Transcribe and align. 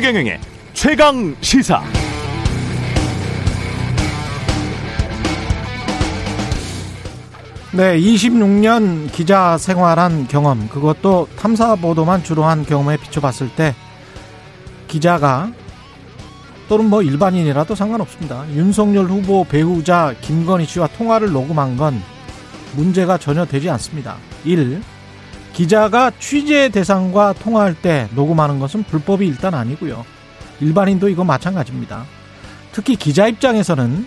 최경영의 0.00 0.40
최강 0.72 1.36
시사. 1.42 1.82
네, 7.74 8.00
26년 8.00 9.12
기자 9.12 9.58
생활한 9.58 10.26
경험, 10.26 10.70
그것도 10.70 11.28
탐사 11.36 11.76
보도만 11.76 12.24
주로 12.24 12.44
한 12.44 12.64
경험에 12.64 12.96
비춰봤을 12.96 13.50
때 13.54 13.74
기자가 14.88 15.52
또는 16.70 16.88
뭐 16.88 17.02
일반인이라도 17.02 17.74
상관없습니다. 17.74 18.46
윤석열 18.54 19.04
후보 19.04 19.44
배우자 19.44 20.14
김건희 20.22 20.64
씨와 20.64 20.86
통화를 20.86 21.30
녹음한 21.30 21.76
건 21.76 22.02
문제가 22.74 23.18
전혀 23.18 23.44
되지 23.44 23.68
않습니다. 23.68 24.16
1. 24.46 24.80
기자가 25.60 26.10
취재 26.18 26.70
대상과 26.70 27.34
통화할 27.34 27.74
때 27.74 28.08
녹음하는 28.14 28.58
것은 28.58 28.82
불법이 28.84 29.26
일단 29.26 29.52
아니고요. 29.52 30.06
일반인도 30.60 31.10
이거 31.10 31.22
마찬가지입니다. 31.22 32.06
특히 32.72 32.96
기자 32.96 33.26
입장에서는 33.26 34.06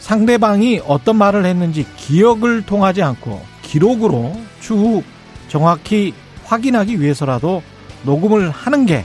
상대방이 0.00 0.80
어떤 0.84 1.14
말을 1.14 1.46
했는지 1.46 1.86
기억을 1.96 2.66
통하지 2.66 3.04
않고 3.04 3.40
기록으로 3.62 4.36
추후 4.60 5.04
정확히 5.46 6.12
확인하기 6.44 7.00
위해서라도 7.00 7.62
녹음을 8.02 8.50
하는 8.50 8.84
게 8.84 9.04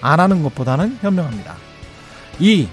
안 0.00 0.20
하는 0.20 0.42
것보다는 0.42 0.96
현명합니다. 1.02 1.56
2. 2.38 2.68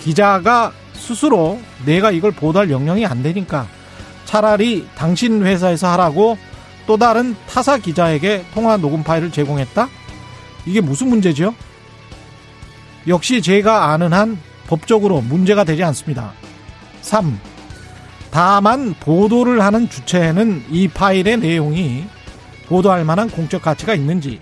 기자가 0.00 0.72
스스로 0.94 1.60
내가 1.84 2.10
이걸 2.10 2.32
보도할 2.32 2.68
역량이 2.68 3.06
안 3.06 3.22
되니까 3.22 3.68
차라리 4.24 4.88
당신 4.96 5.46
회사에서 5.46 5.88
하라고 5.92 6.36
또 6.86 6.96
다른 6.96 7.34
타사 7.48 7.78
기자에게 7.78 8.44
통화 8.54 8.76
녹음 8.76 9.02
파일을 9.02 9.30
제공했다? 9.30 9.88
이게 10.66 10.80
무슨 10.80 11.08
문제죠? 11.08 11.54
역시 13.08 13.42
제가 13.42 13.92
아는 13.92 14.12
한 14.12 14.38
법적으로 14.66 15.20
문제가 15.20 15.64
되지 15.64 15.82
않습니다. 15.84 16.32
3. 17.02 17.38
다만 18.30 18.94
보도를 19.00 19.60
하는 19.62 19.88
주체는 19.88 20.64
이 20.70 20.88
파일의 20.88 21.38
내용이 21.38 22.04
보도할 22.66 23.04
만한 23.04 23.30
공적 23.30 23.62
가치가 23.62 23.94
있는지, 23.94 24.40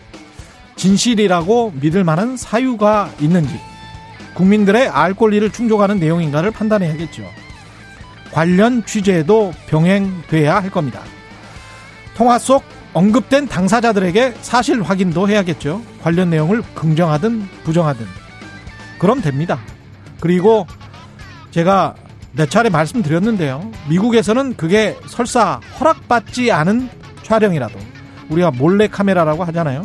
진실이라고 0.77 1.75
믿을 1.81 2.05
만한 2.05 2.37
사유가 2.37 3.11
있는지, 3.20 3.55
국민들의 4.34 4.89
알 4.89 5.15
권리를 5.15 5.48
충족하는 5.50 6.00
내용인가를 6.00 6.50
판단해야겠죠. 6.50 7.22
관련 8.33 8.84
취재도 8.84 9.53
병행돼야 9.69 10.61
할 10.61 10.70
겁니다. 10.70 11.03
통화 12.14 12.38
속 12.38 12.64
언급된 12.92 13.48
당사자들에게 13.48 14.34
사실 14.40 14.82
확인도 14.82 15.28
해야겠죠. 15.28 15.82
관련 16.02 16.30
내용을 16.30 16.62
긍정하든 16.74 17.48
부정하든. 17.64 18.06
그럼 18.98 19.20
됩니다. 19.20 19.58
그리고 20.20 20.66
제가 21.50 21.94
몇 22.32 22.50
차례 22.50 22.68
말씀드렸는데요. 22.68 23.70
미국에서는 23.88 24.56
그게 24.56 24.96
설사 25.06 25.60
허락받지 25.78 26.50
않은 26.52 26.88
촬영이라도 27.22 27.78
우리가 28.28 28.50
몰래 28.52 28.88
카메라라고 28.88 29.44
하잖아요. 29.44 29.84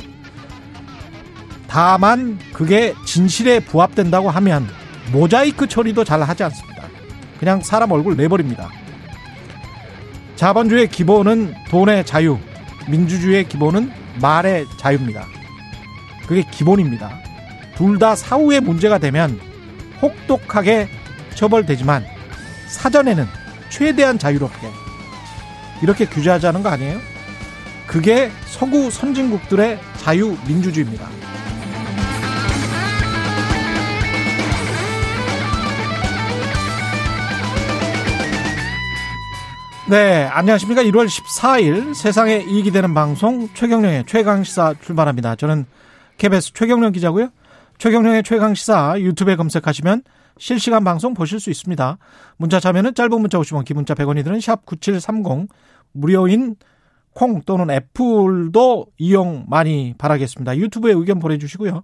다만 1.67 2.39
그게 2.53 2.95
진실에 3.05 3.59
부합된다고 3.59 4.29
하면 4.29 4.67
모자이크 5.11 5.67
처리도 5.67 6.03
잘 6.03 6.21
하지 6.21 6.43
않습니다. 6.43 6.83
그냥 7.39 7.61
사람 7.61 7.91
얼굴 7.91 8.15
내버립니다. 8.17 8.69
자본주의의 10.39 10.87
기본은 10.87 11.53
돈의 11.69 12.05
자유, 12.05 12.37
민주주의의 12.87 13.49
기본은 13.49 13.91
말의 14.21 14.67
자유입니다. 14.77 15.27
그게 16.25 16.43
기본입니다. 16.49 17.11
둘 17.75 17.99
다 17.99 18.15
사후에 18.15 18.61
문제가 18.61 18.99
되면 18.99 19.37
혹독하게 20.01 20.87
처벌되지만 21.35 22.05
사전에는 22.69 23.25
최대한 23.69 24.17
자유롭게 24.17 24.65
이렇게 25.83 26.05
규제하자는 26.05 26.63
거 26.63 26.69
아니에요? 26.69 26.99
그게 27.85 28.31
서구 28.45 28.89
선진국들의 28.89 29.77
자유민주주의입니다. 29.97 31.05
네, 39.89 40.25
안녕하십니까. 40.25 40.83
1월 40.83 41.07
14일 41.07 41.95
세상에 41.95 42.45
이익이 42.47 42.69
되는 42.69 42.93
방송 42.93 43.49
최경령의 43.55 44.03
최강시사 44.05 44.75
출발합니다. 44.83 45.35
저는 45.35 45.65
KBS 46.19 46.53
최경령 46.53 46.91
기자고요. 46.91 47.29
최경령의 47.79 48.21
최강시사 48.21 48.99
유튜브에 48.99 49.35
검색하시면 49.35 50.03
실시간 50.37 50.83
방송 50.83 51.15
보실 51.15 51.39
수 51.39 51.49
있습니다. 51.49 51.97
문자 52.37 52.59
참여는 52.59 52.93
짧은 52.93 53.19
문자 53.19 53.39
50원, 53.39 53.65
기문자 53.65 53.95
100원이 53.95 54.23
드는 54.23 54.39
샵 54.39 54.63
9730 54.67 55.49
무료인 55.93 56.55
콩 57.15 57.41
또는 57.41 57.71
애플도 57.71 58.85
이용 58.99 59.45
많이 59.49 59.95
바라겠습니다. 59.97 60.55
유튜브에 60.57 60.93
의견 60.93 61.17
보내주시고요. 61.17 61.81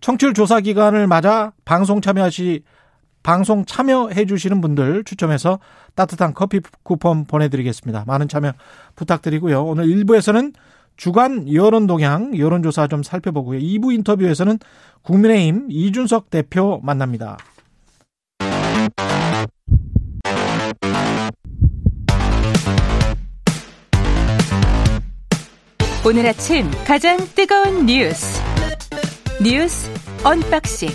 청취율 0.00 0.34
조사 0.34 0.60
기간을 0.60 1.08
맞아 1.08 1.52
방송 1.64 2.00
참여하시 2.00 2.62
방송 3.22 3.64
참여해 3.64 4.26
주시는 4.26 4.60
분들 4.60 5.04
추첨해서 5.04 5.58
따뜻한 5.94 6.34
커피 6.34 6.60
쿠폰 6.82 7.26
보내드리겠습니다. 7.26 8.04
많은 8.06 8.28
참여 8.28 8.52
부탁드리고요. 8.96 9.64
오늘 9.64 9.86
1부에서는 9.86 10.54
주간 10.96 11.52
여론 11.52 11.86
동향 11.86 12.36
여론조사 12.36 12.88
좀 12.88 13.02
살펴보고요. 13.02 13.58
2부 13.58 13.92
인터뷰에서는 13.94 14.58
국민의힘 15.02 15.66
이준석 15.70 16.30
대표 16.30 16.80
만납니다. 16.82 17.38
오늘 26.02 26.26
아침 26.26 26.70
가장 26.86 27.18
뜨거운 27.34 27.84
뉴스 27.86 28.40
뉴스 29.42 29.90
언박싱 30.24 30.88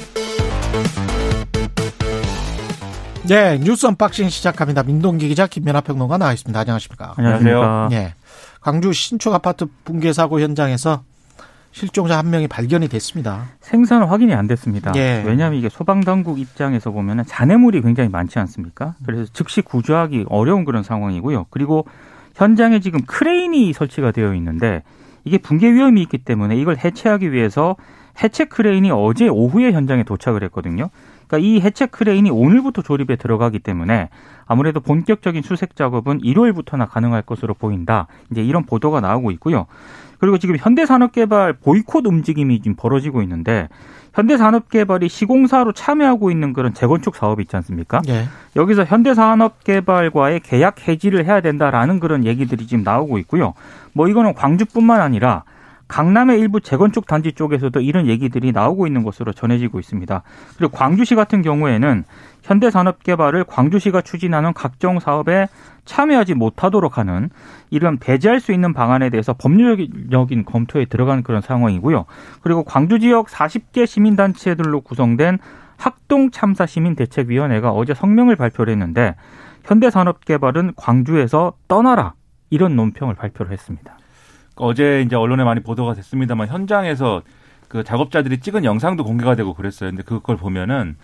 네, 3.28 3.58
뉴스 3.58 3.88
언박싱 3.88 4.30
시작합니다. 4.30 4.84
민동기 4.84 5.28
기자 5.28 5.48
김민아 5.48 5.82
평론가 5.82 6.20
나와 6.20 6.34
있습니다. 6.34 6.60
안녕하십니까? 6.60 7.16
안녕하세요. 7.18 7.88
네. 7.90 8.14
광주 8.62 8.94
신축 8.94 9.34
아파트 9.34 9.66
붕괴 9.84 10.14
사고 10.14 10.40
현장에서 10.40 11.02
실종자 11.72 12.20
한 12.20 12.30
명이 12.30 12.48
발견이 12.48 12.88
됐습니다. 12.88 13.48
생사 13.62 14.04
확인이 14.04 14.36
안 14.36 14.46
됐습니다. 14.46 14.92
예. 14.96 15.24
왜냐하면 15.26 15.58
이게 15.58 15.70
소방당국 15.70 16.40
입장에서 16.40 16.92
보면 16.92 17.26
잔해물이 17.26 17.82
굉장히 17.82 18.10
많지 18.10 18.38
않습니까? 18.38 18.94
그래서 19.06 19.26
즉시 19.34 19.62
구조하기 19.62 20.26
어려운 20.30 20.64
그런 20.64 20.84
상황이고요. 20.84 21.48
그리고 21.50 21.88
현장에 22.36 22.80
지금 22.80 23.02
크레인이 23.06 23.74
설치가 23.74 24.12
되어 24.12 24.36
있는데 24.36 24.84
이게 25.24 25.40
붕괴 25.40 25.74
위험이 25.74 26.04
있기 26.04 26.20
때문에 26.20 26.56
이걸 26.58 26.78
해체하기 26.78 27.32
위해서 27.32 27.76
해체 28.24 28.46
크레인이 28.46 28.92
어제 28.92 29.28
오후에 29.28 29.72
현장에 29.72 30.04
도착을 30.04 30.44
했거든요. 30.44 30.90
그러니까 31.28 31.38
이 31.38 31.60
해체 31.60 31.86
크레인이 31.86 32.30
오늘부터 32.30 32.82
조립에 32.82 33.16
들어가기 33.16 33.60
때문에 33.60 34.10
아무래도 34.46 34.80
본격적인 34.80 35.42
수색 35.42 35.76
작업은 35.76 36.22
일요일부터나 36.24 36.86
가능할 36.86 37.24
것으로 37.24 37.54
보인다. 37.54 38.08
이제 38.32 38.44
이런 38.44 38.64
보도가 38.66 39.02
나오고 39.02 39.32
있고요. 39.32 39.66
그리고 40.20 40.38
지금 40.38 40.56
현대산업개발 40.58 41.54
보이콧 41.54 42.06
움직임이 42.06 42.62
지금 42.62 42.76
벌어지고 42.76 43.22
있는데 43.24 43.68
현대산업개발이 44.14 45.10
시공사로 45.10 45.74
참여하고 45.74 46.32
있는 46.32 46.54
그런 46.54 46.74
재건축 46.74 47.16
사업이 47.16 47.44
있지 47.44 47.56
않습니까? 47.58 48.02
예. 48.08 48.28
여기서 48.56 48.86
현대산업개발과의 48.86 50.40
계약 50.40 50.88
해지를 50.88 51.26
해야 51.26 51.42
된다라는 51.42 52.00
그런 52.00 52.24
얘기들이 52.24 52.66
지금 52.66 52.84
나오고 52.84 53.18
있고요. 53.20 53.54
뭐 53.94 54.08
이거는 54.08 54.34
광주뿐만 54.34 55.02
아니라 55.02 55.44
강남의 55.88 56.40
일부 56.40 56.62
재건축 56.62 57.06
단지 57.06 57.32
쪽에서도 57.34 57.80
이런 57.80 58.08
얘기들이 58.08 58.52
나오고 58.52 58.88
있는 58.88 59.04
것으로 59.04 59.34
전해지고 59.34 59.80
있습니다. 59.80 60.24
그리고 60.58 60.72
광주시 60.72 61.16
같은 61.16 61.42
경우에는 61.42 62.04
현대산업개발을 62.44 63.44
광주시가 63.46 64.02
추진하는 64.02 64.54
각종 64.54 65.00
사업에 65.00 65.48
참여하지 65.86 66.34
못하도록 66.34 66.98
하는 66.98 67.30
이런 67.70 67.98
배제할 67.98 68.40
수 68.40 68.52
있는 68.52 68.74
방안에 68.74 69.10
대해서 69.10 69.34
법률적인 69.34 70.46
검토에 70.46 70.86
들어간 70.86 71.24
그런 71.24 71.42
상황이고요. 71.42 72.06
그리고 72.42 72.64
광주 72.64 73.00
지역 73.00 73.28
40개 73.28 73.86
시민단체들로 73.86 74.82
구성된 74.82 75.40
학동 75.78 76.32
참사 76.32 76.66
시민 76.66 76.96
대책위원회가 76.96 77.72
어제 77.72 77.94
성명을 77.94 78.36
발표를 78.36 78.72
했는데 78.72 79.16
현대산업개발은 79.66 80.74
광주에서 80.76 81.54
떠나라 81.68 82.14
이런 82.50 82.76
논평을 82.76 83.16
발표를 83.16 83.52
했습니다. 83.52 83.98
어제 84.58 85.02
이제 85.02 85.16
언론에 85.16 85.44
많이 85.44 85.62
보도가 85.62 85.94
됐습니다만 85.94 86.48
현장에서 86.48 87.22
그 87.68 87.84
작업자들이 87.84 88.40
찍은 88.40 88.64
영상도 88.64 89.04
공개가 89.04 89.36
되고 89.36 89.54
그랬어요. 89.54 89.90
근데 89.90 90.04
그걸 90.04 90.38
보면은 90.38 90.96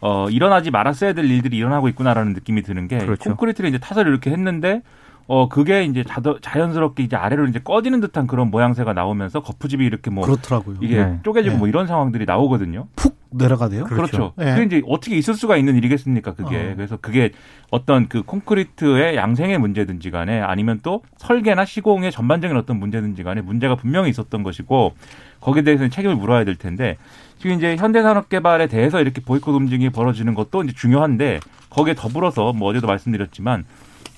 어 0.00 0.28
일어나지 0.28 0.70
말았어야 0.70 1.12
될 1.12 1.24
일들이 1.30 1.56
일어나고 1.56 1.88
있구나라는 1.88 2.32
느낌이 2.34 2.62
드는 2.62 2.88
게 2.88 2.98
그렇죠. 2.98 3.30
콘크리트를 3.30 3.70
이제 3.70 3.78
타설 3.78 4.06
이렇게 4.06 4.30
했는데 4.30 4.82
어 5.26 5.48
그게 5.48 5.84
이제 5.84 6.04
자연, 6.40 6.72
스럽게 6.72 7.02
이제 7.02 7.16
아래로 7.16 7.46
이제 7.46 7.58
꺼지는 7.58 8.00
듯한 8.00 8.26
그런 8.26 8.50
모양새가 8.50 8.92
나오면서 8.92 9.42
거푸집이 9.42 9.84
이렇게 9.84 10.10
뭐 10.10 10.24
그렇더라고요. 10.24 10.78
이게 10.80 11.04
네. 11.04 11.20
쪼개지고 11.24 11.54
네. 11.54 11.58
뭐 11.58 11.68
이런 11.68 11.86
상황들이 11.86 12.26
나오거든요. 12.26 12.86
푹 12.94 13.16
내려가대요. 13.36 13.84
그렇죠. 13.84 14.32
네. 14.36 14.54
그게 14.54 14.64
이제 14.64 14.82
어떻게 14.86 15.16
있을 15.16 15.34
수가 15.34 15.56
있는 15.56 15.76
일이겠습니까? 15.76 16.34
그게 16.34 16.56
어. 16.56 16.74
그래서 16.74 16.96
그게 16.96 17.30
어떤 17.70 18.08
그 18.08 18.22
콘크리트의 18.22 19.16
양생의 19.16 19.58
문제든지 19.58 20.10
간에 20.10 20.40
아니면 20.40 20.80
또 20.82 21.02
설계나 21.18 21.64
시공의 21.64 22.12
전반적인 22.12 22.56
어떤 22.56 22.78
문제든지 22.78 23.22
간에 23.22 23.40
문제가 23.40 23.74
분명히 23.74 24.10
있었던 24.10 24.42
것이고 24.42 24.94
거기에 25.40 25.62
대해서는 25.62 25.90
책임을 25.90 26.16
물어야 26.16 26.44
될 26.44 26.56
텐데 26.56 26.96
지금 27.38 27.56
이제 27.56 27.76
현대산업개발에 27.76 28.66
대해서 28.66 29.00
이렇게 29.00 29.20
보이콧 29.20 29.54
움직임이 29.54 29.90
벌어지는 29.90 30.34
것도 30.34 30.62
이제 30.62 30.72
중요한데 30.74 31.40
거기에 31.70 31.94
더불어서 31.94 32.52
뭐 32.52 32.70
어제도 32.70 32.86
말씀드렸지만 32.86 33.64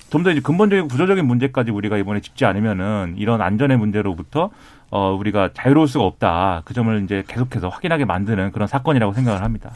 좀더 0.09 0.31
이제 0.31 0.41
근본적인 0.41 0.87
구조적인 0.87 1.25
문제까지 1.25 1.71
우리가 1.71 1.97
이번에 1.97 2.19
짚지 2.19 2.45
않으면은 2.45 3.15
이런 3.17 3.41
안전의 3.41 3.77
문제로부터 3.77 4.49
어 4.91 5.13
우리가 5.13 5.51
자유로울 5.53 5.87
수가 5.87 6.05
없다. 6.05 6.63
그 6.65 6.73
점을 6.73 7.03
이제 7.03 7.23
계속해서 7.27 7.69
확인하게 7.69 8.05
만드는 8.05 8.51
그런 8.51 8.67
사건이라고 8.67 9.13
생각을 9.13 9.43
합니다. 9.43 9.71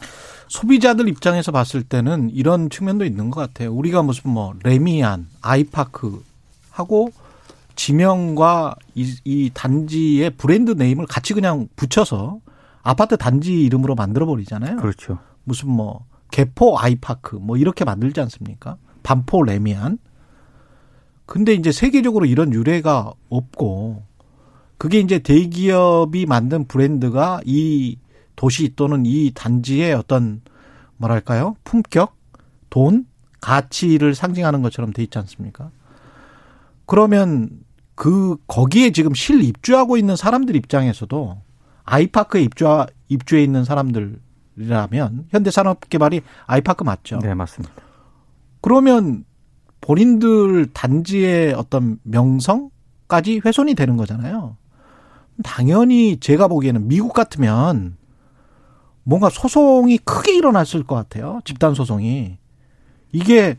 소비자들 0.47 1.07
입장에서 1.07 1.51
봤을 1.51 1.83
때는 1.83 2.29
이런 2.31 2.69
측면도 2.69 3.05
있는 3.05 3.29
것 3.29 3.39
같아요. 3.39 3.73
우리가 3.73 4.03
무슨 4.03 4.31
뭐 4.31 4.53
레미안, 4.63 5.27
아이파크 5.41 6.23
하고 6.71 7.11
지명과 7.75 8.75
이, 8.95 9.15
이 9.23 9.51
단지의 9.53 10.31
브랜드 10.31 10.71
네임을 10.71 11.07
같이 11.07 11.33
그냥 11.33 11.67
붙여서 11.75 12.39
아파트 12.83 13.17
단지 13.17 13.61
이름으로 13.63 13.95
만들어 13.95 14.25
버리잖아요. 14.25 14.77
그렇죠. 14.77 15.17
무슨 15.43 15.69
뭐 15.69 16.05
개포 16.31 16.77
아이파크 16.77 17.35
뭐 17.35 17.57
이렇게 17.57 17.85
만들지 17.85 18.19
않습니까? 18.21 18.77
반포 19.03 19.43
레미안. 19.43 19.97
근데 21.25 21.53
이제 21.53 21.71
세계적으로 21.71 22.25
이런 22.25 22.53
유래가 22.53 23.11
없고 23.29 24.03
그게 24.77 24.99
이제 24.99 25.19
대기업이 25.19 26.25
만든 26.25 26.67
브랜드가 26.67 27.41
이 27.45 27.97
도시 28.35 28.75
또는 28.75 29.05
이 29.05 29.31
단지의 29.33 29.93
어떤 29.93 30.41
뭐랄까요? 30.97 31.55
품격, 31.63 32.15
돈, 32.69 33.05
가치를 33.41 34.15
상징하는 34.15 34.61
것처럼 34.61 34.93
돼 34.93 35.03
있지 35.03 35.17
않습니까? 35.19 35.69
그러면 36.85 37.49
그 37.95 38.37
거기에 38.47 38.91
지금 38.91 39.13
실 39.13 39.43
입주하고 39.43 39.97
있는 39.97 40.15
사람들 40.15 40.55
입장에서도 40.55 41.41
아이파크에 41.83 42.41
입주 42.41 42.65
입주해 43.09 43.43
있는 43.43 43.65
사람들이라면 43.65 45.27
현대산업개발이 45.29 46.21
아이파크 46.45 46.83
맞죠? 46.83 47.19
네, 47.19 47.33
맞습니다. 47.33 47.73
그러면 48.61 49.25
본인들 49.81 50.67
단지의 50.73 51.53
어떤 51.53 51.99
명성까지 52.03 53.41
훼손이 53.45 53.75
되는 53.75 53.97
거잖아요. 53.97 54.55
당연히 55.43 56.17
제가 56.19 56.47
보기에는 56.47 56.87
미국 56.87 57.13
같으면 57.13 57.97
뭔가 59.03 59.29
소송이 59.29 59.97
크게 59.99 60.35
일어났을 60.35 60.83
것 60.83 60.95
같아요. 60.95 61.39
집단 61.45 61.73
소송이. 61.73 62.37
이게 63.11 63.57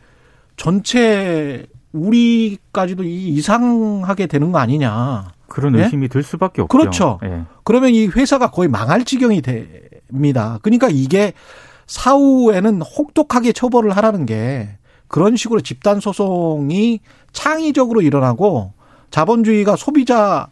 전체 0.56 1.66
우리까지도 1.92 3.04
이- 3.04 3.28
이상하게 3.28 4.26
되는 4.26 4.52
거 4.52 4.58
아니냐. 4.58 5.32
그런 5.48 5.76
예? 5.78 5.82
의심이 5.84 6.08
들 6.08 6.22
수밖에 6.22 6.62
없죠. 6.62 6.76
그렇죠. 6.76 7.20
예. 7.24 7.42
그러면 7.64 7.90
이 7.90 8.06
회사가 8.06 8.50
거의 8.50 8.68
망할 8.68 9.04
지경이 9.04 9.42
됩니다. 9.42 10.58
그러니까 10.62 10.88
이게 10.90 11.32
사후에는 11.86 12.80
혹독하게 12.82 13.52
처벌을 13.52 13.96
하라는 13.96 14.26
게 14.26 14.70
그런 15.06 15.36
식으로 15.36 15.60
집단 15.60 16.00
소송이 16.00 17.00
창의적으로 17.32 18.00
일어나고 18.00 18.72
자본주의가 19.10 19.76
소비자에 19.76 20.46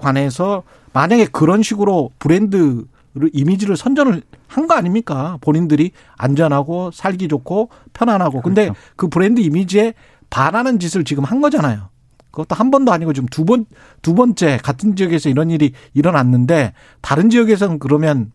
관해서 0.00 0.62
만약에 0.92 1.26
그런 1.26 1.62
식으로 1.62 2.10
브랜드 2.18 2.84
이미지를 3.32 3.76
선전을 3.76 4.22
한 4.48 4.66
거 4.66 4.74
아닙니까? 4.74 5.38
본인들이 5.40 5.90
안전하고 6.16 6.90
살기 6.92 7.28
좋고 7.28 7.68
편안하고. 7.92 8.42
근데 8.42 8.66
그렇죠. 8.66 8.80
그 8.96 9.08
브랜드 9.08 9.40
이미지에 9.40 9.94
반하는 10.30 10.78
짓을 10.78 11.04
지금 11.04 11.24
한 11.24 11.40
거잖아요. 11.40 11.88
그것도 12.30 12.54
한 12.54 12.70
번도 12.70 12.92
아니고 12.92 13.12
지금 13.12 13.28
두 13.28 13.44
번, 13.44 13.66
두 14.02 14.14
번째 14.14 14.58
같은 14.62 14.96
지역에서 14.96 15.28
이런 15.28 15.50
일이 15.50 15.72
일어났는데 15.94 16.72
다른 17.00 17.30
지역에서는 17.30 17.78
그러면 17.78 18.32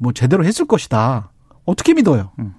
뭐 0.00 0.12
제대로 0.12 0.44
했을 0.44 0.66
것이다. 0.66 1.30
어떻게 1.64 1.94
믿어요? 1.94 2.30
음. 2.38 2.54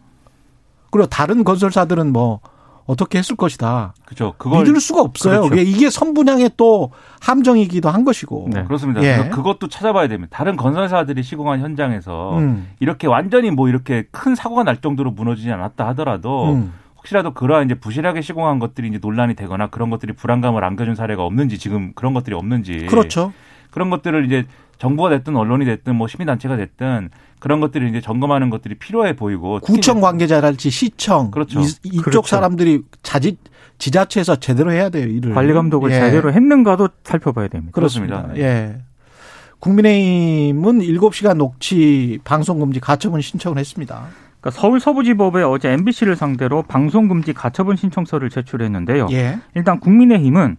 그리고 0.91 1.07
다른 1.07 1.43
건설사들은 1.43 2.11
뭐 2.13 2.39
어떻게 2.87 3.17
했을 3.19 3.35
것이다. 3.35 3.93
그렇죠. 4.05 4.33
그걸 4.37 4.63
믿을 4.63 4.79
수가 4.79 5.01
없어요. 5.01 5.41
그렇죠. 5.43 5.61
이게- 5.61 5.89
선분양의 5.89 6.51
또 6.57 6.91
함정이기도 7.19 7.89
한 7.89 8.05
것이고. 8.05 8.49
네. 8.51 8.63
그렇습니다. 8.63 9.03
예. 9.03 9.29
그것도 9.29 9.67
찾아봐야 9.67 10.07
됩니다. 10.07 10.35
다른 10.35 10.55
건설사들이 10.55 11.21
시공한 11.21 11.59
현장에서 11.59 12.37
음. 12.37 12.69
이렇게 12.79 13.05
완전히 13.07 13.51
뭐 13.51 13.67
이렇게 13.69 14.05
큰 14.11 14.35
사고가 14.35 14.63
날 14.63 14.77
정도로 14.81 15.11
무너지지 15.11 15.51
않았다 15.51 15.85
하더라도 15.89 16.53
음. 16.53 16.73
혹시라도 16.97 17.33
그러한 17.33 17.65
이제 17.65 17.75
부실하게 17.75 18.21
시공한 18.21 18.57
것들이 18.59 18.87
이제 18.87 18.99
논란이 19.01 19.35
되거나 19.35 19.67
그런 19.67 19.89
것들이 19.89 20.13
불안감을 20.13 20.63
안겨준 20.63 20.95
사례가 20.95 21.23
없는지 21.23 21.57
지금 21.57 21.91
그런 21.93 22.13
것들이 22.13 22.35
없는지 22.35 22.85
그렇죠. 22.89 23.33
그런 23.69 23.89
것들을 23.89 24.25
이제 24.25 24.45
정부가 24.77 25.09
됐든 25.09 25.35
언론이 25.35 25.65
됐든 25.65 25.95
뭐 25.95 26.07
시민단체가 26.07 26.55
됐든 26.57 27.09
그런 27.39 27.59
것들을 27.59 27.87
이제 27.89 28.01
점검하는 28.01 28.49
것들이 28.49 28.75
필요해 28.75 29.15
보이고 29.15 29.59
구청 29.59 30.01
관계자랄지 30.01 30.69
시청 30.69 31.31
그렇죠. 31.31 31.59
이, 31.59 31.65
이쪽 31.83 32.03
그렇죠. 32.03 32.27
사람들이 32.27 32.81
자지 33.03 33.37
지자체에서 33.77 34.37
제대로 34.37 34.71
해야 34.71 34.89
돼요 34.89 35.05
일을 35.07 35.33
관리 35.33 35.53
감독을 35.53 35.91
예. 35.91 35.99
제대로 35.99 36.33
했는가도 36.33 36.89
살펴봐야 37.03 37.47
됩니다. 37.47 37.71
그렇습니다. 37.73 38.23
그렇습니다. 38.23 38.47
예. 38.47 38.81
국민의힘은 39.59 40.79
7시간 40.79 41.37
녹취 41.37 42.19
방송 42.23 42.59
금지 42.59 42.79
가처분 42.79 43.21
신청을 43.21 43.57
했습니다. 43.57 44.07
그러니까 44.39 44.51
서울 44.51 44.79
서부지법에 44.79 45.43
어제 45.43 45.69
MBC를 45.69 46.15
상대로 46.15 46.63
방송 46.63 47.07
금지 47.07 47.33
가처분 47.33 47.75
신청서를 47.75 48.29
제출했는데요. 48.29 49.07
예. 49.11 49.39
일단 49.55 49.79
국민의힘은 49.79 50.57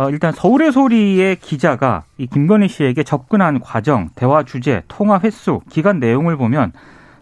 어, 0.00 0.08
일단 0.08 0.32
서울의 0.32 0.72
소리의 0.72 1.36
기자가 1.36 2.04
이 2.16 2.26
김건희 2.26 2.68
씨에게 2.68 3.02
접근한 3.02 3.60
과정, 3.60 4.08
대화 4.14 4.42
주제, 4.44 4.82
통화 4.88 5.20
횟수, 5.22 5.60
기간 5.68 6.00
내용을 6.00 6.38
보면 6.38 6.72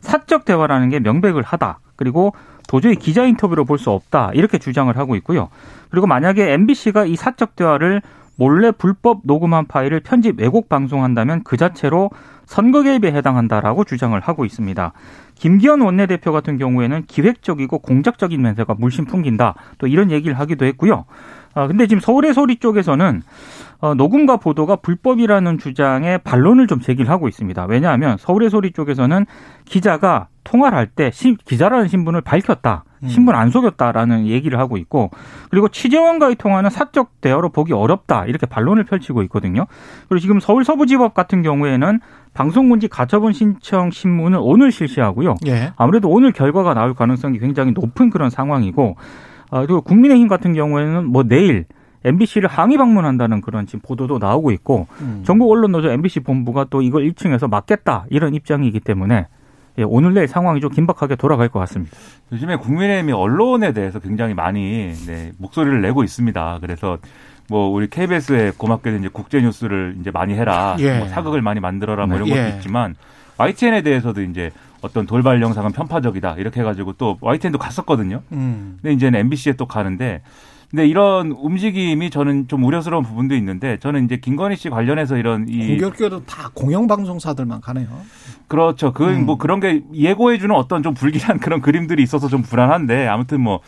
사적 0.00 0.44
대화라는 0.44 0.88
게 0.88 1.00
명백을 1.00 1.42
하다. 1.42 1.80
그리고 1.96 2.34
도저히 2.68 2.94
기자 2.94 3.24
인터뷰로 3.24 3.64
볼 3.64 3.78
수 3.78 3.90
없다. 3.90 4.30
이렇게 4.34 4.58
주장을 4.58 4.96
하고 4.96 5.16
있고요. 5.16 5.48
그리고 5.90 6.06
만약에 6.06 6.52
MBC가 6.52 7.04
이 7.04 7.16
사적 7.16 7.56
대화를 7.56 8.00
몰래 8.36 8.70
불법 8.70 9.22
녹음한 9.24 9.66
파일을 9.66 9.98
편집 9.98 10.40
왜곡 10.40 10.68
방송한다면 10.68 11.42
그 11.42 11.56
자체로 11.56 12.10
선거 12.46 12.84
개입에 12.84 13.10
해당한다라고 13.10 13.82
주장을 13.82 14.18
하고 14.20 14.44
있습니다. 14.44 14.92
김기현 15.34 15.80
원내대표 15.80 16.30
같은 16.30 16.58
경우에는 16.58 17.06
기획적이고 17.06 17.80
공작적인 17.80 18.40
면세가 18.40 18.74
물씬 18.78 19.04
풍긴다. 19.04 19.54
또 19.78 19.88
이런 19.88 20.12
얘기를 20.12 20.38
하기도 20.38 20.64
했고요. 20.64 21.04
아, 21.54 21.66
근데 21.66 21.86
지금 21.86 22.00
서울의 22.00 22.34
소리 22.34 22.56
쪽에서는 22.56 23.22
어, 23.80 23.94
녹음과 23.94 24.38
보도가 24.38 24.76
불법이라는 24.76 25.58
주장에 25.58 26.18
반론을 26.18 26.66
좀 26.66 26.80
제기를 26.80 27.10
하고 27.10 27.28
있습니다. 27.28 27.64
왜냐하면 27.66 28.16
서울의 28.18 28.50
소리 28.50 28.72
쪽에서는 28.72 29.24
기자가 29.64 30.28
통화를 30.44 30.76
할 30.76 30.88
때 30.88 31.10
기자라는 31.44 31.88
신분을 31.88 32.22
밝혔다. 32.22 32.84
신분 33.06 33.36
안 33.36 33.50
속였다라는 33.50 34.26
얘기를 34.26 34.58
하고 34.58 34.76
있고 34.76 35.10
그리고 35.50 35.68
취재원과의 35.68 36.34
통화는 36.34 36.70
사적 36.70 37.20
대화로 37.20 37.50
보기 37.50 37.72
어렵다. 37.72 38.24
이렇게 38.26 38.46
반론을 38.46 38.82
펼치고 38.84 39.22
있거든요. 39.24 39.66
그리고 40.08 40.20
지금 40.20 40.40
서울 40.40 40.64
서부지법 40.64 41.14
같은 41.14 41.42
경우에는 41.42 42.00
방송군지 42.34 42.88
가처분 42.88 43.32
신청 43.32 43.92
신문을 43.92 44.40
오늘 44.42 44.72
실시하고요. 44.72 45.36
예. 45.46 45.72
아무래도 45.76 46.08
오늘 46.08 46.32
결과가 46.32 46.74
나올 46.74 46.94
가능성이 46.94 47.38
굉장히 47.38 47.70
높은 47.70 48.10
그런 48.10 48.30
상황이고 48.30 48.96
어, 49.50 49.60
그리고 49.60 49.80
국민의힘 49.80 50.28
같은 50.28 50.52
경우에는 50.54 51.06
뭐 51.06 51.22
내일 51.22 51.66
MBC를 52.04 52.48
항의 52.48 52.78
방문한다는 52.78 53.40
그런 53.40 53.66
지금 53.66 53.80
보도도 53.80 54.18
나오고 54.18 54.50
있고 54.52 54.86
음. 55.00 55.22
전국 55.24 55.50
언론 55.50 55.72
노조 55.72 55.90
MBC 55.90 56.20
본부가 56.20 56.66
또 56.70 56.80
이걸 56.82 57.04
1층에서 57.10 57.48
막겠다 57.48 58.06
이런 58.10 58.34
입장이기 58.34 58.80
때문에 58.80 59.26
예, 59.78 59.82
오늘 59.84 60.12
내일 60.12 60.26
상황이 60.26 60.60
좀 60.60 60.70
긴박하게 60.70 61.16
돌아갈 61.16 61.48
것 61.48 61.60
같습니다. 61.60 61.96
요즘에 62.32 62.56
국민의힘이 62.56 63.12
언론에 63.12 63.72
대해서 63.72 64.00
굉장히 64.00 64.34
많이 64.34 64.92
네, 65.06 65.32
목소리를 65.38 65.80
내고 65.80 66.02
있습니다. 66.02 66.58
그래서 66.60 66.98
뭐 67.48 67.68
우리 67.68 67.88
KBS에 67.88 68.52
고맙게도 68.56 68.96
이제 68.98 69.08
국제 69.12 69.40
뉴스를 69.40 69.96
이제 70.00 70.10
많이 70.10 70.34
해라, 70.34 70.76
예. 70.80 70.98
뭐 70.98 71.08
사극을 71.08 71.42
많이 71.42 71.60
만들어라 71.60 72.06
뭐 72.06 72.16
이런 72.16 72.28
예. 72.28 72.34
것도 72.34 72.56
있지만 72.56 72.96
YTN에 73.38 73.82
대해서도 73.82 74.22
이제 74.22 74.50
어떤 74.82 75.06
돌발 75.06 75.42
영상은 75.42 75.72
편파적이다 75.72 76.36
이렇게 76.38 76.60
해가지고 76.60 76.94
또 76.94 77.18
YTN도 77.20 77.58
갔었거든요. 77.58 78.22
음. 78.32 78.78
근데 78.80 78.94
이제는 78.94 79.20
MBC에 79.20 79.54
또 79.54 79.66
가는데 79.66 80.22
근데 80.70 80.86
이런 80.86 81.32
움직임이 81.32 82.10
저는 82.10 82.46
좀 82.46 82.62
우려스러운 82.64 83.02
부분도 83.02 83.34
있는데 83.36 83.78
저는 83.78 84.04
이제 84.04 84.18
김건희 84.18 84.56
씨 84.56 84.68
관련해서 84.68 85.16
이런 85.16 85.48
이 85.48 85.66
공교롭게도 85.66 86.26
다 86.26 86.50
공영방송사들만 86.52 87.62
가네요. 87.62 87.88
그렇죠. 88.48 88.92
그 88.92 89.06
음. 89.06 89.24
뭐 89.24 89.38
그런 89.38 89.60
게 89.60 89.82
예고해주는 89.94 90.54
어떤 90.54 90.82
좀 90.82 90.92
불길한 90.92 91.38
그런 91.40 91.62
그림들이 91.62 92.02
있어서 92.02 92.28
좀 92.28 92.42
불안한데 92.42 93.06
아무튼 93.06 93.40
뭐 93.40 93.60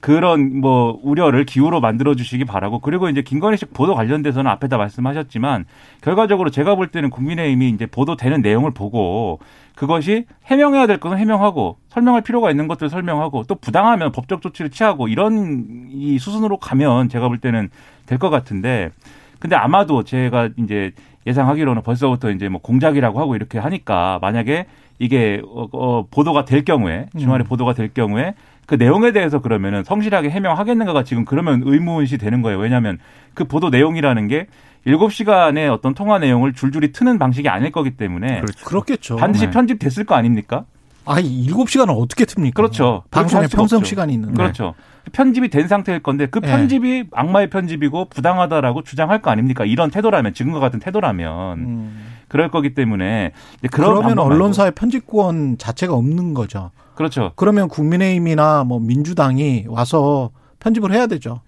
그런 0.00 0.60
뭐 0.60 1.00
우려를 1.02 1.44
기후로 1.44 1.80
만들어 1.80 2.14
주시기 2.14 2.44
바라고 2.44 2.78
그리고 2.78 3.08
이제 3.08 3.22
김건희 3.22 3.56
씨 3.56 3.64
보도 3.64 3.94
관련돼서는 3.94 4.50
앞에다 4.50 4.76
말씀하셨지만 4.76 5.64
결과적으로 6.02 6.50
제가 6.50 6.74
볼 6.74 6.88
때는 6.88 7.10
국민의힘이 7.10 7.70
이제 7.70 7.86
보도되는 7.86 8.42
내용을 8.42 8.72
보고 8.72 9.40
그것이 9.74 10.26
해명해야 10.46 10.86
될 10.86 10.98
것은 10.98 11.18
해명하고 11.18 11.78
설명할 11.88 12.22
필요가 12.22 12.50
있는 12.50 12.68
것들 12.68 12.88
설명하고 12.88 13.44
또 13.44 13.54
부당하면 13.56 14.12
법적 14.12 14.40
조치를 14.42 14.70
취하고 14.70 15.08
이런 15.08 15.88
이 15.90 16.18
수순으로 16.18 16.58
가면 16.58 17.08
제가 17.08 17.28
볼 17.28 17.38
때는 17.38 17.70
될 18.06 18.18
것 18.18 18.30
같은데 18.30 18.90
근데 19.38 19.56
아마도 19.56 20.04
제가 20.04 20.50
이제 20.56 20.92
예상하기로는 21.26 21.82
벌써부터 21.82 22.30
이제 22.30 22.48
뭐 22.48 22.60
공작이라고 22.60 23.20
하고 23.20 23.36
이렇게 23.36 23.58
하니까 23.58 24.18
만약에 24.22 24.66
이게 24.98 25.42
어, 25.46 25.68
어 25.72 26.06
보도가 26.10 26.44
될 26.44 26.64
경우에 26.64 27.08
주말에 27.18 27.44
음. 27.44 27.46
보도가 27.46 27.74
될 27.74 27.92
경우에 27.92 28.34
그 28.66 28.76
내용에 28.76 29.12
대해서 29.12 29.40
그러면은 29.40 29.84
성실하게 29.84 30.30
해명하겠는가가 30.30 31.04
지금 31.04 31.24
그러면 31.24 31.62
의문시 31.64 32.16
되는 32.16 32.40
거예요. 32.40 32.58
왜냐하면 32.58 32.98
그 33.34 33.44
보도 33.44 33.68
내용이라는 33.68 34.28
게 34.28 34.46
일곱 34.84 35.12
시간의 35.12 35.68
어떤 35.68 35.94
통화 35.94 36.18
내용을 36.18 36.52
줄줄이 36.52 36.92
트는 36.92 37.18
방식이 37.18 37.48
아닐 37.48 37.72
거기 37.72 37.96
때문에 37.96 38.40
그렇죠. 38.40 38.64
그렇겠죠. 38.64 39.16
반드시 39.16 39.46
네. 39.46 39.50
편집됐을 39.50 40.04
거 40.04 40.14
아닙니까? 40.14 40.64
아, 41.06 41.20
7시간을 41.20 41.94
어떻게 41.96 42.24
틉니까? 42.24 42.54
그렇죠. 42.54 43.02
방송에 43.10 43.44
없죠. 43.44 43.84
시간이 43.84 44.14
있는데. 44.14 44.34
그렇죠. 44.34 44.74
편집이 45.12 45.48
된 45.48 45.68
상태일 45.68 46.02
건데 46.02 46.26
그 46.26 46.40
네. 46.40 46.48
편집이 46.48 47.04
악마의 47.12 47.50
편집이고 47.50 48.06
부당하다라고 48.06 48.82
주장할 48.82 49.20
거 49.20 49.30
아닙니까? 49.30 49.64
이런 49.64 49.90
태도라면 49.90 50.32
지금과 50.32 50.60
같은 50.60 50.80
태도라면 50.80 51.58
음. 51.58 52.06
그럴 52.28 52.50
거기 52.50 52.74
때문에 52.74 53.32
그러면. 53.70 54.18
언론사의 54.18 54.72
편집권 54.72 55.58
자체가 55.58 55.94
없는 55.94 56.32
거죠. 56.34 56.70
그렇죠. 56.94 57.32
그러면 57.36 57.68
국민의힘이나 57.68 58.64
뭐 58.64 58.80
민주당이 58.80 59.66
와서 59.68 60.30
편집을 60.60 60.92
해야 60.92 61.06
되죠. 61.06 61.40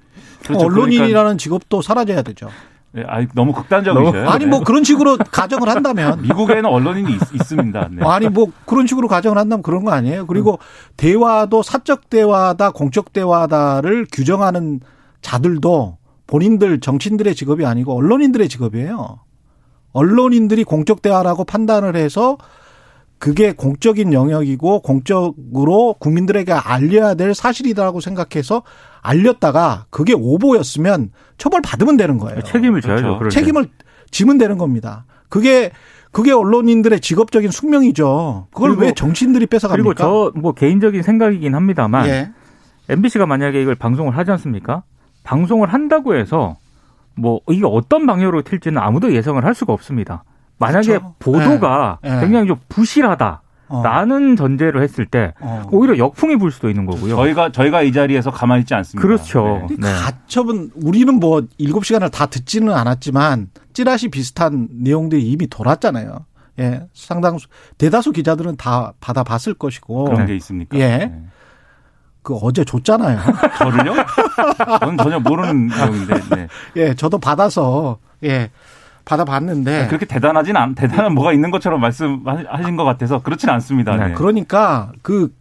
그렇죠. 0.45 0.67
언론인이라는 0.67 1.39
직업도 1.39 1.83
사라져야 1.83 2.23
되죠. 2.23 2.51
네, 2.97 3.05
아니, 3.07 3.27
너무 3.35 3.53
극단적이셔요. 3.53 4.27
아니 4.27 4.47
네. 4.47 4.51
뭐 4.51 4.61
그런 4.61 4.83
식으로 4.83 5.19
가정을 5.19 5.69
한다면 5.69 6.23
미국에는 6.25 6.65
언론인이 6.65 7.13
있, 7.13 7.45
습니다 7.45 7.91
네. 7.93 8.03
아니 8.03 8.31
뭐 8.31 8.51
그런 8.65 8.87
식으로 8.87 9.07
가정을 9.07 9.37
한다면 9.37 9.63
그런 9.63 9.85
거 9.85 9.91
아니에요. 9.93 10.27
그리고 10.27 10.59
대화도 10.97 11.63
사적 11.63 12.09
대화다 12.09 12.71
공적 12.71 13.13
대화다를 13.13 14.07
규정하는 14.11 14.81
자들도 15.21 15.99
본인들 16.27 16.81
정치인들의 16.81 17.35
직업이 17.35 17.67
아니고 17.67 17.95
언론인들의 17.95 18.49
직업이에요. 18.49 19.19
언론인들이 19.93 20.65
공적 20.65 21.03
대화라고 21.03 21.45
판단을 21.45 21.97
해서 21.97 22.39
그게 23.19 23.53
공적인 23.53 24.15
영역이고 24.15 24.81
공적으로 24.81 25.97
국민들에게 25.99 26.53
알려야 26.53 27.15
될 27.15 27.35
사실이다라고 27.35 28.01
생각해서 28.01 28.63
알렸다가 29.07 29.87
그게 29.91 30.13
오보였으면 30.17 31.11
처벌 31.39 31.61
받으면 31.63 31.97
되는 31.97 32.19
거예요. 32.19 32.41
책임을 32.43 32.81
져야죠. 32.81 33.19
그렇죠. 33.19 33.35
책임을 33.39 33.69
지면 34.11 34.39
되는 34.39 34.59
겁니다. 34.59 35.05
그게 35.29 35.71
그게 36.13 36.33
언론인들의 36.33 37.01
직업적인 37.01 37.51
숙명이죠. 37.51 38.47
그걸 38.53 38.71
그리고- 38.71 38.83
왜 38.87 38.93
정치인들이 38.95 39.47
뺏어갑니까? 39.47 39.83
그리고 39.95 39.95
저 40.33 40.33
뭐 40.41 40.53
개인적인 40.53 41.03
생각이긴 41.03 41.55
합니다만 41.55 42.07
예. 42.09 42.31
MBC가 42.89 43.27
만약에 43.27 43.61
이걸 43.61 43.75
방송을 43.75 44.17
하지 44.17 44.31
않습니까? 44.33 44.83
방송을 45.25 45.73
한다고 45.73 46.15
해서 46.15 46.57
뭐 47.17 47.41
이게 47.51 47.63
어떤 47.67 48.07
방향으로 48.07 48.43
튈지는 48.43 48.79
아무도 48.81 49.13
예상을 49.13 49.45
할 49.45 49.55
수가 49.55 49.73
없습니다. 49.73 50.25
만약에 50.59 50.87
그렇죠. 50.89 51.15
보도가 51.19 51.99
예. 52.07 52.17
예. 52.17 52.21
굉장히 52.21 52.47
좀 52.47 52.57
부실하다. 52.69 53.43
어. 53.69 53.83
라는 53.83 54.37
전제로 54.37 54.83
했을 54.83 55.07
때 55.07 55.33
어. 55.41 55.65
오히려 55.71 55.99
역풍이 55.99 56.37
불 56.37 56.53
수도 56.53 56.69
있는 56.69 56.87
거고요. 56.87 57.17
저희가 57.17 57.51
저희가 57.53 57.83
이 57.83 57.93
자리에서 57.93 58.31
가만히 58.31 58.61
있지 58.61 58.75
않습니다. 58.75 59.07
그렇죠. 59.07 59.67
네. 59.71 59.77
네. 59.79 59.93
가처분 59.93 60.71
우리는 60.75 61.13
뭐 61.19 61.43
일곱 61.59 61.85
시간을 61.85 62.11
다 62.11 62.27
듣지는 62.27 62.73
않았지만 62.73 63.49
찌라시 63.73 64.09
비슷한 64.09 64.69
내용들이 64.71 65.23
이미 65.23 65.47
돌았잖아요. 65.49 66.25
예. 66.61 66.87
상당수 66.95 67.49
대다수 67.77 68.13
기자들은 68.13 68.57
다 68.57 68.93
받아 69.01 69.23
봤을 69.23 69.55
것이고 69.55 70.05
그런 70.05 70.27
게 70.27 70.37
있습니까? 70.37 70.79
예. 70.79 70.89
네. 70.99 71.23
그 72.23 72.35
어제 72.35 72.65
줬잖아요. 72.65 73.21
저를요? 73.59 73.95
저는 74.81 74.97
전혀 74.99 75.21
모르는 75.21 75.69
내용인데 75.69 76.15
네. 76.35 76.49
예, 76.77 76.95
저도 76.95 77.19
받아서 77.19 77.99
예. 78.25 78.51
받아봤는데 79.07 79.87
그렇게 79.87 80.05
대단하진 80.05 80.57
않 80.57 80.75
대단한 80.75 81.15
뭐가 81.15 81.33
있는 81.33 81.51
것처럼 81.51 81.81
말씀하신 81.81 82.77
것 82.77 82.85
같아서 82.85 83.23
그렇진 83.23 83.49
않습니다. 83.49 83.97
네. 83.97 84.13
그러니까 84.13 84.93
그 85.01 85.33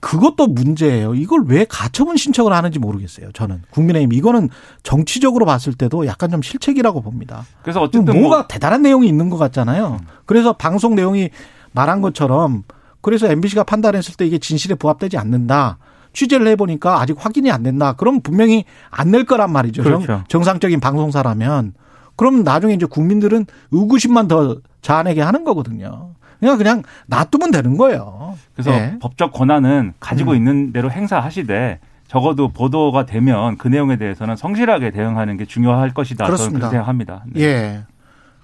그것도 0.00 0.48
문제예요. 0.48 1.14
이걸 1.14 1.44
왜 1.46 1.64
가처분 1.68 2.16
신청을 2.16 2.52
하는지 2.52 2.78
모르겠어요. 2.78 3.32
저는 3.32 3.62
국민의힘 3.70 4.12
이거는 4.12 4.48
정치적으로 4.82 5.46
봤을 5.46 5.74
때도 5.74 6.06
약간 6.06 6.30
좀 6.30 6.42
실책이라고 6.42 7.00
봅니다. 7.02 7.44
그래서 7.62 7.80
어쨌든 7.80 8.18
뭐가 8.20 8.36
뭐 8.36 8.46
대단한 8.48 8.82
내용이 8.82 9.06
있는 9.06 9.30
것 9.30 9.36
같잖아요. 9.36 9.98
그래서 10.26 10.52
방송 10.54 10.94
내용이 10.94 11.30
말한 11.72 12.00
것처럼 12.00 12.64
그래서 13.02 13.28
MBC가 13.30 13.64
판단했을 13.64 14.16
때 14.16 14.26
이게 14.26 14.38
진실에 14.38 14.74
부합되지 14.74 15.16
않는다. 15.16 15.78
취재를 16.12 16.48
해보니까 16.48 17.00
아직 17.00 17.16
확인이 17.18 17.50
안 17.50 17.62
된다. 17.62 17.92
그럼 17.92 18.20
분명히 18.20 18.64
안 18.90 19.10
낼 19.10 19.24
거란 19.24 19.52
말이죠. 19.52 19.82
그렇죠. 19.84 20.24
정, 20.28 20.42
상적인 20.42 20.80
방송사라면. 20.80 21.74
그럼 22.16 22.42
나중에 22.42 22.74
이제 22.74 22.86
국민들은 22.86 23.46
의구심만 23.70 24.28
더 24.28 24.56
자아내게 24.82 25.20
하는 25.20 25.44
거거든요. 25.44 26.10
그냥 26.38 26.58
그냥 26.58 26.82
놔두면 27.06 27.50
되는 27.50 27.76
거예요. 27.76 28.36
그래서 28.54 28.72
예. 28.72 28.96
법적 29.00 29.32
권한은 29.32 29.92
가지고 30.00 30.32
음. 30.32 30.36
있는 30.36 30.72
대로 30.72 30.90
행사하시되 30.90 31.80
적어도 32.08 32.48
보도가 32.48 33.06
되면 33.06 33.56
그 33.56 33.68
내용에 33.68 33.96
대해서는 33.96 34.36
성실하게 34.36 34.90
대응하는 34.90 35.36
게 35.36 35.44
중요할 35.44 35.94
것이다. 35.94 36.24
저는 36.24 36.36
그렇습니다. 36.36 36.58
그렇게 36.58 36.72
생각합니다. 36.72 37.24
네. 37.28 37.42
예. 37.42 37.80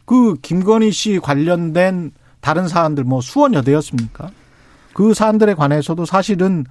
그 0.05 0.37
김건희 0.41 0.93
씨 0.93 1.19
관련된 1.19 2.13
다른 2.41 2.69
사안들 2.69 3.05
뭐 3.05 3.21
수원 3.21 3.55
여대였습니까? 3.55 4.29
그 4.93 5.15
사안들에 5.15 5.55
관해서도 5.55 6.07
사실은 6.07 6.65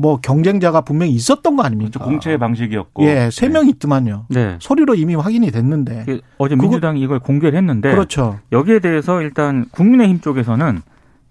뭐 0.00 0.20
경쟁자가 0.20 0.82
분명히 0.82 1.10
있었던 1.12 1.56
거 1.56 1.64
아닙니까? 1.64 1.98
그렇죠. 1.98 2.04
공채 2.04 2.36
방식이었고. 2.36 3.02
예, 3.02 3.30
세명 3.32 3.68
있더만요. 3.68 4.26
네. 4.28 4.56
서류로 4.60 4.94
이미 4.94 5.16
확인이 5.16 5.50
됐는데. 5.50 6.04
그 6.06 6.20
어제 6.38 6.54
민주당이 6.54 7.00
이걸 7.00 7.18
공개를 7.18 7.58
했는데 7.58 7.90
그렇죠. 7.90 8.38
여기에 8.52 8.78
대해서 8.78 9.20
일단 9.20 9.64
국민의힘 9.72 10.20
쪽에서는 10.20 10.82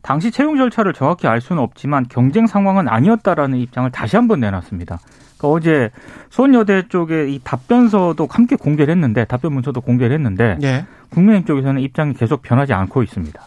당시 0.01 0.31
채용 0.31 0.57
절차를 0.57 0.91
정확히 0.91 1.27
알 1.27 1.39
수는 1.39 1.63
없지만 1.63 2.07
경쟁 2.09 2.45
상황은 2.45 2.89
아니었다라는 2.89 3.57
입장을 3.57 3.89
다시 3.91 4.17
한번 4.17 4.41
내놨습니다. 4.41 4.99
그러니까 5.37 5.47
어제 5.47 5.91
수원여대 6.29 6.89
쪽에 6.89 7.29
이 7.29 7.39
답변서도 7.41 8.27
함께 8.29 8.57
공개를 8.57 8.93
했는데 8.93 9.23
답변 9.23 9.53
문서도 9.53 9.79
공개를 9.79 10.13
했는데 10.13 10.57
예. 10.63 10.85
국민의힘 11.11 11.45
쪽에서는 11.45 11.81
입장이 11.81 12.15
계속 12.15 12.41
변하지 12.41 12.73
않고 12.73 13.01
있습니다. 13.01 13.41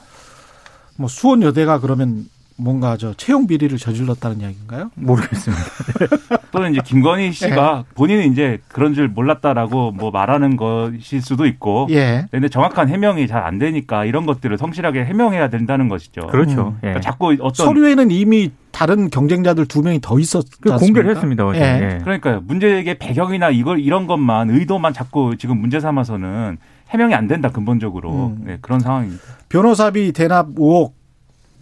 뭐 0.96 1.08
수원여대가 1.08 1.80
그러면 1.80 2.24
뭔가 2.60 2.96
저 2.96 3.12
채용 3.14 3.46
비리를 3.46 3.76
저질렀다는 3.78 4.40
이야기인가요? 4.40 4.90
모르겠습니다. 4.94 5.62
또는 6.52 6.72
이제 6.72 6.80
김건희 6.84 7.32
씨가 7.32 7.84
본인은 7.94 8.32
이제 8.32 8.58
그런 8.68 8.94
줄 8.94 9.08
몰랐다라고 9.08 9.92
뭐 9.92 10.10
말하는 10.10 10.56
것일 10.56 11.22
수도 11.22 11.46
있고. 11.46 11.88
예. 11.90 12.26
근데 12.30 12.48
정확한 12.48 12.88
해명이 12.88 13.26
잘 13.26 13.40
안 13.40 13.58
되니까 13.58 14.04
이런 14.04 14.26
것들을 14.26 14.58
성실하게 14.58 15.06
해명해야 15.06 15.48
된다는 15.48 15.88
것이죠. 15.88 16.26
그렇죠. 16.26 16.68
음. 16.68 16.74
예. 16.76 16.88
그러니까 16.88 17.00
자꾸 17.00 17.34
어떤 17.40 17.66
서류에는 17.66 18.10
이미 18.10 18.50
다른 18.70 19.08
경쟁자들 19.08 19.64
두 19.66 19.80
명이 19.82 20.00
더 20.02 20.18
있었지 20.18 20.50
그? 20.60 20.76
공개를 20.76 21.10
했습니다. 21.10 21.46
어제. 21.46 21.58
예. 21.58 21.94
예. 21.94 21.98
그러니까요. 22.04 22.42
문제의 22.46 22.98
배경이나 22.98 23.48
이걸 23.50 23.80
이런 23.80 24.06
것만 24.06 24.50
의도만 24.50 24.92
자꾸 24.92 25.36
지금 25.38 25.58
문제 25.58 25.80
삼아서는 25.80 26.58
해명이 26.90 27.14
안 27.14 27.26
된다 27.28 27.48
근본적으로 27.50 28.34
음. 28.36 28.42
네, 28.44 28.58
그런 28.60 28.80
상황입니다. 28.80 29.22
변호사비 29.48 30.12
대납 30.12 30.48
의혹 30.56 30.99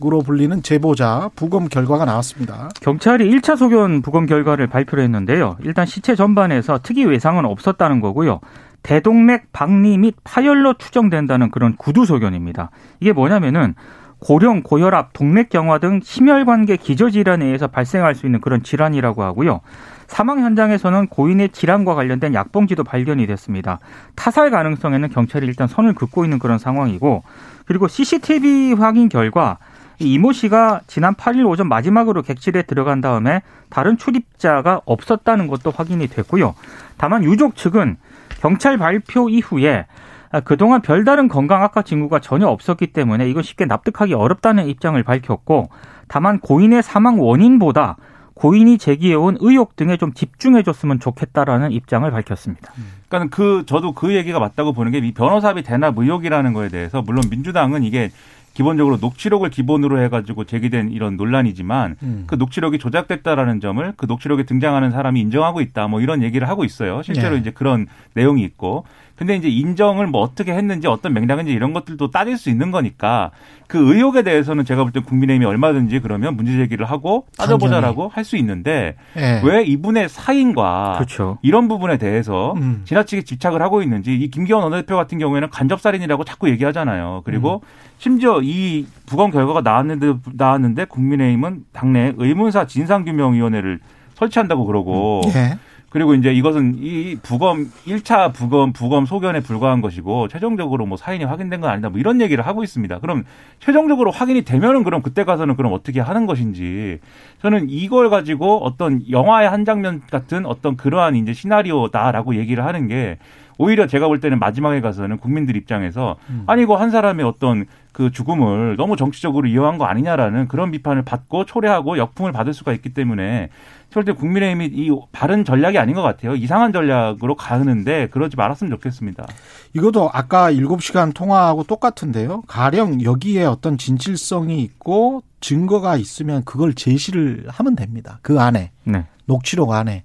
으로 0.04 0.20
불리는 0.20 0.62
제보자 0.62 1.28
부검 1.34 1.68
결과가 1.68 2.04
나왔습니다. 2.04 2.68
경찰이 2.80 3.28
1차 3.30 3.56
소견 3.56 4.00
부검 4.00 4.26
결과를 4.26 4.68
발표를 4.68 5.02
했는데요. 5.02 5.56
일단 5.62 5.86
시체 5.86 6.14
전반에서 6.14 6.78
특이 6.82 7.04
외상은 7.04 7.44
없었다는 7.44 8.00
거고요. 8.00 8.38
대동맥 8.84 9.52
박리 9.52 9.98
및 9.98 10.14
파열로 10.22 10.74
추정된다는 10.74 11.50
그런 11.50 11.76
구두 11.76 12.04
소견입니다. 12.04 12.70
이게 13.00 13.12
뭐냐면은 13.12 13.74
고령, 14.20 14.62
고혈압, 14.62 15.12
동맥경화 15.12 15.78
등 15.78 16.00
심혈관계 16.02 16.76
기저질환에 16.76 17.44
의해서 17.44 17.66
발생할 17.66 18.14
수 18.14 18.26
있는 18.26 18.40
그런 18.40 18.62
질환이라고 18.62 19.22
하고요. 19.22 19.60
사망 20.06 20.40
현장에서는 20.40 21.08
고인의 21.08 21.50
질환과 21.50 21.94
관련된 21.94 22.34
약봉지도 22.34 22.82
발견이 22.82 23.26
됐습니다. 23.26 23.78
타살 24.16 24.50
가능성에는 24.50 25.08
경찰이 25.10 25.46
일단 25.46 25.68
선을 25.68 25.94
긋고 25.94 26.24
있는 26.24 26.38
그런 26.38 26.58
상황이고, 26.58 27.22
그리고 27.66 27.86
CCTV 27.86 28.72
확인 28.72 29.08
결과 29.08 29.58
이 30.00 30.12
이모 30.12 30.32
씨가 30.32 30.82
지난 30.86 31.14
8일 31.14 31.46
오전 31.48 31.68
마지막으로 31.68 32.22
객실에 32.22 32.62
들어간 32.62 33.00
다음에 33.00 33.42
다른 33.68 33.96
출입자가 33.96 34.82
없었다는 34.84 35.46
것도 35.48 35.70
확인이 35.70 36.06
됐고요. 36.06 36.54
다만 36.96 37.24
유족 37.24 37.56
측은 37.56 37.96
경찰 38.40 38.78
발표 38.78 39.28
이후에 39.28 39.86
아, 40.30 40.40
그동안 40.40 40.82
별다른 40.82 41.26
건강 41.26 41.62
악화 41.62 41.82
징후가 41.82 42.20
전혀 42.20 42.46
없었기 42.46 42.88
때문에 42.88 43.28
이건 43.30 43.42
쉽게 43.42 43.64
납득하기 43.64 44.12
어렵다는 44.14 44.66
입장을 44.68 45.02
밝혔고 45.02 45.70
다만 46.06 46.38
고인의 46.40 46.82
사망 46.82 47.18
원인보다 47.20 47.96
고인이 48.34 48.78
제기해온 48.78 49.38
의혹 49.40 49.74
등에 49.74 49.96
좀 49.96 50.12
집중해줬으면 50.12 51.00
좋겠다라는 51.00 51.72
입장을 51.72 52.08
밝혔습니다. 52.08 52.72
그러니까 53.08 53.34
그 53.34 53.64
저도 53.66 53.94
그 53.94 54.14
얘기가 54.14 54.38
맞다고 54.38 54.72
보는 54.72 54.92
게 54.92 54.98
이 54.98 55.12
변호사비 55.12 55.62
대납 55.62 55.98
의혹이라는 55.98 56.52
거에 56.52 56.68
대해서 56.68 57.02
물론 57.02 57.24
민주당은 57.30 57.82
이게 57.82 58.10
기본적으로 58.58 58.96
녹취록을 58.96 59.50
기본으로 59.50 60.02
해가지고 60.02 60.42
제기된 60.42 60.90
이런 60.90 61.16
논란이지만 61.16 61.94
음. 62.02 62.24
그 62.26 62.34
녹취록이 62.34 62.80
조작됐다라는 62.80 63.60
점을 63.60 63.92
그 63.96 64.06
녹취록에 64.06 64.42
등장하는 64.42 64.90
사람이 64.90 65.20
인정하고 65.20 65.60
있다 65.60 65.86
뭐 65.86 66.00
이런 66.00 66.24
얘기를 66.24 66.48
하고 66.48 66.64
있어요. 66.64 67.00
실제로 67.04 67.36
네. 67.36 67.40
이제 67.40 67.50
그런 67.52 67.86
내용이 68.14 68.42
있고. 68.42 68.84
근데 69.18 69.34
이제 69.34 69.48
인정을 69.48 70.06
뭐 70.06 70.22
어떻게 70.22 70.52
했는지 70.52 70.86
어떤 70.86 71.12
맥락인지 71.12 71.52
이런 71.52 71.72
것들도 71.72 72.10
따질 72.12 72.38
수 72.38 72.50
있는 72.50 72.70
거니까 72.70 73.32
그 73.66 73.92
의혹에 73.92 74.22
대해서는 74.22 74.64
제가 74.64 74.84
볼 74.84 74.92
때 74.92 75.00
국민의힘이 75.00 75.44
얼마든지 75.44 75.98
그러면 76.00 76.36
문제 76.36 76.52
제기를 76.52 76.86
하고 76.86 77.26
따져보자라고 77.36 78.08
할 78.14 78.24
수 78.24 78.36
있는데 78.36 78.94
예. 79.16 79.40
왜 79.42 79.62
이분의 79.64 80.08
사인과 80.08 80.94
그렇죠. 80.96 81.38
이런 81.42 81.66
부분에 81.66 81.96
대해서 81.98 82.52
음. 82.58 82.82
지나치게 82.84 83.22
집착을 83.22 83.60
하고 83.62 83.82
있는지 83.82 84.14
이 84.14 84.30
김기현 84.30 84.62
원내대표 84.62 84.96
같은 84.96 85.18
경우에는 85.18 85.50
간접살인이라고 85.50 86.24
자꾸 86.24 86.48
얘기하잖아요. 86.50 87.22
그리고 87.24 87.62
음. 87.64 87.68
심지어 87.98 88.40
이 88.42 88.86
부검 89.06 89.30
결과가 89.30 89.62
나왔는데 89.62 90.14
나왔는데 90.34 90.84
국민의힘은 90.84 91.64
당내 91.72 92.12
의문사 92.16 92.66
진상규명위원회를 92.66 93.80
설치한다고 94.14 94.64
그러고 94.66 95.22
예. 95.34 95.58
그리고 95.90 96.14
이제 96.14 96.32
이것은 96.32 96.74
이 96.78 97.16
부검 97.22 97.70
1차 97.86 98.34
부검 98.34 98.72
부검 98.72 99.06
소견에 99.06 99.40
불과한 99.40 99.80
것이고 99.80 100.28
최종적으로 100.28 100.84
뭐 100.84 100.98
사인이 100.98 101.24
확인된 101.24 101.62
건 101.62 101.70
아니다 101.70 101.88
뭐 101.88 101.98
이런 101.98 102.20
얘기를 102.20 102.46
하고 102.46 102.62
있습니다. 102.62 102.98
그럼 102.98 103.24
최종적으로 103.58 104.10
확인이 104.10 104.42
되면은 104.42 104.84
그럼 104.84 105.00
그때 105.00 105.24
가서는 105.24 105.56
그럼 105.56 105.72
어떻게 105.72 106.00
하는 106.00 106.26
것인지 106.26 106.98
저는 107.40 107.70
이걸 107.70 108.10
가지고 108.10 108.64
어떤 108.64 109.00
영화의 109.10 109.48
한 109.48 109.64
장면 109.64 110.02
같은 110.10 110.44
어떤 110.44 110.76
그러한 110.76 111.16
이제 111.16 111.32
시나리오다라고 111.32 112.36
얘기를 112.36 112.64
하는 112.66 112.86
게 112.88 113.18
오히려 113.58 113.86
제가 113.88 114.06
볼 114.06 114.20
때는 114.20 114.38
마지막에 114.38 114.80
가서는 114.80 115.18
국민들 115.18 115.56
입장에서 115.56 116.16
아니 116.46 116.62
이거 116.62 116.76
한 116.76 116.90
사람의 116.90 117.26
어떤 117.26 117.66
그 117.92 118.12
죽음을 118.12 118.76
너무 118.76 118.96
정치적으로 118.96 119.48
이용한 119.48 119.78
거 119.78 119.84
아니냐라는 119.84 120.46
그런 120.46 120.70
비판을 120.70 121.02
받고 121.02 121.44
초래하고 121.44 121.98
역풍을 121.98 122.30
받을 122.30 122.54
수가 122.54 122.72
있기 122.72 122.94
때문에 122.94 123.48
절대 123.90 124.12
국민의힘이 124.12 124.66
이 124.66 124.90
바른 125.10 125.44
전략이 125.44 125.76
아닌 125.78 125.96
것 125.96 126.02
같아요. 126.02 126.36
이상한 126.36 126.72
전략으로 126.72 127.34
가는데 127.34 128.06
그러지 128.08 128.36
말았으면 128.36 128.70
좋겠습니다. 128.70 129.26
이것도 129.74 130.10
아까 130.12 130.52
7시간 130.52 131.12
통화하고 131.12 131.64
똑같은데요. 131.64 132.42
가령 132.46 133.02
여기에 133.02 133.44
어떤 133.46 133.76
진실성이 133.76 134.62
있고 134.62 135.22
증거가 135.40 135.96
있으면 135.96 136.44
그걸 136.44 136.74
제시를 136.74 137.46
하면 137.48 137.74
됩니다. 137.74 138.20
그 138.22 138.38
안에. 138.38 138.70
네. 138.84 139.06
녹취록 139.26 139.72
안에. 139.72 140.04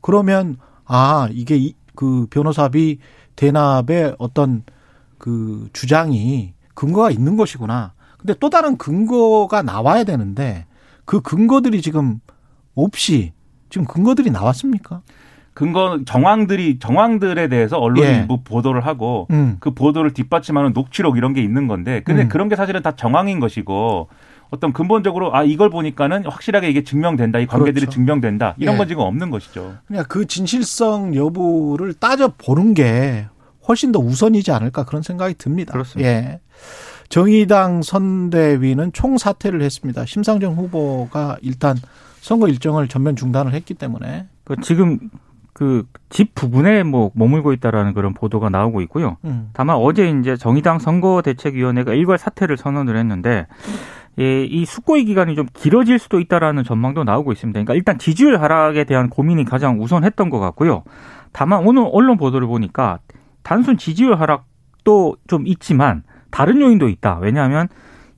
그러면 0.00 0.56
아, 0.86 1.28
이게 1.32 1.56
이- 1.56 1.74
그 1.96 2.26
변호사비 2.30 2.98
대납의 3.34 4.14
어떤 4.18 4.62
그 5.18 5.68
주장이 5.72 6.54
근거가 6.74 7.10
있는 7.10 7.36
것이구나. 7.36 7.94
근데 8.18 8.34
또 8.38 8.50
다른 8.50 8.76
근거가 8.76 9.62
나와야 9.62 10.04
되는데 10.04 10.66
그 11.04 11.20
근거들이 11.20 11.82
지금 11.82 12.20
없이 12.74 13.32
지금 13.70 13.86
근거들이 13.86 14.30
나왔습니까? 14.30 15.02
근거 15.54 16.00
정황들이 16.04 16.78
정황들에 16.78 17.48
대해서 17.48 17.78
언론이 17.78 18.06
예. 18.06 18.16
일부 18.18 18.42
보도를 18.42 18.84
하고 18.84 19.26
음. 19.30 19.56
그 19.58 19.70
보도를 19.70 20.12
뒷받침하는 20.12 20.74
녹취록 20.74 21.16
이런 21.16 21.32
게 21.32 21.42
있는 21.42 21.66
건데 21.66 22.02
근데 22.04 22.24
음. 22.24 22.28
그런 22.28 22.50
게 22.50 22.56
사실은 22.56 22.82
다 22.82 22.94
정황인 22.94 23.40
것이고 23.40 24.08
어떤 24.50 24.72
근본적으로 24.72 25.34
아 25.34 25.42
이걸 25.42 25.70
보니까는 25.70 26.24
확실하게 26.26 26.70
이게 26.70 26.84
증명된다 26.84 27.38
이 27.38 27.46
관계들이 27.46 27.86
그렇죠. 27.86 27.90
증명된다 27.94 28.54
이런 28.58 28.74
예. 28.74 28.78
건 28.78 28.88
지금 28.88 29.02
없는 29.02 29.30
것이죠. 29.30 29.76
그냥 29.86 30.04
그 30.08 30.26
진실성 30.26 31.14
여부를 31.14 31.94
따져 31.94 32.32
보는 32.38 32.74
게 32.74 33.26
훨씬 33.68 33.92
더 33.92 33.98
우선이지 33.98 34.52
않을까 34.52 34.84
그런 34.84 35.02
생각이 35.02 35.34
듭니다. 35.34 35.72
그렇습니다. 35.72 36.08
예. 36.08 36.40
정의당 37.08 37.82
선대위는 37.82 38.92
총 38.92 39.18
사퇴를 39.18 39.62
했습니다. 39.62 40.04
심상정 40.06 40.54
후보가 40.54 41.38
일단 41.42 41.76
선거 42.20 42.48
일정을 42.48 42.88
전면 42.88 43.14
중단을 43.16 43.52
했기 43.54 43.74
때문에 43.74 44.26
그 44.44 44.56
지금 44.62 44.98
그 45.52 45.84
집 46.08 46.34
부근에 46.34 46.82
뭐 46.82 47.10
머물고 47.14 47.52
있다라는 47.52 47.92
그런 47.92 48.14
보도가 48.14 48.48
나오고 48.48 48.80
있고요. 48.82 49.16
음. 49.24 49.50
다만 49.52 49.76
어제 49.76 50.08
이제 50.08 50.36
정의당 50.36 50.78
선거대책위원회가 50.78 51.94
일괄 51.94 52.16
사퇴를 52.16 52.56
선언을 52.56 52.96
했는데 52.96 53.46
예, 54.18 54.44
이 54.44 54.64
숙고의 54.64 55.04
기간이 55.04 55.34
좀 55.34 55.46
길어질 55.52 55.98
수도 55.98 56.20
있다라는 56.20 56.64
전망도 56.64 57.04
나오고 57.04 57.32
있습니다. 57.32 57.56
그러니까 57.56 57.74
일단 57.74 57.98
지지율 57.98 58.40
하락에 58.40 58.84
대한 58.84 59.10
고민이 59.10 59.44
가장 59.44 59.80
우선했던 59.82 60.30
것 60.30 60.38
같고요. 60.38 60.84
다만 61.32 61.66
오늘 61.66 61.86
언론 61.92 62.16
보도를 62.16 62.46
보니까 62.46 62.98
단순 63.42 63.76
지지율 63.76 64.14
하락도 64.18 65.16
좀 65.26 65.46
있지만 65.46 66.02
다른 66.30 66.60
요인도 66.60 66.88
있다. 66.88 67.18
왜냐하면 67.20 67.68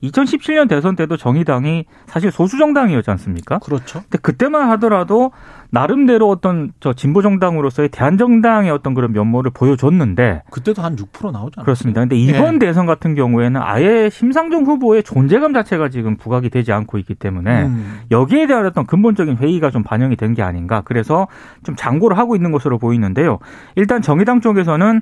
2017년 0.03 0.69
대선 0.69 0.95
때도 0.95 1.17
정의당이 1.17 1.85
사실 2.05 2.31
소수 2.31 2.57
정당이었지 2.57 3.11
않습니까? 3.11 3.59
그렇죠. 3.59 4.01
근데 4.03 4.17
그때만 4.19 4.69
하더라도 4.71 5.31
나름대로 5.71 6.29
어떤 6.29 6.71
저 6.79 6.93
진보 6.93 7.21
정당으로서의 7.21 7.89
대한 7.89 8.17
정당의 8.17 8.71
어떤 8.71 8.93
그런 8.93 9.11
면모를 9.11 9.51
보여줬는데 9.51 10.43
그때도 10.49 10.81
한 10.81 10.95
6% 10.95 11.31
나오잖아요. 11.31 11.63
그렇습니다. 11.63 12.01
근데 12.01 12.15
이번 12.15 12.55
예. 12.55 12.59
대선 12.59 12.85
같은 12.85 13.13
경우에는 13.13 13.61
아예 13.61 14.09
심상정 14.09 14.63
후보의 14.63 15.03
존재감 15.03 15.53
자체가 15.53 15.89
지금 15.89 16.15
부각이 16.15 16.49
되지 16.49 16.71
않고 16.71 16.97
있기 16.99 17.15
때문에 17.15 17.65
음. 17.65 17.99
여기에 18.09 18.47
대한 18.47 18.65
어떤 18.65 18.85
근본적인 18.85 19.37
회의가 19.37 19.69
좀 19.69 19.83
반영이 19.83 20.15
된 20.15 20.29
게 20.29 20.43
아닌가. 20.43 20.83
그래서 20.85 21.27
좀 21.63 21.75
장고를 21.75 22.15
하고 22.15 22.35
있는 22.35 22.51
것으로 22.51 22.77
보이는데요. 22.77 23.39
일단 23.75 24.03
정의당 24.03 24.41
쪽에서는 24.41 25.01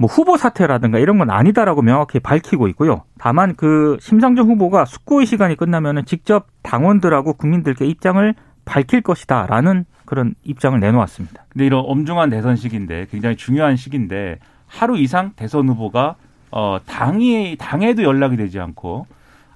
뭐 0.00 0.08
후보 0.08 0.38
사퇴라든가 0.38 0.98
이런 0.98 1.18
건 1.18 1.28
아니다라고 1.28 1.82
명확히 1.82 2.20
밝히고 2.20 2.68
있고요. 2.68 3.02
다만 3.18 3.54
그 3.54 3.98
심상정 4.00 4.48
후보가 4.48 4.86
숙고의 4.86 5.26
시간이 5.26 5.56
끝나면은 5.56 6.06
직접 6.06 6.46
당원들하고 6.62 7.34
국민들께 7.34 7.84
입장을 7.84 8.34
밝힐 8.64 9.02
것이다라는 9.02 9.84
그런 10.06 10.34
입장을 10.42 10.80
내놓았습니다. 10.80 11.44
근데 11.50 11.66
이런 11.66 11.84
엄중한 11.86 12.30
대선 12.30 12.56
시기인데 12.56 13.08
굉장히 13.10 13.36
중요한 13.36 13.76
시기인데 13.76 14.38
하루 14.66 14.96
이상 14.96 15.32
대선 15.36 15.68
후보가 15.68 16.14
어 16.50 16.78
당이 16.86 17.56
당에도 17.58 18.02
연락이 18.02 18.38
되지 18.38 18.58
않고 18.58 19.06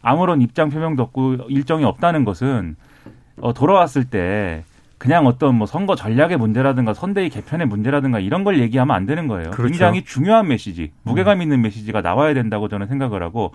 아무런 0.02 0.42
입장 0.42 0.68
표명도 0.68 1.02
없고 1.04 1.37
일정이 1.48 1.85
없다는 1.85 2.26
것은 2.26 2.76
어 3.40 3.54
돌아왔을 3.54 4.04
때 4.04 4.64
그냥 5.04 5.26
어떤 5.26 5.56
뭐 5.56 5.66
선거 5.66 5.94
전략의 5.96 6.38
문제라든가 6.38 6.94
선대위 6.94 7.28
개편의 7.28 7.66
문제라든가 7.66 8.20
이런 8.20 8.42
걸 8.42 8.58
얘기하면 8.58 8.96
안 8.96 9.04
되는 9.04 9.28
거예요. 9.28 9.50
그렇죠. 9.50 9.64
굉장히 9.70 10.02
중요한 10.02 10.48
메시지, 10.48 10.92
무게감 11.02 11.42
있는 11.42 11.60
메시지가 11.60 12.00
나와야 12.00 12.32
된다고 12.32 12.68
저는 12.70 12.86
생각을 12.86 13.22
하고 13.22 13.52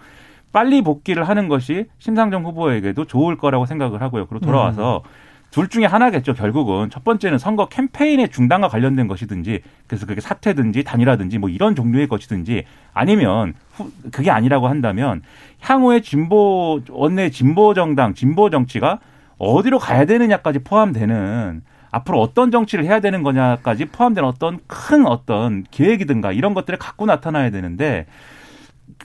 빨리 0.51 0.83
복귀를 0.83 1.27
하는 1.27 1.47
것이 1.47 1.85
심상정 1.97 2.45
후보에게도 2.45 3.05
좋을 3.05 3.35
거라고 3.38 3.65
생각을 3.65 3.99
하고요. 3.99 4.27
그리고 4.27 4.45
돌아와서 4.45 5.01
둘 5.49 5.69
중에 5.69 5.85
하나겠죠. 5.85 6.35
결국은 6.35 6.91
첫 6.91 7.03
번째는 7.03 7.39
선거 7.39 7.65
캠페인의 7.65 8.29
중단과 8.29 8.67
관련된 8.67 9.07
것이든지 9.07 9.62
그래서 9.88 10.05
그게 10.05 10.21
사퇴든지 10.21 10.83
단일화든지 10.83 11.39
뭐 11.39 11.49
이런 11.49 11.73
종류의 11.73 12.07
것이든지 12.09 12.65
아니면 12.93 13.55
후- 13.73 13.89
그게 14.12 14.29
아니라고 14.29 14.67
한다면 14.67 15.23
향후의 15.62 16.03
진보 16.03 16.79
원내 16.91 17.31
진보 17.31 17.73
정당 17.73 18.13
진보 18.13 18.51
정치가 18.51 18.99
어디로 19.39 19.80
가야 19.80 20.06
되느냐까지 20.06 20.60
포함되는 20.60 21.62
앞으로 21.91 22.21
어떤 22.21 22.52
정치를 22.52 22.86
해야 22.86 22.99
되는 22.99 23.23
거냐까지 23.23 23.86
포함된 23.86 24.23
어떤 24.23 24.60
큰 24.67 25.08
어떤 25.08 25.65
계획이든가 25.71 26.32
이런 26.32 26.54
것들을 26.54 26.78
갖고 26.78 27.06
나타나야 27.06 27.49
되는데 27.49 28.06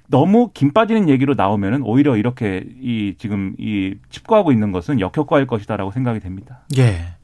너무 0.09 0.51
김 0.53 0.73
빠지는 0.73 1.09
얘기로 1.09 1.35
나오면은 1.35 1.83
오히려 1.83 2.17
이렇게 2.17 2.65
이 2.81 3.15
지금 3.19 3.55
이 3.59 3.95
칩거하고 4.11 4.53
있는 4.53 4.73
것은 4.73 5.01
역효과일 5.01 5.47
것이다라고 5.47 5.93
생각이 5.93 6.21
됩니다. 6.21 6.61
예. 6.77 7.15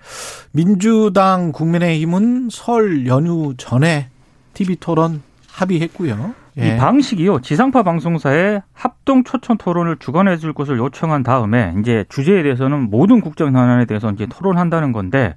민주당 0.53 1.53
국민의힘은 1.53 2.49
설 2.51 3.07
연휴 3.07 3.55
전에 3.57 4.09
TV 4.55 4.77
토론 4.77 5.23
합의했고요. 5.49 6.35
예. 6.61 6.75
이 6.75 6.77
방식이요. 6.77 7.41
지상파 7.41 7.83
방송사에 7.83 8.63
합동 8.73 9.25
초청 9.25 9.57
토론을 9.57 9.97
주관해 9.99 10.37
줄 10.37 10.53
것을 10.53 10.79
요청한 10.79 11.23
다음에 11.23 11.75
이제 11.81 12.05
주제에 12.09 12.43
대해서는 12.43 12.91
모든 12.91 13.21
국정 13.21 13.49
현안에 13.49 13.87
대해서 13.87 14.11
이제 14.11 14.27
토론한다는 14.27 14.93
건데 14.93 15.35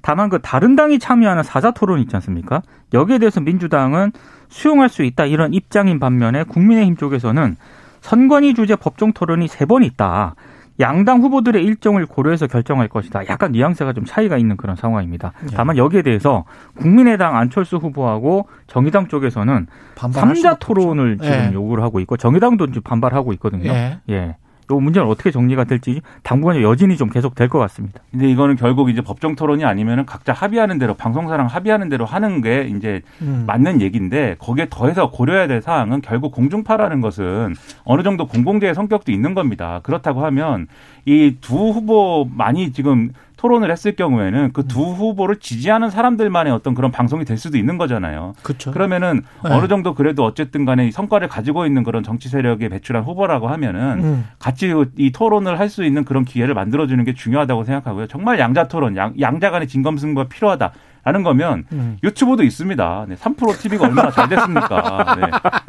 다만 0.00 0.28
그 0.28 0.40
다른 0.40 0.74
당이 0.74 0.98
참여하는 0.98 1.42
사자 1.42 1.70
토론 1.70 2.00
있지 2.00 2.16
않습니까? 2.16 2.62
여기에 2.92 3.18
대해서 3.18 3.40
민주당은 3.40 4.12
수용할 4.48 4.88
수 4.88 5.04
있다 5.04 5.26
이런 5.26 5.54
입장인 5.54 6.00
반면에 6.00 6.42
국민의힘 6.44 6.96
쪽에서는 6.96 7.56
선관위 8.00 8.54
주제 8.54 8.74
법정 8.76 9.12
토론이 9.12 9.46
세 9.48 9.64
번 9.64 9.84
있다. 9.84 10.34
양당 10.80 11.20
후보들의 11.20 11.62
일정을 11.64 12.06
고려해서 12.06 12.46
결정할 12.46 12.88
것이다. 12.88 13.26
약간 13.28 13.52
뉘앙스가 13.52 13.92
좀 13.92 14.04
차이가 14.04 14.38
있는 14.38 14.56
그런 14.56 14.76
상황입니다. 14.76 15.32
예. 15.50 15.54
다만 15.54 15.76
여기에 15.76 16.02
대해서 16.02 16.44
국민의당 16.76 17.36
안철수 17.36 17.76
후보하고 17.76 18.48
정의당 18.66 19.08
쪽에서는 19.08 19.66
반발할 19.94 20.28
삼자 20.28 20.40
수밖에 20.40 20.66
토론을 20.66 21.12
없죠. 21.20 21.24
지금 21.24 21.48
예. 21.50 21.52
요구를 21.52 21.84
하고 21.84 22.00
있고 22.00 22.16
정의당도 22.16 22.68
반발하고 22.82 23.32
있거든요. 23.34 23.70
예. 23.70 23.98
예. 24.08 24.36
또 24.72 24.80
문제는 24.80 25.06
어떻게 25.06 25.30
정리가 25.30 25.64
될지 25.64 26.00
당분간 26.22 26.62
여진이 26.62 26.96
좀 26.96 27.10
계속 27.10 27.34
될 27.34 27.50
것 27.50 27.58
같습니다. 27.58 28.00
근데 28.10 28.30
이거는 28.30 28.56
결국 28.56 28.88
이제 28.88 29.02
법정 29.02 29.34
토론이 29.36 29.66
아니면은 29.66 30.06
각자 30.06 30.32
합의하는 30.32 30.78
대로 30.78 30.94
방송사랑 30.94 31.46
합의하는 31.48 31.90
대로 31.90 32.06
하는 32.06 32.40
게 32.40 32.62
이제 32.74 33.02
음. 33.20 33.44
맞는 33.46 33.82
얘기인데 33.82 34.36
거기에 34.38 34.68
더해서 34.70 35.10
고려해야 35.10 35.46
될 35.46 35.60
사항은 35.60 36.00
결국 36.00 36.32
공중파라는 36.32 37.02
것은 37.02 37.54
어느 37.84 38.02
정도 38.02 38.26
공공재의 38.26 38.74
성격도 38.74 39.12
있는 39.12 39.34
겁니다. 39.34 39.80
그렇다고 39.82 40.24
하면 40.24 40.68
이 41.04 41.36
두 41.42 41.56
후보 41.72 42.26
많이 42.34 42.72
지금 42.72 43.10
토론을 43.42 43.70
했을 43.72 43.96
경우에는 43.96 44.52
그 44.52 44.62
두 44.72 44.80
후보를 44.80 45.36
지지하는 45.36 45.90
사람들만의 45.90 46.52
어떤 46.52 46.74
그런 46.74 46.92
방송이 46.92 47.24
될 47.24 47.36
수도 47.36 47.58
있는 47.58 47.76
거잖아요. 47.76 48.34
그렇죠. 48.42 48.70
그러면은 48.70 49.22
네. 49.44 49.50
어느 49.50 49.66
정도 49.66 49.94
그래도 49.94 50.24
어쨌든 50.24 50.64
간에 50.64 50.86
이 50.86 50.92
성과를 50.92 51.26
가지고 51.28 51.66
있는 51.66 51.82
그런 51.82 52.04
정치 52.04 52.28
세력에 52.28 52.68
배출한 52.68 53.02
후보라고 53.02 53.48
하면은 53.48 54.04
음. 54.04 54.28
같이 54.38 54.72
이 54.96 55.10
토론을 55.10 55.58
할 55.58 55.72
수 55.72 55.84
있는 55.84 56.04
그런 56.04 56.24
기회를 56.26 56.52
만들어주는 56.54 57.02
게 57.04 57.14
중요하다고 57.14 57.64
생각하고요. 57.64 58.06
정말 58.06 58.38
양자 58.38 58.68
토론, 58.68 58.94
양, 58.96 59.14
양자 59.18 59.50
간의 59.50 59.66
진검승부가 59.68 60.28
필요하다 60.28 60.72
라는 61.04 61.22
거면 61.22 61.64
음. 61.72 61.96
유튜브도 62.04 62.42
있습니다. 62.42 63.06
네, 63.08 63.14
3프로 63.16 63.58
TV가 63.58 63.86
얼마나 63.86 64.10
잘 64.10 64.28
됐습니까? 64.28 65.16
네. 65.18 65.26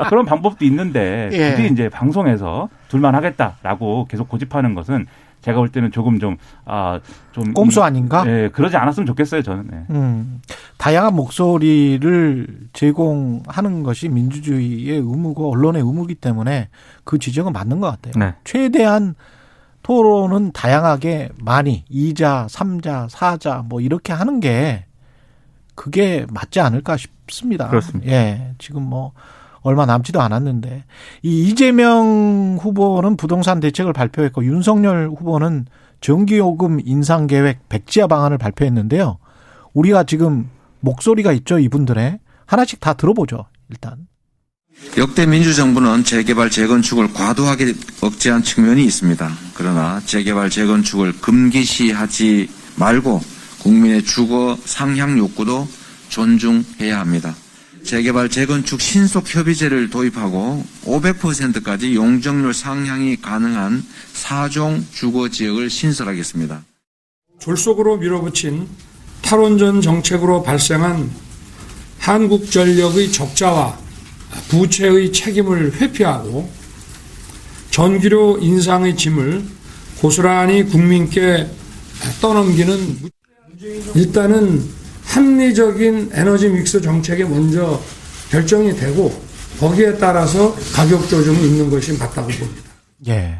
그런 0.09 0.25
방법도 0.25 0.65
있는데 0.65 1.29
예. 1.31 1.51
굳이 1.51 1.67
이제 1.71 1.87
방송에서 1.87 2.67
둘만 2.89 3.15
하겠다라고 3.15 4.05
계속 4.09 4.27
고집하는 4.27 4.75
것은 4.75 5.07
제가 5.43 5.59
볼 5.59 5.69
때는 5.69 5.91
조금 5.91 6.19
좀, 6.19 6.37
아, 6.65 6.99
좀. 7.33 7.53
꼼수 7.53 7.81
이- 7.81 7.83
아닌가? 7.83 8.23
네, 8.23 8.49
그러지 8.49 8.77
않았으면 8.77 9.05
좋겠어요, 9.05 9.41
저는. 9.43 9.67
네. 9.69 9.83
음, 9.91 10.41
다양한 10.77 11.13
목소리를 11.15 12.47
제공하는 12.73 13.83
것이 13.83 14.07
민주주의의 14.09 14.97
의무고 14.97 15.51
언론의 15.51 15.81
의무이기 15.81 16.15
때문에 16.15 16.69
그 17.03 17.19
지적은 17.19 17.51
맞는 17.53 17.81
것 17.81 17.87
같아요. 17.91 18.13
네. 18.17 18.33
최대한 18.45 19.15
토론은 19.83 20.53
다양하게 20.53 21.29
많이 21.39 21.83
2자, 21.91 22.47
3자, 22.47 23.09
4자 23.09 23.65
뭐 23.67 23.81
이렇게 23.81 24.13
하는 24.13 24.39
게 24.39 24.85
그게 25.75 26.25
맞지 26.31 26.61
않을까 26.61 26.95
싶습니다. 26.95 27.67
그렇습니다. 27.67 28.09
예. 28.11 28.53
지금 28.59 28.83
뭐 28.83 29.11
얼마 29.63 29.85
남지도 29.85 30.21
않았는데 30.21 30.83
이 31.23 31.47
이재명 31.47 32.57
후보는 32.61 33.17
부동산 33.17 33.59
대책을 33.59 33.93
발표했고 33.93 34.45
윤석열 34.45 35.09
후보는 35.09 35.65
전기요금 36.01 36.81
인상 36.85 37.27
계획 37.27 37.67
백지화 37.69 38.07
방안을 38.07 38.37
발표했는데요. 38.37 39.17
우리가 39.73 40.03
지금 40.03 40.49
목소리가 40.81 41.31
있죠, 41.31 41.57
이분들의. 41.57 42.19
하나씩 42.45 42.81
다 42.81 42.93
들어보죠, 42.93 43.45
일단. 43.69 44.07
역대 44.97 45.25
민주정부는 45.25 46.03
재개발 46.03 46.49
재건축을 46.49 47.13
과도하게 47.13 47.73
억제한 48.01 48.43
측면이 48.43 48.83
있습니다. 48.83 49.31
그러나 49.53 50.01
재개발 50.05 50.49
재건축을 50.49 51.13
금기시하지 51.21 52.49
말고 52.75 53.21
국민의 53.61 54.03
주거 54.03 54.57
상향 54.65 55.17
욕구도 55.17 55.67
존중해야 56.09 56.99
합니다. 56.99 57.33
재개발 57.83 58.29
재건축 58.29 58.79
신속 58.79 59.33
협의제를 59.33 59.89
도입하고 59.89 60.65
500%까지 60.85 61.95
용적률 61.95 62.53
상향이 62.53 63.17
가능한 63.21 63.83
사종 64.13 64.85
주거 64.93 65.29
지역을 65.29 65.69
신설하겠습니다. 65.69 66.63
졸속으로 67.39 67.97
밀어붙인 67.97 68.67
탈원전 69.21 69.81
정책으로 69.81 70.43
발생한 70.43 71.11
한국전력의 71.99 73.11
적자와 73.11 73.77
부채의 74.49 75.11
책임을 75.11 75.73
회피하고 75.73 76.49
전기료 77.69 78.37
인상의 78.39 78.95
짐을 78.95 79.43
고스란히 79.99 80.63
국민께 80.63 81.49
떠넘기는 82.21 82.97
일단은 83.95 84.82
합리적인 85.05 86.11
에너지 86.13 86.49
믹스 86.49 86.81
정책이 86.81 87.23
먼저 87.25 87.79
결정이 88.29 88.73
되고 88.73 89.11
거기에 89.59 89.97
따라서 89.97 90.53
가격 90.75 91.07
조정이 91.07 91.45
있는 91.45 91.69
것이 91.69 91.97
맞다고 91.97 92.27
봅니다. 92.27 92.61
예. 93.07 93.37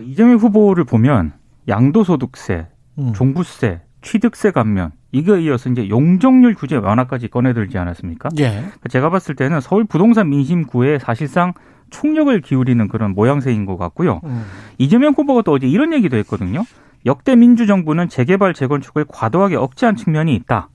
이재명 0.00 0.36
후보를 0.36 0.84
보면 0.84 1.32
양도소득세, 1.68 2.66
음. 2.98 3.12
종부세, 3.14 3.80
취득세 4.02 4.50
감면 4.50 4.92
이거에 5.10 5.42
이어서 5.42 5.70
이제 5.70 5.88
용적률 5.88 6.54
규제 6.54 6.76
완화까지 6.76 7.28
꺼내들지 7.28 7.78
않았습니까? 7.78 8.28
예. 8.38 8.64
제가 8.88 9.10
봤을 9.10 9.34
때는 9.34 9.60
서울 9.60 9.84
부동산 9.84 10.28
민심구에 10.30 10.98
사실상 10.98 11.54
총력을 11.90 12.40
기울이는 12.40 12.88
그런 12.88 13.12
모양새인 13.12 13.64
것 13.64 13.76
같고요. 13.76 14.20
음. 14.24 14.44
이재명 14.78 15.12
후보가 15.16 15.42
또 15.42 15.52
어제 15.52 15.66
이런 15.66 15.92
얘기도 15.92 16.16
했거든요. 16.18 16.64
역대 17.06 17.36
민주정부는 17.36 18.08
재개발 18.08 18.52
재건축을 18.52 19.06
과도하게 19.08 19.56
억제한 19.56 19.96
측면이 19.96 20.34
있다. 20.34 20.68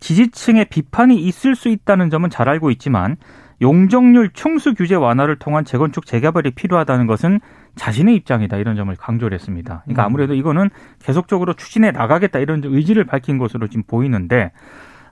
지지층의 0.00 0.66
비판이 0.66 1.16
있을 1.16 1.54
수 1.54 1.68
있다는 1.68 2.10
점은 2.10 2.30
잘 2.30 2.48
알고 2.48 2.70
있지만 2.70 3.16
용적률 3.60 4.30
충수 4.32 4.74
규제 4.74 4.94
완화를 4.94 5.36
통한 5.36 5.64
재건축 5.64 6.06
재개발이 6.06 6.52
필요하다는 6.52 7.06
것은 7.06 7.40
자신의 7.76 8.14
입장이다 8.16 8.56
이런 8.58 8.76
점을 8.76 8.94
강조를 8.94 9.34
했습니다. 9.34 9.82
그러니까 9.84 10.04
아무래도 10.04 10.34
이거는 10.34 10.70
계속적으로 11.02 11.54
추진해 11.54 11.90
나가겠다 11.90 12.38
이런 12.38 12.62
의지를 12.64 13.04
밝힌 13.04 13.38
것으로 13.38 13.68
지금 13.68 13.82
보이는데 13.86 14.52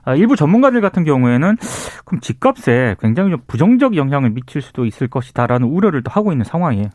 아, 0.05 0.15
일부 0.15 0.35
전문가들 0.35 0.81
같은 0.81 1.05
경우에는 1.05 1.57
그럼 2.05 2.19
집값에 2.19 2.95
굉장히 2.99 3.31
좀 3.31 3.39
부정적 3.47 3.95
영향을 3.95 4.31
미칠 4.31 4.61
수도 4.61 4.85
있을 4.85 5.07
것이다라는 5.07 5.67
우려를 5.67 6.03
또 6.03 6.11
하고 6.11 6.31
있는 6.31 6.43
상황이에요. 6.43 6.89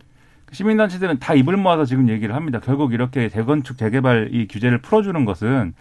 시민단체들은 0.52 1.18
다 1.18 1.34
입을 1.34 1.56
모아서 1.56 1.84
지금 1.84 2.08
얘기를 2.08 2.34
합니다. 2.34 2.60
결국 2.62 2.92
이렇게 2.92 3.28
재건축 3.28 3.78
재개발 3.78 4.30
이 4.32 4.46
규제를 4.48 4.78
풀어주는 4.78 5.24
것은 5.24 5.74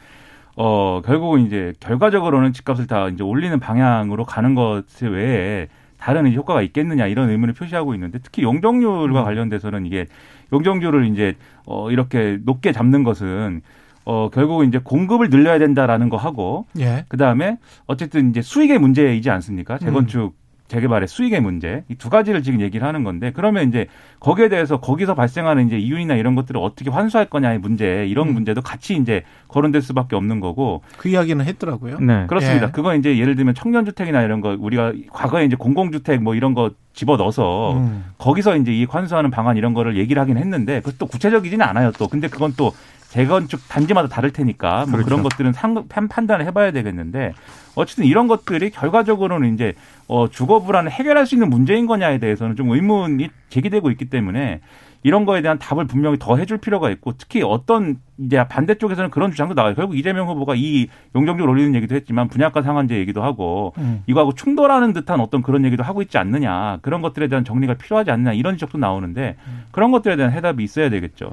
어 0.56 1.02
결국은 1.06 1.46
이제 1.46 1.74
결과적으로는 1.80 2.54
집값을 2.54 2.88
다 2.88 3.10
이제 3.10 3.24
올리는 3.24 3.58
방향으로 3.60 4.26
가는 4.26 4.56
것 4.56 4.84
외에 5.02 5.68
다른 5.98 6.32
효과가 6.34 6.62
있겠느냐 6.64 7.08
이런 7.08 7.30
의문을 7.30 7.54
표시하고 7.54 7.94
있는데 7.94 8.20
특히 8.20 8.44
용적률과 8.44 9.24
관련돼서는 9.24 9.86
이게 9.86 10.06
용적률을 10.54 11.06
이제 11.08 11.36
어 11.66 11.92
이렇게 11.92 12.40
높게 12.44 12.72
잡는 12.72 13.04
것은 13.04 13.62
어 14.06 14.30
결국은 14.30 14.68
이제 14.68 14.80
공급을 14.80 15.30
늘려야 15.30 15.60
된다라는 15.60 16.10
거 16.10 16.18
하고 16.18 16.66
예. 16.80 17.06
그 17.08 17.18
다음에 17.18 17.58
어쨌든 17.88 18.30
이제 18.30 18.42
수익의 18.42 18.80
문제이지 18.80 19.30
않습니까? 19.30 19.78
재건축 19.78 20.36
재개발의 20.68 21.08
수익의 21.08 21.42
문제 21.42 21.84
이 21.90 21.96
두 21.98 22.10
가지를 22.10 22.44
지금 22.44 22.62
얘기를 22.62 22.86
하는 22.88 23.04
건데 23.04 23.32
그러면 23.34 23.68
이제 23.68 23.88
거기에 24.20 24.50
대해서 24.50 24.80
거기서 24.80 25.16
발생하는 25.16 25.68
이제 25.68 25.78
이윤이나 25.78 26.16
이런 26.16 26.36
것들을 26.36 26.60
어떻게 26.62 26.90
환수할 26.90 27.26
거냐의 27.26 27.58
문제 27.60 28.06
이런 28.08 28.34
문제도 28.34 28.62
같이 28.62 28.96
이제 28.96 29.24
거론될 29.48 29.82
수밖에 29.82 30.16
없는 30.16 30.40
거고 30.40 30.82
그 30.98 31.10
이야기는 31.10 31.44
했더라고요. 31.46 32.00
네. 32.00 32.26
그렇습니다. 32.28 32.68
예. 32.68 32.72
그건 32.72 33.00
이제 33.00 33.18
예를 33.18 33.36
들면 33.36 33.56
청년 33.56 33.86
주택이나 33.86 34.22
이런 34.22 34.42
거 34.42 34.56
우리가 34.60 34.94
과거에 35.12 35.46
이제 35.46 35.56
공공주택 35.56 36.22
뭐 36.22 36.36
이런 36.36 36.54
거 36.54 36.72
집어 36.94 37.18
넣어서 37.18 37.74
음. 37.74 38.06
거기서 38.18 38.58
이제 38.58 38.72
이익 38.74 38.94
환수하는 38.94 39.32
방안 39.32 39.58
이런 39.58 39.74
거를 39.74 39.98
얘기를 39.98 40.22
하긴 40.22 40.38
했는데 40.38 40.82
그것도 40.82 41.08
구체적이지는 41.08 41.66
않아요 41.66 41.92
또 41.98 42.08
근데 42.08 42.28
그건 42.28 42.54
또 42.58 42.72
재건축 43.10 43.62
단지마다 43.70 44.08
다를 44.08 44.32
테니까 44.32 44.80
뭐 44.86 44.94
그렇죠. 44.94 45.06
그런 45.06 45.24
것들은 45.24 45.54
상, 45.54 45.88
판- 45.88 46.08
판단을 46.08 46.46
해봐야 46.46 46.72
되겠는데 46.72 47.34
어쨌든 47.76 48.06
이런 48.06 48.28
것들이 48.28 48.70
결과적으로는 48.70 49.54
이제 49.54 49.74
어, 50.08 50.28
주거 50.30 50.60
불안을 50.62 50.92
해결할 50.92 51.26
수 51.26 51.36
있는 51.36 51.50
문제인 51.50 51.86
거냐에 51.86 52.18
대해서는 52.20 52.56
좀 52.56 52.70
의문이 52.70 53.30
제기되고 53.50 53.92
있기 53.92 54.06
때문에 54.06 54.60
이런 55.04 55.26
거에 55.26 55.42
대한 55.42 55.58
답을 55.60 55.86
분명히 55.86 56.18
더 56.20 56.36
해줄 56.38 56.58
필요가 56.58 56.90
있고 56.90 57.14
특히 57.18 57.42
어떤 57.44 57.98
이제 58.18 58.44
반대쪽에서는 58.48 59.10
그런 59.12 59.32
주장도 59.32 59.54
나와요. 59.54 59.74
결국 59.76 59.96
이재명 59.96 60.28
후보가 60.28 60.56
이 60.58 60.88
용적률 61.16 61.48
올리는 61.48 61.76
얘기도 61.76 61.96
했지만 61.96 62.28
분양가 62.28 62.62
상한제 62.62 62.98
얘기도 62.98 63.24
하고 63.24 63.74
음. 63.78 64.04
이거하고 64.08 64.34
충돌하는 64.34 64.92
듯한 64.94 65.22
어떤 65.22 65.44
그런 65.44 65.64
얘기도 65.66 65.84
하고 65.84 66.02
있지 66.02 66.18
않느냐 66.18 66.80
그런 66.82 67.02
것들에 67.02 67.28
대한 67.28 67.46
정리가 67.46 67.76
필요하지 67.76 68.12
않느냐 68.12 68.34
이런 68.34 68.56
지적도 68.56 68.80
나오는데 68.80 69.38
그런 69.72 69.92
것들에 69.92 70.16
대한 70.18 70.34
해답이 70.34 70.64
있어야 70.64 70.90
되겠죠. 70.90 71.32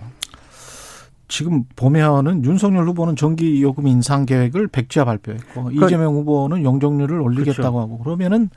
지금 1.28 1.64
보면은 1.76 2.44
윤석열 2.44 2.86
후보는 2.88 3.16
전기 3.16 3.62
요금 3.62 3.86
인상 3.86 4.26
계획을 4.26 4.68
백지화 4.68 5.04
발표했고 5.04 5.64
그러니까 5.64 5.86
이재명 5.86 6.14
후보는 6.14 6.64
용적률을 6.64 7.20
올리겠다고 7.20 7.54
그렇죠. 7.56 7.78
하고 7.80 7.98
그러면은 7.98 8.50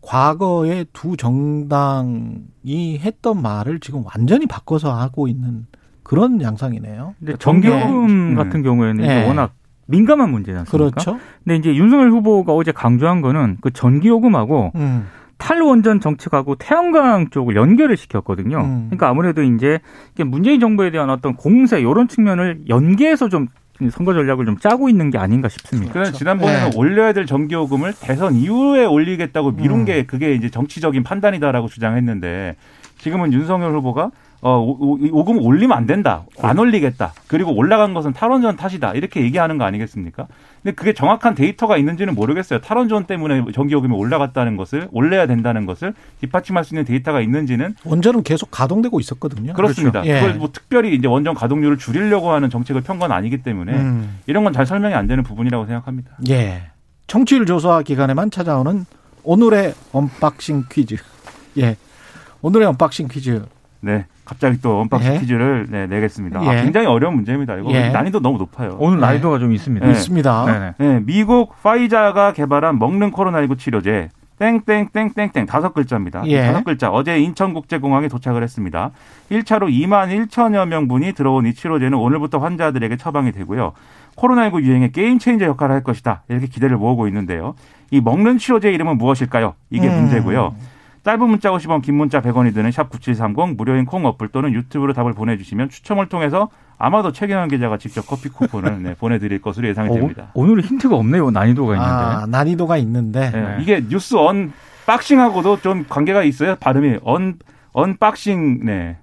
과거에 0.00 0.86
두 0.92 1.16
정당이 1.16 2.98
했던 3.00 3.42
말을 3.42 3.80
지금 3.80 4.02
완전히 4.06 4.46
바꿔서 4.46 4.92
하고 4.94 5.28
있는 5.28 5.66
그런 6.02 6.40
양상이네요. 6.40 7.14
근데 7.18 7.36
전기- 7.38 7.68
전기요금 7.68 8.08
음. 8.08 8.34
같은 8.34 8.62
경우에는 8.62 9.06
네. 9.06 9.26
워낙 9.26 9.52
민감한 9.86 10.30
문제지 10.30 10.56
않습니까? 10.58 10.90
그렇죠. 10.90 11.18
근데 11.44 11.56
이제 11.56 11.74
윤석열 11.74 12.10
후보가 12.10 12.54
어제 12.54 12.72
강조한 12.72 13.20
거는 13.20 13.58
그 13.60 13.70
전기요금하고 13.72 14.72
음. 14.76 15.06
탈원전 15.40 16.00
정책하고 16.00 16.54
태양광 16.56 17.30
쪽을 17.30 17.56
연결을 17.56 17.96
시켰거든요. 17.96 18.58
음. 18.58 18.86
그러니까 18.90 19.08
아무래도 19.08 19.42
이제 19.42 19.80
문재인 20.18 20.60
정부에 20.60 20.90
대한 20.90 21.10
어떤 21.10 21.34
공세 21.34 21.80
이런 21.80 22.06
측면을 22.06 22.60
연계해서 22.68 23.28
좀 23.28 23.48
선거 23.90 24.12
전략을 24.12 24.44
좀 24.44 24.58
짜고 24.58 24.90
있는 24.90 25.08
게 25.08 25.16
아닌가 25.16 25.48
싶습니다. 25.48 25.94
그래서 25.94 26.12
지난번에는 26.12 26.70
네. 26.70 26.76
올려야 26.76 27.14
될 27.14 27.24
전기요금을 27.24 27.94
대선 27.98 28.34
이후에 28.34 28.84
올리겠다고 28.84 29.52
미룬 29.52 29.80
음. 29.80 29.84
게 29.86 30.04
그게 30.04 30.34
이제 30.34 30.50
정치적인 30.50 31.02
판단이다라고 31.02 31.68
주장했는데 31.68 32.56
지금은 32.98 33.32
윤석열 33.32 33.74
후보가 33.76 34.10
어, 34.42 34.58
오금 34.58 35.38
올리면 35.42 35.76
안 35.76 35.86
된다. 35.86 36.24
안 36.42 36.58
올리겠다. 36.58 37.12
그리고 37.26 37.54
올라간 37.54 37.94
것은 37.94 38.12
탈원전 38.12 38.56
탓이다. 38.56 38.92
이렇게 38.92 39.22
얘기하는 39.22 39.58
거 39.58 39.64
아니겠습니까? 39.64 40.26
근데 40.62 40.74
그게 40.74 40.92
정확한 40.92 41.34
데이터가 41.34 41.76
있는지는 41.78 42.14
모르겠어요. 42.14 42.60
탈원전 42.60 43.04
때문에 43.04 43.44
전기요금이 43.54 43.94
올라갔다는 43.94 44.56
것을 44.56 44.88
올려야 44.92 45.26
된다는 45.26 45.64
것을 45.66 45.94
뒷받침할 46.20 46.64
수 46.64 46.74
있는 46.74 46.84
데이터가 46.84 47.20
있는지는 47.22 47.74
원전은 47.84 48.22
계속 48.22 48.50
가동되고 48.50 49.00
있었거든요. 49.00 49.54
그렇습니다. 49.54 50.02
그렇죠. 50.02 50.10
예. 50.10 50.20
그걸 50.20 50.34
뭐 50.38 50.50
특별히 50.52 50.94
이제 50.94 51.06
원전 51.08 51.34
가동률을 51.34 51.78
줄이려고 51.78 52.30
하는 52.32 52.50
정책을 52.50 52.82
편 52.82 52.98
건 53.00 53.10
아니기 53.12 53.38
때문에 53.42 53.72
음. 53.72 54.18
이런 54.26 54.44
건 54.44 54.52
잘 54.52 54.66
설명이 54.66 54.94
안 54.94 55.06
되는 55.06 55.22
부분이라고 55.24 55.64
생각합니다. 55.64 56.10
예. 56.28 56.64
청취율 57.06 57.46
조사 57.46 57.80
기간에만 57.82 58.30
찾아오는 58.30 58.84
오늘의 59.22 59.74
언박싱 59.92 60.64
퀴즈. 60.70 60.96
예. 61.58 61.76
오늘의 62.42 62.66
언박싱 62.68 63.08
퀴즈. 63.08 63.42
네. 63.80 64.04
갑자기 64.30 64.60
또 64.62 64.80
언박싱 64.82 65.14
예. 65.14 65.18
퀴즈를 65.18 65.66
네, 65.68 65.88
내겠습니다. 65.88 66.38
아, 66.38 66.56
예. 66.56 66.62
굉장히 66.62 66.86
어려운 66.86 67.16
문제입니다. 67.16 67.56
이거 67.56 67.72
예. 67.72 67.88
난이도 67.88 68.20
너무 68.20 68.38
높아요. 68.38 68.76
오늘 68.78 69.00
네. 69.00 69.06
난이도가 69.06 69.40
좀 69.40 69.52
있습니다. 69.52 69.84
네. 69.84 69.90
있습니다. 69.90 70.44
네네. 70.46 70.72
네, 70.78 71.00
미국 71.04 71.60
화이자가 71.60 72.32
개발한 72.32 72.78
먹는 72.78 73.10
코로나19 73.10 73.58
치료제 73.58 74.08
땡땡땡땡땡 74.38 75.46
다섯 75.46 75.74
글자입니다. 75.74 76.22
이 76.26 76.32
예. 76.32 76.46
다섯 76.46 76.62
글자 76.62 76.90
어제 76.90 77.18
인천국제공항에 77.18 78.06
도착을 78.06 78.44
했습니다. 78.44 78.92
1차로 79.32 79.68
2만 79.68 80.28
1천여 80.28 80.64
명분이 80.68 81.12
들어온 81.14 81.46
이 81.46 81.52
치료제는 81.52 81.98
오늘부터 81.98 82.38
환자들에게 82.38 82.98
처방이 82.98 83.32
되고요. 83.32 83.72
코로나19 84.14 84.62
유행의 84.62 84.92
게임 84.92 85.18
체인저 85.18 85.44
역할을 85.44 85.74
할 85.74 85.82
것이다. 85.82 86.22
이렇게 86.28 86.46
기대를 86.46 86.76
모으고 86.76 87.08
있는데요. 87.08 87.56
이 87.90 88.00
먹는 88.00 88.38
치료제 88.38 88.70
이름은 88.70 88.96
무엇일까요? 88.96 89.54
이게 89.70 89.88
음. 89.88 90.02
문제고요. 90.02 90.54
짧은 91.02 91.28
문자 91.28 91.50
50원, 91.50 91.82
긴 91.82 91.94
문자 91.96 92.20
100원이 92.20 92.52
드는 92.52 92.70
샵 92.72 92.90
9730 92.90 93.56
무료인 93.56 93.86
콩 93.86 94.04
어플 94.04 94.28
또는 94.28 94.52
유튜브로 94.52 94.92
답을 94.92 95.14
보내주시면 95.14 95.70
추첨을 95.70 96.08
통해서 96.08 96.50
아마도 96.78 97.12
최경영 97.12 97.48
기자가 97.48 97.78
직접 97.78 98.06
커피 98.06 98.28
쿠폰을 98.28 98.82
네, 98.82 98.94
보내드릴 98.94 99.40
것으로 99.40 99.68
예상이 99.68 99.90
어, 99.90 99.94
됩니다. 99.94 100.30
오늘은 100.34 100.62
힌트가 100.62 100.96
없네요. 100.96 101.30
난이도가 101.30 101.74
있는데. 101.74 101.92
아, 101.92 102.26
난이도가 102.28 102.76
있는데. 102.78 103.32
예, 103.34 103.40
네. 103.40 103.56
이게 103.60 103.84
뉴스 103.88 104.14
언 104.16 104.52
박싱하고도 104.86 105.60
좀 105.60 105.86
관계가 105.88 106.22
있어요. 106.24 106.56
발음이 106.56 106.98
언 107.02 107.38
언박싱 107.72 108.64
네 108.64 108.96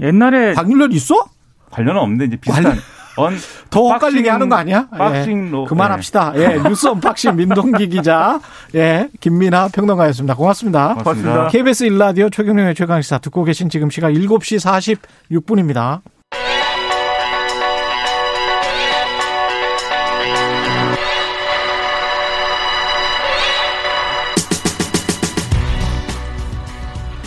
옛날에 0.00 0.52
확률 0.52 0.92
있어? 0.92 1.24
관련은 1.70 2.00
없는데 2.00 2.26
이제 2.26 2.36
비슷한 2.36 2.76
언더 3.16 3.92
헷갈리게 3.94 4.28
하는 4.30 4.48
거 4.48 4.56
아니야? 4.56 4.88
예. 4.92 4.98
박싱로 4.98 5.64
그만합시다. 5.66 6.32
예, 6.36 6.58
뉴스 6.68 6.86
언박싱 6.86 7.36
민동기 7.36 7.88
기자, 7.88 8.40
예, 8.74 9.08
김민아 9.20 9.68
평론가였습니다. 9.68 10.34
고맙습니다. 10.34 10.94
네, 10.96 11.02
고맙습니다. 11.02 11.48
KBS 11.48 11.84
1라디오 11.84 12.30
최경영의 12.30 12.74
최강시사 12.74 13.18
듣고 13.18 13.44
계신 13.44 13.68
지금 13.68 13.90
시각 13.90 14.10
7시 14.10 14.58
46분입니다. 15.30 16.00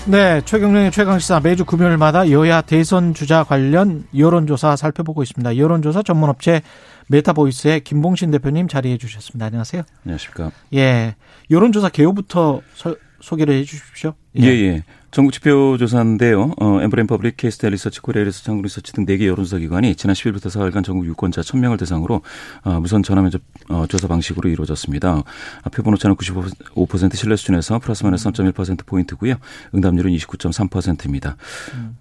네, 0.08 0.40
최경영의 0.46 0.92
최강시사 0.92 1.40
매주 1.40 1.66
금요일마다 1.66 2.30
여야 2.30 2.62
대선 2.62 3.16
주자 3.16 3.44
관련 3.44 4.06
여론조사 4.16 4.76
살펴보고 4.76 5.24
있습니다. 5.24 5.58
여론조사 5.58 6.04
전문업체 6.04 6.62
메타보이스의 7.08 7.82
김봉신 7.84 8.30
대표님 8.30 8.68
자리해 8.68 8.98
주셨습니다. 9.00 9.48
안녕하세요. 9.48 9.82
안녕하십니까. 10.06 10.52
예, 10.76 11.16
여론조사 11.50 11.90
개요부터 11.90 12.62
서- 12.76 12.96
소개를 13.20 13.56
해 13.56 13.64
주십시오. 13.64 14.14
예, 14.40 14.46
예. 14.46 14.84
전국 15.16 15.32
지표 15.32 15.78
조사인데요. 15.78 16.52
어, 16.60 16.82
엠브레인 16.82 17.08
퍼블릭, 17.08 17.38
케이스탯 17.38 17.70
리서치, 17.70 18.02
코리아 18.02 18.26
리서치, 18.26 18.50
한국 18.50 18.64
리서치 18.64 18.92
등 18.92 19.06
4개 19.06 19.28
여론조사 19.28 19.60
기관이 19.60 19.96
지난 19.96 20.14
10일부터 20.14 20.48
4일간 20.48 20.84
전국 20.84 21.06
유권자 21.06 21.40
1000명을 21.40 21.80
대상으로 21.80 22.22
어, 22.66 22.80
무선 22.82 23.02
전화 23.02 23.22
면접 23.22 23.42
어, 23.70 23.86
조사 23.88 24.10
방식으로 24.10 24.50
이루어졌습니다. 24.50 25.24
아, 25.64 25.70
표본 25.70 25.94
오차는 25.94 26.18
95% 26.18 27.16
신뢰 27.16 27.38
수준에서 27.38 27.80
플러스 27.80 28.04
마이너스 28.04 28.30
3.1% 28.30 28.86
포인트고요. 28.86 29.36
응답률은 29.74 30.12
29.3%입니다. 30.12 31.38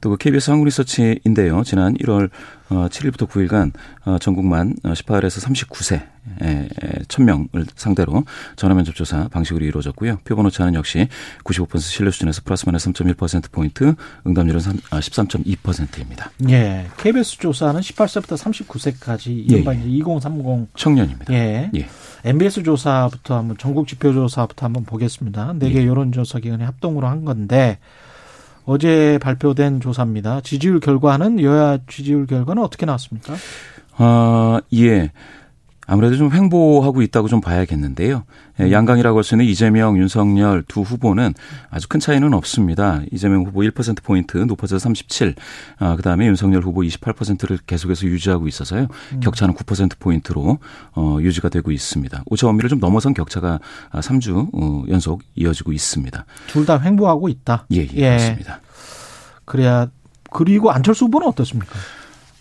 또 0.01 0.17
KBS 0.17 0.51
한국 0.51 0.65
리서치인데요. 0.65 1.63
지난 1.63 1.95
1월 1.95 2.31
어, 2.71 2.89
7일부터 2.89 3.29
9일간 3.29 3.71
어, 4.07 4.19
전국만 4.19 4.75
18에서 4.83 5.41
39세 5.41 6.14
에, 6.43 6.69
1000명을 7.09 7.67
상대로 7.77 8.25
전화 8.57 8.75
면접 8.75 8.95
조사 8.95 9.29
방식으로 9.29 9.65
이루어졌고요. 9.65 10.19
표본 10.25 10.47
오차는 10.47 10.75
역시 10.75 11.09
95% 11.45 11.81
신뢰 11.81 12.11
수준에서 12.11 12.43
플러스 12.45 12.65
마이너스 12.67 12.91
3.1% 12.91 13.51
포인트, 13.51 13.95
응답률은 14.27 14.61
아, 14.91 15.01
13.2%입니다. 15.01 16.31
예, 16.49 16.87
KBS 16.99 17.39
조사는 17.39 17.81
18세부터 17.81 18.37
39세까지 18.37 19.29
예, 19.29 19.55
이른바 19.55 19.73
이제 19.73 19.89
2030 19.89 20.69
청년입니다. 20.77 21.33
예. 21.35 21.71
예. 21.75 21.87
MBS 22.25 22.63
조사부터 22.63 23.37
한번 23.37 23.57
전국 23.59 23.87
지표 23.87 24.13
조사부터 24.13 24.67
한번 24.67 24.85
보겠습니다. 24.85 25.55
네개 25.59 25.87
여론조사 25.87 26.39
기관이 26.39 26.65
합동으로 26.65 27.07
한 27.07 27.25
건데 27.25 27.79
어제 28.65 29.19
발표된 29.21 29.81
조사입니다. 29.81 30.41
지지율 30.41 30.81
결과는 30.81 31.41
여야 31.41 31.79
지지율 31.87 32.27
결과는 32.27 32.63
어떻게 32.63 32.87
나왔습니까? 32.87 33.35
아, 33.97 34.61
예. 34.75 35.13
아무래도 35.87 36.17
좀 36.17 36.33
횡보하고 36.33 37.03
있다고 37.03 37.29
좀 37.29 37.41
봐야겠는데요. 37.41 38.25
예, 38.61 38.71
양강이라고 38.73 39.19
할 39.19 39.25
수 39.25 39.35
있는 39.35 39.45
이재명, 39.47 39.99
윤석열 39.99 40.63
두 40.67 40.81
후보는 40.83 41.35
아주 41.71 41.89
큰 41.89 42.01
차이는 42.01 42.33
없습니다. 42.35 43.03
이재명 43.13 43.45
후보 43.45 43.61
1%포인트 43.61 44.39
높아져서 44.39 44.79
37, 44.79 45.35
아, 45.79 45.97
그 45.97 46.03
다음에 46.03 46.27
윤석열 46.27 46.63
후보 46.63 46.83
28%를 46.83 47.59
계속해서 47.67 48.07
유지하고 48.07 48.49
있어서요. 48.49 48.87
격차는 49.21 49.55
9%포인트로 49.55 50.59
어, 50.95 51.19
유지가 51.21 51.49
되고 51.49 51.71
있습니다. 51.71 52.23
오차 52.27 52.47
범위를 52.47 52.71
좀 52.71 52.81
넘어선 52.81 53.13
격차가 53.15 53.61
3주 53.93 54.49
어, 54.55 54.85
연속 54.89 55.23
이어지고 55.35 55.73
있습니다. 55.73 56.25
둘 56.47 56.65
다 56.65 56.81
횡보하고 56.81 57.29
있다. 57.29 57.67
예, 57.73 57.87
예, 57.95 58.09
그렇습니다. 58.11 58.61
그래야 59.45 59.89
그리고 60.31 60.71
안철수 60.71 61.05
후보는 61.05 61.29
어떻습니까? 61.29 61.75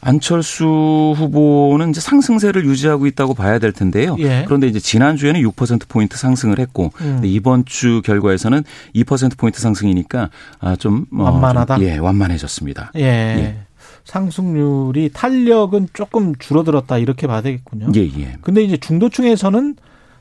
안철수 0.03 1.13
후보는 1.15 1.91
이제 1.91 2.01
상승세를 2.01 2.65
유지하고 2.65 3.07
있다고 3.07 3.33
봐야 3.33 3.57
될 3.59 3.71
텐데요. 3.71 4.15
예. 4.19 4.43
그런데 4.45 4.67
이제 4.67 4.79
지난주에는 4.79 5.41
6%포인트 5.41 6.17
상승을 6.17 6.59
했고, 6.59 6.91
음. 7.01 7.21
이번 7.23 7.65
주 7.65 8.01
결과에서는 8.03 8.63
2%포인트 8.95 9.61
상승이니까, 9.61 10.29
아, 10.59 10.75
좀, 10.75 11.05
어, 11.13 11.23
완만하다? 11.23 11.77
좀, 11.77 11.85
예, 11.85 11.97
완만해졌습니다. 11.97 12.91
예. 12.95 13.01
예. 13.01 13.57
상승률이 14.03 15.11
탄력은 15.13 15.87
조금 15.93 16.35
줄어들었다 16.35 16.97
이렇게 16.97 17.25
봐야 17.25 17.41
되겠군요. 17.41 17.87
예, 17.95 18.01
예. 18.01 18.35
근데 18.41 18.61
이제 18.61 18.75
중도층에서는 18.75 19.75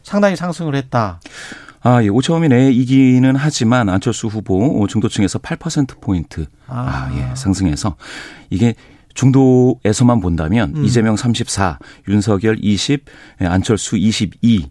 상당히 0.04 0.36
상승을 0.36 0.76
했다. 0.76 1.20
아, 1.82 2.02
예. 2.04 2.08
오차범위 2.08 2.48
내에 2.48 2.70
이기는 2.70 3.34
하지만 3.34 3.88
안철수 3.88 4.28
후보 4.28 4.86
중도층에서 4.86 5.40
8%포인트, 5.40 6.46
아, 6.68 7.08
아. 7.10 7.16
예, 7.16 7.34
상승해서 7.34 7.96
이게 8.50 8.74
중도에서만 9.14 10.20
본다면 10.20 10.72
음. 10.77 10.85
이재명 10.85 11.16
34, 11.16 11.79
윤석열 12.09 12.57
20, 12.61 13.05
예, 13.42 13.46
안철수 13.46 13.96
22, 13.96 14.68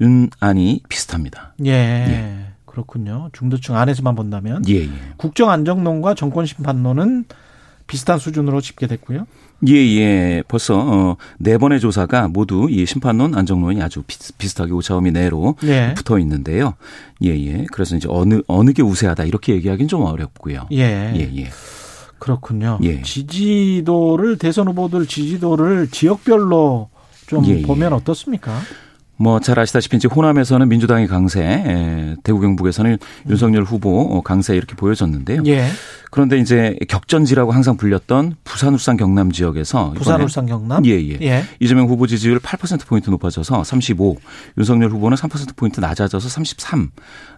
윤안이 0.00 0.82
비슷합니다. 0.88 1.54
예. 1.64 2.46
그렇군요. 2.66 3.30
중도층 3.32 3.76
안에서만 3.76 4.16
본다면 4.16 4.62
예, 4.68 4.82
예. 4.82 4.90
국정 5.16 5.50
안정론과 5.50 6.14
정권 6.14 6.44
심판론은 6.44 7.24
비슷한 7.86 8.18
수준으로 8.18 8.60
집계됐고요. 8.60 9.26
예, 9.68 9.74
예. 9.74 10.42
벌써 10.48 10.78
어, 10.78 11.16
네 11.38 11.56
번의 11.58 11.80
조사가 11.80 12.28
모두 12.28 12.66
이 12.70 12.84
심판론, 12.84 13.34
안정론이 13.34 13.80
아주 13.80 14.02
비슷, 14.06 14.36
비슷하게 14.38 14.72
오차범위 14.72 15.12
내로 15.12 15.54
예. 15.64 15.94
붙어 15.94 16.18
있는데요. 16.18 16.74
예, 17.22 17.30
예. 17.30 17.66
그래서 17.72 17.94
이제 17.96 18.08
어느 18.10 18.40
어느 18.48 18.72
게 18.72 18.82
우세하다 18.82 19.24
이렇게 19.24 19.54
얘기하기는 19.54 19.86
좀 19.86 20.02
어렵고요. 20.02 20.66
예. 20.72 21.12
예, 21.14 21.30
예. 21.36 21.50
그렇군요. 22.18 22.78
예. 22.82 23.02
지지도를 23.02 24.38
대선 24.38 24.68
후보들 24.68 25.06
지지도를 25.06 25.88
지역별로 25.90 26.90
좀 27.26 27.46
예, 27.46 27.58
예. 27.58 27.62
보면 27.62 27.92
어떻습니까? 27.92 28.58
뭐 29.16 29.38
잘 29.38 29.58
아시다시피 29.58 29.96
이제 29.96 30.08
호남에서는 30.08 30.68
민주당이 30.68 31.06
강세, 31.06 31.42
에, 31.42 32.16
대구 32.22 32.40
경북에서는 32.40 32.98
윤석열 33.28 33.62
후보 33.64 34.00
어, 34.00 34.22
강세 34.22 34.56
이렇게 34.56 34.74
보여졌는데요. 34.74 35.42
예. 35.46 35.68
그런데 36.10 36.38
이제 36.38 36.76
격전지라고 36.88 37.50
항상 37.50 37.76
불렸던 37.76 38.36
부산, 38.44 38.72
울산, 38.72 38.96
경남 38.96 39.32
지역에서 39.32 39.94
부산, 39.96 40.22
울산, 40.22 40.46
경남. 40.46 40.86
예, 40.86 40.92
예. 40.92 41.18
예. 41.22 41.44
이재명 41.58 41.88
후보 41.88 42.06
지지율 42.06 42.38
8%포인트 42.38 43.10
높아져서 43.10 43.64
35, 43.64 44.16
윤석열 44.56 44.90
후보는 44.90 45.16
3%포인트 45.16 45.80
낮아져서 45.80 46.28
33. 46.28 46.90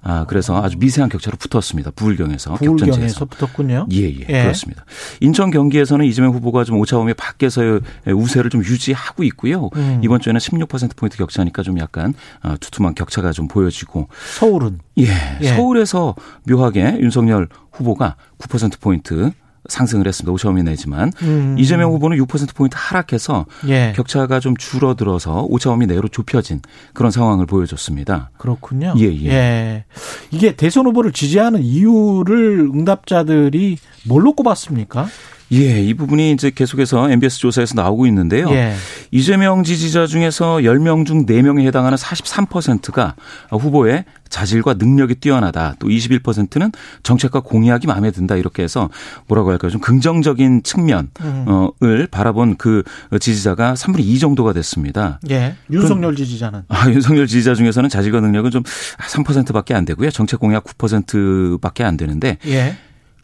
아, 0.02 0.26
그래서 0.28 0.62
아주 0.62 0.76
미세한 0.78 1.08
격차로 1.08 1.38
붙었습니다. 1.38 1.92
부울경에서. 1.92 2.56
부울경에서 2.56 2.86
격전지에서. 2.86 3.24
붙었군요. 3.24 3.86
예, 3.92 4.02
예, 4.02 4.20
예. 4.28 4.42
그렇습니다. 4.42 4.84
인천 5.20 5.50
경기에서는 5.50 6.04
이재명 6.04 6.32
후보가 6.34 6.64
좀 6.64 6.78
오차범위 6.78 7.14
밖에서의 7.14 7.80
우세를 8.14 8.50
좀 8.50 8.62
유지하고 8.62 9.24
있고요. 9.24 9.70
음. 9.76 10.00
이번 10.04 10.20
주에는 10.20 10.38
16%포인트 10.38 11.16
격차니까 11.16 11.62
좀 11.66 11.78
약간 11.80 12.14
아, 12.40 12.56
두툼한 12.56 12.94
격차가 12.94 13.32
좀 13.32 13.48
보여지고. 13.48 14.08
서울은 14.38 14.78
예, 14.98 15.06
예. 15.42 15.48
서울에서 15.48 16.14
묘하게 16.48 16.98
윤석열 17.00 17.48
후보가 17.72 18.16
9%포인트 18.38 19.32
상승을 19.68 20.06
했습니다. 20.06 20.32
5차 20.32 20.44
범위 20.44 20.62
내지만 20.62 21.12
음. 21.22 21.56
이재명 21.58 21.92
후보는 21.92 22.16
6%포인트 22.18 22.76
하락해서 22.78 23.46
예. 23.68 23.92
격차가 23.96 24.40
좀 24.40 24.56
줄어들어서 24.56 25.46
5차 25.50 25.70
범위 25.70 25.86
내로 25.86 26.08
좁혀진 26.08 26.60
그런 26.92 27.10
상황을 27.10 27.46
보여줬습니다. 27.46 28.30
그렇군요. 28.38 28.94
예, 28.98 29.04
예. 29.26 29.84
이게 30.30 30.56
대선 30.56 30.86
후보를 30.86 31.12
지지하는 31.12 31.62
이유를 31.62 32.70
응답자들이 32.74 33.78
뭘로 34.04 34.32
꼽았습니까? 34.32 35.06
예, 35.52 35.80
이 35.80 35.94
부분이 35.94 36.32
이제 36.32 36.50
계속해서 36.50 37.08
MBS 37.10 37.38
조사에서 37.38 37.74
나오고 37.74 38.06
있는데요. 38.08 38.50
예. 38.50 38.74
이재명 39.12 39.62
지지자 39.62 40.06
중에서 40.06 40.56
10명 40.56 41.06
중 41.06 41.24
4명에 41.24 41.64
해당하는 41.66 41.96
43%가 41.96 43.14
후보의 43.50 44.04
자질과 44.28 44.74
능력이 44.74 45.16
뛰어나다. 45.16 45.74
또 45.78 45.88
21%는 45.88 46.72
정책과 47.02 47.40
공약이 47.40 47.86
마음에 47.86 48.10
든다. 48.10 48.36
이렇게 48.36 48.62
해서 48.62 48.88
뭐라고 49.28 49.50
할까요? 49.50 49.70
좀 49.70 49.80
긍정적인 49.80 50.62
측면을 50.62 51.08
음. 51.20 52.06
바라본 52.10 52.56
그 52.56 52.82
지지자가 53.18 53.74
3분의 53.74 54.00
2 54.00 54.18
정도가 54.18 54.52
됐습니다. 54.52 55.20
예. 55.30 55.56
윤석열 55.70 56.16
지지자는 56.16 56.62
아, 56.68 56.88
윤석열 56.90 57.26
지지자 57.26 57.54
중에서는 57.54 57.88
자질과 57.88 58.20
능력은 58.20 58.50
좀 58.50 58.62
3%밖에 58.62 59.74
안 59.74 59.84
되고요. 59.84 60.10
정책 60.10 60.40
공약 60.40 60.64
9%밖에 60.64 61.84
안 61.84 61.96
되는데 61.96 62.38
예. 62.46 62.76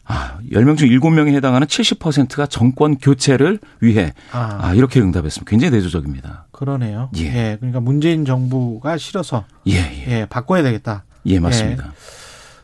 아, 0.05 0.39
10명 0.51 0.77
중 0.77 0.89
7명에 0.89 1.33
해당하는 1.33 1.65
70%가 1.65 2.45
정권 2.45 2.97
교체를 2.97 3.59
위해 3.79 4.13
아, 4.31 4.59
아, 4.61 4.73
이렇게 4.73 4.99
응답했습니다. 4.99 5.49
굉장히 5.49 5.71
내조적입니다. 5.71 6.47
그러네요. 6.51 7.09
예. 7.17 7.57
그러니까 7.59 7.79
문재인 7.79 8.25
정부가 8.25 8.97
싫어서 8.97 9.45
예, 9.67 9.75
예. 9.75 10.05
예, 10.07 10.25
바꿔야 10.25 10.61
되겠다. 10.63 11.05
예, 11.25 11.39
맞습니다. 11.39 11.93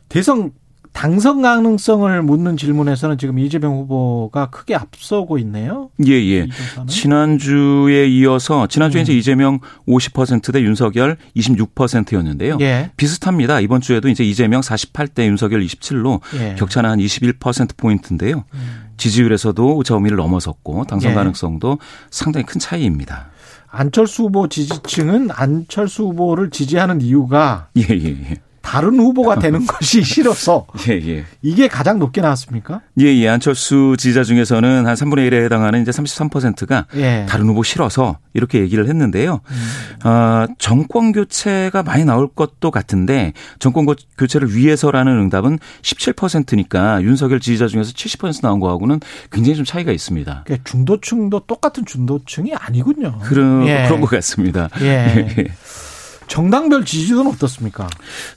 대선 0.10 0.52
당선 0.92 1.42
가능성을 1.42 2.22
묻는 2.24 2.58
질문에서는 2.58 3.18
지금 3.18 3.40
이재명 3.40 3.74
후보가 3.78 4.50
크게 4.50 4.76
앞서고 4.76 5.38
있네요. 5.40 5.90
예, 6.06 6.14
예. 6.14 6.48
지난주에 6.88 8.08
이어서 8.08 8.68
지난주에 8.68 9.02
음. 9.02 9.04
이제 9.04 9.14
이재명 9.14 9.60
50%대 9.88 10.62
윤석열 10.62 11.18
26%였는데요. 11.38 12.58
예. 12.62 12.92
비슷합니다. 12.98 13.60
이번 13.60 13.82
주에도 13.82 14.10
이제 14.10 14.24
이재명 14.24 14.62
48대 14.62 15.26
윤석열 15.26 15.64
27로 15.64 16.22
예. 16.36 16.56
격차는 16.56 16.90
한 16.90 17.00
21% 17.00 17.78
포인트인데요. 17.78 18.44
음. 18.54 18.90
지지율에서도 18.98 19.84
범위를 20.00 20.18
넘어섰고 20.18 20.86
당선 20.86 21.12
예. 21.12 21.16
가능성도 21.16 21.80
상당히 22.10 22.46
큰 22.46 22.60
차이입니다. 22.60 23.30
안철수 23.72 24.24
후보 24.24 24.48
지지층은 24.48 25.30
안철수 25.32 26.04
후보를 26.04 26.50
지지하는 26.50 27.02
이유가 27.02 27.68
예, 27.78 27.86
예, 27.90 28.06
예. 28.06 28.36
다른 28.70 29.00
후보가 29.00 29.40
되는 29.40 29.66
것이 29.68 30.04
싫어서 30.04 30.68
예, 30.88 30.94
예. 30.94 31.26
이게 31.42 31.68
가장 31.68 31.98
높게 31.98 32.22
나왔습니까? 32.22 32.82
예, 33.00 33.06
예. 33.06 33.28
안철수 33.28 33.96
지지자 33.98 34.24
중에서는 34.24 34.86
한 34.86 34.94
3분의 34.94 35.28
1에 35.32 35.44
해당하는 35.46 35.82
이제 35.82 35.90
33%가 35.90 36.86
예. 36.96 37.26
다른 37.28 37.48
후보 37.48 37.64
싫어서 37.64 38.20
이렇게 38.36 38.60
얘기를 38.60 38.88
했는데요. 38.88 39.40
음. 39.44 39.58
아, 40.04 40.48
정권 40.60 41.12
교체가 41.14 41.82
많이 41.82 42.06
나올 42.06 42.28
것도 42.28 42.70
같은데 42.70 43.34
정권 43.58 43.86
고- 43.88 43.96
교체를 44.20 44.56
위해서라는 44.56 45.14
응답은 45.14 45.58
17%니까 45.82 47.02
윤석열 47.02 47.40
지지자 47.40 47.68
중에서 47.68 47.92
70% 47.94 48.42
나온 48.44 48.60
거하고는 48.60 49.00
굉장히 49.32 49.56
좀 49.56 49.66
차이가 49.66 49.92
있습니다. 49.92 50.44
그러니까 50.46 50.64
중도층도 50.70 51.40
똑같은 51.48 51.86
중도층이 51.86 52.54
아니군요. 52.54 53.18
그런 53.24 53.66
예. 53.68 53.86
그런 53.88 54.00
것 54.02 54.10
같습니다. 54.12 54.70
예. 54.82 55.48
정당별 56.30 56.86
지지도는 56.86 57.32
어떻습니까? 57.32 57.90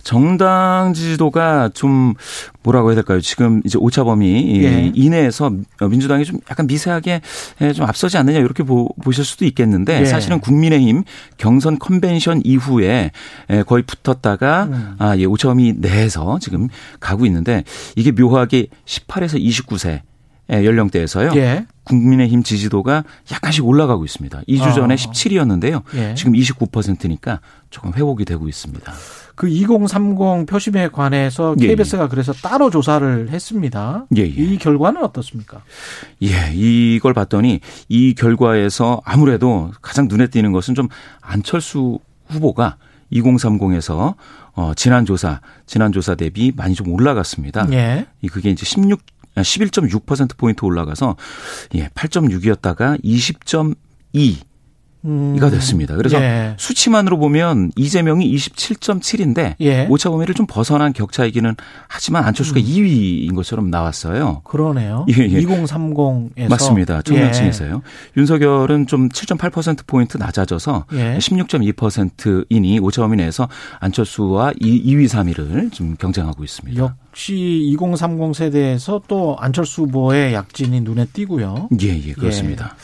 정당 0.02 0.92
지지도가 0.94 1.70
좀 1.74 2.14
뭐라고 2.62 2.88
해야 2.88 2.96
될까요? 2.96 3.20
지금 3.20 3.62
이제 3.64 3.78
오차 3.78 4.02
범위 4.02 4.64
예. 4.64 4.90
이내에서 4.94 5.52
민주당이 5.80 6.24
좀 6.24 6.40
약간 6.50 6.66
미세하게 6.66 7.20
좀 7.74 7.86
앞서지 7.86 8.16
않느냐 8.16 8.38
이렇게 8.38 8.64
보, 8.64 8.88
실 9.12 9.24
수도 9.24 9.44
있겠는데 9.44 10.00
예. 10.00 10.04
사실은 10.06 10.40
국민의힘 10.40 11.04
경선 11.36 11.78
컨벤션 11.78 12.40
이후에 12.44 13.12
거의 13.66 13.82
붙었다가 13.82 14.64
음. 14.64 14.94
아, 14.98 15.16
예, 15.18 15.24
오차 15.26 15.48
범위 15.48 15.74
내에서 15.76 16.38
지금 16.40 16.68
가고 16.98 17.26
있는데 17.26 17.62
이게 17.94 18.10
묘하게 18.10 18.68
18에서 18.86 19.38
29세 19.38 20.00
연령대에서요. 20.50 21.32
예. 21.36 21.66
국민의힘 21.84 22.42
지지도가 22.42 23.04
약간씩 23.32 23.66
올라가고 23.66 24.04
있습니다. 24.04 24.42
2주 24.48 24.74
전에 24.74 24.94
어. 24.94 24.96
17이었는데요. 24.96 25.82
예. 25.94 26.14
지금 26.14 26.32
29%니까 26.32 27.40
조금 27.70 27.92
회복이 27.92 28.24
되고 28.24 28.48
있습니다. 28.48 28.92
그 29.34 29.48
2030 29.48 30.46
표심에 30.46 30.88
관해서 30.88 31.56
예, 31.60 31.68
KBS가 31.68 32.08
그래서 32.08 32.32
따로 32.32 32.70
조사를 32.70 33.30
했습니다. 33.30 34.06
예, 34.16 34.22
예. 34.22 34.26
이 34.26 34.58
결과는 34.58 35.02
어떻습니까? 35.02 35.62
예, 36.22 36.52
이걸 36.52 37.14
봤더니 37.14 37.60
이 37.88 38.14
결과에서 38.14 39.00
아무래도 39.04 39.70
가장 39.80 40.06
눈에 40.08 40.26
띄는 40.26 40.52
것은 40.52 40.74
좀 40.74 40.88
안철수 41.20 41.98
후보가 42.28 42.76
2030에서 43.12 44.14
어, 44.54 44.72
지난 44.76 45.06
조사, 45.06 45.40
지난 45.66 45.92
조사 45.92 46.14
대비 46.14 46.52
많이 46.54 46.74
좀 46.74 46.88
올라갔습니다. 46.88 47.66
예. 47.72 48.06
이 48.20 48.28
그게 48.28 48.50
이제 48.50 48.64
16, 48.66 49.00
11.6% 49.36 50.36
포인트 50.36 50.64
올라가서 50.64 51.16
예, 51.74 51.88
8.6이었다가 51.88 53.02
20.2 53.02 53.74
음. 54.14 54.51
이가 55.04 55.50
됐습니다. 55.50 55.96
그래서 55.96 56.20
예. 56.20 56.54
수치만으로 56.58 57.18
보면 57.18 57.72
이재명이 57.76 58.32
27.7인데 58.36 59.56
예. 59.60 59.86
오차 59.90 60.10
범위를 60.10 60.34
좀 60.34 60.46
벗어난 60.46 60.92
격차이기는 60.92 61.56
하지만 61.88 62.24
안철수가 62.24 62.60
음. 62.60 62.64
2위인 62.64 63.34
것처럼 63.34 63.70
나왔어요. 63.70 64.42
그러네요. 64.44 65.06
예, 65.10 65.22
예. 65.22 65.40
2030에서 65.42 66.48
맞습니다. 66.48 67.02
청년층에서요. 67.02 67.82
윤석열은 68.16 68.86
좀 68.86 69.08
7.8% 69.08 69.86
포인트 69.86 70.16
낮아져서 70.16 70.86
예. 70.92 71.18
16.2%이니 71.18 72.78
오차 72.78 73.02
범위 73.02 73.16
내에서 73.16 73.48
안철수와 73.80 74.52
2, 74.60 74.94
2위, 74.94 75.08
3위를 75.08 75.72
좀 75.72 75.96
경쟁하고 75.98 76.44
있습니다. 76.44 76.80
역시 76.80 77.34
2030 77.72 78.34
세대에서 78.34 79.02
또 79.08 79.36
안철수 79.38 79.82
후보의 79.82 80.32
약진이 80.34 80.80
눈에 80.82 81.06
띄고요. 81.12 81.68
예, 81.82 81.88
예, 81.88 82.12
그렇습니다. 82.12 82.76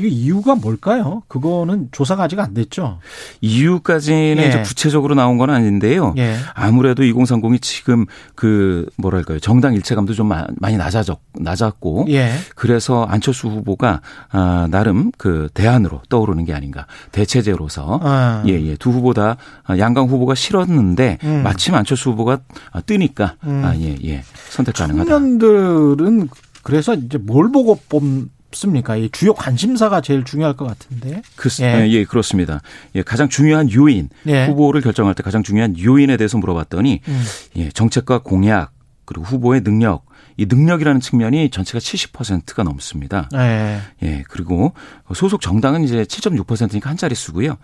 이게 0.00 0.08
이유가 0.08 0.54
뭘까요? 0.54 1.22
그거는 1.28 1.88
조사가 1.92 2.22
아직 2.22 2.40
안 2.40 2.54
됐죠. 2.54 2.98
이유까지는 3.42 4.42
예. 4.42 4.48
이제 4.48 4.62
구체적으로 4.62 5.14
나온 5.14 5.36
건 5.36 5.50
아닌데요. 5.50 6.14
예. 6.16 6.36
아무래도 6.54 7.02
2030이 7.02 7.60
지금 7.60 8.06
그 8.34 8.86
뭐랄까요 8.96 9.38
정당 9.40 9.74
일체감도 9.74 10.14
좀 10.14 10.28
마- 10.28 10.46
많이 10.56 10.78
낮아졌 10.78 11.18
낮았고 11.34 12.06
예. 12.08 12.30
그래서 12.54 13.04
안철수 13.04 13.48
후보가 13.48 14.00
아, 14.30 14.68
나름 14.70 15.12
그 15.18 15.48
대안으로 15.52 16.00
떠오르는 16.08 16.46
게 16.46 16.54
아닌가 16.54 16.86
대체제로서 17.12 18.00
아. 18.02 18.42
예예 18.46 18.76
두 18.78 18.90
후보 18.90 19.12
다 19.12 19.36
양강 19.68 20.06
후보가 20.08 20.34
싫었는데 20.34 21.18
음. 21.24 21.42
마침 21.44 21.74
안철수 21.74 22.10
후보가 22.12 22.38
뜨니까 22.86 23.34
음. 23.44 23.62
아, 23.64 23.76
예, 23.76 23.96
예. 24.04 24.22
선택 24.48 24.76
가능하다. 24.76 25.04
청년들은 25.10 26.28
그래서 26.62 26.94
이제 26.94 27.18
뭘 27.18 27.52
보고 27.52 27.78
뽑 27.88 28.02
습니까? 28.52 28.96
이 28.96 29.08
주요 29.10 29.34
관심사가 29.34 30.00
제일 30.00 30.24
중요할 30.24 30.56
것 30.56 30.66
같은데. 30.66 31.22
그, 31.36 31.48
예. 31.60 31.84
예. 31.86 31.88
예, 31.90 32.04
그렇습니다. 32.04 32.60
예, 32.94 33.02
가장 33.02 33.28
중요한 33.28 33.70
요인 33.72 34.08
예. 34.26 34.46
후보를 34.46 34.80
결정할 34.80 35.14
때 35.14 35.22
가장 35.22 35.42
중요한 35.42 35.78
요인에 35.78 36.16
대해서 36.16 36.38
물어봤더니 36.38 37.00
음. 37.06 37.24
예, 37.56 37.68
정책과 37.70 38.22
공약 38.22 38.72
그리고 39.04 39.24
후보의 39.24 39.62
능력 39.62 40.04
이 40.40 40.46
능력이라는 40.48 41.02
측면이 41.02 41.50
전체가 41.50 41.78
70%가 41.78 42.62
넘습니다. 42.62 43.28
예. 43.34 43.78
예, 44.02 44.24
그리고 44.26 44.72
소속 45.14 45.42
정당은 45.42 45.84
이제 45.84 46.02
7.6%니까 46.04 46.88
한 46.88 46.96
자릿수고요. 46.96 47.58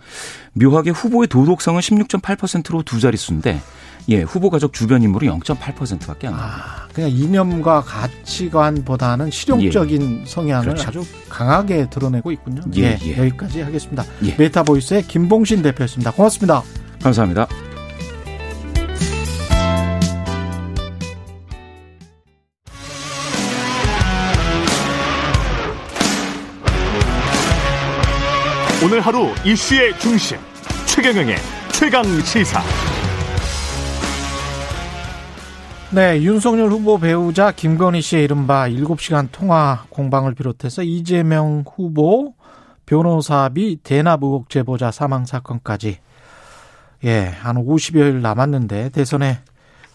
묘하게 0.53 0.91
후보의 0.91 1.27
도덕성은 1.27 1.81
16.8%로 1.81 2.83
두 2.83 2.99
자릿수인데 2.99 3.59
예, 4.09 4.21
후보 4.21 4.51
가족 4.51 4.73
주변 4.73 5.01
인물이 5.01 5.27
0.8%밖에 5.27 6.27
안 6.27 6.37
나옵니다. 6.37 6.65
아, 6.67 6.87
그냥 6.93 7.09
이념과 7.09 7.81
가치관보다는 7.81 9.31
실용적인 9.31 10.25
성향을 10.27 10.67
그렇죠. 10.67 10.87
아주 10.87 11.05
강하게 11.29 11.89
드러내고 11.89 12.31
있군요. 12.31 12.61
예, 12.75 12.99
예. 13.01 13.17
여기까지 13.17 13.61
하겠습니다. 13.61 14.05
예. 14.23 14.35
메타보이스의 14.35 15.07
김봉신 15.07 15.63
대표였습니다. 15.63 16.11
고맙습니다. 16.11 16.61
감사합니다. 17.01 17.47
오늘 28.83 29.01
하루 29.01 29.33
이슈의 29.43 29.97
중심 29.97 30.37
최경영의 30.85 31.35
최강 31.71 32.03
시사. 32.21 32.61
네, 35.91 36.21
윤석열 36.21 36.69
후보 36.69 36.99
배우자 36.99 37.51
김건희 37.51 38.01
씨의 38.01 38.25
이른바 38.25 38.69
7시간 38.69 39.29
통화 39.31 39.85
공방을 39.89 40.35
비롯해서 40.35 40.83
이재명 40.83 41.63
후보 41.67 42.35
변호사비 42.85 43.79
대납 43.81 44.21
의혹 44.21 44.51
제보자 44.51 44.91
사망 44.91 45.25
사건까지 45.25 45.97
예, 47.03 47.33
한 47.39 47.55
50여일 47.55 48.21
남았는데 48.21 48.89
대선에 48.89 49.39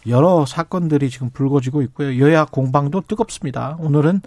여러 0.07 0.45
사건들이 0.47 1.11
지금 1.11 1.31
불거지고 1.31 1.83
있고요. 1.83 2.19
여야 2.19 2.45
공방도 2.45 3.03
뜨겁습니다. 3.03 3.77
오늘은 3.79 4.23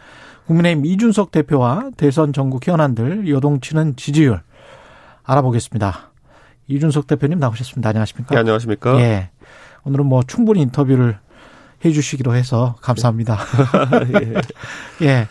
국민의힘 0.47 0.85
이준석 0.85 1.31
대표와 1.31 1.91
대선 1.97 2.33
전국 2.33 2.67
현안들 2.67 3.27
요동치는 3.27 3.95
지지율 3.95 4.41
알아보겠습니다. 5.23 6.11
이준석 6.67 7.07
대표님 7.07 7.39
나오셨습니다. 7.39 7.89
안녕하십니까? 7.89 8.33
네, 8.33 8.39
안녕하십니까? 8.39 8.99
예. 8.99 9.29
오늘은 9.83 10.05
뭐 10.05 10.23
충분히 10.23 10.61
인터뷰를 10.61 11.17
해 11.83 11.91
주시기로 11.91 12.35
해서 12.35 12.75
감사합니다. 12.81 13.37
예. 15.01 15.05
예. 15.05 15.27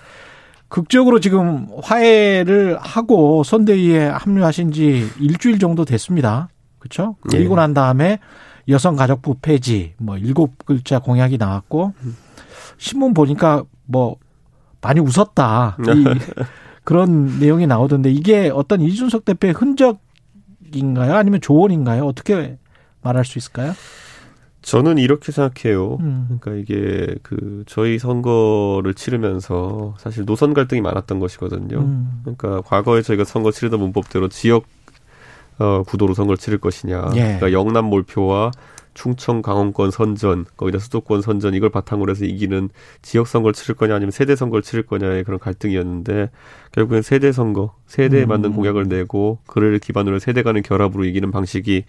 극적으로 0.69 1.21
지금 1.21 1.69
화해를 1.83 2.79
하고 2.81 3.45
선대위에 3.45 4.07
합류하신 4.09 4.73
지 4.73 5.09
일주일 5.21 5.59
정도 5.59 5.85
됐습니다. 5.85 6.49
그렇죠? 6.79 7.17
그리고 7.23 7.55
예. 7.55 7.57
난 7.57 7.75
다음에 7.75 8.19
여성가족부 8.69 9.37
폐지 9.43 9.95
뭐 9.99 10.17
일곱 10.17 10.65
글자 10.65 10.99
공약이 10.99 11.39
나왔고 11.39 11.93
신문 12.79 13.15
보니까 13.15 13.65
뭐 13.85 14.17
많이 14.81 15.01
웃었다. 15.01 15.77
이 15.81 16.05
그런 16.85 17.39
내용이 17.41 17.67
나오던데 17.67 18.11
이게 18.11 18.51
어떤 18.53 18.81
이준석 18.81 19.25
대표의 19.25 19.55
흔적인가요? 19.55 21.15
아니면 21.15 21.41
조언인가요? 21.41 22.05
어떻게 22.07 22.59
말할 23.03 23.25
수 23.25 23.39
있을까요? 23.39 23.73
저는 24.65 24.97
이렇게 24.97 25.31
생각해요. 25.31 25.99
음. 26.01 26.39
그러니까 26.41 26.63
이게 26.63 27.15
그 27.23 27.65
저희 27.67 27.99
선거를 27.99 28.95
치르면서 28.95 29.95
사실 29.99 30.25
노선 30.25 30.55
갈등이 30.55 30.81
많았던 30.81 31.21
것이거든요. 31.21 31.79
음. 31.79 32.21
그러니까 32.23 32.63
과거에 32.63 33.03
저희가 33.03 33.25
선거 33.25 33.51
치르던 33.51 33.79
문법대로 33.79 34.29
지역 34.29 34.65
어, 35.59 35.83
구도로 35.85 36.15
선거를 36.15 36.37
치를 36.37 36.59
것이냐. 36.59 37.11
예. 37.15 37.21
그러니까 37.21 37.53
영남 37.53 37.87
몰표와 37.87 38.51
충청 38.95 39.43
강원권 39.43 39.91
선전, 39.91 40.47
거기다 40.57 40.79
수도권 40.79 41.21
선전 41.21 41.55
이걸 41.55 41.69
바탕으로 41.69 42.13
해서 42.13 42.25
이기는 42.25 42.71
지역 43.03 43.27
선거를 43.27 43.53
치를 43.53 43.75
거냐 43.75 43.97
아니면 43.97 44.13
세대 44.13 44.37
선거를 44.37 44.63
치를 44.63 44.85
거냐의 44.85 45.25
그런 45.25 45.41
갈등이었는데 45.41 46.31
결국엔 46.73 47.03
세대 47.03 47.33
선거, 47.33 47.75
세대에 47.87 48.23
음. 48.23 48.29
맞는 48.29 48.53
공약을 48.53 48.85
내고 48.85 49.39
그를 49.47 49.79
기반으로 49.81 50.21
세대 50.21 50.43
간의 50.43 50.63
결합으로 50.63 51.05
이기는 51.05 51.31
방식이 51.33 51.85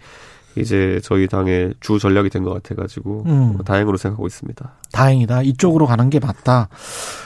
이제 0.56 1.00
저희 1.02 1.26
당의 1.26 1.74
주 1.80 1.98
전략이 1.98 2.30
된 2.30 2.44
것 2.44 2.52
같아가지고 2.54 3.24
음. 3.26 3.58
다행으로 3.64 3.96
생각하고 3.96 4.26
있습니다. 4.26 4.70
다행이다. 4.92 5.42
이쪽으로 5.42 5.86
가는 5.86 6.08
게 6.10 6.20
맞다. 6.20 6.68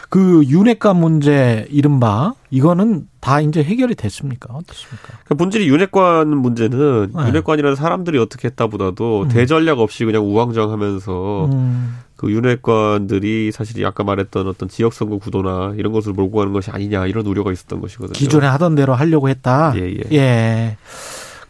그 0.09 0.43
윤핵관 0.47 0.97
문제 0.97 1.67
이른바 1.71 2.33
이거는 2.51 3.07
다 3.21 3.41
이제 3.41 3.63
해결이 3.63 3.95
됐습니까? 3.95 4.53
어떻습니까? 4.55 5.09
그러니까 5.25 5.35
본질이 5.37 5.69
윤핵관 5.69 6.29
문제는 6.29 7.13
네. 7.15 7.27
윤핵관이라는 7.29 7.77
사람들이 7.77 8.19
어떻게 8.19 8.49
했다보다도 8.49 9.23
음. 9.25 9.29
대전략 9.29 9.79
없이 9.79 10.05
그냥 10.05 10.25
우왕좌왕하면서 10.25 11.45
음. 11.53 11.99
그 12.17 12.33
윤핵관들이 12.33 13.53
사실 13.53 13.85
아까 13.87 14.03
말했던 14.05 14.47
어떤 14.49 14.69
지역 14.69 14.93
선거 14.95 15.19
구도나 15.19 15.75
이런 15.77 15.93
것을 15.93 16.13
몰고 16.13 16.39
가는 16.39 16.53
것이 16.53 16.71
아니냐 16.71 17.07
이런 17.07 17.27
우려가 17.27 17.53
있었던 17.53 17.81
것이거든요. 17.81 18.13
기존에 18.15 18.47
하던 18.47 18.75
대로 18.75 18.95
하려고 18.95 19.29
했다. 19.29 19.73
예, 19.77 19.81
예. 19.91 20.03
예. 20.13 20.77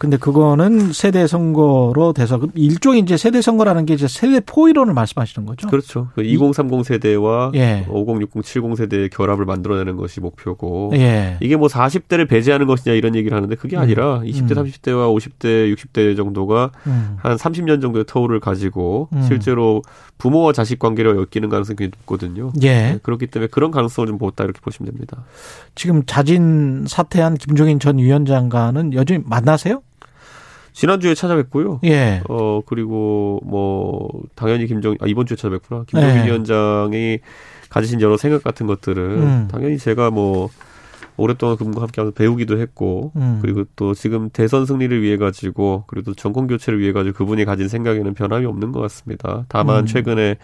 근데 0.01 0.17
그거는 0.17 0.95
세대 0.95 1.27
선거로 1.27 2.15
돼서 2.15 2.39
그 2.39 2.49
일종의 2.55 3.01
이제 3.01 3.19
세대 3.19 3.43
선거라는 3.43 3.85
게 3.85 3.93
이제 3.93 4.09
세대 4.09 4.41
포이론을 4.41 4.95
말씀하시는 4.95 5.45
거죠? 5.45 5.69
그렇죠. 5.69 6.09
그 6.15 6.23
2030 6.23 6.87
세대와 6.87 7.53
예. 7.57 7.85
5060, 7.87 8.43
70 8.43 8.79
세대의 8.79 9.11
결합을 9.11 9.45
만들어내는 9.45 9.97
것이 9.97 10.21
목표고 10.21 10.93
예. 10.95 11.37
이게 11.41 11.55
뭐 11.55 11.69
40대를 11.69 12.27
배제하는 12.27 12.67
것이냐 12.67 12.95
이런 12.95 13.15
얘기를 13.15 13.37
하는데 13.37 13.55
그게 13.57 13.77
아니라 13.77 14.21
20대, 14.21 14.57
음. 14.57 14.65
30대와 14.65 15.15
50대, 15.15 15.77
60대 15.77 16.17
정도가 16.17 16.71
음. 16.87 17.19
한 17.19 17.37
30년 17.37 17.83
정도의 17.83 18.07
터울을 18.09 18.41
가지고 18.41 19.11
음. 19.13 19.23
실제로 19.29 19.83
부모와 20.17 20.55
자식 20.55 20.79
관계를 20.79 21.15
엮이는 21.15 21.51
가능성이 21.51 21.77
굉장히 21.77 21.93
높거든요. 21.99 22.53
예. 22.63 22.69
네, 22.69 22.99
그렇기 23.03 23.27
때문에 23.27 23.49
그런 23.49 23.71
가능성을 23.71 24.07
좀 24.07 24.17
보았다 24.17 24.45
이렇게 24.45 24.61
보시면 24.63 24.93
됩니다. 24.93 25.25
지금 25.75 26.05
자진 26.07 26.87
사퇴한 26.89 27.35
김종인 27.35 27.79
전 27.79 27.99
위원장과는 27.99 28.95
여전히 28.95 29.23
만나세요? 29.27 29.83
지난주에 30.73 31.15
찾아뵙고요. 31.15 31.81
예. 31.85 32.23
어 32.29 32.61
그리고 32.67 33.41
뭐 33.45 34.09
당연히 34.35 34.67
김정 34.67 34.97
아 35.01 35.07
이번 35.07 35.27
주에 35.27 35.37
찾아뵙구나. 35.37 35.85
김정인 35.87 36.17
네. 36.17 36.27
위원장이 36.27 37.19
가지신 37.69 38.01
여러 38.01 38.17
생각 38.17 38.43
같은 38.43 38.67
것들을 38.67 39.03
음. 39.03 39.49
당연히 39.51 39.79
제가 39.79 40.11
뭐 40.11 40.49
오랫동안 41.17 41.57
그분과 41.57 41.83
함께하면서 41.83 42.15
배우기도 42.15 42.59
했고 42.59 43.13
음. 43.17 43.39
그리고 43.43 43.65
또 43.77 43.95
지금 43.95 44.31
대선 44.31 44.65
승리를 44.65 45.03
위해 45.03 45.17
가지고 45.17 45.85
그리고 45.87 46.13
또 46.13 46.15
정권 46.15 46.47
교체를 46.47 46.81
위해 46.81 46.93
가지고 46.93 47.17
그분이 47.19 47.45
가진 47.45 47.69
생각에는 47.69 48.15
변함이 48.15 48.47
없는 48.47 48.73
것 48.73 48.81
같습니다. 48.81 49.45
다만 49.49 49.81
음. 49.81 49.87
최근에 49.87 50.37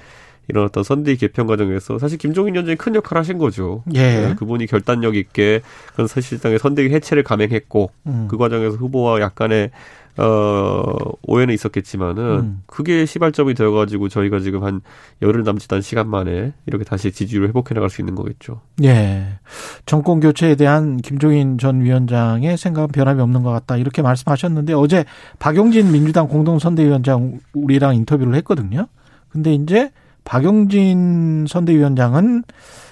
이런 0.49 0.65
어떤 0.65 0.85
선대위 0.85 1.17
개편 1.17 1.47
과정에서 1.47 1.99
사실 1.99 2.19
김종인 2.19 2.55
위원장이 2.55 2.77
큰 2.77 2.95
역할을 2.95 3.21
하신 3.21 3.39
거죠. 3.39 3.83
예. 3.95 4.29
네, 4.29 4.35
그분이 4.37 4.67
결단력 4.67 5.17
있게 5.17 5.63
그런 5.95 6.07
사실상의 6.07 6.59
선대위 6.59 6.93
해체를 6.93 7.23
감행했고 7.25 7.91
음. 8.07 8.27
그 8.31 8.37
과정에서 8.37 8.77
후보와 8.77 9.21
약간의 9.21 9.71
어 10.19 10.95
오해는 11.23 11.53
있었겠지만은 11.55 12.25
음. 12.25 12.63
그게 12.67 13.05
시발점이 13.05 13.55
되어가지고 13.55 14.09
저희가 14.09 14.39
지금 14.41 14.65
한 14.65 14.81
열흘 15.23 15.45
남짓 15.45 15.73
한 15.73 15.83
시간 15.83 16.09
만에 16.09 16.53
이렇게 16.67 16.85
다시 16.85 17.13
지지율을 17.13 17.49
회복해 17.49 17.75
나갈 17.75 17.91
수 17.91 18.01
있는 18.01 18.15
거겠죠. 18.15 18.61
예. 18.85 19.39
정권 19.85 20.21
교체에 20.21 20.55
대한 20.55 20.97
김종인 20.97 21.59
전 21.59 21.83
위원장의 21.83 22.57
생각은 22.57 22.89
변함이 22.89 23.21
없는 23.21 23.43
것 23.43 23.51
같다. 23.51 23.77
이렇게 23.77 24.01
말씀하셨는데 24.03 24.73
어제 24.73 25.05
박용진 25.39 25.93
민주당 25.93 26.29
공동선대위원장 26.29 27.41
우리랑 27.53 27.95
인터뷰를 27.97 28.35
했거든요. 28.37 28.87
근데 29.29 29.53
이제 29.53 29.91
박용진 30.25 31.47
선대위원장은 31.49 32.45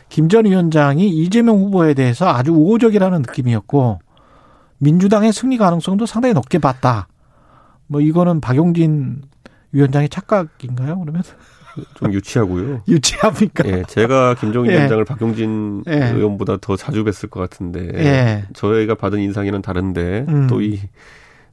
김 0.08 0.28
전 0.28 0.44
위원장이 0.44 1.08
이재명 1.08 1.56
후보에 1.56 1.94
대해서 1.94 2.28
아주 2.28 2.52
우호적이라는 2.52 3.22
느낌이었고 3.22 3.98
민주당의 4.78 5.32
승리 5.32 5.56
가능성도 5.56 6.06
상당히 6.06 6.34
높게 6.34 6.58
봤다. 6.58 7.08
뭐 7.86 8.00
이거는 8.00 8.40
박용진 8.40 9.22
위원장의 9.72 10.08
착각인가요? 10.08 11.00
그러면 11.00 11.22
좀 11.94 12.12
유치하고요. 12.12 12.82
유치합니까? 12.88 13.68
예, 13.68 13.82
제가 13.88 14.34
김종인 14.34 14.70
예. 14.70 14.76
위원장을 14.76 15.04
박용진 15.04 15.84
예. 15.88 16.10
의원보다 16.10 16.58
더 16.60 16.76
자주 16.76 17.04
뵀을 17.04 17.30
것 17.30 17.40
같은데 17.40 17.88
예. 17.94 18.44
저희가 18.54 18.94
받은 18.94 19.20
인상에는 19.20 19.62
다른데 19.62 20.26
음. 20.28 20.46
또이 20.46 20.80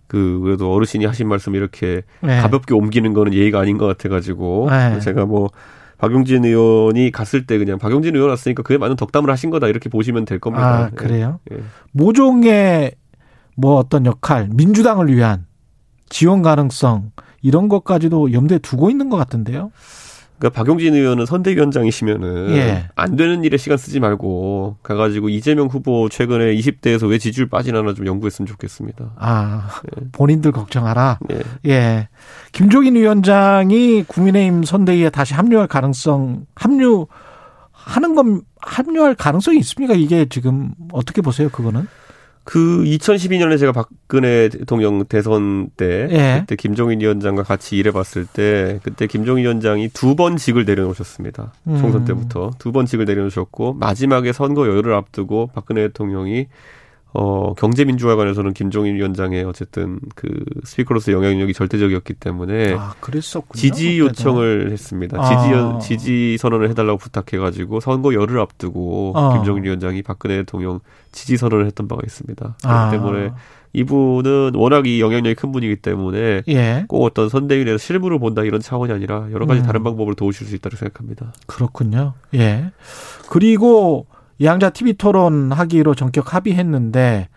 그 0.08 0.40
그래도 0.44 0.74
어르신이 0.74 1.06
하신 1.06 1.28
말씀 1.28 1.56
이렇게 1.56 2.04
예. 2.24 2.28
가볍게 2.28 2.74
옮기는 2.74 3.14
거는 3.14 3.34
예의가 3.34 3.60
아닌 3.60 3.78
것 3.78 3.88
같아가지고 3.88 4.68
네. 4.70 5.00
제가 5.00 5.26
뭐 5.26 5.50
박용진 5.98 6.46
의원이 6.46 7.12
갔을 7.12 7.46
때 7.46 7.58
그냥 7.58 7.78
박용진 7.78 8.16
의원 8.16 8.32
왔으니까 8.32 8.64
그에 8.64 8.78
맞는 8.78 8.96
덕담을 8.98 9.30
하신 9.30 9.52
거다 9.52 9.68
이렇게 9.68 9.88
보시면 9.88 10.26
될 10.26 10.40
겁니다. 10.40 10.66
아, 10.66 10.90
예. 10.92 10.96
그래요? 10.96 11.40
예. 11.52 11.58
모종의 11.94 12.94
뭐 13.56 13.76
어떤 13.76 14.06
역할, 14.06 14.50
민주당을 14.52 15.14
위한 15.16 15.46
지원 16.12 16.44
가능성 16.44 17.12
이런 17.42 17.70
것까지도 17.70 18.34
염두에 18.34 18.60
두고 18.60 18.92
있는 18.92 19.10
것 19.10 19.18
같은데요. 19.18 19.72
그러니까 20.38 20.58
박용진 20.58 20.96
의원은 20.96 21.28
선대위원장이시면은 21.28 22.50
예. 22.56 22.90
안 22.96 23.16
되는 23.16 23.44
일에 23.44 23.58
시간 23.58 23.78
쓰지 23.78 24.00
말고 24.00 24.78
가가지고 24.82 25.30
이재명 25.30 25.68
후보 25.68 26.10
최근에 26.10 26.56
20대에서 26.56 27.08
왜 27.08 27.20
지지율 27.20 27.48
빠지나 27.48 27.82
좀 27.94 28.08
연구했으면 28.08 28.48
좋겠습니다. 28.48 29.14
아, 29.18 29.70
본인들 30.12 30.52
걱정하라. 30.52 31.20
예. 31.32 31.42
예. 31.70 32.08
김종인 32.54 32.96
위원장이 32.96 34.06
국민의힘 34.08 34.64
선대위에 34.64 35.12
다시 35.12 35.36
합류할 35.36 35.68
가능성, 35.68 36.48
합류 36.56 37.06
하는 37.72 38.16
건 38.16 38.42
합류할 38.60 39.14
가능성이 39.16 39.60
있습니까? 39.60 39.94
이게 39.94 40.26
지금 40.28 40.74
어떻게 40.92 41.22
보세요, 41.22 41.50
그거는? 41.50 41.88
그 42.52 42.84
2012년에 42.84 43.58
제가 43.58 43.72
박근혜 43.72 44.50
대통령 44.50 45.06
대선 45.06 45.70
때 45.78 46.10
예. 46.12 46.40
그때 46.42 46.58
김종인 46.58 47.00
위원장과 47.00 47.44
같이 47.44 47.78
일해봤을 47.78 48.26
때 48.26 48.82
그때 48.84 49.08
김종인 49.08 49.46
위원장이 49.46 49.88
두 49.94 50.16
번 50.18 50.36
직을 50.36 50.66
내려놓으셨습니다. 50.66 51.54
음. 51.68 51.78
총선 51.80 52.04
때부터 52.04 52.52
두 52.60 52.74
번 52.74 52.86
직을 52.86 53.06
내려놓으셨고 53.06 53.76
마지막에 53.76 54.34
선거 54.34 54.68
여를 54.68 54.94
앞두고 54.96 55.52
박근혜 55.54 55.84
대통령이 55.84 56.48
어 57.14 57.54
경제민주화 57.56 58.16
관해서는 58.16 58.54
김종인 58.54 58.96
위원장의 58.96 59.44
어쨌든 59.44 60.00
그 60.16 60.30
스피커로서 60.64 61.12
영향력이 61.12 61.54
절대적이었기 61.54 62.14
때문에 62.14 62.74
아. 62.74 62.94
지지 63.54 63.98
그때도. 63.98 64.06
요청을 64.06 64.72
했습니다. 64.72 65.22
아. 65.22 65.80
지지 65.80 65.98
지지 65.98 66.38
선언을 66.38 66.70
해달라고 66.70 66.98
부탁해가지고 66.98 67.82
선거 67.82 68.14
열을 68.14 68.40
앞두고 68.40 69.14
어. 69.16 69.34
김정일 69.34 69.64
위원장이 69.64 70.04
박근혜 70.04 70.38
대통령 70.38 70.80
지지 71.12 71.36
선언을 71.36 71.66
했던 71.66 71.88
바가 71.88 72.02
있습니다. 72.06 72.56
그렇기 72.62 72.74
아. 72.74 72.92
때문에 72.92 73.32
이분은 73.74 74.52
워낙 74.56 74.86
이 74.86 75.00
영향력이 75.00 75.36
큰 75.36 75.52
분이기 75.52 75.78
때문에 75.78 76.44
예. 76.48 76.86
꼭 76.88 77.04
어떤 77.04 77.30
선대위 77.30 77.64
내에서 77.64 77.78
실무를 77.78 78.20
본다 78.20 78.44
이런 78.44 78.60
차원이 78.60 78.92
아니라 78.92 79.28
여러 79.32 79.46
가지 79.46 79.62
음. 79.62 79.66
다른 79.66 79.84
방법을 79.84 80.16
도우실 80.16 80.48
수 80.48 80.56
있다고 80.56 80.76
생각합니다. 80.76 81.34
그렇군요. 81.46 82.14
예. 82.34 82.72
그리고 83.30 84.08
양자 84.44 84.70
TV 84.72 84.94
토론 84.94 85.52
하기로 85.52 85.96
전격 85.96 86.34
합의했는데 86.34 87.30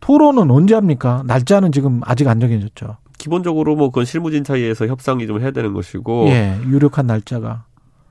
토론은 0.00 0.50
언제 0.50 0.74
합니까? 0.74 1.22
날짜는 1.26 1.72
지금 1.72 2.00
아직 2.04 2.28
안 2.28 2.40
정해졌죠. 2.40 2.96
기본적으로 3.18 3.76
뭐 3.76 3.90
그건 3.90 4.04
실무진 4.04 4.42
사이에서 4.44 4.86
협상이 4.86 5.26
좀 5.26 5.40
해야 5.40 5.52
되는 5.52 5.72
것이고 5.72 6.26
예, 6.28 6.58
유력한 6.66 7.06
날짜가. 7.06 7.64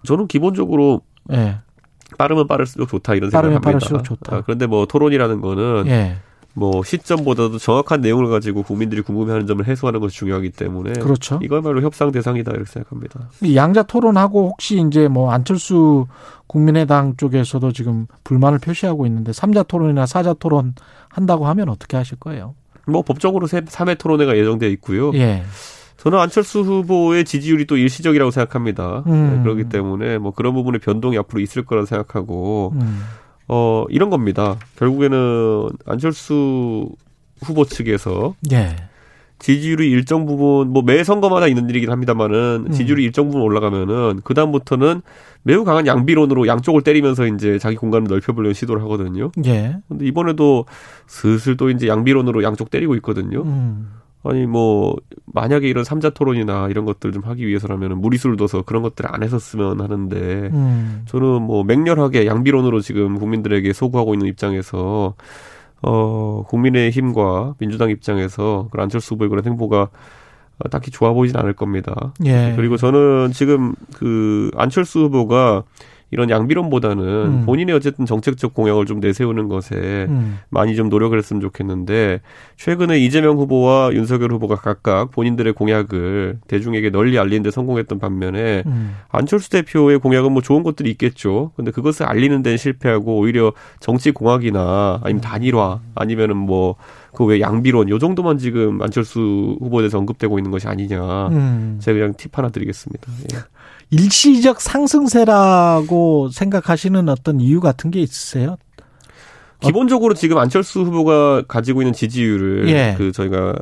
저는 0.03 0.27
기본적으로 0.27 1.01
예. 1.31 1.59
빠르면 2.17 2.47
빠를수록 2.47 2.89
좋다 2.89 3.15
이런 3.15 3.29
빠르면 3.29 3.55
생각을 3.55 3.75
합니다. 3.75 3.87
빠를수록 3.87 4.03
좋다. 4.03 4.35
아, 4.37 4.41
그런데 4.41 4.67
뭐 4.67 4.85
토론이라는 4.85 5.41
거는 5.41 5.83
예. 5.87 6.17
뭐 6.53 6.83
시점보다도 6.83 7.57
정확한 7.57 8.01
내용을 8.01 8.29
가지고 8.29 8.63
국민들이 8.63 9.01
궁금해하는 9.01 9.47
점을 9.47 9.65
해소하는 9.65 9.99
것이 9.99 10.17
중요하기 10.17 10.51
때문에 10.51 10.93
그렇죠. 10.93 11.39
이거야말로 11.41 11.81
협상 11.81 12.11
대상이다 12.11 12.51
이렇게 12.51 12.69
생각합니다. 12.69 13.29
양자 13.55 13.83
토론하고 13.83 14.49
혹시 14.49 14.83
이제 14.85 15.07
뭐 15.07 15.31
안철수 15.31 16.07
국민의당 16.47 17.15
쪽에서도 17.15 17.71
지금 17.71 18.07
불만을 18.23 18.59
표시하고 18.59 19.05
있는데 19.05 19.31
삼자 19.31 19.63
토론이나 19.63 20.05
사자 20.05 20.33
토론 20.33 20.75
한다고 21.07 21.47
하면 21.47 21.69
어떻게 21.69 21.95
하실 21.95 22.19
거예요? 22.19 22.55
뭐 22.85 23.01
법적으로 23.03 23.47
3회 23.47 23.97
토론회가 23.97 24.37
예정돼 24.37 24.69
있고요. 24.71 25.13
예. 25.13 25.43
저는 25.97 26.17
안철수 26.17 26.61
후보의 26.61 27.25
지지율이 27.25 27.67
또 27.67 27.77
일시적이라고 27.77 28.31
생각합니다. 28.31 29.03
음. 29.05 29.35
네, 29.35 29.43
그렇기 29.43 29.69
때문에 29.69 30.17
뭐 30.17 30.31
그런 30.31 30.55
부분의 30.55 30.79
변동이 30.79 31.15
앞으로 31.19 31.39
있을 31.41 31.63
거라 31.63 31.85
생각하고 31.85 32.73
음. 32.75 33.03
어 33.53 33.85
이런 33.89 34.09
겁니다. 34.09 34.57
결국에는 34.77 35.69
안철수 35.85 36.89
후보 37.43 37.65
측에서 37.65 38.33
예. 38.51 38.75
지지율이 39.39 39.89
일정 39.89 40.25
부분 40.25 40.69
뭐 40.69 40.83
매 40.83 41.03
선거마다 41.03 41.47
있는 41.47 41.67
일이긴 41.69 41.89
합니다만은 41.91 42.65
음. 42.67 42.71
지지율이 42.71 43.03
일정 43.03 43.25
부분 43.27 43.41
올라가면은 43.41 44.21
그 44.23 44.33
다음부터는 44.33 45.01
매우 45.43 45.65
강한 45.65 45.85
양비론으로 45.87 46.47
양쪽을 46.47 46.83
때리면서 46.83 47.25
이제 47.25 47.57
자기 47.57 47.75
공간을 47.75 48.07
넓혀보려는 48.07 48.53
시도를 48.53 48.81
하거든요. 48.83 49.31
예. 49.45 49.75
근데 49.89 50.05
이번에도 50.05 50.65
슬슬 51.07 51.57
또 51.57 51.69
이제 51.71 51.87
양비론으로 51.87 52.43
양쪽 52.43 52.69
때리고 52.69 52.95
있거든요. 52.95 53.41
음. 53.41 53.89
아니 54.23 54.45
뭐 54.45 54.95
만약에 55.25 55.67
이런 55.67 55.83
삼자 55.83 56.11
토론이나 56.11 56.67
이런 56.69 56.85
것들 56.85 57.11
좀 57.11 57.23
하기 57.23 57.47
위해서라면 57.47 57.99
무리수를 57.99 58.37
둬서 58.37 58.61
그런 58.61 58.83
것들 58.83 59.05
안 59.07 59.23
했었으면 59.23 59.81
하는데 59.81 60.15
음. 60.53 61.01
저는 61.07 61.41
뭐 61.41 61.63
맹렬하게 61.63 62.27
양비론으로 62.27 62.81
지금 62.81 63.17
국민들에게 63.17 63.73
소구하고 63.73 64.13
있는 64.13 64.27
입장에서 64.27 65.15
어 65.81 66.43
국민의 66.47 66.91
힘과 66.91 67.55
민주당 67.57 67.89
입장에서 67.89 68.67
그런 68.71 68.83
안철수 68.83 69.15
후보의 69.15 69.29
그런 69.29 69.43
행보가 69.45 69.89
어, 70.59 70.69
딱히 70.69 70.91
좋아 70.91 71.13
보이진 71.13 71.37
않을 71.37 71.53
겁니다. 71.53 72.13
예. 72.25 72.53
그리고 72.55 72.77
저는 72.77 73.31
지금 73.33 73.73
그 73.95 74.51
안철수 74.55 74.99
후보가 75.05 75.63
이런 76.11 76.29
양비론보다는 76.29 77.03
음. 77.03 77.45
본인의 77.45 77.73
어쨌든 77.73 78.05
정책적 78.05 78.53
공약을 78.53 78.85
좀 78.85 78.99
내세우는 78.99 79.47
것에 79.47 80.07
음. 80.09 80.39
많이 80.49 80.75
좀 80.75 80.89
노력을 80.89 81.17
했으면 81.17 81.41
좋겠는데 81.41 82.19
최근에 82.57 82.99
이재명 82.99 83.37
후보와 83.37 83.91
윤석열 83.93 84.33
후보가 84.33 84.55
각각 84.55 85.11
본인들의 85.11 85.53
공약을 85.53 86.39
대중에게 86.47 86.89
널리 86.89 87.17
알리는 87.17 87.43
데 87.43 87.49
성공했던 87.49 87.99
반면에 87.99 88.63
음. 88.65 88.95
안철수 89.09 89.49
대표의 89.49 89.99
공약은 89.99 90.33
뭐 90.33 90.41
좋은 90.41 90.63
것들이 90.63 90.91
있겠죠. 90.91 91.51
근데 91.55 91.71
그것을 91.71 92.05
알리는 92.05 92.43
데는 92.43 92.57
실패하고 92.57 93.17
오히려 93.17 93.53
정치 93.79 94.11
공학이나 94.11 94.99
아니면 95.03 95.21
단일화 95.21 95.79
아니면은 95.95 96.35
뭐그외 96.35 97.39
양비론 97.39 97.87
요 97.89 97.99
정도만 97.99 98.37
지금 98.37 98.81
안철수 98.81 99.57
후보에 99.61 99.83
대해서 99.83 99.97
언급되고 99.97 100.37
있는 100.37 100.51
것이 100.51 100.67
아니냐. 100.67 101.27
음. 101.29 101.77
제가 101.81 101.97
그냥 101.97 102.13
팁 102.17 102.37
하나 102.37 102.49
드리겠습니다. 102.49 103.11
예. 103.33 103.37
일시적 103.91 104.61
상승세라고 104.61 106.29
생각하시는 106.29 107.09
어떤 107.09 107.39
이유 107.39 107.59
같은 107.59 107.91
게 107.91 107.99
있으세요? 108.01 108.57
기본적으로 109.59 110.13
지금 110.13 110.37
안철수 110.37 110.81
후보가 110.81 111.43
가지고 111.47 111.81
있는 111.81 111.93
지지율을 111.93 112.69
예. 112.69 112.95
그 112.97 113.11
저희가 113.11 113.53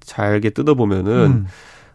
잘게 0.00 0.50
뜯어보면은 0.50 1.12
음. 1.12 1.46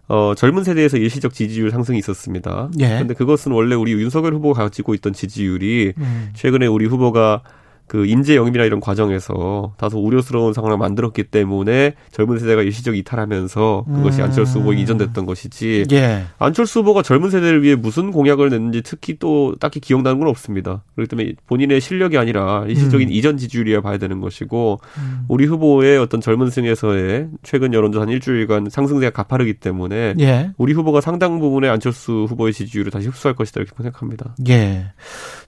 어, 0.08 0.34
젊은 0.36 0.64
세대에서 0.64 0.98
일시적 0.98 1.34
지지율 1.34 1.70
상승이 1.72 2.00
있었습니다. 2.00 2.70
예. 2.80 2.98
근데 3.00 3.14
그것은 3.14 3.52
원래 3.52 3.76
우리 3.76 3.94
윤석열 3.94 4.34
후보가 4.34 4.64
가지고 4.64 4.94
있던 4.96 5.14
지지율이 5.14 5.94
음. 5.98 6.32
최근에 6.34 6.66
우리 6.66 6.86
후보가 6.86 7.44
그 7.92 8.06
인재 8.06 8.38
영입이나 8.38 8.64
이런 8.64 8.80
과정에서 8.80 9.74
다소 9.78 10.00
우려스러운 10.00 10.54
상황을 10.54 10.78
만들었기 10.78 11.26
때문에 11.26 11.96
젊은 12.14 12.39
세대가 12.39 12.62
일시적 12.62 12.96
이탈하면서 12.96 13.84
그것이 13.86 14.22
음. 14.22 14.24
안철수 14.24 14.60
후보에 14.60 14.78
이전됐던 14.78 15.26
것이지 15.26 15.88
예. 15.92 16.24
안철수 16.39 16.80
후보가 16.80 17.02
젊은 17.02 17.30
세대를 17.30 17.64
위해 17.64 17.76
무슨 17.76 18.12
공약을 18.12 18.50
냈는지 18.50 18.82
특히 18.82 19.18
또 19.20 19.58
딱히 19.60 19.82
기억나는 19.82 20.20
건 20.20 20.30
없습니다. 20.30 20.86
그렇기 20.96 21.10
때문에 21.10 21.34
본인의 21.48 21.82
실력이 21.82 22.18
아니라 22.18 22.64
일시적인 22.66 23.10
음. 23.10 23.12
이전 23.12 23.36
지지율이야 23.36 23.82
봐야 23.82 23.98
되는 23.98 24.22
것이고 24.22 24.80
음. 24.98 25.26
우리 25.28 25.46
후보의 25.46 25.98
어떤 25.98 26.22
젊은 26.22 26.50
층에서의 26.50 27.28
최근 27.44 27.74
여론조사 27.74 28.04
한 28.04 28.10
일주일간 28.10 28.70
상승세가 28.70 29.12
가파르기 29.12 29.56
때문에 29.56 30.14
예. 30.22 30.52
우리 30.58 30.72
후보가 30.72 31.02
상당 31.02 31.42
부분의 31.42 31.70
안철수 31.70 32.26
후보의 32.30 32.54
지지율을 32.54 32.89
다시 32.89 33.10
흡수할 33.10 33.36
것이다 33.36 33.60
이렇게 33.60 33.76
생각합니다. 33.76 34.34
예. 34.48 34.94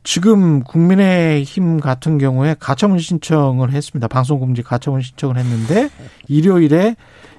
지금 0.04 0.64
국민의힘 0.64 1.80
같은 1.80 2.18
경우에 2.18 2.56
가처분 2.60 3.00
신청을 3.00 3.72
했습니다. 3.72 4.08
방송금지 4.08 4.62
가처분 4.62 5.02
신청을 5.02 5.38
했는데 5.38 5.90
일요일에 6.28 6.96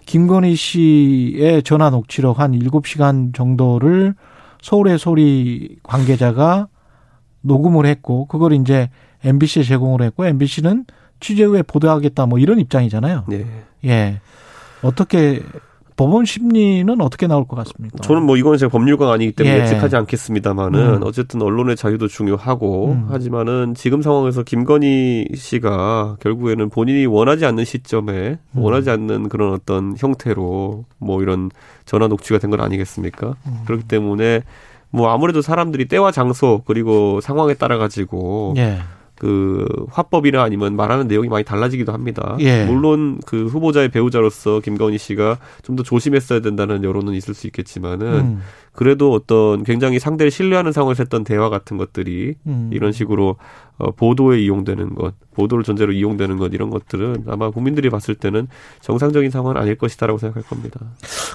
김건희 0.06 0.56
씨의 0.56 1.62
전화 1.62 1.90
녹취록 1.90 2.40
한 2.40 2.52
7시간 2.52 3.34
정도를 3.34 4.14
서울의 4.62 4.98
소리 4.98 5.76
관계자가 5.82 6.68
녹음을 7.42 7.84
했고 7.84 8.26
그걸 8.26 8.54
이제 8.54 8.88
MBC에 9.22 9.62
제공을 9.62 10.02
했고 10.02 10.24
MBC는 10.24 10.86
취재 11.20 11.44
후에 11.44 11.62
보도하겠다 11.62 12.26
뭐 12.26 12.38
이런 12.38 12.58
입장이잖아요. 12.58 13.24
네. 13.28 13.46
예. 13.84 14.20
어떻게 14.82 15.42
법원 15.97 16.24
심리는 16.24 17.01
어떻게 17.01 17.26
나올 17.26 17.47
것 17.47 17.55
같습니까? 17.57 17.99
저는 18.03 18.24
뭐 18.24 18.36
이거는 18.36 18.59
제가 18.59 18.70
법률가가 18.70 19.12
아니기 19.12 19.32
때문에 19.32 19.59
예. 19.59 19.62
예측하지 19.62 19.95
않겠습니다만은 19.97 20.95
음. 20.97 21.03
어쨌든 21.05 21.40
언론의 21.42 21.76
자유도 21.76 22.09
중요하고 22.09 22.92
음. 22.92 23.07
하지만은 23.11 23.74
지금 23.74 24.03
상황에서 24.03 24.42
김건희 24.42 25.28
씨가 25.34 26.16
결국에는 26.20 26.68
본인이 26.70 27.07
원하지 27.07 27.47
않는 27.47 27.64
시점에 27.64 28.38
음. 28.53 28.62
원하지 28.62 28.90
않는 28.90 29.28
그런 29.28 29.53
어떤 29.53 29.95
형태로 29.97 30.84
뭐 30.99 31.22
이런 31.22 31.51
전화 31.84 32.09
녹취가 32.09 32.38
된 32.38 32.51
건 32.51 32.61
아니겠습니까? 32.61 33.34
음. 33.47 33.61
그렇기 33.66 33.84
때문에 33.88 34.42
뭐 34.90 35.11
아무래도 35.11 35.42
사람들이 35.42 35.86
때와 35.88 36.12
장소 36.12 36.62
그리고 36.66 37.20
상황에 37.20 37.55
따라 37.55 37.78
가지고 37.78 38.55
예. 38.57 38.78
그 39.16 39.66
화법이나 39.90 40.42
아니면 40.42 40.74
말하는 40.76 41.06
내용이 41.06 41.28
많이 41.28 41.44
달라지기도 41.44 41.92
합니다. 41.92 42.36
예. 42.40 42.64
물론 42.64 43.20
그 43.26 43.46
후보자의 43.46 43.90
배우자로서 43.90 44.60
김건희 44.60 44.98
씨가 44.98 45.38
좀 45.62 45.74
더 45.74 45.82
조심했어야 45.82 46.40
된다는 46.40 46.84
여론은 46.84 47.14
있을 47.14 47.34
수 47.34 47.46
있겠지만은 47.48 48.06
음. 48.06 48.40
그래도 48.72 49.12
어떤 49.12 49.62
굉장히 49.64 49.98
상대를 49.98 50.30
신뢰하는 50.30 50.72
상황에서 50.72 51.02
했던 51.04 51.24
대화 51.24 51.48
같은 51.48 51.76
것들이 51.76 52.34
음. 52.46 52.70
이런 52.72 52.92
식으로 52.92 53.36
어, 53.78 53.90
보도에 53.90 54.40
이용되는 54.40 54.94
것, 54.94 55.14
보도를 55.34 55.64
전제로 55.64 55.92
이용되는 55.92 56.36
것 56.36 56.52
이런 56.54 56.70
것들은 56.70 57.24
아마 57.28 57.50
국민들이 57.50 57.90
봤을 57.90 58.14
때는 58.14 58.46
정상적인 58.80 59.30
상황은 59.30 59.60
아닐 59.60 59.76
것이다라고 59.76 60.18
생각할 60.18 60.44
겁니다. 60.44 60.80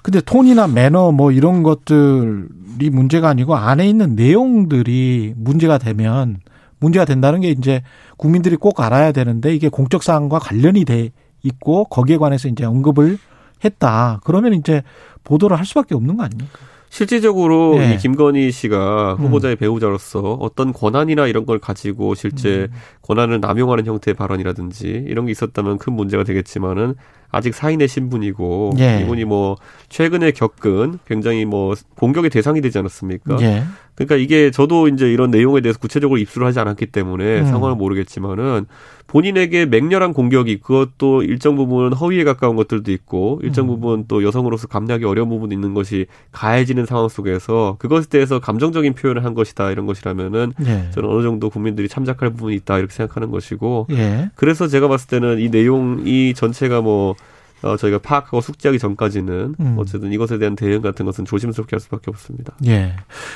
근데 0.03 0.21
톤이나 0.21 0.67
매너 0.67 1.11
뭐 1.11 1.31
이런 1.31 1.63
것들이 1.63 2.89
문제가 2.91 3.29
아니고 3.29 3.55
안에 3.55 3.87
있는 3.87 4.15
내용들이 4.15 5.33
문제가 5.35 5.77
되면 5.77 6.39
문제가 6.79 7.05
된다는 7.05 7.41
게 7.41 7.49
이제 7.49 7.81
국민들이 8.17 8.55
꼭 8.55 8.79
알아야 8.79 9.11
되는데 9.11 9.53
이게 9.53 9.69
공적 9.69 10.03
사항과 10.03 10.39
관련이 10.39 10.85
돼 10.85 11.11
있고 11.43 11.85
거기에 11.85 12.17
관해서 12.17 12.47
이제 12.47 12.65
언급을 12.65 13.17
했다. 13.63 14.19
그러면 14.23 14.53
이제 14.53 14.83
보도를 15.23 15.57
할 15.57 15.65
수밖에 15.65 15.95
없는 15.95 16.17
거 16.17 16.23
아닙니까? 16.23 16.59
실질적으로 16.89 17.77
예. 17.79 17.93
이 17.93 17.97
김건희 17.97 18.51
씨가 18.51 19.17
음. 19.19 19.25
후보자의 19.25 19.55
배우자로서 19.57 20.33
어떤 20.39 20.73
권한이나 20.73 21.27
이런 21.27 21.45
걸 21.45 21.59
가지고 21.59 22.15
실제 22.15 22.67
음. 22.71 22.77
권한을 23.03 23.39
남용하는 23.39 23.85
형태의 23.85 24.15
발언이라든지 24.15 25.05
이런 25.07 25.25
게 25.25 25.31
있었다면 25.31 25.77
큰 25.77 25.93
문제가 25.93 26.23
되겠지만은 26.23 26.95
아직 27.31 27.53
사인의 27.53 27.87
신분이고 27.87 28.71
예. 28.79 29.01
이분이 29.01 29.25
뭐 29.25 29.55
최근에 29.89 30.31
겪은 30.31 30.99
굉장히 31.05 31.45
뭐 31.45 31.75
공격의 31.95 32.31
대상이 32.31 32.59
되지 32.59 32.79
않았습니까? 32.79 33.37
예. 33.41 33.63
그러니까 33.99 34.15
이게 34.15 34.49
저도 34.49 34.87
이제 34.87 35.11
이런 35.11 35.29
내용에 35.29 35.59
대해서 35.59 35.77
구체적으로 35.77 36.17
입수를 36.17 36.47
하지 36.47 36.59
않았기 36.59 36.85
때문에 36.85 37.41
음. 37.41 37.45
상황을 37.47 37.75
모르겠지만은 37.75 38.65
본인에게 39.07 39.65
맹렬한 39.65 40.13
공격이 40.13 40.59
그것도 40.59 41.23
일정 41.23 41.57
부분 41.57 41.91
허위에 41.91 42.23
가까운 42.23 42.55
것들도 42.55 42.91
있고 42.93 43.41
일정 43.43 43.65
음. 43.65 43.67
부분 43.67 44.05
또 44.07 44.23
여성으로서 44.23 44.67
감내하기 44.67 45.03
어려운 45.03 45.27
부분이 45.27 45.53
있는 45.53 45.73
것이 45.73 46.05
가해지는 46.31 46.85
상황 46.85 47.09
속에서 47.09 47.75
그것에 47.79 48.07
대해서 48.07 48.39
감정적인 48.39 48.93
표현을 48.93 49.25
한 49.25 49.33
것이다 49.33 49.69
이런 49.71 49.85
것이라면은 49.85 50.53
예. 50.65 50.91
저는 50.91 51.09
어느 51.09 51.21
정도 51.23 51.49
국민들이 51.49 51.89
참작할 51.89 52.29
부분이 52.29 52.55
있다 52.55 52.77
이렇게 52.77 52.93
생각하는 52.93 53.31
것이고 53.31 53.87
예. 53.91 54.29
그래서 54.35 54.67
제가 54.67 54.87
봤을 54.87 55.09
때는 55.09 55.39
이 55.39 55.49
내용 55.51 56.03
이 56.05 56.33
전체가 56.33 56.79
뭐 56.81 57.15
어, 57.61 57.75
저희가 57.75 57.99
파악하고 57.99 58.41
숙지하기 58.41 58.79
전까지는 58.79 59.55
음. 59.59 59.75
어쨌든 59.77 60.11
이것에 60.11 60.37
대한 60.37 60.55
대응 60.55 60.81
같은 60.81 61.05
것은 61.05 61.25
조심스럽게 61.25 61.75
할 61.75 61.81
수밖에 61.81 62.09
없습니다. 62.11 62.53
예. 62.65 62.93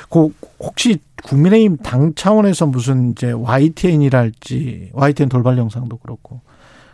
그 0.08 0.32
혹시 0.58 0.98
국민의힘 1.24 1.78
당 1.78 2.14
차원에서 2.14 2.66
무슨 2.66 3.10
이제 3.10 3.32
YTN이랄지 3.32 4.90
YTN 4.92 5.28
돌발 5.28 5.58
영상도 5.58 5.98
그렇고 5.98 6.40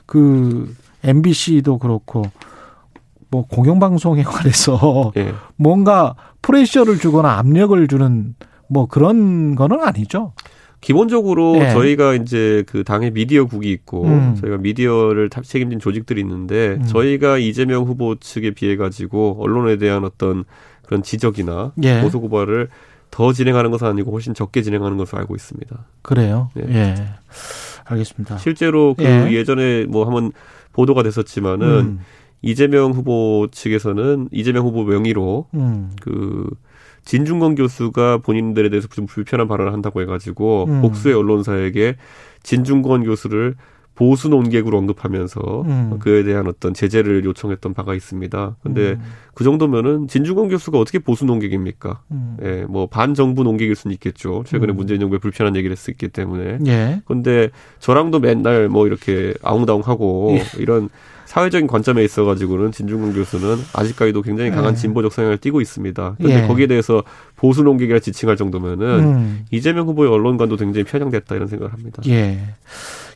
그 0.07 0.75
MBC도 1.05 1.79
그렇고 1.79 2.25
뭐 3.31 3.47
공영방송에 3.47 4.25
관해서 4.25 5.13
예. 5.17 5.33
뭔가 5.57 6.15
pressure를 6.43 6.99
주거나 6.99 7.39
압력을 7.39 7.87
주는 7.87 8.35
뭐 8.69 8.87
그런 8.87 9.55
거는 9.55 9.83
아니죠. 9.83 10.33
기본적으로 10.81 11.57
예. 11.59 11.71
저희가 11.71 12.15
이제 12.15 12.65
그 12.67 12.85
당의 12.85 13.11
미디어국이 13.11 13.71
있고 13.71 14.05
음. 14.07 14.35
저희가 14.41 14.57
미디어를 14.59 15.29
탑- 15.29 15.45
책임진 15.45 15.79
조직들이 15.79 16.21
있는데 16.23 16.79
음. 16.81 16.85
저희가 16.85 17.39
이재명 17.39 17.85
후보 17.85 18.15
측에 18.17 18.53
비해 18.53 18.77
가지고 18.77 19.37
언론에 19.41 19.77
대한 19.77 20.05
어떤 20.05 20.45
그런 20.87 21.03
지적이나 21.03 21.73
예. 21.83 22.01
고소 22.01 22.21
고발을 22.23 22.69
더 23.11 23.33
진행하는 23.33 23.71
것은 23.71 23.87
아니고 23.89 24.11
훨씬 24.13 24.35
적게 24.35 24.63
진행하는 24.63 24.97
것으로 24.97 25.19
알고 25.19 25.35
있습니다. 25.35 25.77
그래요. 26.03 26.51
예. 26.59 26.73
예. 26.75 26.95
알겠습니다. 27.85 28.39
실제로 28.39 28.95
그 28.95 29.05
예. 29.05 29.29
예. 29.33 29.45
전에 29.45 29.85
뭐 29.87 30.05
한번 30.07 30.33
보도가 30.73 31.03
됐었지만은 31.03 31.67
음, 31.67 32.01
이재명 32.43 32.93
후보 32.93 33.49
측에서는 33.51 34.29
이재명 34.33 34.65
후보 34.65 34.85
명의로 34.85 35.47
음, 35.55 35.91
그 36.01 36.49
진중권 37.05 37.55
교수가 37.55 38.19
본인들에 38.19 38.69
대해서 38.71 38.89
좀 38.89 39.07
불편한 39.07 39.49
발언을 39.49 39.73
한다고 39.73 40.01
해가지고 40.01 40.67
음. 40.69 40.83
복수의 40.83 41.15
언론사에게 41.15 41.97
진중권 42.43 43.05
교수를 43.05 43.55
보수 44.01 44.31
논객으로 44.31 44.79
언급하면서 44.79 45.63
음. 45.67 45.99
그에 45.99 46.23
대한 46.23 46.47
어떤 46.47 46.73
제재를 46.73 47.23
요청했던 47.27 47.75
바가 47.75 47.95
있습니다. 47.95 48.57
근데 48.63 48.93
음, 48.93 49.03
그 49.35 49.45
정도면은 49.45 50.09
진중권 50.09 50.49
교수가 50.49 50.79
어떻게 50.79 50.99
보수 50.99 51.27
논객입니까? 51.27 52.01
음. 52.11 52.39
예, 52.43 52.65
뭐 52.67 52.87
반정부 52.87 53.43
논객일 53.43 53.75
수는 53.75 53.93
있겠죠. 53.93 54.43
최근에 54.47 54.73
음. 54.73 54.77
문재인 54.77 55.01
정부에 55.01 55.19
불편한 55.19 55.55
얘기를 55.55 55.77
했었기 55.77 56.09
때문에. 56.09 56.61
예. 56.67 57.03
근데 57.05 57.51
저랑도 57.79 58.21
맨날 58.21 58.71
뭐 58.71 58.87
이렇게 58.87 59.35
아웅다웅하고 59.43 60.39
예. 60.39 60.63
이런 60.63 60.89
사회적인 61.31 61.69
관점에 61.69 62.03
있어가지고는 62.03 62.73
진중권 62.73 63.15
교수는 63.15 63.57
아직까지도 63.73 64.23
굉장히 64.23 64.51
강한 64.51 64.73
예. 64.73 64.77
진보적 64.77 65.13
성향을 65.13 65.39
띠고 65.39 65.61
있습니다. 65.61 66.17
근데 66.19 66.43
예. 66.43 66.47
거기에 66.49 66.67
대해서 66.67 67.05
보수 67.37 67.63
농객이라 67.63 68.01
지칭할 68.01 68.37
정도면은 68.37 68.87
음, 68.99 69.47
이재명 69.53 69.87
후보의 69.87 70.11
언론관도 70.11 70.57
굉장히 70.57 70.83
편향됐다 70.83 71.37
이런 71.37 71.47
생각을 71.47 71.73
합니다. 71.73 72.03
예. 72.09 72.41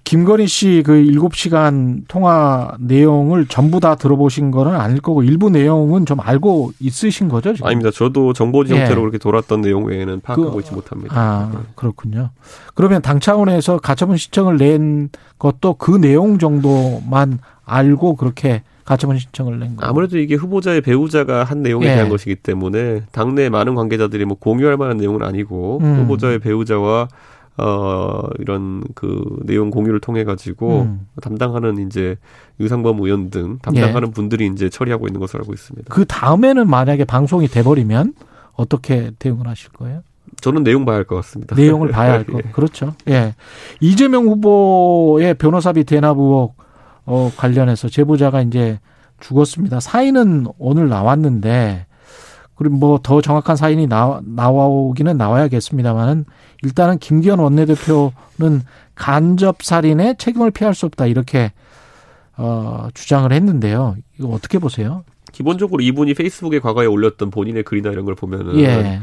김건희 0.04 0.46
씨 0.46 0.82
그 0.84 0.92
7시간 0.92 2.02
통화 2.08 2.72
내용을 2.78 3.46
전부 3.46 3.80
다 3.80 3.94
들어보신 3.94 4.50
거는 4.50 4.74
아닐 4.78 5.00
거고 5.00 5.22
일부 5.22 5.48
내용은 5.48 6.04
좀 6.04 6.20
알고 6.20 6.72
있으신 6.78 7.28
거죠, 7.30 7.54
지금? 7.54 7.66
아닙니다. 7.66 7.90
저도 7.90 8.34
정보지 8.34 8.74
예. 8.74 8.80
형태로 8.80 9.00
그렇게 9.00 9.16
돌았던 9.16 9.62
내용 9.62 9.86
외에는 9.86 10.20
파악하고 10.20 10.52
그- 10.52 10.60
있지 10.60 10.72
못합니다. 10.74 11.14
아, 11.18 11.50
그렇군요. 11.74 12.30
그러면 12.74 13.00
당 13.00 13.18
차원에서 13.18 13.78
가처분 13.78 14.18
신청을 14.18 14.58
낸 14.58 15.08
것도 15.38 15.74
그 15.78 15.92
내용 15.92 16.38
정도만 16.38 17.38
알고 17.64 18.16
그렇게 18.16 18.62
가처분 18.84 19.18
신청을 19.18 19.58
낸 19.58 19.76
거예요. 19.76 19.88
아무래도 19.88 20.18
이게 20.18 20.34
후보자의 20.34 20.82
배우자가 20.82 21.44
한 21.44 21.62
내용에 21.62 21.86
예. 21.86 21.94
대한 21.94 22.10
것이기 22.10 22.36
때문에 22.36 23.04
당내 23.12 23.48
많은 23.48 23.74
관계자들이 23.74 24.26
뭐 24.26 24.36
공유할 24.38 24.76
만한 24.76 24.98
내용은 24.98 25.22
아니고 25.22 25.78
음. 25.82 25.96
후보자의 26.02 26.40
배우자와 26.40 27.08
어 27.56 28.22
이런 28.40 28.82
그 28.94 29.22
내용 29.44 29.70
공유를 29.70 30.00
통해 30.00 30.24
가지고 30.24 30.82
음. 30.82 31.06
담당하는 31.22 31.86
이제 31.86 32.16
유상범 32.58 33.00
의원 33.00 33.30
등 33.30 33.58
담당하는 33.62 34.10
분들이 34.10 34.46
이제 34.46 34.68
처리하고 34.68 35.06
있는 35.06 35.20
것으로 35.20 35.42
알고 35.42 35.52
있습니다. 35.52 35.94
그 35.94 36.04
다음에는 36.04 36.68
만약에 36.68 37.04
방송이 37.04 37.46
돼버리면 37.46 38.14
어떻게 38.54 39.12
대응을 39.20 39.46
하실 39.46 39.70
거예요? 39.70 40.02
저는 40.40 40.64
내용 40.64 40.84
봐야 40.84 40.96
할 40.96 41.04
것 41.04 41.14
같습니다. 41.16 41.54
내용을 41.54 41.90
봐야 41.90 42.12
할 42.12 42.24
거. 42.26 42.38
예. 42.38 42.42
그렇죠. 42.50 42.94
예. 43.08 43.34
이재명 43.80 44.24
후보의 44.26 45.34
변호사비 45.34 45.84
대납 45.84 46.18
의혹 46.18 46.56
어, 47.06 47.30
관련해서 47.36 47.88
제보자가 47.88 48.42
이제 48.42 48.80
죽었습니다. 49.20 49.78
사인은 49.80 50.46
오늘 50.58 50.88
나왔는데 50.88 51.86
그리고 52.56 52.76
뭐 52.76 52.98
더 53.02 53.20
정확한 53.20 53.56
사인이 53.56 53.86
나, 53.88 54.20
나오기는 54.24 55.16
나와야겠습니다만은 55.16 56.24
일단은 56.62 56.98
김기현 56.98 57.38
원내대표는 57.38 58.62
간접 58.94 59.62
살인에 59.62 60.14
책임을 60.18 60.50
피할 60.50 60.74
수 60.74 60.86
없다 60.86 61.06
이렇게 61.06 61.52
어, 62.36 62.88
주장을 62.94 63.30
했는데요. 63.32 63.96
이거 64.18 64.28
어떻게 64.28 64.58
보세요? 64.58 65.04
기본적으로 65.32 65.82
이분이 65.82 66.14
페이스북에 66.14 66.60
과거에 66.60 66.86
올렸던 66.86 67.30
본인의 67.30 67.64
글이나 67.64 67.90
이런 67.90 68.04
걸 68.04 68.14
보면은 68.14 68.58
예. 68.60 69.00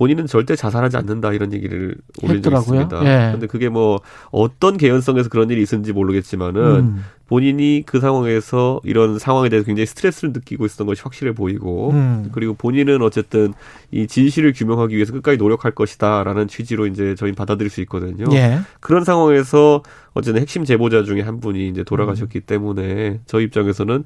본인은 0.00 0.26
절대 0.26 0.56
자살하지 0.56 0.96
않는다 0.96 1.30
이런 1.34 1.52
얘기를 1.52 1.94
올린 2.22 2.40
적이. 2.40 2.56
있습니다. 2.56 3.04
예. 3.04 3.32
근데 3.32 3.46
그게 3.46 3.68
뭐 3.68 4.00
어떤 4.30 4.78
개연성에서 4.78 5.28
그런 5.28 5.50
일이 5.50 5.60
있었는지 5.60 5.92
모르겠지만은 5.92 6.62
음, 6.62 7.04
본인이 7.28 7.82
그 7.84 8.00
상황에서 8.00 8.80
이런 8.84 9.18
상황에 9.18 9.50
대해서 9.50 9.66
굉장히 9.66 9.84
스트레스를 9.84 10.32
느끼고 10.32 10.64
있었던 10.64 10.86
것이 10.86 11.02
확실해 11.02 11.34
보이고 11.34 11.90
음. 11.90 12.30
그리고 12.32 12.54
본인은 12.54 13.02
어쨌든 13.02 13.52
이 13.90 14.06
진실을 14.06 14.54
규명하기 14.54 14.96
위해서 14.96 15.12
끝까지 15.12 15.36
노력할 15.36 15.72
것이다라는 15.72 16.48
취지로 16.48 16.86
이제 16.86 17.14
저희 17.14 17.32
받아들일 17.32 17.68
수 17.68 17.82
있거든요. 17.82 18.24
예. 18.32 18.60
그런 18.80 19.04
상황에서 19.04 19.82
어쨌든 20.14 20.40
핵심 20.40 20.64
제보자 20.64 21.02
중에 21.02 21.20
한 21.20 21.40
분이 21.40 21.68
이제 21.68 21.84
돌아가셨기 21.84 22.40
때문에 22.40 23.20
저희 23.26 23.44
입장에서는 23.44 24.04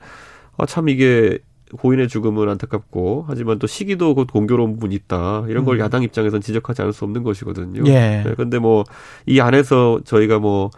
아, 0.57 0.67
참 0.67 0.89
이게 0.89 1.39
고인의 1.79 2.09
죽음은 2.09 2.49
안타깝고 2.49 3.25
하지만 3.29 3.59
또 3.59 3.67
시기도 3.67 4.15
곧 4.15 4.27
공교로운 4.33 4.75
부분이 4.75 4.95
있다 4.95 5.45
이런 5.49 5.65
걸 5.65 5.77
음. 5.77 5.81
야당 5.81 6.03
입장에서는 6.03 6.41
지적하지 6.41 6.83
않을 6.83 6.93
수 6.93 7.05
없는 7.05 7.23
것이거든요. 7.23 7.83
예. 7.87 8.23
네, 8.25 8.35
근데 8.37 8.59
뭐 8.59 8.85
이 9.27 9.41
안에서 9.41 10.01
저희가 10.05 10.39
뭐 10.39 10.71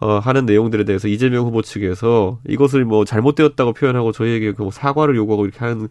어, 0.00 0.18
하는 0.18 0.44
내용들에 0.46 0.84
대해서 0.84 1.08
이재명 1.08 1.46
후보 1.46 1.62
측에서 1.62 2.38
이것을 2.46 2.84
뭐 2.84 3.04
잘못되었다고 3.04 3.72
표현하고 3.74 4.12
저희에게 4.12 4.52
그 4.52 4.62
뭐 4.64 4.70
사과를 4.70 5.16
요구하고 5.16 5.44
이렇게 5.44 5.58
하는 5.60 5.88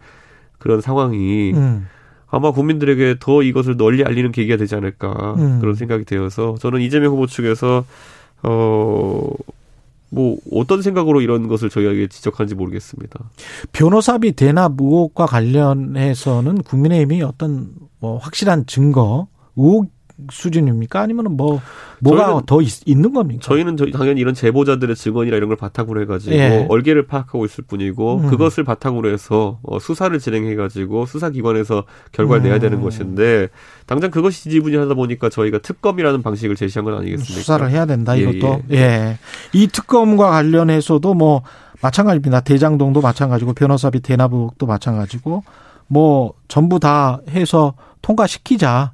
그런 0.60 0.82
상황이 0.82 1.54
음. 1.54 1.88
아마 2.30 2.52
국민들에게 2.52 3.18
더 3.20 3.42
이것을 3.44 3.78
널리 3.78 4.04
알리는 4.04 4.32
계기가 4.32 4.58
되지 4.58 4.76
않을까 4.76 5.36
음. 5.38 5.60
그런 5.62 5.76
생각이 5.76 6.04
되어서 6.06 6.56
저는 6.60 6.82
이재명 6.82 7.14
후보 7.14 7.28
측에서 7.28 7.86
어. 8.44 9.30
뭐 10.14 10.38
어떤 10.52 10.82
생각으로 10.82 11.22
이런 11.22 11.48
것을 11.48 11.70
저희에게 11.70 12.08
지적하는지 12.08 12.54
모르겠습니다. 12.56 13.20
변호사비 13.72 14.34
대납 14.34 14.74
의혹과 14.80 15.26
관련해서는 15.26 16.62
국민의힘이 16.62 17.24
어떤 17.24 17.72
뭐 18.00 18.18
확실한 18.18 18.66
증거 18.68 19.28
의혹 19.56 19.92
수준입니까? 20.32 21.02
아니면 21.02 21.36
뭐 21.36 21.60
뭐가 22.00 22.28
저희는- 22.28 22.46
더 22.46 22.62
있, 22.62 22.70
는 22.98 23.14
겁니까? 23.14 23.40
저희는 23.42 23.78
저희 23.78 23.92
당연히 23.92 24.22
이런 24.22 24.34
제보자들의 24.34 24.96
증언이나 24.96 25.36
이런 25.38 25.50
걸 25.50 25.58
바탕으로 25.58 26.02
해가지고 26.02 26.36
예. 26.36 26.66
얼개를 26.70 27.08
파악하고 27.08 27.46
있을 27.46 27.64
뿐이고 27.66 28.18
음. 28.18 28.30
그것을 28.30 28.64
바탕으로 28.64 29.10
해서 29.12 29.60
어, 29.64 29.80
수사를 29.80 30.18
진행해가지고 30.20 31.06
수사기관에서 31.08 31.86
결과를 32.12 32.44
음. 32.44 32.50
내야 32.50 32.60
되는 32.60 32.82
것인데 32.82 33.50
당장 33.86 34.12
그것이 34.12 34.44
지지분이하다 34.44 34.94
보니까 34.94 35.30
저희가 35.30 35.60
특검이라는 35.60 36.22
방식을 36.22 36.56
제시한 36.56 36.86
건 36.86 36.96
아니겠습니까? 36.98 37.34
수사를 37.34 37.70
해야 37.72 37.86
된다 37.86 38.18
예, 38.18 38.22
이것도 38.22 38.62
예. 38.72 39.18
이 39.54 39.68
특검과 39.68 40.30
관련해서도 40.30 41.14
뭐 41.16 41.42
마찬가지입니다. 41.82 42.42
대장동도 42.42 43.02
마찬가지고 43.02 43.54
변호사비 43.54 44.00
대납 44.02 44.34
의혹도 44.34 44.66
마찬가지고 44.68 45.44
뭐 45.88 46.34
전부 46.48 46.80
다 46.80 47.20
해서 47.30 47.74
통과시키자. 48.02 48.94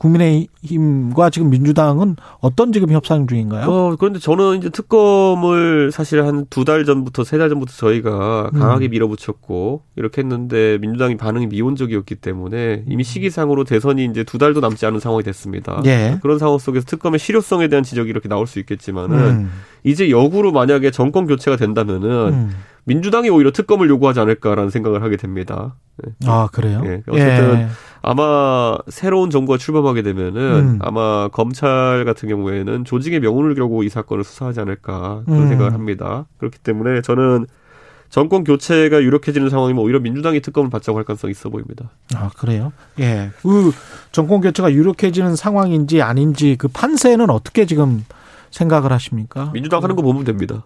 국민의힘과 0.00 1.30
지금 1.30 1.50
민주당은 1.50 2.16
어떤 2.40 2.72
지금 2.72 2.90
협상 2.90 3.26
중인가요? 3.26 3.68
어, 3.70 3.96
그런데 3.98 4.18
저는 4.18 4.58
이제 4.58 4.70
특검을 4.70 5.90
사실 5.92 6.24
한 6.24 6.46
두 6.50 6.64
달 6.64 6.84
전부터 6.84 7.24
세 7.24 7.38
달 7.38 7.48
전부터 7.48 7.72
저희가 7.72 8.50
강하게 8.50 8.88
음. 8.88 8.90
밀어붙였고 8.90 9.82
이렇게 9.96 10.22
했는데 10.22 10.78
민주당이 10.80 11.16
반응이 11.16 11.46
미온적이었기 11.48 12.16
때문에 12.16 12.84
이미 12.88 13.04
시기상으로 13.04 13.64
대선이 13.64 14.04
이제 14.06 14.24
두 14.24 14.38
달도 14.38 14.60
남지 14.60 14.84
않은 14.86 15.00
상황이 15.00 15.22
됐습니다. 15.22 15.82
예. 15.86 16.18
그런 16.22 16.38
상황 16.38 16.58
속에서 16.58 16.86
특검의 16.86 17.18
실효성에 17.18 17.68
대한 17.68 17.82
지적이 17.84 18.10
이렇게 18.10 18.28
나올 18.28 18.46
수 18.46 18.58
있겠지만은 18.58 19.16
음. 19.18 19.50
이제 19.84 20.10
역으로 20.10 20.52
만약에 20.52 20.90
정권 20.90 21.26
교체가 21.26 21.56
된다면은 21.56 22.10
음. 22.32 22.50
민주당이 22.84 23.28
오히려 23.30 23.50
특검을 23.52 23.88
요구하지 23.90 24.20
않을까라는 24.20 24.70
생각을 24.70 25.02
하게 25.02 25.16
됩니다. 25.16 25.74
예. 26.06 26.10
아 26.26 26.48
그래요? 26.50 26.80
예, 26.86 27.02
어쨌든 27.08 27.58
예. 27.60 27.66
아마 28.02 28.76
새로운 28.88 29.30
정부가 29.30 29.58
출범하게 29.58 30.02
되면은 30.02 30.40
음. 30.40 30.78
아마 30.80 31.28
검찰 31.28 32.04
같은 32.04 32.28
경우에는 32.28 32.84
조직의 32.84 33.20
명운을 33.20 33.54
겨고 33.54 33.82
이 33.82 33.88
사건을 33.88 34.24
수사하지 34.24 34.60
않을까 34.60 35.22
그런 35.26 35.42
음. 35.42 35.48
생각을 35.48 35.74
합니다. 35.74 36.26
그렇기 36.38 36.58
때문에 36.58 37.02
저는 37.02 37.46
정권 38.08 38.42
교체가 38.42 39.02
유력해지는 39.02 39.50
상황이면 39.50 39.82
오히려 39.84 40.00
민주당이 40.00 40.40
특검을 40.40 40.68
받자고 40.68 40.98
할 40.98 41.04
가능성이 41.04 41.30
있어 41.30 41.48
보입니다. 41.48 41.90
아, 42.14 42.28
그래요? 42.36 42.72
예. 42.98 43.30
그 43.42 43.72
정권 44.10 44.40
교체가 44.40 44.72
유력해지는 44.72 45.36
상황인지 45.36 46.02
아닌지 46.02 46.56
그 46.58 46.66
판세는 46.68 47.30
어떻게 47.30 47.66
지금 47.66 48.04
생각을 48.50 48.92
하십니까? 48.92 49.50
민주당 49.52 49.82
하는 49.82 49.94
거 49.94 50.02
보면 50.02 50.24
됩니다. 50.24 50.64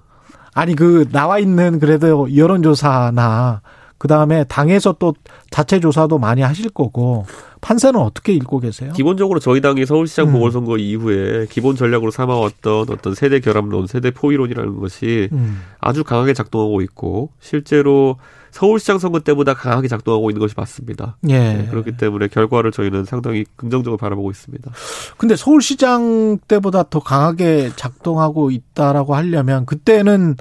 아니 0.55 0.75
그 0.75 1.07
나와 1.11 1.39
있는 1.39 1.81
그래도 1.81 2.35
여론조사나 2.35 3.61
그 4.05 4.09
다음에 4.09 4.45
당에서 4.45 4.97
또 4.99 5.15
자체 5.49 5.81
조사도 5.81 6.19
많이 6.19 6.43
하실 6.43 6.69
거고 6.69 7.25
판세는 7.63 7.99
어떻게 7.99 8.35
읽고 8.35 8.61
계세요? 8.61 8.93
기본적으로 8.93 9.41
저희 9.41 9.63
당이 9.63 9.87
서울시장 9.87 10.29
음. 10.29 10.33
보궐선거 10.33 10.77
이후에 10.77 11.47
기본 11.49 11.75
전략으로 11.75 12.11
삼아왔던 12.11 12.91
어떤 12.91 13.15
세대 13.15 13.41
결합론, 13.41 13.87
세대 13.87 14.11
포위론이라는 14.11 14.79
것이 14.79 15.31
음. 15.33 15.63
아주 15.81 16.05
강하게 16.05 16.35
작동하고 16.35 16.83
있고 16.83 17.31
실제로 17.41 18.17
서울시장 18.51 18.99
선거 18.99 19.21
때보다 19.21 19.55
강하게 19.55 19.89
작동하고 19.89 20.29
있는 20.29 20.39
것이 20.39 20.53
맞습니다. 20.55 21.17
예. 21.31 21.39
네, 21.39 21.67
그렇기 21.71 21.97
때문에 21.97 22.29
결과를 22.29 22.73
저희는 22.73 23.07
상당히 23.07 23.47
긍정적으로 23.57 23.97
바라보고 23.97 24.31
있습니다. 24.31 24.71
근데 25.17 25.35
서울시장 25.35 26.41
때보다 26.47 26.83
더 26.91 27.01
강하게 27.01 27.71
작동하고 27.75 28.51
있다라고 28.51 29.15
하려면 29.15 29.65
그때는 29.65 30.37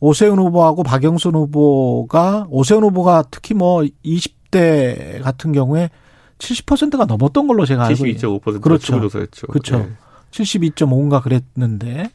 오세훈 0.00 0.38
후보하고 0.38 0.82
박영선 0.82 1.34
후보가 1.34 2.46
오세훈 2.50 2.82
후보가 2.84 3.24
특히 3.30 3.54
뭐 3.54 3.82
20대 4.04 5.22
같은 5.22 5.52
경우에 5.52 5.90
70%가 6.38 7.06
넘었던 7.06 7.46
걸로 7.46 7.64
제가 7.64 7.86
알고 7.86 8.06
있어요. 8.06 8.38
72.5% 8.40 8.60
그렇죠. 8.60 9.00
조사였죠. 9.00 9.46
그렇죠. 9.46 9.78
네. 9.78 9.88
72.5인가 10.32 11.22
그랬는데 11.22 12.10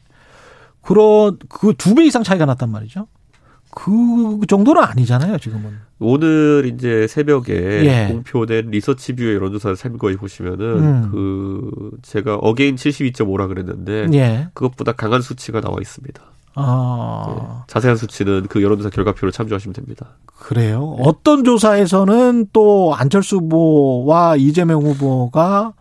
그런 0.80 1.38
그 1.48 1.72
두 1.74 1.94
배 1.94 2.04
이상 2.04 2.22
차이가 2.22 2.44
났단 2.46 2.70
말이죠. 2.70 3.06
그 3.74 4.40
정도는 4.48 4.82
아니잖아요, 4.82 5.38
지금은. 5.38 5.70
오늘 5.98 6.70
이제 6.74 7.06
새벽에 7.06 7.54
예. 7.86 8.08
공표된 8.12 8.68
리서치뷰의 8.70 9.34
여론조사를 9.36 9.76
참고해 9.76 10.16
보시면은 10.16 10.66
음. 10.78 11.08
그 11.10 11.90
제가 12.02 12.34
again 12.36 12.76
72.5라 12.76 13.48
그랬는데 13.48 14.08
예. 14.12 14.48
그것보다 14.52 14.92
강한 14.92 15.22
수치가 15.22 15.60
나와 15.62 15.76
있습니다. 15.80 16.22
아. 16.54 17.24
예. 17.28 17.64
자세한 17.66 17.96
수치는 17.96 18.46
그 18.48 18.62
여론조사 18.62 18.90
결과표를 18.90 19.32
참조하시면 19.32 19.72
됩니다. 19.74 20.16
그래요. 20.26 20.96
어떤 21.00 21.44
조사에서는 21.44 22.48
또 22.52 22.94
안철수 22.94 23.36
후보와 23.36 24.36
이재명 24.36 24.82
후보가 24.82 25.72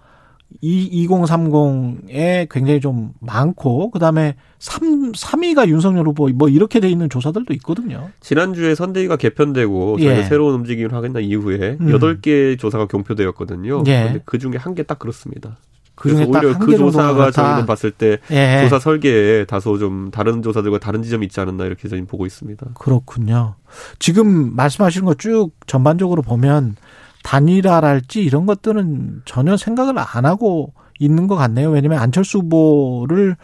이 0.64 1.08
2030에 1.08 2.48
굉장히 2.52 2.80
좀 2.82 3.14
많고 3.20 3.90
그다음에 3.92 4.36
3 4.60 5.12
3위가 5.14 5.68
윤석열 5.70 6.08
후보 6.08 6.28
뭐 6.30 6.50
이렇게 6.50 6.80
돼 6.80 6.90
있는 6.90 7.10
조사들도 7.10 7.54
있거든요. 7.56 8.10
지난주에 8.20 8.76
선대위가 8.76 9.16
개편되고 9.16 9.98
예. 10.00 10.04
저희가 10.06 10.24
새로운 10.28 10.56
움직임을 10.56 10.94
하겠나 10.94 11.20
이후에 11.20 11.78
음. 11.82 11.90
여덟 11.90 12.22
개 12.22 12.58
조사가 12.58 12.88
경표되었거든요. 12.88 13.84
예. 13.88 14.22
그 14.26 14.38
중에 14.38 14.58
한 14.58 14.76
개 14.76 14.84
딱 14.84 15.00
그렇습니다. 15.00 15.58
그중에 16.02 16.26
그래서 16.26 16.32
딱 16.32 16.44
오히려 16.44 16.54
한그 16.56 16.78
조사가. 16.78 17.32
저희는 17.32 17.66
봤을 17.68 17.92
때 17.92 18.18
예. 18.32 18.62
조사 18.64 18.80
설계에 18.80 19.46
다소 19.46 19.78
좀 19.78 20.10
다른 20.12 20.42
조사들과 20.42 20.80
다른 20.80 21.04
지점이 21.04 21.28
있지 21.28 21.40
않았나 21.40 21.66
이렇게 21.66 21.88
저희는 21.88 22.08
보고 22.08 22.26
있습니다. 22.26 22.66
그렇군요. 22.74 23.56
지금 24.00 24.56
말씀하신 24.56 25.06
거쭉 25.06 25.54
전반적으로 25.68 26.24
보면 26.24 26.76
단일화랄지 27.24 28.24
이런 28.24 28.48
것들은 28.48 29.22
전혀 29.26 29.56
생각을 29.58 29.94
안 29.98 30.26
하고 30.26 30.74
있는 31.00 31.28
것 31.28 31.36
같네요. 31.36 31.70
왜냐하면 31.70 32.00
안철수 32.00 32.40
후보를 32.40 33.36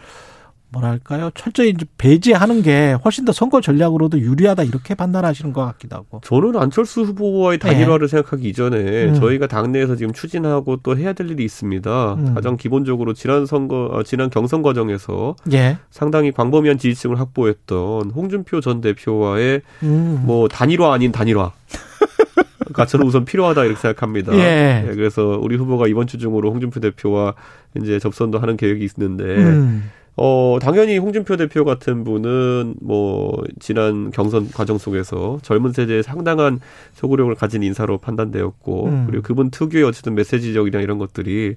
뭐랄까요 0.70 1.30
철저히 1.34 1.70
이제 1.70 1.86
배제하는 1.96 2.62
게 2.62 2.96
훨씬 3.04 3.24
더 3.24 3.32
선거 3.32 3.60
전략으로도 3.60 4.18
유리하다 4.20 4.64
이렇게 4.64 4.94
판단하시는 4.94 5.52
것 5.52 5.64
같기도 5.64 5.96
하고. 5.96 6.20
저는 6.22 6.56
안철수 6.56 7.02
후보와의 7.02 7.58
단일화를 7.58 8.08
생각하기 8.08 8.48
이전에 8.48 8.82
네. 8.82 9.04
음. 9.06 9.14
저희가 9.14 9.46
당내에서 9.46 9.96
지금 9.96 10.12
추진하고 10.12 10.78
또 10.82 10.96
해야 10.96 11.12
될 11.12 11.30
일이 11.30 11.44
있습니다. 11.44 12.14
음. 12.14 12.34
가장 12.34 12.56
기본적으로 12.56 13.14
지난 13.14 13.46
선거, 13.46 13.88
어, 13.92 14.02
지난 14.02 14.28
경선 14.30 14.62
과정에서 14.62 15.36
예. 15.52 15.78
상당히 15.90 16.32
광범위한 16.32 16.78
지지층을 16.78 17.18
확보했던 17.18 18.10
홍준표 18.10 18.60
전 18.60 18.80
대표와의 18.80 19.62
음. 19.82 20.22
뭐 20.26 20.48
단일화 20.48 20.92
아닌 20.92 21.12
단일화. 21.12 21.52
가 22.74 22.84
저는 22.84 23.06
우선 23.06 23.24
필요하다 23.24 23.64
이렇게 23.64 23.80
생각합니다. 23.80 24.34
예. 24.34 24.84
네, 24.86 24.94
그래서 24.94 25.38
우리 25.40 25.56
후보가 25.56 25.88
이번 25.88 26.06
주 26.06 26.18
중으로 26.18 26.50
홍준표 26.50 26.80
대표와 26.80 27.34
이제 27.80 27.98
접선도 27.98 28.38
하는 28.38 28.56
계획이 28.56 28.86
있는데 28.96 29.24
음. 29.24 29.90
어, 30.20 30.58
당연히 30.60 30.98
홍준표 30.98 31.36
대표 31.36 31.64
같은 31.64 32.02
분은 32.02 32.74
뭐 32.80 33.40
지난 33.60 34.10
경선 34.10 34.50
과정 34.50 34.76
속에서 34.76 35.38
젊은 35.42 35.72
세대에 35.72 36.02
상당한 36.02 36.58
소구력을 36.94 37.32
가진 37.36 37.62
인사로 37.62 37.98
판단되었고 37.98 38.86
음. 38.86 39.06
그리고 39.06 39.22
그분 39.22 39.50
특유의 39.50 39.84
어쨌든 39.84 40.16
메시지적이나 40.16 40.80
이런 40.80 40.98
것들이 40.98 41.54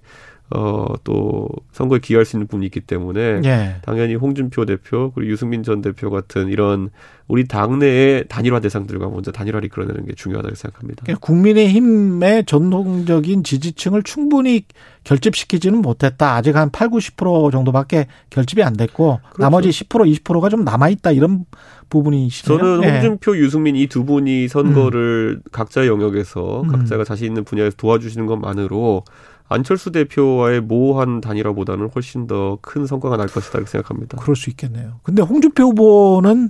어, 0.55 0.93
또 1.03 1.47
선거에 1.71 1.99
기여할 1.99 2.25
수 2.25 2.35
있는 2.35 2.47
부분이 2.47 2.65
있기 2.65 2.81
때문에 2.81 3.41
예. 3.45 3.75
당연히 3.83 4.15
홍준표 4.15 4.65
대표 4.65 5.11
그리고 5.13 5.31
유승민 5.31 5.63
전 5.63 5.81
대표 5.81 6.09
같은 6.09 6.49
이런 6.49 6.89
우리 7.27 7.47
당내의 7.47 8.25
단일화 8.27 8.59
대상들과 8.59 9.07
먼저 9.07 9.31
단일화를 9.31 9.65
이끌어내는 9.67 10.05
게 10.05 10.13
중요하다고 10.13 10.53
생각합니다. 10.55 11.03
그러니까 11.03 11.25
국민의힘의 11.25 12.45
전통적인 12.45 13.43
지지층을 13.43 14.03
충분히 14.03 14.65
결집시키지는 15.05 15.81
못했다. 15.81 16.35
아직 16.35 16.55
한 16.57 16.69
8, 16.71 16.89
90% 16.89 17.51
정도밖에 17.51 18.07
결집이 18.29 18.61
안 18.63 18.73
됐고 18.73 19.19
그렇죠. 19.21 19.41
나머지 19.41 19.69
10% 19.69 20.21
20%가 20.23 20.49
좀 20.49 20.65
남아 20.65 20.89
있다 20.89 21.11
이런 21.11 21.45
부분이시네요. 21.89 22.59
저는 22.59 22.83
예. 22.83 22.91
홍준표, 22.93 23.37
유승민 23.37 23.75
이 23.75 23.87
두 23.87 24.05
분이 24.05 24.47
선거를 24.47 25.41
각자의 25.51 25.87
영역에서 25.87 26.61
음. 26.61 26.67
각자가 26.67 27.03
자신 27.03 27.27
있는 27.27 27.43
분야에서 27.43 27.75
도와주시는 27.77 28.25
것만으로 28.25 29.03
안철수 29.53 29.91
대표와의 29.91 30.61
모호한 30.61 31.21
단일화보다는 31.21 31.89
훨씬 31.93 32.25
더 32.27 32.57
큰 32.61 32.85
성과가 32.85 33.17
날 33.17 33.27
것이다 33.27 33.57
이렇게 33.57 33.69
생각합니다. 33.71 34.17
그럴 34.17 34.35
수 34.35 34.49
있겠네요. 34.49 34.99
근데 35.03 35.21
홍준표 35.21 35.63
후보는 35.63 36.49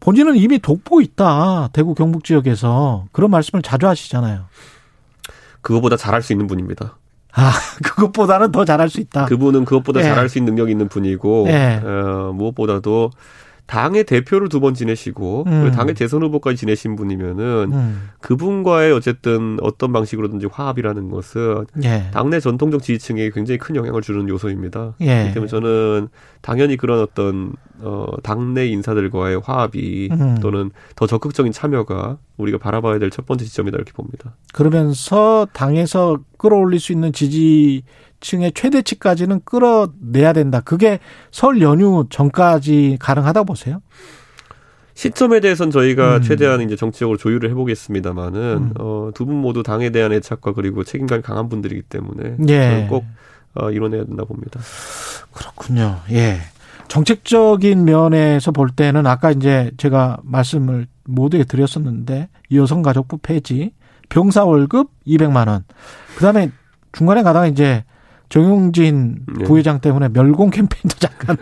본인은 0.00 0.36
이미 0.36 0.58
독보 0.58 1.00
있다. 1.00 1.68
대구 1.72 1.94
경북 1.94 2.24
지역에서 2.24 3.04
그런 3.12 3.30
말씀을 3.30 3.62
자주 3.62 3.86
하시잖아요. 3.86 4.44
그거보다 5.60 5.96
잘할 5.96 6.22
수 6.22 6.32
있는 6.32 6.46
분입니다. 6.48 6.96
아, 7.34 7.52
그것보다는 7.84 8.50
더 8.50 8.64
잘할 8.64 8.88
수 8.90 9.00
있다. 9.00 9.26
그분은 9.26 9.64
그것보다 9.64 10.00
예. 10.00 10.04
잘할 10.04 10.28
수 10.28 10.38
있는 10.38 10.54
능력이 10.54 10.72
있는 10.72 10.88
분이고 10.88 11.46
예. 11.48 11.80
어, 11.84 12.32
무엇보다도 12.34 13.10
당의 13.66 14.04
대표를 14.04 14.48
두 14.48 14.60
번 14.60 14.74
지내시고 14.74 15.44
음. 15.46 15.70
당의 15.72 15.94
대선 15.94 16.22
후보까지 16.22 16.56
지내신 16.56 16.94
분이면은 16.94 17.72
음. 17.72 18.08
그분과의 18.20 18.92
어쨌든 18.92 19.56
어떤 19.62 19.92
방식으로든지 19.92 20.46
화합이라는 20.46 21.08
것은 21.10 21.64
예. 21.82 22.10
당내 22.12 22.38
전통적 22.40 22.82
지지층에 22.82 23.30
굉장히 23.30 23.58
큰 23.58 23.74
영향을 23.74 24.02
주는 24.02 24.28
요소입니다. 24.28 24.94
예. 25.00 25.06
그렇기 25.06 25.34
때문에 25.34 25.48
저는 25.48 26.08
당연히 26.42 26.76
그런 26.76 27.00
어떤 27.00 27.54
어 27.80 28.06
당내 28.22 28.66
인사들과의 28.68 29.40
화합이 29.42 30.08
음. 30.12 30.38
또는 30.40 30.70
더 30.94 31.06
적극적인 31.06 31.50
참여가 31.52 32.18
우리가 32.36 32.58
바라봐야 32.58 32.98
될 32.98 33.10
첫 33.10 33.26
번째 33.26 33.44
지점이다 33.44 33.76
이렇게 33.76 33.92
봅니다. 33.92 34.36
그러면서 34.52 35.46
당에서 35.52 36.18
끌어올릴 36.38 36.78
수 36.80 36.92
있는 36.92 37.12
지지 37.12 37.82
층의 38.22 38.52
최대치까지는 38.52 39.42
끌어내야 39.44 40.32
된다. 40.32 40.60
그게 40.64 40.98
설 41.30 41.60
연휴 41.60 42.06
전까지 42.08 42.96
가능하다고 43.00 43.44
보세요? 43.44 43.82
시점에 44.94 45.40
대해서는 45.40 45.70
저희가 45.70 46.16
음. 46.16 46.22
최대한 46.22 46.60
이제 46.62 46.76
정치적으로 46.76 47.16
조율을 47.18 47.50
해보겠습니다만은 47.50 48.40
음. 48.40 48.72
어, 48.78 49.10
두 49.14 49.24
분 49.26 49.36
모두 49.36 49.62
당에 49.62 49.90
대한 49.90 50.12
애착과 50.12 50.52
그리고 50.52 50.84
책임감이 50.84 51.22
강한 51.22 51.48
분들이기 51.48 51.82
때문에 51.82 52.36
예. 52.48 52.86
꼭 52.88 53.04
어, 53.54 53.70
이뤄내야 53.70 54.04
된다 54.04 54.24
봅니다. 54.24 54.60
그렇군요. 55.32 55.98
예. 56.10 56.38
정책적인 56.88 57.84
면에서 57.86 58.50
볼 58.52 58.68
때는 58.68 59.06
아까 59.06 59.30
이제 59.30 59.70
제가 59.78 60.18
말씀을 60.24 60.86
모두에 61.04 61.44
드렸었는데 61.44 62.28
여성가족부 62.52 63.18
폐지, 63.18 63.72
병사 64.10 64.44
월급 64.44 64.90
200만 65.06 65.48
원. 65.48 65.64
그다음에 66.16 66.50
중간에 66.92 67.22
가다가 67.22 67.46
이제 67.46 67.82
정용진 68.32 69.16
네. 69.36 69.44
부회장 69.44 69.80
때문에 69.80 70.08
멸공 70.08 70.48
캠페인도 70.48 70.96
잠깐 70.98 71.36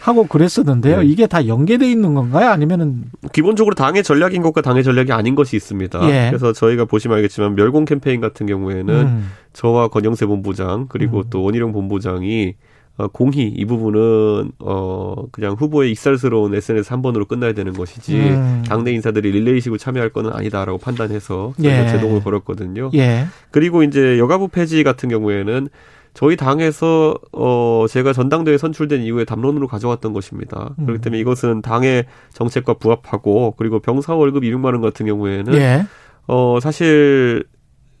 하고 0.00 0.24
그랬었는데요. 0.24 1.00
네. 1.00 1.06
이게 1.06 1.26
다 1.26 1.48
연계돼 1.48 1.90
있는 1.90 2.14
건가요? 2.14 2.50
아니면은 2.50 3.06
기본적으로 3.32 3.74
당의 3.74 4.04
전략인 4.04 4.40
것과 4.40 4.60
당의 4.60 4.84
전략이 4.84 5.10
아닌 5.10 5.34
것이 5.34 5.56
있습니다. 5.56 6.08
예. 6.08 6.28
그래서 6.30 6.52
저희가 6.52 6.84
보시면 6.84 7.16
알겠지만 7.16 7.56
멸공 7.56 7.86
캠페인 7.86 8.20
같은 8.20 8.46
경우에는 8.46 8.94
음, 8.94 9.30
저와 9.52 9.88
권영세 9.88 10.26
본부장 10.26 10.86
그리고 10.88 11.18
음. 11.18 11.24
또 11.28 11.42
원희룡 11.42 11.72
본부장이 11.72 12.54
어, 12.98 13.08
공히 13.08 13.48
이 13.48 13.64
부분은 13.64 14.52
어 14.60 15.24
그냥 15.32 15.54
후보의 15.58 15.90
익살스러운 15.90 16.54
SNS 16.54 16.92
한 16.92 17.02
번으로 17.02 17.24
끝나야 17.24 17.52
되는 17.52 17.72
것이지 17.72 18.16
음. 18.16 18.64
당내 18.66 18.92
인사들이 18.92 19.32
릴레이식으로 19.32 19.76
참여할 19.76 20.10
거는 20.10 20.32
아니다라고 20.32 20.78
판단해서 20.78 21.52
예. 21.64 21.88
제동을 21.88 22.22
걸었거든요. 22.22 22.90
예. 22.94 23.26
그리고 23.50 23.82
이제 23.82 24.18
여가부 24.18 24.48
폐지 24.48 24.84
같은 24.84 25.08
경우에는 25.08 25.68
저희 26.16 26.34
당에서 26.34 27.14
어 27.32 27.84
제가 27.90 28.14
전당대회 28.14 28.56
선출된 28.56 29.02
이후에 29.02 29.26
담론으로 29.26 29.68
가져왔던 29.68 30.14
것입니다. 30.14 30.74
음. 30.78 30.86
그렇기 30.86 31.02
때문에 31.02 31.20
이것은 31.20 31.60
당의 31.60 32.06
정책과 32.32 32.74
부합하고 32.74 33.54
그리고 33.58 33.80
병사 33.80 34.14
월급 34.14 34.42
200만 34.42 34.64
원 34.72 34.80
같은 34.80 35.04
경우에는 35.04 35.54
예. 35.56 35.86
어 36.26 36.58
사실 36.62 37.44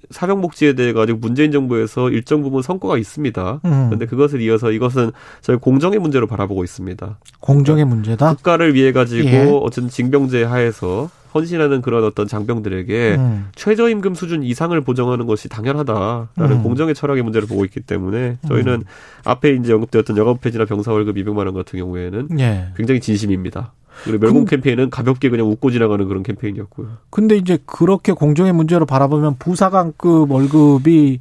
사병복지에 0.08 0.72
대해 0.72 0.94
가지고 0.94 1.18
문재인 1.18 1.52
정부에서 1.52 2.08
일정 2.08 2.40
부분 2.42 2.62
성과가 2.62 2.96
있습니다. 2.96 3.60
음. 3.66 3.86
그런데 3.88 4.06
그것을 4.06 4.40
이어서 4.40 4.70
이것은 4.70 5.10
저희 5.42 5.58
공정의 5.58 5.98
문제로 5.98 6.26
바라보고 6.26 6.64
있습니다. 6.64 7.18
공정의 7.40 7.84
문제다. 7.84 8.32
국가를 8.36 8.74
위해 8.74 8.92
가지고 8.92 9.28
예. 9.28 9.44
어쨌든 9.62 9.90
징병제 9.90 10.44
하에서 10.44 11.10
헌신하는 11.36 11.82
그런 11.82 12.02
어떤 12.04 12.26
장병들에게 12.26 13.14
음. 13.18 13.46
최저임금 13.54 14.14
수준 14.14 14.42
이상을 14.42 14.78
보정하는 14.80 15.26
것이 15.26 15.48
당연하다라는 15.48 16.56
음. 16.56 16.62
공정의 16.62 16.94
철학의 16.94 17.22
문제를 17.22 17.46
보고 17.46 17.64
있기 17.64 17.80
때문에 17.80 18.38
저희는 18.48 18.82
앞에 19.24 19.54
이제 19.54 19.72
언급되었던 19.72 20.16
여가부 20.16 20.40
폐지나 20.40 20.64
병사 20.64 20.92
월급 20.92 21.16
200만 21.16 21.38
원 21.46 21.54
같은 21.54 21.78
경우에는 21.78 22.28
예. 22.40 22.68
굉장히 22.76 23.00
진심입니다. 23.00 23.72
그리고 24.04 24.18
멸공 24.18 24.44
그- 24.44 24.50
캠페인은 24.50 24.90
가볍게 24.90 25.30
그냥 25.30 25.46
웃고 25.50 25.70
지나가는 25.70 26.06
그런 26.06 26.22
캠페인이었고요. 26.22 26.88
근데 27.10 27.36
이제 27.36 27.58
그렇게 27.64 28.12
공정의 28.12 28.52
문제로 28.52 28.84
바라보면 28.84 29.36
부사관급 29.38 30.30
월급이 30.30 31.20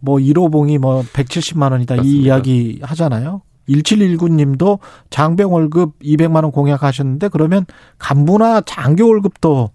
뭐 0.00 0.18
1호봉이 0.18 0.78
뭐 0.78 1.02
170만 1.02 1.72
원이다 1.72 1.94
이 1.94 1.98
맞습니다. 1.98 2.22
이야기 2.26 2.78
하잖아요. 2.82 3.42
1719님도 3.68 4.78
장병 5.10 5.52
월급 5.52 5.98
200만 6.00 6.42
원 6.42 6.50
공약하셨는데 6.50 7.28
그러면 7.28 7.66
간부나 7.98 8.62
장교 8.62 9.08
월급도 9.08 9.70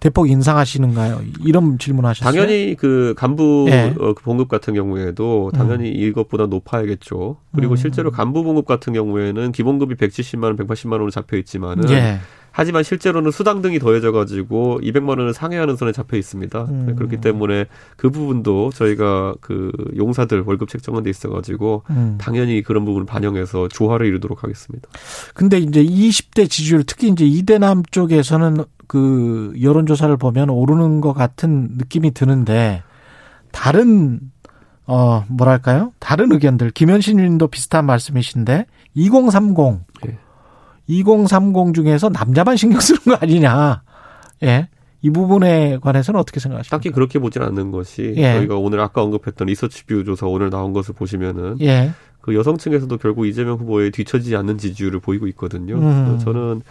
대폭 0.00 0.28
인상하시는가요? 0.28 1.22
이런 1.46 1.78
질문하셨어요. 1.78 2.30
당연히 2.30 2.74
그 2.78 3.14
간부 3.16 3.66
예. 3.70 3.94
어, 3.98 4.12
그 4.12 4.22
봉급 4.22 4.48
같은 4.48 4.74
경우에도 4.74 5.50
당연히 5.54 5.88
이것보다 5.88 6.44
높아야겠죠. 6.44 7.38
그리고 7.54 7.72
음. 7.72 7.76
실제로 7.76 8.10
간부 8.10 8.44
봉급 8.44 8.66
같은 8.66 8.92
경우에는 8.92 9.52
기본급이 9.52 9.94
170만 9.94 10.44
원, 10.44 10.56
180만 10.56 10.92
원으로 10.92 11.10
잡혀 11.10 11.38
있지만은 11.38 11.88
예. 11.88 12.18
하지만 12.56 12.84
실제로는 12.84 13.32
수당 13.32 13.62
등이 13.62 13.80
더해져 13.80 14.12
가지고 14.12 14.78
200만 14.80 15.08
원을 15.18 15.34
상회하는 15.34 15.74
선에 15.74 15.90
잡혀 15.90 16.16
있습니다. 16.16 16.66
음. 16.70 16.94
그렇기 16.94 17.20
때문에 17.20 17.66
그 17.96 18.10
부분도 18.10 18.70
저희가 18.70 19.34
그 19.40 19.72
용사들 19.96 20.44
월급 20.46 20.68
책정한 20.68 21.02
데 21.02 21.10
있어 21.10 21.28
가지고 21.30 21.82
음. 21.90 22.16
당연히 22.20 22.62
그런 22.62 22.84
부분을 22.84 23.06
반영해서 23.06 23.66
조화를 23.66 24.06
이루도록 24.06 24.44
하겠습니다. 24.44 24.88
근데 25.34 25.58
이제 25.58 25.82
20대 25.82 26.48
지지율 26.48 26.84
특히 26.84 27.08
이제 27.08 27.26
이대남 27.26 27.82
쪽에서는 27.90 28.58
그 28.86 29.52
여론조사를 29.60 30.16
보면 30.16 30.48
오르는 30.48 31.00
것 31.00 31.12
같은 31.12 31.70
느낌이 31.72 32.14
드는데 32.14 32.84
다른 33.50 34.20
어 34.86 35.24
뭐랄까요? 35.28 35.92
다른 35.98 36.30
의견들 36.30 36.70
김현신 36.70 37.16
님도 37.16 37.48
비슷한 37.48 37.84
말씀이신데 37.86 38.66
2030 38.94 39.56
예. 40.06 40.18
2030 40.86 41.74
중에서 41.74 42.08
남자만 42.08 42.56
신경 42.56 42.80
쓰는 42.80 43.00
거 43.02 43.14
아니냐? 43.14 43.82
예. 44.42 44.68
이 45.02 45.10
부분에 45.10 45.78
관해서는 45.82 46.18
어떻게 46.18 46.40
생각하십니까? 46.40 46.76
딱히 46.76 46.90
그렇게 46.90 47.18
보진 47.18 47.42
않는 47.42 47.70
것이 47.70 48.14
예. 48.16 48.34
저희가 48.34 48.56
오늘 48.56 48.80
아까 48.80 49.02
언급했던 49.02 49.46
리서치뷰 49.48 50.04
조사 50.04 50.26
오늘 50.26 50.48
나온 50.48 50.72
것을 50.72 50.94
보시면은 50.94 51.58
예. 51.60 51.92
그 52.22 52.34
여성층에서도 52.34 52.96
결국 52.96 53.26
이재명 53.26 53.58
후보에 53.58 53.90
뒤처지지 53.90 54.34
않는 54.36 54.56
지지율을 54.56 55.00
보이고 55.00 55.26
있거든요. 55.28 55.74
음. 55.76 56.18
저는 56.18 56.62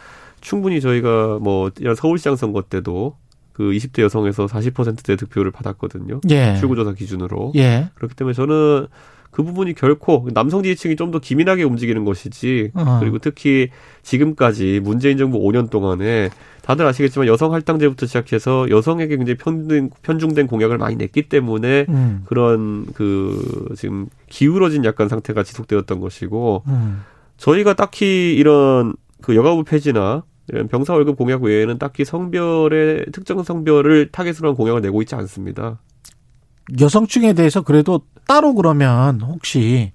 충분히 0.41 0.82
저희가 0.82 1.38
뭐 1.41 1.70
이런 1.80 1.95
서울시장 1.95 2.36
선거 2.36 2.64
때도 2.64 3.16
그 3.53 3.66
20대 3.66 4.01
여성에서 4.01 4.47
40%대 4.47 5.16
득표를 5.16 5.51
받았거든요. 5.51 6.22
예. 6.32 6.55
출구조사 6.57 6.93
기준으로. 6.93 7.53
예. 7.55 7.89
그렇기 7.93 8.16
때문에 8.16 8.34
저는 8.34 8.88
그 9.34 9.44
부분이 9.44 9.74
결코 9.74 10.28
남성 10.34 10.64
지지층이 10.64 10.96
좀 10.96 11.12
더 11.12 11.20
기민하게 11.20 11.64
움직이는 11.64 12.06
것이지 12.06 12.72
어. 12.74 12.98
그리고 13.00 13.20
특히 13.20 13.70
지금까지 14.02 14.80
문재인 14.82 15.18
정부 15.18 15.40
5년 15.40 15.70
동안에 15.70 16.30
다들 16.64 16.86
아시겠지만 16.88 17.28
여성 17.28 17.54
할당제부터 17.54 18.06
시작해서 18.06 18.70
여성에게 18.70 19.18
굉장히 19.18 19.38
편중, 19.38 19.90
편중된 20.02 20.48
공약을 20.48 20.78
많이 20.78 20.96
냈기 20.96 21.24
때문에 21.24 21.86
음. 21.90 22.22
그런 22.26 22.86
그 22.94 23.74
지금 23.76 24.08
기울어진 24.30 24.86
약간 24.86 25.10
상태가 25.10 25.44
지속되었던 25.44 26.00
것이고 26.00 26.64
음. 26.68 27.02
저희가 27.38 27.74
딱히 27.74 28.34
이런 28.36 28.96
그 29.22 29.36
여가부 29.36 29.66
폐지나 29.66 30.24
이런 30.48 30.68
병사 30.68 30.94
월급 30.94 31.18
공약 31.18 31.44
외에는 31.44 31.78
딱히 31.78 32.06
성별의 32.06 33.08
특정 33.12 33.44
성별을 33.44 34.10
타겟으로 34.12 34.50
한 34.50 34.56
공약을 34.56 34.82
내고 34.82 35.02
있지 35.02 35.16
않습니다. 35.16 35.80
여성층에 36.80 37.34
대해서 37.34 37.61
그래도 37.61 38.01
따로 38.28 38.53
그러면 38.53 39.22
혹시 39.22 39.91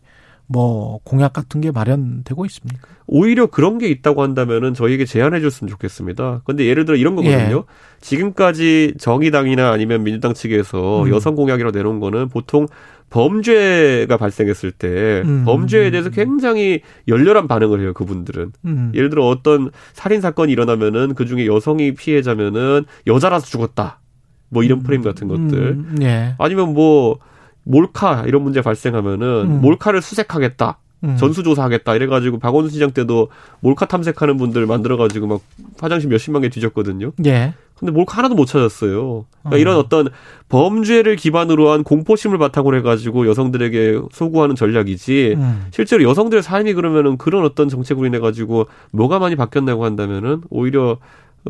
뭐 0.46 0.98
공약 1.04 1.34
같은 1.34 1.60
게 1.60 1.70
마련되고 1.70 2.46
있습니까? 2.46 2.88
오히려 3.06 3.46
그런 3.46 3.78
게 3.78 3.88
있다고 3.88 4.22
한다면은 4.22 4.74
저희에게 4.74 5.04
제안해 5.04 5.40
줬으면 5.40 5.70
좋겠습니다. 5.70 6.42
근데 6.44 6.64
예를 6.64 6.84
들어 6.86 6.96
이런 6.96 7.16
거거든요. 7.16 7.56
예. 7.56 7.62
지금까지 8.00 8.94
정의당이나 8.98 9.70
아니면 9.70 10.04
민주당 10.04 10.34
측에서 10.34 11.04
음. 11.04 11.10
여성 11.10 11.34
공약이라고 11.36 11.76
내놓은 11.76 12.00
거는 12.00 12.28
보통 12.28 12.66
범죄가 13.10 14.16
발생했을 14.16 14.72
때 14.72 15.22
음. 15.24 15.44
범죄에 15.44 15.90
대해서 15.90 16.10
굉장히 16.10 16.80
열렬한 17.08 17.46
반응을 17.46 17.80
해요. 17.80 17.92
그분들은. 17.94 18.52
음. 18.64 18.92
예를 18.94 19.10
들어 19.10 19.26
어떤 19.26 19.70
살인 19.92 20.20
사건이 20.20 20.52
일어나면은 20.52 21.14
그 21.14 21.26
중에 21.26 21.46
여성이 21.46 21.94
피해자면은 21.94 22.84
여자라서 23.06 23.46
죽었다. 23.46 24.00
뭐 24.49 24.62
이런 24.62 24.82
프레임 24.82 25.03
같은 25.03 25.28
것들. 25.28 25.59
음, 25.59 25.96
예. 26.03 26.34
아니면 26.38 26.72
뭐 26.74 27.18
몰카 27.64 28.24
이런 28.26 28.42
문제 28.42 28.62
발생하면은 28.62 29.26
음. 29.46 29.61
몰카를 29.61 30.03
수색하겠다. 30.03 30.78
음. 31.05 31.16
전수조사하겠다 31.16 31.94
이래가지고 31.94 32.38
박원순 32.38 32.72
시장 32.72 32.90
때도 32.90 33.28
몰카 33.61 33.86
탐색하는 33.86 34.36
분들 34.36 34.66
만들어가지고 34.66 35.26
막 35.28 35.40
화장실 35.80 36.11
몇십만 36.11 36.42
개 36.42 36.49
뒤졌거든요. 36.49 37.12
예. 37.26 37.55
근데 37.78 37.92
몰카 37.92 38.18
하나도 38.18 38.34
못 38.34 38.46
찾았어요. 38.46 39.26
그러니까 39.42 39.57
어. 39.57 39.57
이런 39.57 39.76
어떤 39.76 40.09
범죄를 40.49 41.14
기반으로 41.14 41.70
한 41.70 41.84
공포심을 41.84 42.36
바탕으로 42.38 42.76
해가지고 42.78 43.28
여성들에게 43.28 44.01
소구하는 44.11 44.57
전략이지. 44.57 45.34
음. 45.36 45.66
실제로 45.70 46.03
여성들의 46.03 46.42
삶이 46.42 46.74
그러면은 46.74 47.16
그런 47.16 47.44
어떤 47.44 47.68
정책으로 47.68 48.07
인해 48.07 48.18
가지고 48.18 48.66
뭐가 48.90 49.20
많이 49.20 49.36
바뀌었나고 49.36 49.84
한다면은 49.84 50.42
오히려 50.51 50.99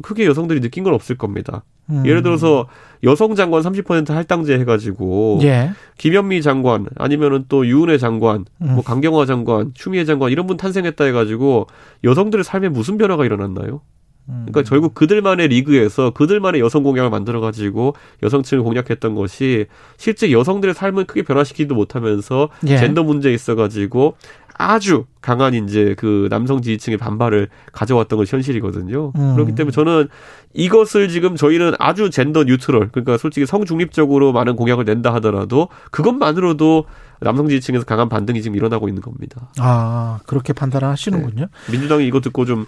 크게 0.03 0.27
여성들이 0.27 0.61
느낀 0.61 0.85
건 0.85 0.95
없을 0.95 1.17
겁니다. 1.17 1.65
음. 1.91 2.05
예를 2.07 2.23
들어서 2.23 2.69
여성 3.03 3.35
장관 3.35 3.63
30% 3.63 4.09
할당제 4.09 4.59
해가지고 4.59 5.41
예. 5.43 5.71
김현미 5.97 6.43
장관 6.43 6.87
아니면은 6.97 7.45
또 7.49 7.67
유은혜 7.67 7.99
장관, 7.99 8.45
음. 8.61 8.75
뭐 8.75 8.85
강경화 8.85 9.27
장관, 9.27 9.73
추미애 9.75 10.05
장관 10.05 10.31
이런 10.31 10.47
분 10.47 10.57
탄생했다 10.57 11.05
해가지고 11.05 11.67
여성들의 12.05 12.45
삶에 12.45 12.69
무슨 12.69 12.99
변화가 12.99 13.25
일어났나요? 13.25 13.81
음. 14.29 14.47
그러니까 14.47 14.69
결국 14.69 14.95
그들만의 14.95 15.49
리그에서 15.49 16.11
그들만의 16.11 16.61
여성 16.61 16.83
공약을 16.83 17.11
만들어가지고 17.11 17.95
여성층을 18.23 18.63
공략했던 18.63 19.15
것이 19.15 19.67
실제 19.97 20.31
여성들의 20.31 20.75
삶을 20.75 21.05
크게 21.05 21.23
변화시키지도 21.23 21.75
못하면서 21.75 22.51
예. 22.67 22.77
젠더 22.77 23.05
문제에 23.05 23.33
있어가지고 23.33 24.17
아주 24.59 25.05
강한 25.21 25.55
이제 25.55 25.95
그 25.97 26.27
남성 26.31 26.61
지지층의 26.61 26.99
반발을 26.99 27.49
가져왔던 27.73 28.19
것이 28.19 28.35
현실이거든요. 28.35 29.13
음. 29.17 29.35
그렇기 29.35 29.55
때문에 29.55 29.73
저는 29.73 30.09
이것을 30.53 31.09
지금 31.09 31.37
저희는 31.37 31.75
아주 31.79 32.11
젠더 32.11 32.45
뉴트럴, 32.45 32.89
그러니까 32.91 33.17
솔직히 33.17 33.47
성 33.47 33.65
중립적으로 33.65 34.33
많은 34.33 34.57
공약을 34.57 34.85
낸다 34.85 35.15
하더라도 35.15 35.69
그것만으로도 35.93 36.87
남성 37.21 37.49
지지층에서 37.49 37.85
강한 37.85 38.09
반등이 38.09 38.43
지금 38.43 38.57
일어나고 38.57 38.89
있는 38.89 39.01
겁니다. 39.01 39.49
아, 39.59 40.19
그렇게 40.27 40.53
판단을 40.53 40.89
하시는군요. 40.89 41.47
민주당이 41.71 42.07
이거 42.07 42.21
듣고 42.21 42.45
좀 42.45 42.67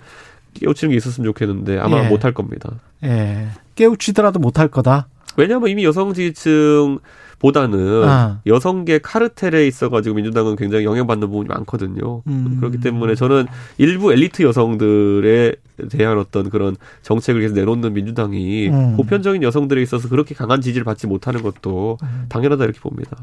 깨우치는 0.55 0.91
게 0.91 0.97
있었으면 0.97 1.27
좋겠는데 1.27 1.79
아마 1.79 2.05
예. 2.05 2.09
못할 2.09 2.33
겁니다. 2.33 2.71
예. 3.05 3.49
깨우치더라도 3.75 4.39
못할 4.39 4.69
거다. 4.69 5.09
왜냐하면 5.37 5.69
이미 5.71 5.85
여성 5.85 6.13
지지층 6.13 6.99
보다는 7.41 8.05
아. 8.05 8.41
여성계 8.47 8.99
카르텔에 8.99 9.67
있어가지고 9.67 10.15
민주당은 10.15 10.57
굉장히 10.57 10.85
영향받는 10.85 11.29
부분이 11.29 11.49
많거든요. 11.49 12.23
음. 12.27 12.57
그렇기 12.61 12.81
때문에 12.81 13.15
저는 13.15 13.47
일부 13.79 14.13
엘리트 14.13 14.43
여성들에 14.43 15.55
대한 15.91 16.19
어떤 16.19 16.51
그런 16.51 16.77
정책을 17.03 17.41
계속 17.41 17.55
내놓는 17.55 17.95
민주당이 17.95 18.69
음. 18.69 18.97
보편적인 18.97 19.43
여성들에 19.43 19.81
있어서 19.83 20.09
그렇게 20.09 20.35
강한 20.35 20.61
지지를 20.61 20.85
받지 20.85 21.07
못하는 21.07 21.43
것도 21.43 21.97
음. 22.03 22.27
당연하다 22.29 22.65
이렇게 22.65 22.79
봅니다. 22.79 23.17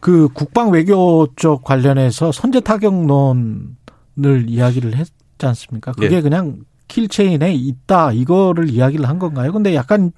그 0.00 0.28
국방 0.28 0.70
외교 0.70 1.26
쪽 1.34 1.64
관련해서 1.64 2.30
선제 2.30 2.60
타격론을 2.60 3.74
이야기를 4.46 4.94
했지 4.96 5.12
않습니까? 5.40 5.92
그게 5.92 6.16
예. 6.16 6.20
그냥 6.20 6.58
kill 6.86 7.13
chain에 7.13 7.54
있다 7.54 8.12
이거를 8.12 8.70
이야기를 8.70 9.08
한 9.08 9.18
건가요? 9.18 9.52
근데 9.52 9.74
약간 9.74 10.12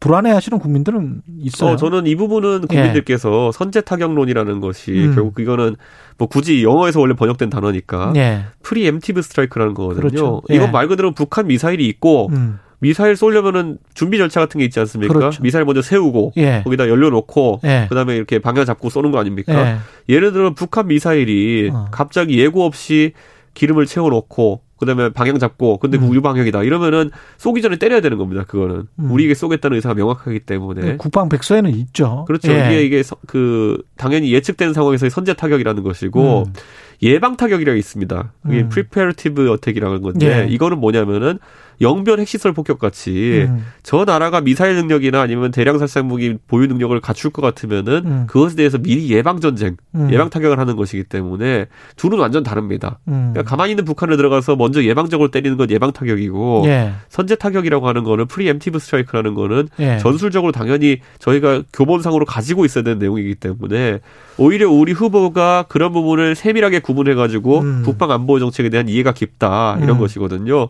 불안해하시는 0.00 0.58
국민들은 0.58 1.22
있어요. 1.38 1.72
어, 1.72 1.76
저는 1.76 2.06
이 2.06 2.14
부분은 2.16 2.66
국민들께서 2.66 3.50
선제 3.52 3.80
타격론이라는 3.80 4.60
것이 4.60 4.92
음. 4.92 5.14
결국 5.14 5.40
이거는 5.40 5.76
뭐 6.18 6.28
굳이 6.28 6.62
영어에서 6.62 7.00
원래 7.00 7.14
번역된 7.14 7.50
단어니까 7.50 8.12
예. 8.16 8.44
preemptive 8.62 9.22
strike라는 9.22 9.74
거거든요. 9.74 10.00
그렇죠. 10.00 10.42
예. 10.50 10.56
이건 10.56 10.72
말 10.72 10.88
그대로 10.88 11.12
북한 11.12 11.46
미사일이 11.46 11.86
있고 11.88 12.28
음. 12.32 12.58
미사일 12.78 13.16
쏘려면은 13.16 13.78
준비 13.94 14.18
절차 14.18 14.40
같은 14.40 14.58
게 14.58 14.64
있지 14.66 14.78
않습니까? 14.80 15.14
그렇죠. 15.14 15.42
미사일 15.42 15.64
먼저 15.64 15.80
세우고 15.80 16.32
예. 16.36 16.60
거기다 16.62 16.88
연료 16.88 17.08
넣고 17.10 17.60
예. 17.64 17.86
그다음에 17.88 18.16
이렇게 18.16 18.38
방향 18.38 18.66
잡고 18.66 18.90
쏘는 18.90 19.12
거 19.12 19.18
아닙니까? 19.18 19.54
예. 19.54 19.76
예를 20.14 20.32
들어 20.32 20.52
북한 20.52 20.88
미사일이 20.88 21.70
어. 21.72 21.86
갑자기 21.90 22.38
예고 22.38 22.64
없이 22.64 23.12
기름을 23.54 23.86
채워 23.86 24.10
넣고 24.10 24.60
그다음에 24.78 25.08
방향 25.10 25.38
잡고 25.38 25.78
근데 25.78 25.98
그 25.98 26.04
음. 26.04 26.10
우리 26.10 26.22
방향이다 26.22 26.62
이러면은 26.62 27.10
쏘기 27.38 27.62
전에 27.62 27.76
때려야 27.76 28.00
되는 28.00 28.18
겁니다. 28.18 28.44
그거는 28.46 28.86
음. 28.98 29.10
우리에게 29.10 29.34
쏘겠다는 29.34 29.76
의사가 29.76 29.94
명확하기 29.94 30.40
때문에 30.40 30.96
국방 30.96 31.28
백서에는 31.28 31.70
있죠. 31.70 32.24
그렇죠. 32.26 32.52
예. 32.52 32.66
이게 32.66 32.82
이게 32.84 33.02
서- 33.02 33.16
그 33.26 33.82
당연히 33.96 34.32
예측된 34.32 34.72
상황에서의 34.72 35.10
선제 35.10 35.34
타격이라는 35.34 35.82
것이고 35.82 36.44
음. 36.46 36.52
예방 37.02 37.36
타격이라고 37.36 37.76
있습니다. 37.76 38.32
그게 38.42 38.60
음. 38.60 38.68
preventive 38.68 39.50
attack이라는 39.52 40.02
건데 40.02 40.46
예. 40.48 40.52
이거는 40.52 40.78
뭐냐면은 40.78 41.38
영변 41.80 42.20
핵시설 42.20 42.52
폭격 42.52 42.78
같이 42.78 43.46
음. 43.48 43.66
저 43.82 44.04
나라가 44.04 44.40
미사일 44.40 44.76
능력이나 44.76 45.20
아니면 45.20 45.50
대량 45.50 45.78
살상 45.78 46.08
무기 46.08 46.36
보유 46.48 46.66
능력을 46.66 46.98
갖출 47.00 47.30
것 47.30 47.42
같으면은 47.42 48.02
음. 48.06 48.24
그것에 48.26 48.56
대해서 48.56 48.78
미리 48.78 49.10
예방 49.10 49.40
전쟁, 49.40 49.76
음. 49.94 50.08
예방 50.10 50.30
타격을 50.30 50.58
하는 50.58 50.76
것이기 50.76 51.04
때문에 51.04 51.66
둘은 51.96 52.18
완전 52.18 52.42
다릅니다. 52.42 52.98
음. 53.08 53.32
그러니까 53.32 53.42
가만히 53.42 53.72
있는 53.72 53.84
북한을 53.84 54.16
들어가서 54.16 54.56
먼저 54.56 54.82
예방적으로 54.82 55.30
때리는 55.30 55.56
건 55.56 55.70
예방 55.70 55.92
타격이고 55.92 56.64
예. 56.66 56.92
선제 57.08 57.36
타격이라고 57.36 57.86
하는 57.88 58.04
거는 58.04 58.26
preemptive 58.26 58.78
strike라는 58.78 59.34
거는 59.34 59.68
예. 59.80 59.98
전술적으로 59.98 60.52
당연히 60.52 61.00
저희가 61.18 61.62
교본상으로 61.72 62.24
가지고 62.24 62.64
있어야 62.64 62.84
되는 62.84 62.98
내용이기 62.98 63.36
때문에 63.36 64.00
오히려 64.38 64.70
우리 64.70 64.92
후보가 64.92 65.66
그런 65.68 65.92
부분을 65.92 66.34
세밀하게 66.34 66.80
구분해 66.80 67.14
가지고 67.14 67.60
음. 67.60 67.82
북방 67.84 68.10
안보 68.10 68.38
정책에 68.38 68.68
대한 68.68 68.88
이해가 68.88 69.12
깊다 69.12 69.76
이런 69.78 69.96
음. 69.96 69.98
것이거든요. 69.98 70.68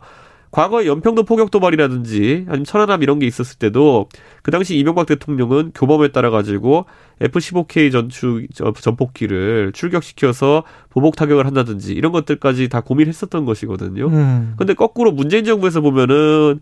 과거에 0.51 0.86
연평도 0.86 1.24
포격 1.24 1.51
도발이라든지 1.51 2.47
아니면 2.49 2.64
천안함 2.64 3.03
이런 3.03 3.18
게 3.18 3.26
있었을 3.26 3.59
때도 3.59 4.09
그 4.42 4.51
당시 4.51 4.76
이명박 4.78 5.07
대통령은 5.07 5.72
교범에 5.74 6.09
따라 6.09 6.30
가지고 6.30 6.86
F-15K 7.20 7.92
전축 7.92 8.47
저- 8.55 8.72
전폭기를 8.72 9.72
출격시켜서 9.72 10.62
보복 10.90 11.16
타격을 11.16 11.47
한다든지 11.47 11.92
이런 11.92 12.12
것들까지 12.12 12.68
다 12.68 12.80
고민했었던 12.80 13.44
것이거든요. 13.44 14.07
음. 14.07 14.55
근데 14.57 14.74
거꾸로 14.74 15.12
문재인 15.12 15.44
정부에서 15.44 15.80
보면은 15.80 16.61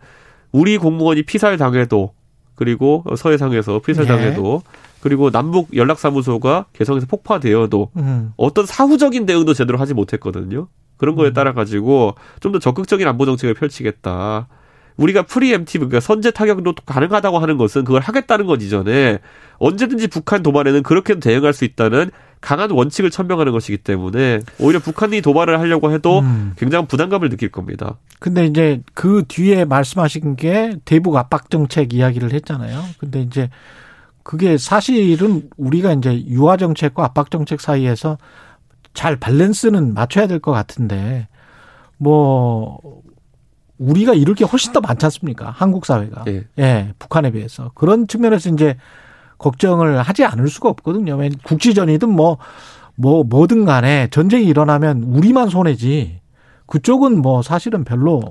우리 0.52 0.78
공무원이 0.78 1.22
피살 1.24 1.56
당해도 1.56 2.12
그리고 2.54 3.04
서해상에서 3.16 3.80
피살 3.80 4.04
예. 4.04 4.08
당해도 4.08 4.62
그리고 5.00 5.30
남북 5.30 5.76
연락사무소가 5.76 6.66
개성에서 6.72 7.06
폭파되어도 7.06 7.90
음. 7.96 8.32
어떤 8.36 8.64
사후적인 8.64 9.26
대응도 9.26 9.52
제대로 9.52 9.78
하지 9.78 9.92
못했거든요. 9.92 10.68
그런 10.96 11.14
거에 11.16 11.32
따라 11.32 11.52
가지고 11.52 12.14
좀 12.40 12.52
더 12.52 12.58
적극적인 12.58 13.06
안보 13.06 13.26
정책을 13.26 13.54
펼치겠다. 13.54 14.48
우리가 14.96 15.22
preemptive 15.22 15.86
그러니까 15.88 15.98
선제 15.98 16.30
타격도 16.30 16.74
가능하다고 16.86 17.40
하는 17.40 17.56
것은 17.56 17.82
그걸 17.84 18.00
하겠다는 18.00 18.46
것 18.46 18.62
이전에 18.62 19.18
언제든지 19.58 20.06
북한 20.06 20.42
도발에는 20.44 20.84
그렇게도 20.84 21.18
대응할 21.18 21.52
수 21.52 21.64
있다는 21.64 22.10
강한 22.40 22.70
원칙을 22.70 23.10
천명하는 23.10 23.50
것이기 23.52 23.78
때문에 23.78 24.40
오히려 24.60 24.78
북한이 24.78 25.20
도발을 25.20 25.58
하려고 25.58 25.90
해도 25.90 26.20
음. 26.20 26.52
굉장한 26.58 26.86
부담감을 26.86 27.28
느낄 27.28 27.50
겁니다. 27.50 27.96
근데 28.20 28.46
이제 28.46 28.82
그 28.94 29.24
뒤에 29.26 29.64
말씀하신 29.64 30.36
게 30.36 30.76
대북 30.84 31.16
압박 31.16 31.50
정책 31.50 31.92
이야기를 31.92 32.32
했잖아요. 32.32 32.84
근데 32.98 33.20
이제 33.22 33.50
그게 34.22 34.58
사실은 34.58 35.48
우리가 35.56 35.92
이제 35.94 36.24
유화 36.26 36.56
정책과 36.56 37.02
압박 37.04 37.30
정책 37.30 37.60
사이에서 37.60 38.16
잘 38.94 39.16
밸런스는 39.16 39.92
맞춰야 39.94 40.26
될 40.26 40.40
것 40.40 40.52
같은데 40.52 41.28
뭐 41.98 42.78
우리가 43.78 44.14
이럴 44.14 44.34
게 44.34 44.44
훨씬 44.44 44.72
더 44.72 44.80
많지 44.80 45.04
않습니까? 45.06 45.50
한국 45.50 45.84
사회가. 45.84 46.24
예. 46.28 46.44
예, 46.58 46.92
북한에 46.98 47.32
비해서. 47.32 47.70
그런 47.74 48.06
측면에서 48.06 48.50
이제 48.50 48.76
걱정을 49.38 50.00
하지 50.00 50.24
않을 50.24 50.48
수가 50.48 50.68
없거든요. 50.70 51.18
국지전이든 51.42 52.08
뭐, 52.08 52.38
뭐, 52.94 53.24
뭐든 53.24 53.64
간에 53.64 54.08
전쟁이 54.10 54.46
일어나면 54.46 55.02
우리만 55.02 55.48
손해지. 55.48 56.20
그쪽은 56.66 57.20
뭐 57.20 57.42
사실은 57.42 57.84
별로, 57.84 58.22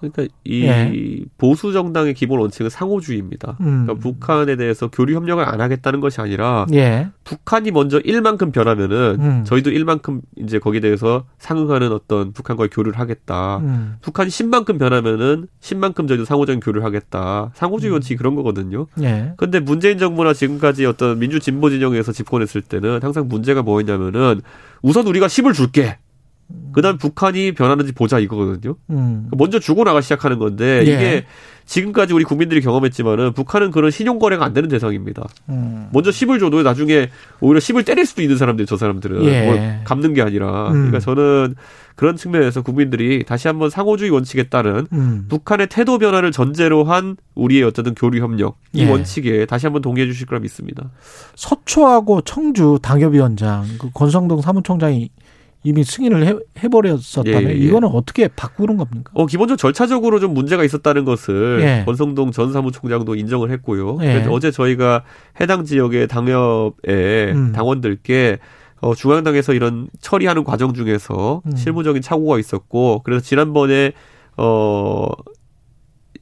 그러니까 0.00 0.26
이 0.44 0.64
예. 0.64 1.24
보수 1.36 1.72
정당의 1.72 2.14
기본 2.14 2.40
원칙은 2.40 2.70
상호주의입니다. 2.70 3.56
음. 3.60 3.84
그러니까 3.86 3.94
북한에 3.94 4.56
대해서 4.56 4.88
교류 4.88 5.14
협력을 5.14 5.44
안 5.44 5.60
하겠다는 5.60 6.00
것이 6.00 6.20
아니라 6.20 6.66
예. 6.72 7.08
북한이 7.24 7.70
먼저 7.70 7.98
1만큼 7.98 8.52
변하면은 8.52 9.16
음. 9.20 9.44
저희도 9.44 9.70
1만큼 9.70 10.20
이제 10.36 10.58
거기에 10.58 10.80
대해서 10.80 11.24
상응하는 11.38 11.92
어떤 11.92 12.32
북한과의 12.32 12.70
교류를 12.70 12.98
하겠다. 12.98 13.58
음. 13.58 13.96
북한이 14.02 14.30
10만큼 14.30 14.78
변하면은 14.78 15.48
10만큼 15.60 16.08
저희도 16.08 16.24
상호적인 16.24 16.60
교류를 16.60 16.84
하겠다. 16.84 17.50
상호주의 17.54 17.92
원칙이 17.92 18.16
그런 18.16 18.34
거거든요. 18.34 18.86
예. 19.02 19.32
근데 19.36 19.60
문재인 19.60 19.98
정부나 19.98 20.32
지금까지 20.32 20.86
어떤 20.86 21.18
민주 21.18 21.40
진보 21.40 21.70
진영에서 21.70 22.12
집권했을 22.12 22.62
때는 22.62 23.00
항상 23.02 23.28
문제가 23.28 23.62
뭐였냐면은 23.62 24.40
우선 24.82 25.06
우리가 25.06 25.26
10을 25.26 25.54
줄게. 25.54 25.98
그다음 26.72 26.96
북한이 26.96 27.52
변하는지 27.52 27.92
보자 27.92 28.18
이거거든요. 28.18 28.76
음. 28.90 29.28
먼저 29.36 29.58
주고 29.58 29.84
나가 29.84 30.00
시작하는 30.00 30.38
건데 30.38 30.78
예. 30.78 30.82
이게 30.82 31.24
지금까지 31.66 32.14
우리 32.14 32.24
국민들이 32.24 32.62
경험했지만은 32.62 33.34
북한은 33.34 33.70
그런 33.70 33.90
신용 33.90 34.18
거래가 34.18 34.46
안 34.46 34.54
되는 34.54 34.70
대상입니다. 34.70 35.24
음. 35.50 35.88
먼저 35.92 36.10
10을 36.10 36.40
줘도 36.40 36.62
나중에 36.62 37.10
오히려 37.40 37.60
10을 37.60 37.84
때릴 37.84 38.06
수도 38.06 38.22
있는 38.22 38.38
사람들 38.38 38.64
저 38.64 38.78
사람들은 38.78 39.24
예. 39.24 39.44
뭘 39.44 39.80
갚는 39.84 40.14
게 40.14 40.22
아니라 40.22 40.68
음. 40.68 40.72
그러니까 40.72 41.00
저는 41.00 41.54
그런 41.94 42.16
측면에서 42.16 42.62
국민들이 42.62 43.24
다시 43.26 43.48
한번 43.48 43.68
상호주의 43.68 44.10
원칙에 44.10 44.44
따른 44.44 44.86
음. 44.92 45.26
북한의 45.28 45.66
태도 45.66 45.98
변화를 45.98 46.32
전제로 46.32 46.84
한 46.84 47.16
우리의 47.34 47.64
어쨌든 47.64 47.94
교류 47.94 48.22
협력 48.22 48.56
이 48.72 48.82
예. 48.82 48.90
원칙에 48.90 49.44
다시 49.44 49.66
한번 49.66 49.82
동의해 49.82 50.06
주실 50.06 50.26
거라 50.26 50.40
믿습니다. 50.40 50.90
서초하고 51.34 52.22
청주 52.22 52.78
당협위원장, 52.80 53.66
그 53.78 53.90
권성동 53.92 54.40
사무총장이 54.40 55.10
이미 55.64 55.82
승인을 55.82 56.26
해, 56.26 56.34
해버렸었다면 56.62 57.42
예, 57.42 57.46
예, 57.48 57.50
예. 57.50 57.54
이거는 57.54 57.88
어떻게 57.88 58.28
바꾸는 58.28 58.76
겁니까? 58.76 59.10
어 59.14 59.26
기본적으로 59.26 59.56
절차적으로 59.56 60.20
좀 60.20 60.32
문제가 60.32 60.64
있었다는 60.64 61.04
것을 61.04 61.60
예. 61.62 61.82
권성동 61.84 62.30
전 62.30 62.52
사무총장도 62.52 63.16
인정을 63.16 63.50
했고요. 63.50 63.98
예. 64.02 64.14
그래서 64.14 64.30
어제 64.30 64.50
저희가 64.50 65.04
해당 65.40 65.64
지역의 65.64 66.06
당협의 66.08 67.32
음. 67.34 67.52
당원들께 67.52 68.38
어, 68.80 68.94
중앙당에서 68.94 69.54
이런 69.54 69.88
처리하는 70.00 70.44
과정 70.44 70.72
중에서 70.72 71.42
음. 71.44 71.56
실무적인 71.56 72.02
착오가 72.02 72.38
있었고 72.38 73.02
그래서 73.02 73.24
지난번에 73.24 73.92
어 74.36 75.08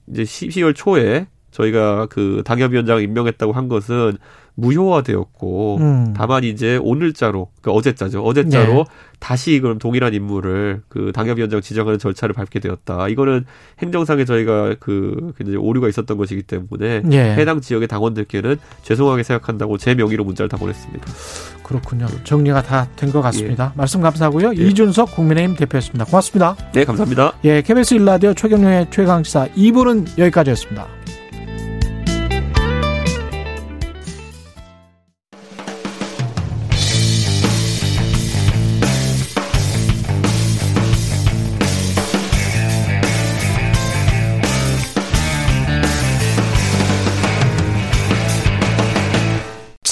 이제 0.08 0.22
12월 0.22 0.74
초에 0.74 1.26
저희가 1.50 2.06
그 2.06 2.42
당협위원장을 2.44 3.02
임명했다고 3.02 3.52
한 3.52 3.68
것은 3.68 4.16
무효화되었고 4.56 5.76
음. 5.80 6.14
다만 6.16 6.44
이제 6.44 6.78
오늘자로 6.82 7.48
그 7.62 7.70
어제자죠 7.70 8.22
어제자로 8.22 8.72
네. 8.74 8.84
다시 9.18 9.60
그럼 9.60 9.78
동일한 9.78 10.12
인물을 10.14 10.82
그 10.88 11.12
당협위원장 11.14 11.60
지정하는 11.60 11.98
절차를 11.98 12.34
밟게 12.34 12.60
되었다. 12.60 13.08
이거는 13.08 13.44
행정상에 13.78 14.24
저희가 14.24 14.76
그 14.80 15.32
굉장히 15.38 15.56
오류가 15.58 15.88
있었던 15.88 16.16
것이기 16.16 16.42
때문에 16.42 17.02
예. 17.12 17.18
해당 17.34 17.60
지역의 17.60 17.88
당원들께는 17.88 18.56
죄송하게 18.82 19.22
생각한다고 19.22 19.78
제 19.78 19.94
명의로 19.94 20.24
문자를 20.24 20.48
다 20.48 20.56
보냈습니다. 20.56 21.06
그렇군요. 21.62 22.06
정리가 22.24 22.62
다 22.62 22.86
된 22.96 23.10
것 23.10 23.22
같습니다. 23.22 23.72
예. 23.74 23.78
말씀 23.78 24.00
감사하고요. 24.00 24.52
이준석 24.52 25.14
국민의힘 25.16 25.56
대표였습니다. 25.56 26.04
고맙습니다. 26.04 26.56
네, 26.72 26.84
감사합니다. 26.84 27.32
예, 27.44 27.62
KBS 27.62 27.94
일라디오 27.94 28.34
최경영의 28.34 28.88
최강시사 28.90 29.48
2부는 29.56 30.18
여기까지였습니다. 30.18 30.86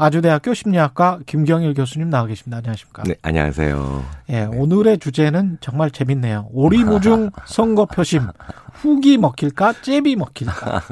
아주대학교 0.00 0.54
심리학과 0.54 1.18
김경일 1.26 1.74
교수님 1.74 2.08
나와 2.08 2.26
계십니다. 2.26 2.58
안녕하십니까? 2.58 3.02
네, 3.02 3.16
안녕하세요. 3.20 4.04
예, 4.30 4.44
오늘의 4.44 4.98
주제는 4.98 5.58
정말 5.60 5.90
재밌네요. 5.90 6.48
오리무중 6.52 7.30
선거 7.46 7.84
표심. 7.84 8.28
훅이 8.74 9.18
먹힐까? 9.18 9.74
잽이 9.82 10.14
먹힐까? 10.14 10.82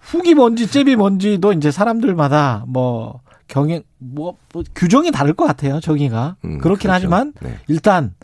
훅이 0.00 0.34
뭔지 0.34 0.66
잽이 0.70 0.96
뭔지도 0.96 1.54
이제 1.54 1.70
사람들마다 1.70 2.64
뭐 2.68 3.22
경영 3.48 3.80
뭐, 3.96 4.36
뭐 4.52 4.62
규정이 4.74 5.10
다를 5.10 5.32
것 5.32 5.46
같아요. 5.46 5.80
정의가 5.80 6.36
음, 6.44 6.58
그렇긴 6.58 6.88
그렇죠. 6.88 6.92
하지만 6.92 7.32
네. 7.40 7.56
일단 7.68 8.14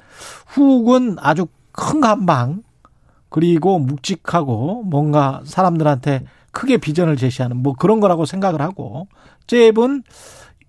훅은 0.48 1.16
아주 1.20 1.46
큰 1.72 2.02
감방 2.02 2.62
그리고 3.30 3.78
묵직하고 3.78 4.82
뭔가 4.84 5.40
사람들한테 5.46 6.24
크게 6.52 6.76
비전을 6.76 7.16
제시하는 7.16 7.56
뭐 7.56 7.72
그런 7.72 8.00
거라고 8.00 8.26
생각을 8.26 8.60
하고 8.60 9.08
잽은 9.46 10.02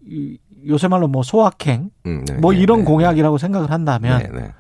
이- 0.08 0.38
요새 0.68 0.88
말로 0.88 1.08
뭐 1.08 1.22
소확행 1.24 1.90
음, 2.06 2.26
네, 2.26 2.34
뭐 2.36 2.52
네, 2.54 2.60
이런 2.60 2.80
네, 2.80 2.86
공약이라고 2.86 3.38
생각을 3.38 3.72
한다면 3.72 4.20
네, 4.20 4.28
네. 4.30 4.52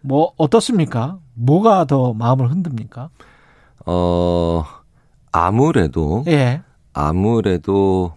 뭐 0.00 0.32
어떻습니까? 0.36 1.18
뭐가 1.34 1.84
더 1.84 2.12
마음을 2.14 2.50
흔듭니까? 2.50 3.10
어, 3.86 4.64
아무래도, 5.32 6.24
예. 6.26 6.62
아무래도, 6.92 8.12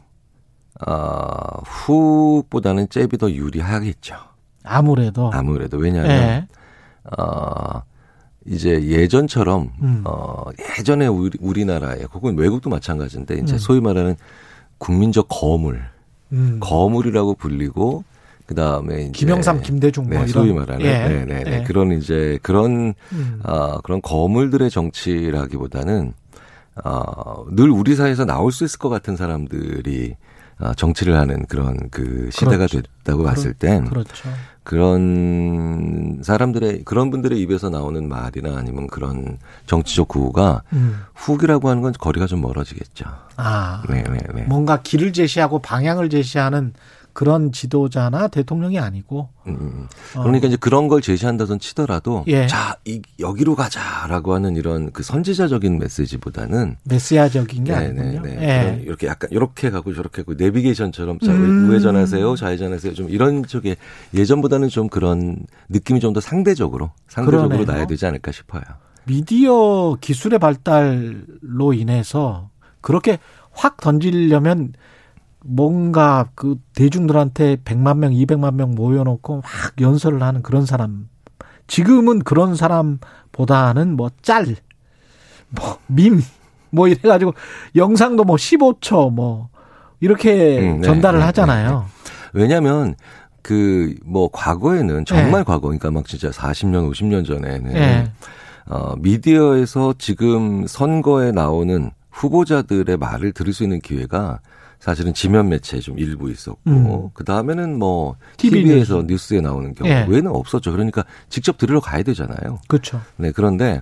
어, 0.85 1.61
훅보다는 1.65 2.89
잽이 2.89 3.17
더 3.19 3.29
유리하겠죠. 3.31 4.15
아무래도. 4.63 5.29
아무래도. 5.33 5.77
왜냐하면, 5.77 6.11
예. 6.11 6.47
어, 7.17 7.81
이제 8.45 8.81
예전처럼, 8.83 9.71
음. 9.81 10.03
어, 10.05 10.43
예전에 10.79 11.07
우리, 11.07 11.37
우리나라에, 11.39 12.03
혹은 12.13 12.37
외국도 12.37 12.69
마찬가지인데, 12.69 13.35
이제 13.35 13.53
음. 13.55 13.57
소위 13.57 13.79
말하는 13.81 14.15
국민적 14.83 15.27
거물, 15.29 15.81
음. 16.33 16.57
거물이라고 16.59 17.35
불리고, 17.35 18.03
그 18.45 18.53
다음에. 18.53 19.11
김영삼, 19.11 19.61
김대중 19.61 20.03
뭐 20.03 20.13
네, 20.13 20.17
이런. 20.17 20.27
소위 20.27 20.51
말하는. 20.51 20.85
예. 20.85 21.07
네, 21.07 21.25
네, 21.25 21.43
네. 21.43 21.59
예. 21.59 21.63
그런 21.63 21.93
이제, 21.93 22.37
그런, 22.41 22.93
음. 23.13 23.39
아, 23.43 23.79
그런 23.83 24.01
거물들의 24.01 24.69
정치라기보다는, 24.69 26.13
어, 26.83 27.45
늘 27.51 27.69
우리 27.69 27.95
사회에서 27.95 28.25
나올 28.25 28.51
수 28.51 28.65
있을 28.65 28.77
것 28.77 28.89
같은 28.89 29.15
사람들이, 29.15 30.17
아, 30.57 30.73
정치를 30.73 31.15
하는 31.17 31.45
그런 31.45 31.77
그 31.89 32.29
시대가 32.31 32.67
그렇죠. 32.67 32.81
됐다고 32.81 33.23
봤을 33.23 33.53
땐, 33.53 33.85
그렇죠. 33.85 34.29
그런 34.63 36.21
사람들의 36.23 36.83
그런 36.85 37.11
분들의 37.11 37.39
입에서 37.41 37.69
나오는 37.69 38.07
말이나 38.07 38.57
아니면 38.57 38.87
그런 38.87 39.37
정치적 39.65 40.07
구호가 40.07 40.63
음. 40.71 41.01
훅이라고 41.15 41.69
하는 41.69 41.81
건 41.81 41.93
거리가 41.93 42.27
좀 42.27 42.41
멀어지겠죠. 42.41 43.05
아. 43.35 43.83
네, 43.89 44.03
네, 44.03 44.19
네. 44.33 44.43
뭔가 44.43 44.81
길을 44.81 45.11
제시하고 45.11 45.59
방향을 45.59 46.09
제시하는 46.09 46.73
그런 47.13 47.51
지도자나 47.51 48.27
대통령이 48.27 48.79
아니고. 48.79 49.29
음, 49.47 49.87
어. 50.15 50.23
그러니까 50.23 50.47
이제 50.47 50.57
그런 50.57 50.87
걸 50.87 51.01
제시한다선 51.01 51.59
치더라도 51.59 52.23
예. 52.27 52.47
자, 52.47 52.75
이, 52.85 53.01
여기로 53.19 53.55
가자라고 53.55 54.33
하는 54.33 54.55
이런 54.55 54.91
그 54.91 55.03
선지자적인 55.03 55.77
메시지보다는 55.79 56.77
메시아적인 56.85 57.63
게 57.65 57.71
네, 57.71 57.77
아니군요. 57.77 58.21
네, 58.21 58.35
네. 58.35 58.77
예. 58.79 58.83
이렇게 58.83 59.07
약간 59.07 59.29
이렇게 59.31 59.69
가고 59.69 59.93
저렇게 59.93 60.23
가고 60.23 60.33
내비게이션처럼 60.33 61.19
자, 61.19 61.31
음. 61.31 61.69
우회전하세요, 61.69 62.35
좌회전하세로 62.35 62.95
좀 62.95 63.09
이런 63.09 63.43
쪽에 63.45 63.75
예전보다는 64.13 64.69
좀 64.69 64.89
그런 64.89 65.45
느낌이 65.69 65.99
좀 65.99 66.13
더 66.13 66.19
상대적으로 66.19 66.91
상대적으로 67.07 67.49
그러네요. 67.49 67.65
나야 67.65 67.87
되지 67.87 68.05
않을까 68.05 68.31
싶어요. 68.31 68.61
미디어 69.05 69.97
기술의 69.99 70.37
발달로 70.39 71.73
인해서 71.73 72.49
그렇게 72.81 73.17
확 73.51 73.77
던지려면 73.77 74.73
뭔가 75.43 76.29
그 76.35 76.55
대중들한테 76.75 77.57
100만 77.57 77.97
명, 77.97 78.11
200만 78.11 78.55
명 78.55 78.75
모여놓고 78.75 79.37
막 79.37 79.43
연설을 79.79 80.23
하는 80.23 80.41
그런 80.41 80.65
사람. 80.65 81.09
지금은 81.67 82.19
그런 82.19 82.55
사람보다는 82.55 83.95
뭐 83.95 84.09
짤, 84.21 84.55
뭐 85.49 85.77
밈, 85.87 86.21
뭐 86.71 86.87
이래가지고 86.87 87.33
영상도 87.75 88.23
뭐 88.23 88.35
15초 88.35 89.13
뭐 89.13 89.49
이렇게 89.99 90.59
음, 90.59 90.81
네, 90.81 90.87
전달을 90.87 91.19
네, 91.19 91.25
하잖아요. 91.25 91.85
왜냐하면 92.33 92.95
그 93.41 93.95
뭐 94.05 94.29
과거에는 94.31 95.05
정말 95.05 95.43
과거 95.43 95.67
그러니까 95.67 95.91
막 95.91 96.07
진짜 96.07 96.29
40년 96.29 96.89
50년 96.91 97.25
전에는 97.25 97.73
네. 97.73 98.11
어 98.67 98.95
미디어에서 98.97 99.95
지금 99.97 100.65
선거에 100.67 101.31
나오는 101.31 101.91
후보자들의 102.11 102.95
말을 102.97 103.33
들을 103.33 103.51
수 103.53 103.63
있는 103.63 103.79
기회가 103.81 104.39
사실은 104.83 105.13
지면 105.13 105.47
매체 105.47 105.79
좀 105.79 105.97
일부 105.97 106.29
있었고 106.29 106.59
음. 106.67 107.09
그 107.13 107.23
다음에는 107.23 107.79
뭐 107.79 108.17
TV 108.35 108.63
TV에서 108.63 109.03
뉴스. 109.07 109.33
에 109.33 109.39
나오는 109.39 109.73
경우 109.73 109.89
예. 109.89 110.05
외에는 110.09 110.29
없었죠. 110.29 110.73
그러니까 110.73 111.05
직접 111.29 111.57
들으러 111.57 111.79
가야 111.79 112.03
되잖아요. 112.03 112.59
그렇죠. 112.67 112.99
네 113.15 113.31
그런데 113.31 113.81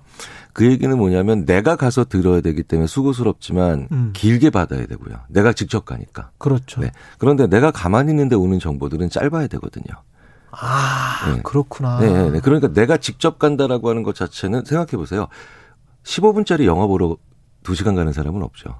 그 0.53 0.63
얘기는 0.63 0.95
뭐냐면 0.95 1.45
내가 1.45 1.75
가서 1.75 2.05
들어야 2.05 2.41
되기 2.41 2.61
때문에 2.61 2.85
수고스럽지만 2.85 3.87
음. 3.91 4.11
길게 4.13 4.51
받아야 4.51 4.85
되고요. 4.85 5.15
내가 5.27 5.53
직접 5.53 5.85
가니까. 5.85 6.29
그렇죠. 6.37 6.81
네. 6.81 6.91
그런데 7.17 7.47
내가 7.47 7.71
가만히 7.71 8.11
있는데 8.11 8.35
오는 8.35 8.59
정보들은 8.59 9.09
짧아야 9.09 9.47
되거든요. 9.47 9.95
아, 10.51 11.33
네. 11.33 11.41
그렇구나. 11.41 11.99
네, 11.99 12.13
네, 12.13 12.29
네. 12.29 12.39
그러니까 12.41 12.67
내가 12.73 12.97
직접 12.97 13.39
간다라고 13.39 13.89
하는 13.89 14.03
것 14.03 14.13
자체는 14.13 14.65
생각해 14.65 14.91
보세요. 14.97 15.29
15분짜리 16.03 16.65
영화 16.65 16.85
보러 16.85 17.17
2시간 17.63 17.95
가는 17.95 18.13
사람은 18.13 18.43
없죠. 18.43 18.75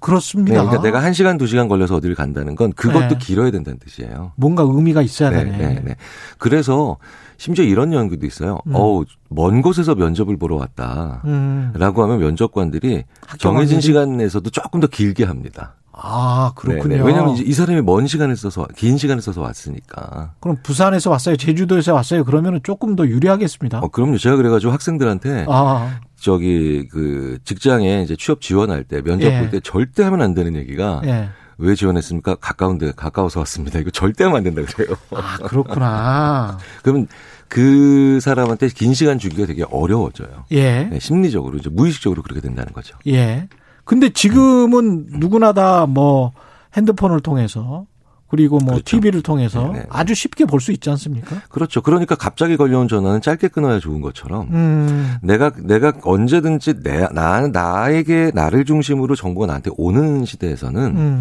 그렇습니다. 0.00 0.62
네, 0.62 0.66
그러니까 0.66 0.82
내가 0.82 1.00
1시간, 1.00 1.38
2시간 1.38 1.68
걸려서 1.68 1.96
어디를 1.96 2.14
간다는 2.14 2.54
건 2.54 2.72
그것도 2.72 3.08
네. 3.08 3.18
길어야 3.18 3.50
된다는 3.50 3.78
뜻이에요. 3.78 4.32
뭔가 4.36 4.62
의미가 4.62 5.02
있어야 5.02 5.30
네, 5.30 5.44
되네. 5.44 5.56
네, 5.56 5.80
네. 5.84 5.96
그래서 6.38 6.96
심지어 7.36 7.64
이런 7.64 7.92
연구도 7.92 8.26
있어요. 8.26 8.58
음. 8.66 8.74
어우, 8.74 9.04
먼 9.28 9.62
곳에서 9.62 9.94
면접을 9.94 10.36
보러 10.36 10.56
왔다. 10.56 11.22
음. 11.24 11.72
라고 11.74 12.02
하면 12.02 12.20
면접관들이 12.20 13.04
정해진 13.38 13.80
시간에서도 13.80 14.50
조금 14.50 14.80
더 14.80 14.86
길게 14.86 15.24
합니다. 15.24 15.74
아, 16.00 16.52
그렇군요. 16.54 16.96
네, 16.96 16.96
네. 16.98 17.04
왜냐하면 17.04 17.34
이제 17.34 17.42
이 17.44 17.52
사람이 17.52 17.82
먼 17.82 18.06
시간을 18.06 18.36
써서 18.36 18.66
긴 18.76 18.98
시간을 18.98 19.20
써서 19.20 19.40
왔으니까. 19.40 20.32
그럼 20.38 20.56
부산에서 20.62 21.10
왔어요, 21.10 21.36
제주도에서 21.36 21.92
왔어요. 21.92 22.24
그러면 22.24 22.54
은 22.54 22.60
조금 22.62 22.94
더 22.94 23.04
유리하겠습니다. 23.04 23.80
어, 23.80 23.88
그럼요. 23.88 24.16
제가 24.18 24.36
그래가지고 24.36 24.72
학생들한테 24.72 25.46
아, 25.48 25.98
저기 26.20 26.86
그 26.88 27.38
직장에 27.44 28.02
이제 28.02 28.16
취업 28.16 28.40
지원할 28.40 28.84
때 28.84 29.00
면접 29.02 29.26
예. 29.30 29.38
볼때 29.40 29.60
절대 29.60 30.02
하면 30.02 30.20
안 30.22 30.34
되는 30.34 30.56
얘기가 30.56 31.02
예. 31.04 31.28
왜 31.58 31.74
지원했습니까? 31.74 32.36
가까운데 32.36 32.92
가까워서 32.94 33.40
왔습니다. 33.40 33.78
이거 33.80 33.90
절대 33.90 34.24
하면 34.24 34.38
안 34.38 34.44
된다 34.44 34.62
그래요. 34.66 34.96
아, 35.10 35.38
그렇구나. 35.38 36.58
그러면 36.82 37.08
그 37.48 38.20
사람한테 38.20 38.68
긴 38.68 38.94
시간 38.94 39.18
주기가 39.18 39.46
되게 39.46 39.64
어려워져요. 39.70 40.44
예. 40.52 40.84
네, 40.84 40.98
심리적으로 41.00 41.58
이제 41.58 41.68
무의식적으로 41.70 42.22
그렇게 42.22 42.40
된다는 42.40 42.72
거죠. 42.72 42.96
예. 43.06 43.48
근데 43.84 44.10
지금은 44.10 45.06
누구나 45.18 45.52
다 45.52 45.86
뭐 45.86 46.32
핸드폰을 46.76 47.20
통해서 47.20 47.86
그리고 48.28 48.58
뭐 48.58 48.74
그렇죠. 48.74 48.84
TV를 48.84 49.22
통해서 49.22 49.68
네, 49.72 49.80
네. 49.80 49.86
아주 49.88 50.14
쉽게 50.14 50.44
볼 50.44 50.60
수 50.60 50.70
있지 50.72 50.90
않습니까? 50.90 51.36
그렇죠. 51.48 51.80
그러니까 51.80 52.14
갑자기 52.14 52.56
걸려온 52.56 52.88
전화는 52.88 53.22
짧게 53.22 53.48
끊어야 53.48 53.78
좋은 53.78 54.00
것처럼 54.02 54.48
음, 54.52 55.16
내가 55.22 55.50
내가 55.62 55.92
언제든지 56.02 56.82
내, 56.82 57.06
나 57.12 57.46
나에게 57.48 58.32
나를 58.34 58.64
중심으로 58.64 59.14
정보가 59.14 59.46
나한테 59.46 59.70
오는 59.78 60.24
시대에서는 60.24 60.82
음. 60.96 61.20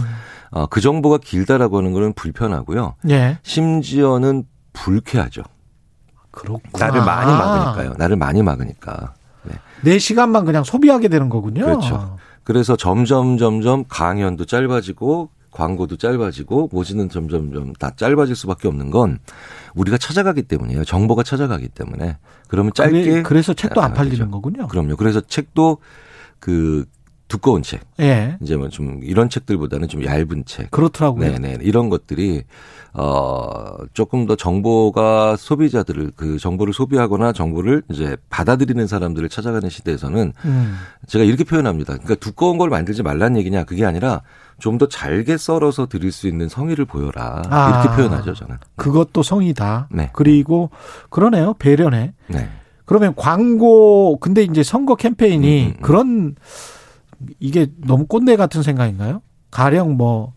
어, 0.51 0.65
그 0.65 0.81
정보가 0.81 1.19
길다라고 1.23 1.77
하는 1.77 1.93
거는 1.93 2.13
불편하고요. 2.13 2.95
예. 3.09 3.37
심지어는 3.43 4.43
불쾌하죠. 4.73 5.43
그렇구나. 6.31 6.87
나를 6.87 7.03
많이 7.03 7.31
막으니까요. 7.31 7.93
나를 7.97 8.15
많이 8.15 8.43
막으니까. 8.43 9.13
네. 9.43 9.53
내 9.81 9.97
시간만 9.99 10.45
그냥 10.45 10.63
소비하게 10.63 11.07
되는 11.07 11.29
거군요. 11.29 11.63
그렇죠. 11.65 12.17
그래서 12.43 12.75
점점 12.75 13.37
점점 13.37 13.85
강연도 13.87 14.45
짧아지고 14.45 15.29
광고도 15.57 15.97
짧아지고 15.97 16.69
모지는 16.71 17.09
점점점 17.09 17.73
다 17.73 17.91
짧아질 17.95 18.35
수밖에 18.35 18.67
없는 18.67 18.91
건 18.91 19.17
우리가 19.73 19.97
찾아가기 19.97 20.43
때문이에요. 20.43 20.85
정보가 20.85 21.23
찾아가기 21.23 21.69
때문에. 21.69 22.17
그러면 22.47 22.71
짧게 22.75 23.03
그래, 23.03 23.23
그래서 23.23 23.55
책도 23.55 23.81
안 23.81 23.95
팔리는. 23.95 24.29
거군요. 24.29 24.67
그럼요. 24.67 24.95
그래서 24.97 25.19
책도 25.19 25.79
그 26.39 26.85
두꺼운 27.27 27.61
책, 27.61 27.81
예. 27.99 28.37
이제 28.41 28.55
뭐 28.55 28.69
좀 28.69 28.99
이런 29.03 29.29
책들보다는 29.29 29.87
좀 29.87 30.03
얇은 30.05 30.43
책, 30.45 30.71
그렇더라고요. 30.71 31.29
네네 31.31 31.57
이런 31.61 31.89
것들이 31.89 32.43
어 32.93 33.75
조금 33.93 34.25
더 34.25 34.35
정보가 34.35 35.35
소비자들을 35.37 36.13
그 36.15 36.37
정보를 36.39 36.73
소비하거나 36.73 37.31
정보를 37.33 37.83
이제 37.91 38.17
받아들이는 38.29 38.87
사람들을 38.87 39.27
찾아가는 39.29 39.69
시대에서는 39.69 40.33
음. 40.45 40.77
제가 41.07 41.23
이렇게 41.25 41.43
표현합니다. 41.43 41.93
그러니까 41.93 42.15
두꺼운 42.15 42.57
걸 42.57 42.69
만들지 42.69 43.03
말라는 43.03 43.37
얘기냐 43.37 43.63
그게 43.65 43.85
아니라 43.85 44.21
좀 44.59 44.77
더 44.77 44.87
잘게 44.87 45.37
썰어서 45.37 45.85
드릴 45.87 46.11
수 46.11 46.27
있는 46.27 46.49
성의를 46.49 46.85
보여라 46.85 47.43
아. 47.49 47.69
이렇게 47.83 47.95
표현하죠 47.95 48.33
저는. 48.33 48.57
그것도 48.75 49.21
성이다. 49.21 49.87
네. 49.91 50.09
그리고 50.13 50.69
그러네요. 51.09 51.53
배려네. 51.59 52.13
네. 52.27 52.49
그러면 52.85 53.13
광고 53.15 54.17
근데 54.19 54.43
이제 54.43 54.63
선거 54.63 54.95
캠페인이 54.95 55.61
음, 55.65 55.67
음, 55.67 55.73
음. 55.77 55.81
그런 55.81 56.35
이게 57.39 57.67
너무 57.77 58.05
꼰대 58.05 58.35
같은 58.35 58.63
생각인가요? 58.63 59.21
가령 59.51 59.97
뭐 59.97 60.33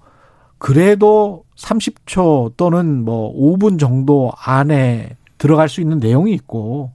그래도 0.58 1.44
30초 1.56 2.56
또는 2.56 3.04
뭐 3.04 3.34
5분 3.34 3.78
정도 3.78 4.32
안에 4.36 5.16
들어갈 5.38 5.68
수 5.68 5.80
있는 5.80 5.98
내용이 5.98 6.32
있고 6.34 6.92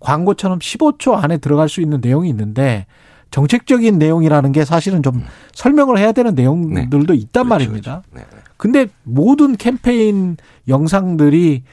광고처럼 0.00 0.60
15초 0.60 1.14
안에 1.14 1.38
들어갈 1.38 1.68
수 1.68 1.80
있는 1.80 2.00
내용이 2.00 2.28
있는데 2.28 2.86
정책적인 3.30 3.98
내용이라는 3.98 4.52
게 4.52 4.64
사실은 4.64 5.02
좀 5.02 5.22
설명을 5.52 5.98
해야 5.98 6.12
되는 6.12 6.34
내용들도 6.34 7.12
있단 7.12 7.44
그렇죠, 7.44 7.48
말입니다. 7.48 8.02
그렇죠. 8.10 8.28
네. 8.30 8.38
근데 8.56 8.86
모든 9.02 9.56
캠페인 9.56 10.36
영상들이 10.66 11.64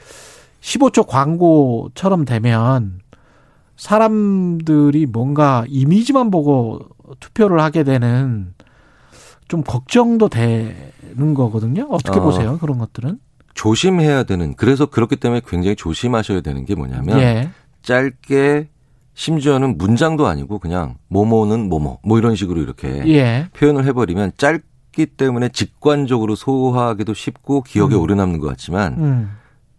15초 0.60 1.06
광고처럼 1.06 2.24
되면 2.24 3.00
사람들이 3.76 5.06
뭔가 5.06 5.64
이미지만 5.68 6.30
보고 6.30 6.80
투표를 7.20 7.60
하게 7.60 7.84
되는 7.84 8.54
좀 9.48 9.62
걱정도 9.62 10.28
되는 10.28 11.34
거거든요. 11.34 11.86
어떻게 11.90 12.18
어. 12.18 12.22
보세요? 12.22 12.58
그런 12.58 12.78
것들은? 12.78 13.18
조심해야 13.54 14.24
되는 14.24 14.54
그래서 14.54 14.86
그렇기 14.86 15.16
때문에 15.16 15.40
굉장히 15.46 15.76
조심하셔야 15.76 16.42
되는 16.42 16.64
게 16.64 16.74
뭐냐면 16.74 17.18
예. 17.20 17.50
짧게 17.82 18.68
심지어는 19.14 19.78
문장도 19.78 20.26
아니고 20.26 20.58
그냥 20.58 20.96
뭐뭐는 21.08 21.68
뭐뭐 21.70 21.98
뭐 22.04 22.18
이런 22.18 22.36
식으로 22.36 22.60
이렇게 22.60 23.02
예. 23.08 23.48
표현을 23.54 23.86
해버리면 23.86 24.32
짧기 24.36 25.06
때문에 25.06 25.48
직관적으로 25.48 26.34
소화하기도 26.34 27.14
쉽고 27.14 27.62
기억에 27.62 27.94
음. 27.94 28.00
오래 28.00 28.14
남는 28.14 28.40
것 28.40 28.48
같지만 28.48 28.92
음. 28.98 29.36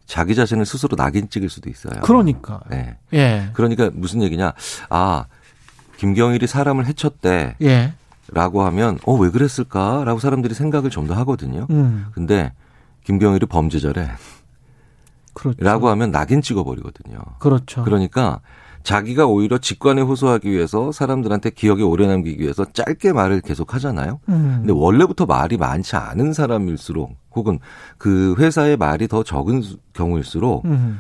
자기 0.07 0.33
자신을 0.33 0.65
스스로 0.65 0.95
낙인 0.95 1.29
찍을 1.29 1.49
수도 1.49 1.69
있어요. 1.69 2.01
그러니까. 2.01 2.61
네. 2.71 2.97
예. 3.13 3.49
그러니까 3.53 3.91
무슨 3.93 4.23
얘기냐? 4.23 4.53
아 4.89 5.25
김경일이 5.97 6.47
사람을 6.47 6.85
해쳤대. 6.85 7.55
예. 7.61 7.93
라고 8.31 8.63
하면 8.63 8.99
어 9.05 9.15
왜 9.17 9.29
그랬을까라고 9.29 10.19
사람들이 10.19 10.53
생각을 10.53 10.89
좀 10.89 11.07
더 11.07 11.13
하거든요. 11.15 11.65
음. 11.69 12.07
근데 12.13 12.51
김경일이 13.05 13.45
범죄자래. 13.45 14.09
그렇죠. 15.33 15.63
라고 15.63 15.87
하면 15.89 16.11
낙인 16.11 16.41
찍어버리거든요. 16.41 17.19
그렇죠. 17.39 17.83
그러니까 17.83 18.41
자기가 18.83 19.25
오히려 19.27 19.57
직관에 19.57 20.01
호소하기 20.01 20.49
위해서 20.49 20.91
사람들한테 20.91 21.49
기억에 21.51 21.83
오래 21.83 22.07
남기기 22.07 22.41
위해서 22.41 22.65
짧게 22.71 23.13
말을 23.13 23.41
계속 23.41 23.73
하잖아요. 23.75 24.19
음. 24.29 24.57
근데 24.59 24.73
원래부터 24.73 25.25
말이 25.25 25.57
많지 25.57 25.95
않은 25.95 26.33
사람일수록 26.33 27.15
혹은 27.35 27.59
그 27.97 28.35
회사의 28.39 28.77
말이 28.77 29.07
더 29.07 29.23
적은 29.23 29.61
수- 29.61 29.77
경우일수록 29.93 30.65
음. 30.65 30.99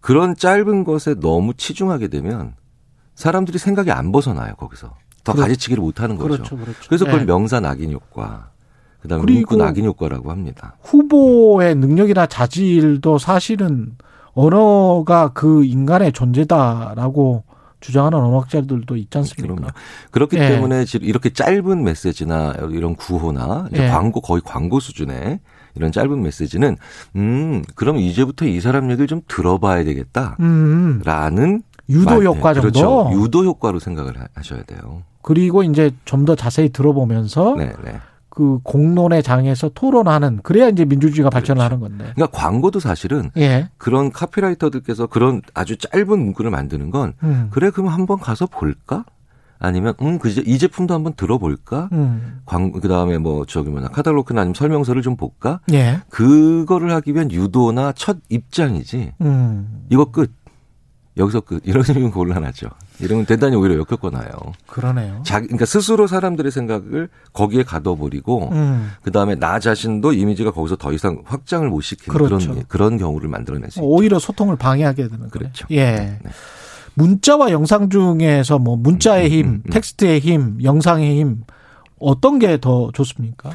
그런 0.00 0.36
짧은 0.36 0.84
것에 0.84 1.14
너무 1.20 1.54
치중하게 1.54 2.08
되면 2.08 2.54
사람들이 3.14 3.58
생각이 3.58 3.90
안 3.90 4.12
벗어나요, 4.12 4.54
거기서. 4.56 4.94
더 5.24 5.32
그렇- 5.32 5.44
가지치기를 5.44 5.80
못 5.82 6.00
하는 6.00 6.16
거죠. 6.16 6.28
그렇죠, 6.28 6.56
그렇죠. 6.56 6.78
래서 6.90 7.04
그걸 7.04 7.20
예. 7.20 7.24
명사 7.24 7.60
낙인 7.60 7.92
효과. 7.92 8.50
그다음에 9.00 9.24
문구 9.24 9.56
낙인 9.56 9.84
효과라고 9.84 10.30
합니다. 10.30 10.76
후보의 10.82 11.74
능력이나 11.76 12.26
자질도 12.26 13.18
사실은 13.18 13.96
언어가 14.34 15.28
그 15.34 15.64
인간의 15.64 16.12
존재다라고 16.12 17.44
주장하는 17.80 18.16
언어학자들도 18.18 18.96
있지 18.96 19.18
않습니까? 19.18 19.54
그럼요. 19.54 19.70
그렇기 20.12 20.36
예. 20.38 20.48
때문에 20.50 20.84
이렇게 21.00 21.30
짧은 21.30 21.82
메시지나 21.82 22.54
이런 22.70 22.94
구호나 22.94 23.68
예. 23.74 23.88
광고 23.88 24.20
거의 24.20 24.40
광고 24.44 24.78
수준의 24.78 25.40
이런 25.74 25.90
짧은 25.90 26.22
메시지는 26.22 26.76
음 27.16 27.62
그럼 27.74 27.96
이제부터 27.98 28.46
이 28.46 28.60
사람 28.60 28.90
얘기를 28.90 29.06
좀 29.08 29.22
들어봐야 29.26 29.82
되겠다라는 29.84 30.38
음. 30.40 31.60
유도 31.92 32.04
말- 32.16 32.24
효과 32.24 32.52
네, 32.54 32.60
정도? 32.60 33.04
그렇죠. 33.04 33.10
유도 33.22 33.44
효과로 33.44 33.78
생각을 33.78 34.18
하- 34.20 34.26
하셔야 34.34 34.62
돼요. 34.64 35.02
그리고 35.22 35.62
이제 35.62 35.92
좀 36.04 36.24
더 36.24 36.34
자세히 36.34 36.68
들어보면서 36.70 37.54
네, 37.56 37.72
네. 37.84 38.00
그 38.28 38.58
공론의 38.62 39.22
장에서 39.22 39.68
토론하는 39.74 40.40
그래야 40.42 40.68
이제 40.68 40.84
민주주의가 40.84 41.28
발전을 41.30 41.62
하는 41.62 41.80
건데. 41.80 42.12
그러니까 42.14 42.28
광고도 42.28 42.80
사실은 42.80 43.30
예. 43.36 43.68
그런 43.76 44.10
카피라이터들께서 44.10 45.06
그런 45.08 45.42
아주 45.54 45.76
짧은 45.76 46.06
문구를 46.08 46.50
만드는 46.50 46.90
건 46.90 47.12
음. 47.22 47.48
그래 47.50 47.70
그럼 47.70 47.88
한번 47.88 48.18
가서 48.18 48.46
볼까? 48.46 49.04
아니면 49.58 49.94
음그이 50.02 50.58
제품도 50.58 50.92
한번 50.94 51.12
들어볼까? 51.14 51.88
음. 51.92 52.40
광 52.46 52.72
그다음에 52.72 53.18
뭐 53.18 53.44
저기 53.46 53.68
뭐냐 53.70 53.88
카탈로그나 53.88 54.40
아니면 54.40 54.54
설명서를 54.54 55.02
좀 55.02 55.16
볼까? 55.16 55.60
예. 55.72 56.00
그거를 56.08 56.90
하기 56.94 57.14
위한 57.14 57.30
유도나 57.30 57.92
첫 57.92 58.16
입장이지. 58.28 59.12
음. 59.20 59.86
이거 59.90 60.06
끝. 60.06 60.32
여기서 61.16 61.40
끝. 61.40 61.60
이러면 61.64 62.10
곤란하죠. 62.10 62.68
이러면 63.00 63.26
대단히 63.26 63.54
오히려 63.56 63.76
역효과나요. 63.78 64.30
그러네요. 64.66 65.20
자기, 65.24 65.46
그러니까 65.46 65.66
스스로 65.66 66.06
사람들의 66.06 66.50
생각을 66.50 67.08
거기에 67.32 67.64
가둬버리고, 67.64 68.50
음. 68.52 68.92
그 69.02 69.10
다음에 69.12 69.34
나 69.34 69.58
자신도 69.58 70.12
이미지가 70.14 70.52
거기서 70.52 70.76
더 70.76 70.92
이상 70.92 71.22
확장을 71.26 71.68
못 71.68 71.82
시키는 71.82 72.16
그렇죠. 72.16 72.48
그런 72.48 72.64
그런 72.68 72.98
경우를 72.98 73.28
만들어낼 73.28 73.70
수 73.70 73.80
있죠. 73.80 73.86
오히려 73.86 74.18
소통을 74.18 74.56
방해하게 74.56 75.08
되는. 75.08 75.28
그렇죠. 75.28 75.66
예. 75.70 76.18
문자와 76.94 77.50
영상 77.50 77.88
중에서 77.90 78.58
뭐 78.58 78.76
문자의 78.76 79.30
힘, 79.30 79.46
음, 79.46 79.62
텍스트의 79.70 80.20
힘, 80.20 80.62
영상의 80.62 81.18
힘 81.18 81.42
어떤 81.98 82.38
게 82.38 82.58
더 82.58 82.90
좋습니까? 82.92 83.50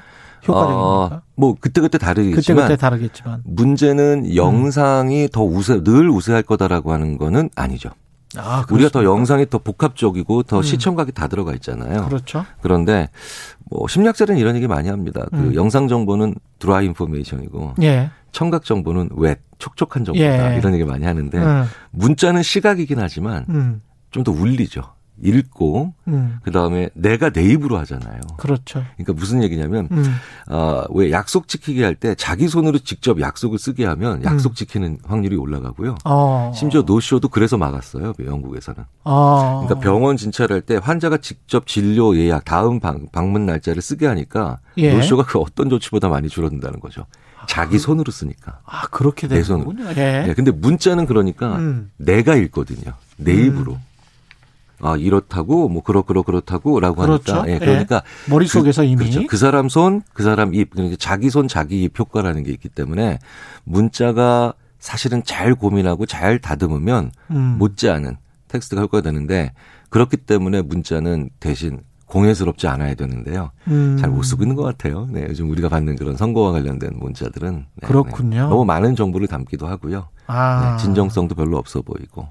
효과적입니까? 0.45 1.15
어, 1.15 1.21
뭐 1.35 1.55
그때 1.59 1.81
그때 1.81 1.97
다르겠지만 1.97 2.63
그때 2.63 2.73
그때 2.73 2.75
다르겠지만. 2.75 3.41
문제는 3.45 4.35
영상이 4.35 5.29
더 5.31 5.43
우세 5.43 5.83
늘 5.83 6.09
우세할 6.09 6.43
거다라고 6.43 6.91
하는 6.91 7.17
거는 7.17 7.49
아니죠. 7.55 7.89
아, 8.35 8.65
우리가 8.69 8.89
더? 8.89 9.03
영상이 9.03 9.49
더 9.49 9.57
복합적이고 9.57 10.43
더 10.43 10.57
음. 10.57 10.63
시청각이 10.63 11.11
다 11.13 11.27
들어가 11.27 11.53
있잖아요. 11.53 12.05
그렇죠. 12.07 12.45
그런데 12.61 13.09
뭐 13.69 13.87
심리학자들은 13.87 14.37
이런 14.37 14.55
얘기 14.55 14.67
많이 14.67 14.89
합니다. 14.89 15.25
그 15.31 15.37
음. 15.37 15.55
영상 15.55 15.87
정보는 15.87 16.35
드라이 16.59 16.85
인포메이션이고 16.87 17.75
예. 17.81 18.09
청각 18.31 18.65
정보는 18.65 19.09
웻 19.15 19.39
촉촉한 19.59 20.05
정보다 20.05 20.53
예. 20.53 20.57
이런 20.57 20.73
얘기 20.73 20.83
많이 20.83 21.05
하는데 21.05 21.37
음. 21.37 21.63
문자는 21.91 22.43
시각이긴 22.43 22.99
하지만 22.99 23.45
음. 23.49 23.81
좀더 24.11 24.31
울리죠. 24.31 24.81
읽고 25.21 25.93
음. 26.07 26.37
그다음에 26.43 26.89
내가 26.93 27.29
내 27.31 27.43
입으로 27.43 27.77
하잖아요. 27.79 28.21
그렇죠. 28.37 28.83
그러니까 28.97 29.13
무슨 29.13 29.41
얘기냐면 29.43 29.87
음. 29.91 30.15
아, 30.47 30.85
왜 30.91 31.11
약속 31.11 31.47
지키기 31.47 31.81
할 31.83 31.95
때 31.95 32.13
자기 32.15 32.47
손으로 32.47 32.77
직접 32.79 33.19
약속을 33.19 33.57
쓰게 33.57 33.83
하면 33.85 34.23
약속 34.23 34.55
지키는 34.55 34.99
확률이 35.03 35.35
올라가고요. 35.35 35.91
음. 35.91 35.95
어. 36.05 36.51
심지어 36.55 36.83
노쇼도 36.83 37.29
그래서 37.29 37.57
막았어요. 37.57 38.13
영국에서는. 38.23 38.83
아. 39.05 39.61
그러니까 39.65 39.79
병원 39.83 40.17
진찰할 40.17 40.61
때 40.61 40.79
환자가 40.81 41.17
직접 41.17 41.65
진료 41.65 42.15
예약 42.15 42.45
다음 42.45 42.79
방, 42.79 43.07
방문 43.11 43.45
날짜를 43.47 43.81
쓰게 43.81 44.05
하니까 44.05 44.59
예. 44.77 44.93
노쇼가 44.93 45.25
그 45.25 45.39
어떤 45.39 45.69
조치보다 45.69 46.09
많이 46.09 46.29
줄어든다는 46.29 46.79
거죠. 46.79 47.05
자기 47.47 47.79
손으로 47.79 48.11
쓰니까. 48.11 48.59
아, 48.65 48.87
그렇게 48.87 49.27
내 49.27 49.41
되는 49.41 49.43
손으로. 49.45 49.73
예. 49.91 50.25
네, 50.27 50.33
근데 50.35 50.51
문자는 50.51 51.05
그러니까 51.07 51.55
음. 51.55 51.89
내가 51.97 52.35
읽거든요. 52.35 52.93
내 53.15 53.33
음. 53.33 53.45
입으로. 53.47 53.77
아, 54.79 54.95
이렇다고, 54.95 55.69
뭐, 55.69 55.81
그렇, 55.81 56.03
그렇, 56.03 56.21
그렇다고, 56.23 56.79
라고 56.79 57.01
그렇죠. 57.01 57.33
하니까. 57.33 57.49
예, 57.49 57.55
예. 57.55 57.59
그러니까. 57.59 58.03
머릿속에서 58.29 58.83
그, 58.83 58.87
이미. 58.87 59.09
그렇죠. 59.09 59.27
그 59.27 59.37
사람 59.37 59.69
손, 59.69 60.01
그 60.13 60.23
사람 60.23 60.53
입, 60.53 60.71
그러니까 60.71 60.97
자기 60.99 61.29
손, 61.29 61.47
자기 61.47 61.83
입 61.83 61.97
효과라는 61.97 62.43
게 62.43 62.51
있기 62.51 62.69
때문에 62.69 63.19
문자가 63.63 64.53
사실은 64.79 65.23
잘 65.23 65.55
고민하고 65.55 66.05
잘 66.05 66.39
다듬으면 66.39 67.11
음. 67.31 67.55
못지않은 67.57 68.17
텍스트가 68.47 68.81
효과가 68.83 69.01
되는데 69.01 69.53
그렇기 69.89 70.17
때문에 70.17 70.61
문자는 70.61 71.29
대신 71.39 71.81
공예스럽지 72.05 72.67
않아야 72.67 72.93
되는데요. 72.95 73.51
음. 73.67 73.97
잘못 73.99 74.23
쓰고 74.23 74.43
있는 74.43 74.55
것 74.55 74.63
같아요. 74.63 75.07
네, 75.11 75.25
요즘 75.27 75.49
우리가 75.49 75.67
받는 75.67 75.97
그런 75.97 76.15
선거와 76.15 76.53
관련된 76.53 76.91
문자들은 76.95 77.65
네, 77.81 77.87
그렇군요. 77.87 78.43
네. 78.43 78.49
너무 78.49 78.63
많은 78.63 78.95
정보를 78.95 79.27
담기도 79.27 79.67
하고요. 79.67 80.07
아. 80.27 80.77
네, 80.77 80.83
진정성도 80.83 81.35
별로 81.35 81.57
없어 81.57 81.81
보이고. 81.81 82.27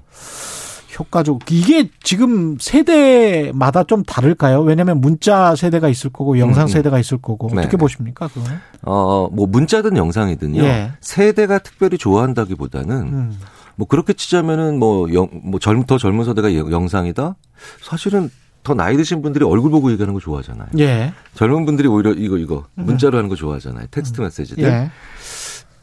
효과적. 0.99 1.51
이게 1.51 1.89
지금 2.03 2.57
세대마다 2.59 3.83
좀 3.83 4.03
다를까요? 4.03 4.61
왜냐하면 4.61 4.99
문자 5.01 5.55
세대가 5.55 5.89
있을 5.89 6.09
거고 6.11 6.39
영상 6.39 6.63
음, 6.63 6.65
음. 6.65 6.67
세대가 6.67 6.99
있을 6.99 7.17
거고 7.19 7.49
네, 7.49 7.59
어떻게 7.59 7.71
네. 7.71 7.77
보십니까? 7.77 8.27
그거는? 8.27 8.57
어, 8.83 9.27
뭐 9.31 9.47
문자든 9.47 9.97
영상이든요. 9.97 10.63
예. 10.63 10.91
세대가 11.01 11.59
특별히 11.59 11.97
좋아한다기보다는 11.97 12.95
음. 12.95 13.39
뭐 13.75 13.87
그렇게 13.87 14.13
치자면은 14.13 14.79
뭐 14.79 15.11
영, 15.13 15.27
뭐 15.43 15.59
젊, 15.59 15.83
더 15.85 15.97
젊은 15.97 16.25
세대가 16.25 16.53
영- 16.55 16.71
영상이다? 16.71 17.35
사실은 17.81 18.29
더 18.63 18.73
나이 18.73 18.97
드신 18.97 19.21
분들이 19.21 19.45
얼굴 19.45 19.71
보고 19.71 19.91
얘기하는 19.91 20.13
거 20.13 20.19
좋아하잖아요. 20.19 20.67
예. 20.79 21.13
젊은 21.35 21.65
분들이 21.65 21.87
오히려 21.87 22.11
이거 22.13 22.37
이거 22.37 22.65
문자로 22.73 23.17
하는 23.17 23.29
거 23.29 23.35
좋아하잖아요. 23.35 23.87
텍스트 23.91 24.19
메시지들. 24.19 24.63
예. 24.63 24.91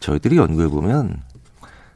저희들이 0.01 0.37
연구해 0.37 0.69
보면 0.69 1.23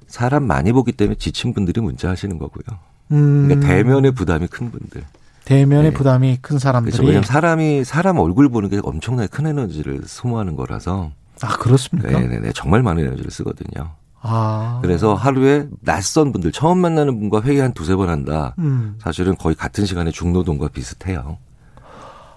사람 0.06 0.46
많이 0.46 0.72
보기 0.72 0.92
때문에 0.92 1.16
지친 1.18 1.52
분들이 1.52 1.80
문자 1.82 2.08
하시는 2.08 2.38
거고요. 2.38 2.78
음. 3.12 3.48
그러니까 3.48 3.68
대면의 3.68 4.12
부담이 4.12 4.46
큰 4.48 4.70
분들. 4.70 5.02
대면의 5.44 5.90
네. 5.92 5.96
부담이 5.96 6.38
큰 6.42 6.58
사람들이. 6.58 6.92
그렇죠. 6.92 7.06
왜냐하면 7.06 7.24
사람이 7.24 7.84
사람 7.84 8.18
얼굴 8.18 8.48
보는 8.50 8.68
게 8.68 8.80
엄청나게 8.82 9.28
큰 9.28 9.46
에너지를 9.46 10.02
소모하는 10.04 10.56
거라서. 10.56 11.12
아 11.40 11.56
그렇습니까? 11.56 12.10
네네네 12.10 12.52
정말 12.52 12.82
많은 12.82 13.06
에너지를 13.06 13.30
쓰거든요. 13.30 13.90
아. 14.20 14.80
그래서 14.82 15.14
하루에 15.14 15.68
낯선 15.80 16.32
분들 16.32 16.52
처음 16.52 16.78
만나는 16.78 17.18
분과 17.18 17.42
회의 17.42 17.60
한 17.60 17.72
두세 17.72 17.94
번 17.94 18.10
한다. 18.10 18.54
음. 18.58 18.96
사실은 19.00 19.36
거의 19.36 19.54
같은 19.54 19.86
시간에 19.86 20.10
중노동과 20.10 20.68
비슷해요. 20.68 21.38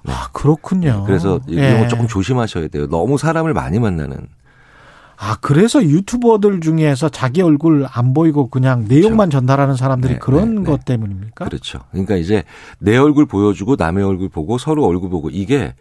아 0.07 0.29
그렇군요. 0.31 1.03
그래서 1.05 1.39
이런 1.47 1.77
예. 1.77 1.79
거 1.79 1.87
조금 1.87 2.07
조심하셔야 2.07 2.69
돼요. 2.69 2.87
너무 2.87 3.17
사람을 3.17 3.53
많이 3.53 3.79
만나는. 3.79 4.27
아 5.23 5.37
그래서 5.39 5.83
유튜버들 5.83 6.61
중에서 6.61 7.09
자기 7.09 7.43
얼굴 7.43 7.85
안 7.87 8.15
보이고 8.15 8.49
그냥 8.49 8.85
내용만 8.87 9.29
전달하는 9.29 9.75
사람들이 9.75 10.13
네, 10.13 10.19
그런 10.19 10.55
네, 10.55 10.61
네. 10.61 10.65
것 10.65 10.83
때문입니까? 10.83 11.45
그렇죠. 11.45 11.81
그러니까 11.91 12.15
이제 12.15 12.43
내 12.79 12.97
얼굴 12.97 13.27
보여주고 13.27 13.75
남의 13.77 14.03
얼굴 14.03 14.29
보고 14.29 14.57
서로 14.57 14.83
얼굴 14.83 15.11
보고 15.11 15.29
이게 15.29 15.75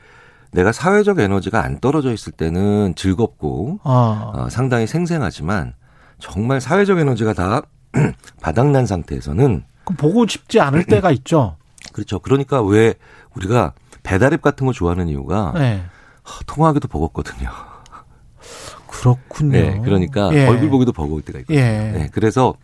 내가 0.51 0.73
사회적 0.73 1.21
에너지가 1.21 1.65
안 1.65 1.81
떨어져 1.81 2.13
있을 2.13 2.35
때는 2.35 2.95
즐겁고 2.97 3.81
아. 3.83 4.33
어, 4.35 4.49
상당히 4.51 4.87
생생하지만 4.87 5.73
정말 6.19 6.61
사회적 6.61 6.99
에너지가 6.99 7.33
다 7.33 7.63
바닥난 8.43 8.85
상태에서는 8.85 9.65
보고 9.97 10.27
싶지 10.27 10.61
않을 10.61 10.85
때가 10.87 11.13
있죠. 11.13 11.57
그렇죠. 11.95 12.19
그러니까 12.19 12.61
왜 12.61 12.93
우리가 13.35 13.73
배달앱 14.03 14.43
같은 14.43 14.67
거 14.67 14.75
좋아하는 14.75 15.09
이유가 15.09 15.53
네. 15.55 15.83
하, 16.23 16.45
통화하기도 16.45 16.89
버겁거든요. 16.89 17.70
그렇군요. 19.01 19.53
네, 19.53 19.81
그러니까 19.83 20.31
예. 20.35 20.47
얼굴 20.47 20.69
보기도 20.69 20.93
버거울 20.93 21.23
때가 21.23 21.39
있거든요. 21.41 21.59
예. 21.59 21.93
네, 21.93 22.09
그래서 22.13 22.55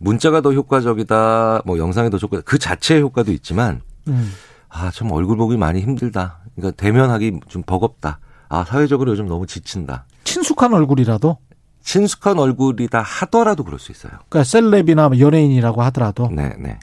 문자가 0.00 0.40
더 0.40 0.52
효과적이다, 0.52 1.62
뭐 1.64 1.78
영상이 1.78 2.10
더 2.10 2.18
효과, 2.18 2.40
그 2.40 2.58
자체의 2.58 3.02
효과도 3.02 3.32
있지만 3.32 3.80
음. 4.08 4.32
아, 4.68 4.90
참 4.90 5.12
얼굴 5.12 5.36
보기 5.36 5.56
많이 5.56 5.80
힘들다. 5.80 6.40
그러니까 6.56 6.76
대면하기 6.76 7.40
좀 7.48 7.62
버겁다. 7.62 8.18
아, 8.48 8.64
사회적으로 8.64 9.12
요즘 9.12 9.28
너무 9.28 9.46
지친다. 9.46 10.04
친숙한 10.24 10.74
얼굴이라도 10.74 11.38
친숙한 11.82 12.38
얼굴이다 12.38 13.00
하더라도 13.00 13.62
그럴 13.62 13.78
수 13.78 13.92
있어요. 13.92 14.12
그러니까 14.28 14.44
셀럽이나 14.44 15.08
뭐 15.08 15.18
연예인이라고 15.18 15.82
하더라도 15.82 16.28
네, 16.30 16.54
네. 16.58 16.78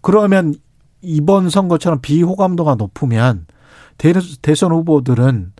그러면 0.00 0.54
이번 1.02 1.50
선거처럼 1.50 2.00
비호감도가 2.00 2.76
높으면 2.76 3.46
대, 3.98 4.12
대선 4.42 4.72
후보들은 4.72 5.52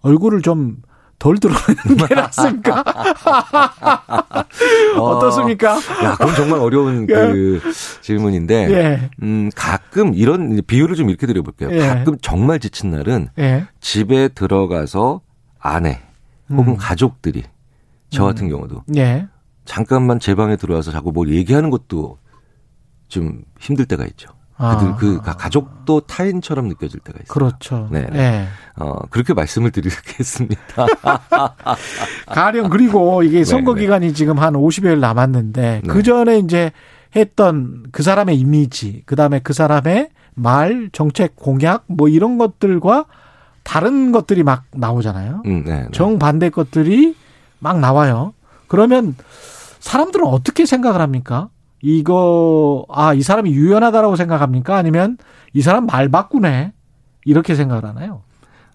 얼굴을 0.00 0.42
좀 0.42 0.82
덜 1.22 1.38
드러내는 1.38 2.08
게 2.08 2.14
낫습니까? 2.16 2.82
어떻습니까? 4.98 5.76
야, 6.02 6.16
그건 6.18 6.34
정말 6.34 6.58
어려운 6.58 7.06
예. 7.08 7.14
그 7.14 7.60
질문인데, 8.00 8.72
예. 8.72 9.10
음, 9.22 9.48
가끔 9.54 10.14
이런 10.14 10.60
비유를 10.66 10.96
좀 10.96 11.10
이렇게 11.10 11.28
드려볼게요. 11.28 11.70
예. 11.70 11.78
가끔 11.78 12.16
정말 12.20 12.58
지친 12.58 12.90
날은 12.90 13.28
예. 13.38 13.68
집에 13.80 14.26
들어가서 14.28 15.20
아내 15.60 16.00
혹은 16.50 16.72
음. 16.72 16.76
가족들이 16.76 17.44
저 18.10 18.24
같은 18.24 18.48
경우도 18.48 18.82
예. 18.96 19.28
잠깐만 19.64 20.18
제 20.18 20.34
방에 20.34 20.56
들어와서 20.56 20.90
자꾸 20.90 21.12
뭘 21.12 21.28
얘기하는 21.28 21.70
것도 21.70 22.18
좀 23.06 23.44
힘들 23.60 23.84
때가 23.84 24.06
있죠. 24.06 24.28
그들 24.70 24.88
아. 24.92 24.96
그 24.96 25.20
가- 25.20 25.36
가족도 25.36 26.00
타인처럼 26.00 26.68
느껴질 26.68 27.00
때가 27.00 27.18
있어요. 27.22 27.32
그렇죠. 27.32 27.88
네. 27.90 28.06
예. 28.14 28.46
어, 28.76 28.94
그렇게 29.10 29.34
말씀을 29.34 29.70
드리겠습니다. 29.72 30.86
가령 32.26 32.68
그리고 32.70 33.22
이게 33.22 33.44
선거 33.44 33.74
네, 33.74 33.80
네. 33.80 33.86
기간이 33.86 34.14
지금 34.14 34.38
한 34.38 34.54
50여일 34.54 34.98
남았는데 34.98 35.80
네. 35.84 35.88
그 35.88 36.02
전에 36.02 36.38
이제 36.38 36.72
했던 37.14 37.84
그 37.92 38.02
사람의 38.02 38.38
이미지, 38.38 39.02
그 39.06 39.16
다음에 39.16 39.40
그 39.40 39.52
사람의 39.52 40.10
말, 40.34 40.88
정책, 40.92 41.36
공약 41.36 41.84
뭐 41.86 42.08
이런 42.08 42.38
것들과 42.38 43.04
다른 43.64 44.12
것들이 44.12 44.42
막 44.42 44.64
나오잖아요. 44.72 45.42
음, 45.46 45.64
네, 45.64 45.82
네. 45.82 45.88
정반대 45.92 46.50
것들이 46.50 47.14
막 47.58 47.78
나와요. 47.80 48.32
그러면 48.66 49.14
사람들은 49.80 50.26
어떻게 50.26 50.64
생각을 50.64 51.00
합니까? 51.00 51.48
이거, 51.82 52.86
아, 52.88 53.12
이 53.12 53.22
사람이 53.22 53.50
유연하다라고 53.52 54.16
생각합니까? 54.16 54.76
아니면 54.76 55.18
이 55.52 55.60
사람 55.60 55.86
말 55.86 56.08
바꾸네? 56.08 56.72
이렇게 57.24 57.54
생각을 57.54 57.84
하나요? 57.84 58.22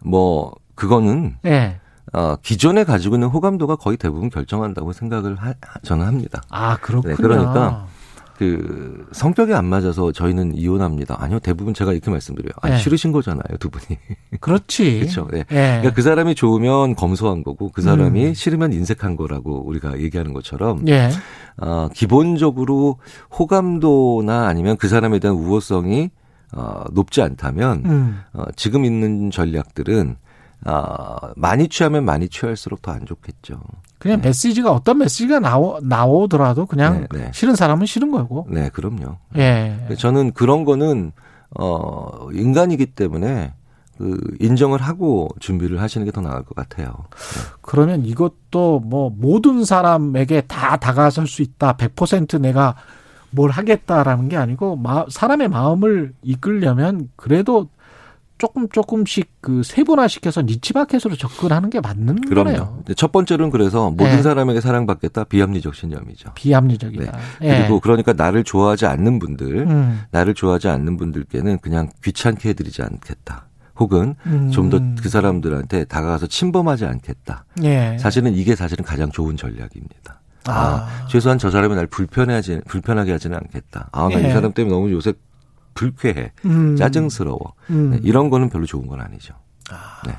뭐 0.03 0.53
그거는 0.75 1.38
예. 1.45 1.79
어, 2.13 2.35
기존에 2.41 2.84
가지고 2.84 3.15
있는 3.15 3.27
호감도가 3.29 3.77
거의 3.77 3.97
대부분 3.97 4.29
결정한다고 4.29 4.93
생각을 4.93 5.35
하, 5.35 5.53
저는 5.84 6.05
합니다. 6.05 6.41
아, 6.49 6.77
그렇군요. 6.77 7.15
네, 7.15 7.21
그러니까 7.21 7.88
그 8.38 9.07
성격이 9.14 9.53
안 9.53 9.65
맞아서 9.65 10.11
저희는 10.11 10.55
이혼합니다. 10.55 11.18
아니요, 11.19 11.39
대부분 11.39 11.73
제가 11.73 11.91
이렇게 11.91 12.11
말씀드려요. 12.11 12.51
아, 12.61 12.69
네. 12.69 12.77
싫으신 12.77 13.11
거잖아요, 13.11 13.57
두 13.59 13.69
분이. 13.69 13.97
그렇지. 14.39 14.99
그렇죠. 15.01 15.27
네. 15.31 15.39
예. 15.39 15.43
그러니까 15.80 15.93
그 15.93 16.03
사람이 16.03 16.35
좋으면 16.35 16.95
검소한 16.95 17.43
거고 17.43 17.72
그 17.72 17.81
사람이 17.81 18.26
음. 18.27 18.34
싫으면 18.34 18.73
인색한 18.73 19.15
거라고 19.15 19.65
우리가 19.68 19.99
얘기하는 19.99 20.34
것처럼 20.34 20.88
예. 20.88 21.09
어, 21.57 21.89
기본적으로 21.93 22.99
호감도나 23.38 24.47
아니면 24.47 24.77
그 24.77 24.88
사람에 24.88 25.18
대한 25.18 25.35
우호성이 25.35 26.11
어, 26.53 26.84
높지 26.91 27.22
않다면 27.23 27.84
음. 27.85 28.19
어, 28.34 28.43
지금 28.55 28.85
있는 28.85 29.31
전략들은 29.31 30.15
어, 30.65 31.15
많이 31.35 31.67
취하면 31.69 32.03
많이 32.05 32.27
취할수록 32.29 32.81
더 32.81 32.91
안 32.91 33.05
좋겠죠. 33.05 33.59
그냥 33.99 34.21
메시지가 34.21 34.71
어떤 34.71 34.99
메시지가 34.99 35.39
나오, 35.39 35.79
나오더라도 35.81 36.65
그냥 36.65 37.07
네, 37.11 37.19
네. 37.19 37.31
싫은 37.34 37.55
사람은 37.55 37.85
싫은 37.85 38.11
거고. 38.11 38.45
네, 38.49 38.69
그럼요. 38.69 39.17
예. 39.38 39.77
저는 39.97 40.31
그런 40.34 40.65
거는 40.65 41.11
어 41.57 42.27
인간이기 42.34 42.88
때문에 42.88 43.53
그 43.97 44.19
인정을 44.39 44.79
하고 44.81 45.29
준비를 45.39 45.81
하시는 45.81 46.05
게 46.05 46.11
더 46.11 46.21
나을 46.21 46.43
것 46.43 46.55
같아요. 46.55 46.93
그러면 47.61 48.05
이것도 48.05 48.81
뭐 48.81 49.11
모든 49.15 49.63
사람에게 49.65 50.41
다 50.41 50.77
다가설 50.77 51.25
수 51.27 51.41
있다. 51.41 51.77
100% 51.77 52.39
내가 52.39 52.75
뭘 53.31 53.49
하겠다라는 53.49 54.29
게 54.29 54.38
아니고 54.38 54.75
마, 54.75 55.05
사람의 55.09 55.47
마음을 55.49 56.13
이끌려면 56.21 57.09
그래도 57.15 57.69
조금 58.38 58.69
조금씩 58.69 59.30
그 59.41 59.64
세분화시켜서 59.64 60.43
니치마켓으로 60.43 61.15
접근하는 61.15 61.69
게 61.69 61.80
맞는 61.80 62.22
거네요. 62.22 62.30
그럼요. 62.30 62.80
이제 62.84 62.93
첫 62.93 63.11
번째로는 63.11 63.51
그래서 63.51 63.89
모든 63.89 64.18
네. 64.18 64.22
사람에게 64.22 64.61
사랑받겠다 64.61 65.26
비합리적 65.26 65.76
신념이죠. 65.76 66.34
비합리적이다. 66.35 67.19
예. 67.41 67.47
네. 67.47 67.59
그리고 67.59 67.80
그러니까 67.80 68.14
나를 68.14 68.43
좋아하지 68.43 68.85
않는 68.85 69.19
분들, 69.19 69.68
음. 69.68 70.01
나를 70.11 70.34
좋아하지 70.34 70.68
않는 70.68 70.97
분들께는 70.97 71.59
그냥 71.59 71.89
귀찮게 72.03 72.49
해드리지 72.49 72.81
않겠다. 72.84 73.47
혹은 73.80 74.15
음. 74.26 74.51
좀더 74.51 74.80
그 75.01 75.09
사람들한테 75.09 75.85
다가가서 75.85 76.27
침범하지 76.27 76.85
않겠다. 76.85 77.45
예. 77.64 77.97
사실은 77.99 78.34
이게 78.34 78.55
사실은 78.55 78.84
가장 78.84 79.11
좋은 79.11 79.38
전략입니다. 79.38 80.22
아, 80.45 80.51
아. 80.51 81.07
최소한 81.07 81.38
저 81.38 81.51
사람이 81.51 81.76
날 81.76 81.88
불편해하지 81.88 82.61
불편하게 82.68 83.11
하지는 83.11 83.38
않겠다. 83.38 83.89
아, 83.91 84.09
나이 84.09 84.23
예. 84.23 84.30
사람 84.31 84.53
때문에 84.53 84.73
너무 84.73 84.91
요새 84.91 85.14
불쾌해, 85.77 86.31
음. 86.45 86.75
짜증스러워. 86.75 87.53
음. 87.69 87.91
네, 87.91 87.99
이런 88.03 88.29
거는 88.29 88.49
별로 88.49 88.65
좋은 88.65 88.87
건 88.87 88.99
아니죠. 88.99 89.35
네. 90.05 90.13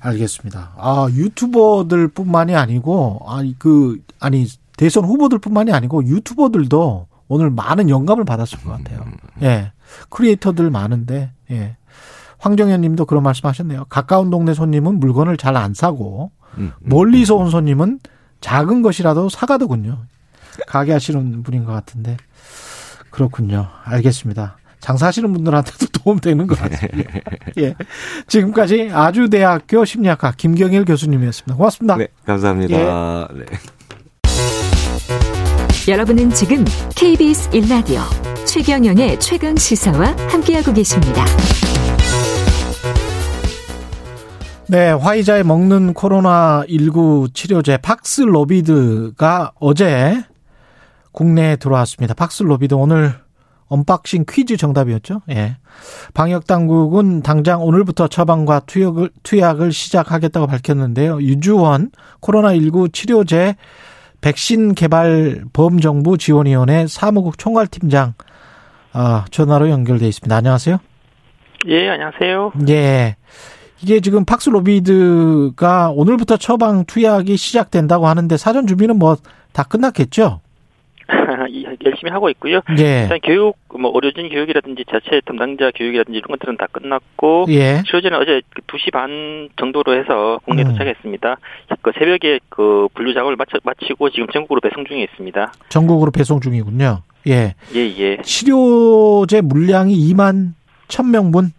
알겠습니다. 0.00 0.74
아, 0.76 1.06
유튜버들뿐만이 1.10 2.54
아니고 2.56 3.20
아니 3.26 3.58
그 3.58 3.98
아니 4.20 4.46
대선 4.76 5.04
후보들뿐만이 5.04 5.72
아니고 5.72 6.04
유튜버들도 6.04 7.06
오늘 7.28 7.50
많은 7.50 7.88
영감을 7.88 8.24
받았을 8.24 8.58
것 8.60 8.70
같아요. 8.70 9.04
예. 9.42 9.72
크리에이터들 10.10 10.70
많은데 10.70 11.30
예. 11.50 11.76
황정현 12.38 12.82
님도 12.82 13.06
그런 13.06 13.22
말씀 13.22 13.48
하셨네요. 13.48 13.86
가까운 13.88 14.28
동네 14.30 14.52
손님은 14.52 15.00
물건을 15.00 15.36
잘 15.38 15.56
안 15.56 15.72
사고 15.72 16.32
음, 16.58 16.72
멀리서 16.80 17.36
온 17.36 17.48
손님은 17.50 18.00
작은 18.42 18.82
것이라도 18.82 19.28
사가더군요. 19.30 19.98
가게 20.66 20.92
하시는 20.92 21.42
분인 21.42 21.64
것 21.64 21.72
같은데. 21.72 22.16
그렇군요. 23.10 23.68
알겠습니다. 23.84 24.58
장사하시는 24.84 25.32
분들한테도 25.32 25.86
도움되는 26.04 26.46
것 26.46 26.58
같습니다. 26.58 27.20
예. 27.58 27.74
지금까지 28.26 28.90
아주대학교 28.92 29.84
심리학과 29.86 30.32
김경일 30.36 30.84
교수님이었습니다. 30.84 31.56
고맙습니다. 31.56 31.96
네, 31.96 32.08
감사합니다. 32.26 33.28
네. 33.32 33.44
여러분은 35.88 36.30
지금 36.30 36.64
KBS 36.94 37.50
1라디오 37.50 38.00
최경영의 38.46 39.20
최강 39.20 39.56
시사와 39.56 40.14
함께하고 40.28 40.74
계십니다. 40.74 41.24
네, 44.68 44.90
화이자에 44.90 45.44
먹는 45.44 45.94
코로나19 45.94 47.34
치료제 47.34 47.78
팍슬로비드가 47.78 49.52
어제 49.60 50.22
국내에 51.12 51.56
들어왔습니다. 51.56 52.12
팍슬로비드 52.14 52.74
오늘 52.74 53.23
unboxing 53.68 54.24
퀴즈 54.28 54.56
정답이었죠. 54.56 55.22
예. 55.30 55.56
방역 56.12 56.46
당국은 56.46 57.22
당장 57.22 57.62
오늘부터 57.62 58.08
처방과 58.08 58.60
투약을, 58.60 59.10
투약을 59.22 59.72
시작하겠다고 59.72 60.46
밝혔는데요. 60.46 61.20
유주원 61.20 61.90
코로나19 62.20 62.92
치료제 62.92 63.56
백신 64.20 64.74
개발 64.74 65.44
범정부 65.52 66.18
지원위원회 66.18 66.86
사무국 66.86 67.38
총괄팀장 67.38 68.14
아, 68.92 69.24
전화로 69.30 69.70
연결돼 69.70 70.06
있습니다. 70.06 70.34
안녕하세요. 70.34 70.78
예, 71.68 71.88
안녕하세요. 71.88 72.52
예. 72.68 73.16
이게 73.82 74.00
지금 74.00 74.24
팍슬로비드가 74.24 75.90
오늘부터 75.90 76.36
처방 76.36 76.84
투약이 76.86 77.36
시작된다고 77.36 78.06
하는데 78.06 78.36
사전 78.36 78.66
준비는 78.66 78.98
뭐 78.98 79.16
다 79.54 79.62
끝났겠죠? 79.62 80.40
이- 81.50 81.66
열심히 81.84 82.10
하고 82.10 82.28
있고요. 82.30 82.60
예. 82.78 83.02
일단 83.02 83.18
교육, 83.22 83.56
뭐 83.78 83.90
의료진 83.94 84.28
교육이라든지 84.28 84.84
자체 84.90 85.20
담당자 85.24 85.70
교육이라든지 85.74 86.18
이런 86.18 86.28
것들은 86.28 86.56
다 86.56 86.66
끝났고 86.72 87.46
예. 87.48 87.82
치료제는 87.86 88.18
어제 88.18 88.40
그 88.50 88.62
2시 88.62 88.92
반 88.92 89.48
정도로 89.56 89.98
해서 89.98 90.40
국내 90.44 90.62
에 90.62 90.64
음. 90.64 90.70
도착했습니다. 90.72 91.36
그 91.82 91.92
새벽에 91.98 92.40
그 92.48 92.88
분류 92.94 93.12
작업을 93.14 93.36
마치, 93.36 93.52
마치고 93.62 94.10
지금 94.10 94.26
전국으로 94.32 94.60
배송 94.60 94.84
중에 94.84 95.02
있습니다. 95.02 95.52
전국으로 95.68 96.10
배송 96.10 96.40
중이군요. 96.40 97.02
예. 97.26 97.54
예, 97.74 97.80
예. 97.98 98.18
치료제 98.22 99.40
물량이 99.40 99.94
2만 100.12 100.52
1000명분? 100.88 101.50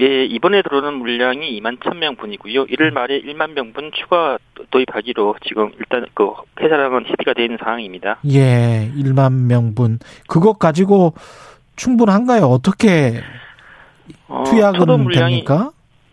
예, 0.00 0.24
이번에 0.24 0.62
들어오는 0.62 0.94
물량이 0.94 1.60
2만 1.60 1.78
1000명 1.78 2.18
분이고요. 2.18 2.66
1월 2.66 2.92
말에 2.92 3.20
1만 3.22 3.52
명분 3.52 3.92
추가 3.94 4.38
도입하기로 4.70 5.36
지금 5.46 5.70
일단 5.78 6.06
그 6.14 6.32
회사랑은 6.60 7.04
협의가 7.06 7.32
되어 7.32 7.44
있는 7.44 7.58
상황입니다. 7.62 8.18
예. 8.30 8.90
1만 8.96 9.46
명분. 9.46 10.00
그것 10.28 10.58
가지고 10.58 11.14
충분한가요? 11.76 12.44
어떻게 12.44 13.20
어, 14.28 14.44
투약은 14.46 14.80
초도 14.80 14.98
물량이 14.98 15.44
됩니까? 15.44 15.70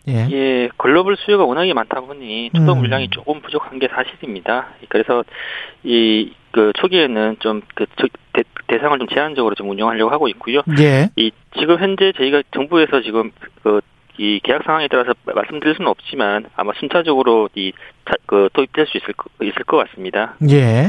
예. 0.08 0.28
예, 0.30 0.68
글로벌 0.76 1.16
수요가 1.16 1.44
워낙에 1.44 1.72
많다 1.74 2.00
보니 2.00 2.50
초동 2.54 2.78
음. 2.78 2.80
물량이 2.82 3.10
조금 3.10 3.40
부족한 3.40 3.78
게 3.78 3.88
사실입니다. 3.88 4.68
그래서 4.88 5.24
이 5.84 6.32
그 6.52 6.72
초기에는 6.76 7.36
좀그 7.40 7.86
대상을 8.68 8.98
좀 8.98 9.08
제한적으로 9.08 9.54
좀 9.54 9.68
운영하려고 9.70 10.10
하고 10.12 10.28
있고요. 10.28 10.62
예. 10.78 11.10
이 11.16 11.30
지금 11.58 11.78
현재 11.78 12.12
저희가 12.16 12.42
정부에서 12.54 13.02
지금 13.02 13.30
그 13.62 13.80
이 14.18 14.40
계약 14.44 14.62
상황에 14.64 14.88
따라서 14.88 15.14
말씀드릴 15.24 15.74
수는 15.74 15.90
없지만 15.90 16.44
아마 16.54 16.72
순차적으로 16.78 17.48
이 17.56 17.72
그 18.26 18.50
도입될 18.52 18.86
수 18.86 18.98
있을 18.98 19.14
거- 19.14 19.30
있을 19.42 19.64
것 19.64 19.78
같습니다. 19.78 20.34
예. 20.50 20.88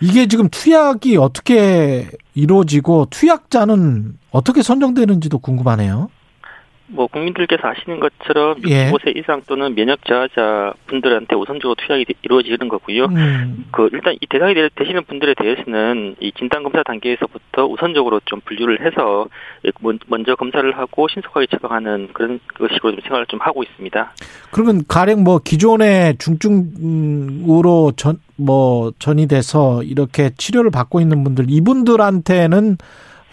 이게 0.00 0.26
지금 0.26 0.48
투약이 0.50 1.16
어떻게 1.18 2.08
이루어지고 2.34 3.06
투약자는 3.10 4.14
어떻게 4.32 4.60
선정되는지도 4.62 5.38
궁금하네요. 5.38 6.10
뭐 6.92 7.06
국민들께서 7.06 7.66
아시는 7.66 8.00
것처럼 8.00 8.56
예. 8.68 8.90
65세 8.90 9.16
이상 9.16 9.40
또는 9.46 9.74
면역 9.74 10.04
저하자 10.04 10.74
분들한테 10.86 11.34
우선적으로 11.36 11.74
투약이 11.74 12.04
되- 12.04 12.14
이루어지는 12.22 12.68
거고요. 12.68 13.06
음. 13.06 13.64
그 13.70 13.88
일단 13.92 14.14
이 14.20 14.26
대상이 14.28 14.54
되- 14.54 14.68
되시는 14.74 15.04
분들에 15.04 15.34
대해서는 15.34 16.16
이 16.20 16.32
진단 16.38 16.62
검사 16.62 16.82
단계에서부터 16.82 17.66
우선적으로 17.66 18.20
좀 18.26 18.40
분류를 18.44 18.84
해서 18.84 19.26
먼- 19.80 19.98
먼저 20.08 20.34
검사를 20.36 20.70
하고 20.78 21.08
신속하게 21.08 21.46
처방하는 21.50 22.10
그런 22.12 22.38
식으로 22.72 22.92
좀 22.92 23.00
생활을 23.02 23.26
좀 23.26 23.40
하고 23.40 23.62
있습니다. 23.62 24.12
그러면 24.50 24.82
가령 24.86 25.24
뭐 25.24 25.38
기존의 25.38 26.18
중증으로 26.18 27.92
전 27.96 28.18
뭐 28.36 28.90
전이 28.98 29.28
돼서 29.28 29.84
이렇게 29.84 30.30
치료를 30.36 30.72
받고 30.72 31.00
있는 31.00 31.22
분들 31.22 31.44
이분들한테는 31.48 32.76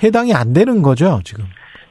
해당이 0.04 0.36
안 0.36 0.54
되는 0.54 0.84
거죠, 0.84 1.20
지금. 1.24 1.46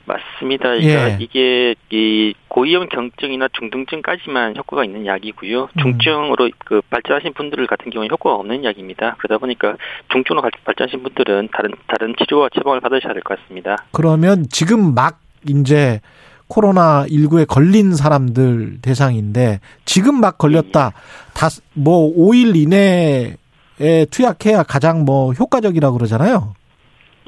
맞습니다. 0.08 0.70
그러니까 0.70 1.10
예. 1.10 1.18
이게 1.20 1.74
이 1.90 2.34
고위험 2.48 2.88
경증이나 2.88 3.48
중등증까지만 3.52 4.56
효과가 4.56 4.84
있는 4.84 5.06
약이고요. 5.06 5.64
음. 5.64 5.80
중증으로 5.80 6.50
그 6.64 6.80
발전하신 6.90 7.34
분들 7.34 7.66
같은 7.68 7.90
경우는 7.92 8.10
효과가 8.10 8.34
없는 8.36 8.64
약입니다. 8.64 9.14
그러다 9.18 9.38
보니까 9.38 9.76
중증으로 10.10 10.42
발- 10.42 10.50
발전하신 10.64 11.02
분들은 11.04 11.48
다른 11.52 11.70
다른 11.86 12.14
치료와 12.18 12.48
처방을 12.54 12.80
받으셔야 12.80 13.12
될 13.12 13.22
것 13.22 13.38
같습니다. 13.38 13.76
그러면 13.92 14.46
지금 14.50 14.94
막 14.94 15.20
이제 15.48 16.00
코로나 16.48 17.04
19에 17.06 17.46
걸린 17.46 17.94
사람들 17.94 18.78
대상인데 18.80 19.60
지금 19.84 20.18
막 20.20 20.38
걸렸다. 20.38 20.92
다 21.34 21.48
뭐 21.74 22.10
5일 22.16 22.56
이내에 22.56 23.34
투약해야 24.10 24.62
가장 24.64 25.04
뭐 25.04 25.32
효과적이라고 25.32 25.96
그러잖아요. 25.98 26.54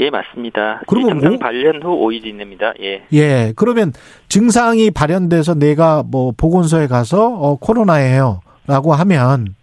예, 0.01 0.11
맞습니다. 0.11 0.81
그러면 0.87 1.19
이 1.19 1.21
증상 1.21 1.35
오- 1.35 1.39
발현 1.39 1.83
후 1.83 1.89
5일 2.07 2.25
이내입니다. 2.27 2.73
예. 2.81 3.03
예. 3.13 3.53
그러면 3.55 3.93
증상이 4.29 4.91
발현돼서 4.91 5.55
내가 5.55 6.03
뭐 6.07 6.33
보건소에 6.37 6.87
가서 6.87 7.29
어 7.29 7.57
코로나예요라고 7.57 8.95
하면 8.95 9.55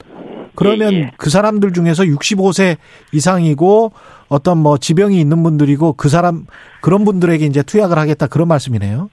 그러면 0.55 0.93
예, 0.93 0.97
예. 0.97 1.11
그 1.18 1.30
사람들 1.30 1.73
중에서 1.73 2.03
65세 2.03 2.77
이상이고 3.14 3.91
어떤 4.30 4.57
뭐 4.59 4.77
지병이 4.77 5.19
있는 5.19 5.41
분들이고 5.43 5.93
그 5.93 6.09
사람 6.09 6.45
그런 6.81 7.03
분들에게 7.03 7.45
이제 7.45 7.64
투약을 7.64 7.97
하겠다 7.97 8.27
그런 8.27 8.47
말씀이네요. 8.47 9.09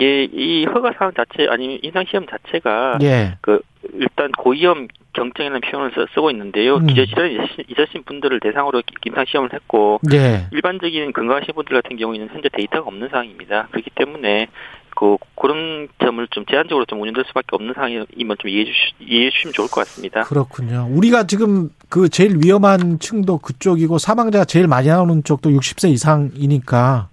예, 0.00 0.24
이 0.24 0.64
허가 0.66 0.92
사항 0.98 1.12
자체 1.16 1.46
아니면 1.48 1.78
임상 1.82 2.04
시험 2.08 2.26
자체가 2.26 2.98
예. 3.02 3.36
그 3.40 3.60
일단 3.92 4.32
고위험 4.32 4.88
경증이라는 5.12 5.60
표현을 5.60 5.92
써- 5.94 6.06
쓰고 6.14 6.30
있는데요. 6.32 6.76
음. 6.76 6.86
기저질환이 6.86 7.36
있으신- 7.36 7.64
있으신 7.70 8.02
분들을 8.04 8.40
대상으로 8.40 8.82
임상 9.06 9.24
시험을 9.28 9.52
했고 9.52 10.00
예. 10.12 10.46
일반적인 10.52 11.12
건강하신 11.12 11.54
분들 11.54 11.80
같은 11.82 11.96
경우에는 11.96 12.28
현재 12.32 12.48
데이터가 12.52 12.88
없는 12.88 13.08
상황입니다. 13.10 13.68
그렇기 13.70 13.90
때문에 13.94 14.48
그 14.96 15.16
그런 15.34 15.88
점을 16.00 16.24
좀 16.28 16.44
제한적으로 16.46 16.84
좀 16.86 17.00
운영될 17.02 17.24
수밖에 17.26 17.48
없는 17.52 17.74
상황이면 17.74 18.06
좀 18.38 18.48
이해해 18.48 18.64
주시 18.64 18.78
이해해 19.00 19.30
주시면 19.30 19.52
좋을 19.52 19.68
것 19.68 19.80
같습니다. 19.80 20.22
그렇군요. 20.22 20.88
우리가 20.90 21.26
지금 21.26 21.68
그 21.88 22.08
제일 22.08 22.38
위험한 22.44 22.98
층도 23.00 23.38
그쪽이고 23.38 23.98
사망자가 23.98 24.44
제일 24.44 24.66
많이 24.68 24.86
나오는 24.88 25.22
쪽도 25.24 25.50
60세 25.50 25.90
이상이니까 25.90 27.08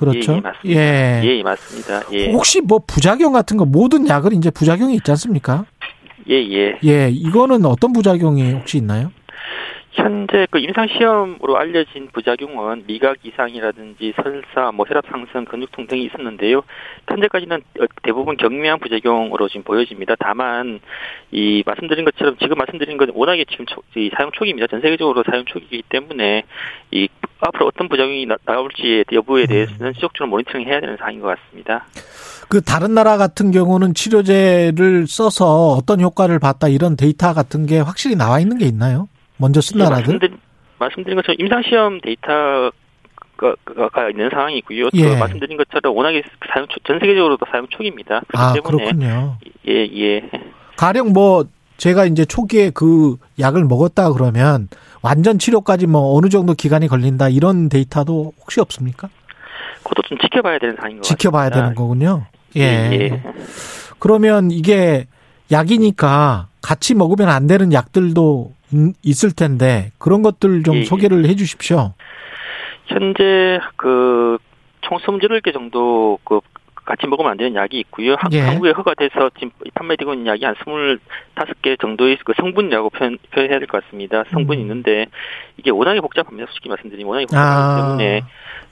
그렇죠. 0.00 0.40
예, 0.64 0.70
예, 0.70 0.80
맞습니다. 0.80 1.20
예. 1.22 1.22
예, 1.24 1.42
맞습니다. 1.42 2.02
예. 2.12 2.32
혹시 2.32 2.62
뭐 2.62 2.80
부작용 2.86 3.34
같은 3.34 3.58
거 3.58 3.66
모든 3.66 4.08
약은 4.08 4.32
이제 4.32 4.50
부작용이 4.50 4.94
있지 4.94 5.10
않습니까? 5.10 5.66
예, 6.30 6.36
예. 6.36 6.78
예, 6.84 7.10
이거는 7.10 7.66
어떤 7.66 7.92
부작용이 7.92 8.52
혹시 8.52 8.78
있나요? 8.78 9.12
현재 9.92 10.46
그 10.50 10.58
임상 10.60 10.86
시험으로 10.86 11.58
알려진 11.58 12.08
부작용은 12.12 12.84
미각 12.86 13.16
이상이라든지 13.24 14.14
설사, 14.16 14.70
뭐 14.72 14.86
혈압 14.88 15.04
상승, 15.10 15.44
근육통 15.44 15.88
등이 15.88 16.04
있었는데요. 16.04 16.62
현재까지는 17.08 17.56
어, 17.80 17.84
대부분 18.02 18.36
경미한 18.36 18.78
부작용으로 18.78 19.48
지금 19.48 19.64
보여집니다. 19.64 20.14
다만 20.18 20.80
이 21.32 21.64
말씀드린 21.66 22.04
것처럼 22.04 22.36
지금 22.38 22.56
말씀드린 22.56 22.98
건 22.98 23.10
워낙에 23.14 23.44
지금 23.50 23.66
초, 23.66 23.82
이 23.96 24.10
사용 24.16 24.30
초기입니다. 24.32 24.68
전 24.68 24.80
세계적으로 24.80 25.24
사용 25.28 25.44
초기이기 25.44 25.82
때문에 25.88 26.44
이 26.92 27.08
앞으로 27.40 27.66
어떤 27.66 27.88
부작용이 27.88 28.26
나, 28.26 28.36
나올지 28.44 29.04
여부에 29.10 29.46
대해서는 29.46 29.94
지속적으로 29.94 30.30
모니터링 30.30 30.68
해야 30.68 30.80
되는 30.80 30.96
사항인 30.98 31.20
것 31.20 31.36
같습니다. 31.36 31.86
그 32.48 32.60
다른 32.60 32.94
나라 32.94 33.16
같은 33.16 33.50
경우는 33.50 33.94
치료제를 33.94 35.06
써서 35.08 35.72
어떤 35.72 36.00
효과를 36.00 36.38
봤다 36.38 36.68
이런 36.68 36.96
데이터 36.96 37.32
같은 37.32 37.66
게 37.66 37.80
확실히 37.80 38.14
나와 38.14 38.40
있는 38.40 38.58
게 38.58 38.66
있나요? 38.66 39.08
먼저 39.40 39.60
쓴 39.60 39.78
예, 39.80 39.84
나라들? 39.84 40.04
말씀드린, 40.04 40.38
말씀드린 40.78 41.16
것처럼 41.16 41.36
임상 41.40 41.62
시험 41.68 42.00
데이터가 42.00 42.70
가 43.92 44.08
있는 44.10 44.28
상황이고요. 44.30 44.90
또 44.90 44.98
예. 44.98 45.16
말씀드린 45.18 45.56
것처럼 45.56 45.96
워낙에 45.96 46.22
사용 46.52 46.66
초- 46.68 46.78
전 46.84 46.98
세계적으로도 47.00 47.46
사용 47.50 47.66
초기입니다. 47.68 48.20
그렇기 48.28 48.36
아, 48.36 48.52
때문에 48.52 48.84
그렇군요. 48.84 49.38
예, 49.68 49.72
예. 49.98 50.30
가령 50.76 51.12
뭐 51.12 51.44
제가 51.78 52.04
이제 52.04 52.24
초기에 52.26 52.70
그 52.70 53.16
약을 53.38 53.64
먹었다 53.64 54.12
그러면 54.12 54.68
완전 55.00 55.38
치료까지 55.38 55.86
뭐 55.86 56.14
어느 56.18 56.28
정도 56.28 56.52
기간이 56.52 56.88
걸린다 56.88 57.30
이런 57.30 57.70
데이터도 57.70 58.32
혹시 58.42 58.60
없습니까? 58.60 59.08
그것도 59.78 60.02
좀 60.02 60.18
지켜봐야 60.18 60.58
되는 60.58 60.76
상황인 60.76 60.98
것 60.98 61.04
지켜봐야 61.04 61.48
같습니다. 61.48 61.60
되는 61.62 61.74
거군요. 61.74 62.26
예. 62.56 62.60
예, 62.60 62.92
예. 62.92 63.22
그러면 63.98 64.50
이게 64.50 65.06
약이니까 65.50 66.48
같이 66.62 66.94
먹으면 66.94 67.28
안 67.28 67.46
되는 67.46 67.72
약들도 67.72 68.52
인- 68.72 68.94
있을 69.02 69.32
텐데 69.32 69.90
그런 69.98 70.22
것들 70.22 70.62
좀 70.62 70.76
예, 70.76 70.80
예. 70.80 70.84
소개를 70.84 71.26
해 71.26 71.34
주십시오. 71.34 71.92
현재 72.86 73.60
그총 73.76 74.38
28개 75.18 75.52
정도 75.52 76.18
그 76.24 76.40
같이 76.74 77.06
먹으면 77.06 77.30
안 77.30 77.36
되는 77.36 77.54
약이 77.54 77.78
있고요. 77.80 78.16
한- 78.18 78.32
예. 78.32 78.40
한국에 78.40 78.70
허가돼서 78.70 79.30
지금 79.34 79.50
판매되고 79.74 80.12
있는 80.14 80.26
약이 80.32 80.44
한 80.44 80.54
25개 80.54 81.78
정도의 81.80 82.18
그 82.24 82.32
성분이라고 82.36 82.90
표현, 82.90 83.16
표현 83.32 83.50
해야 83.50 83.58
될 83.58 83.68
것 83.68 83.84
같습니다. 83.84 84.24
성분이 84.32 84.60
음. 84.60 84.62
있는데 84.62 85.06
이게 85.56 85.70
워낙에 85.70 86.00
복잡합니다. 86.00 86.46
솔직히 86.46 86.68
말씀드리면 86.68 87.06
워낙에 87.08 87.26
복잡하기 87.26 87.46
아. 87.46 87.76
때문에 87.96 88.22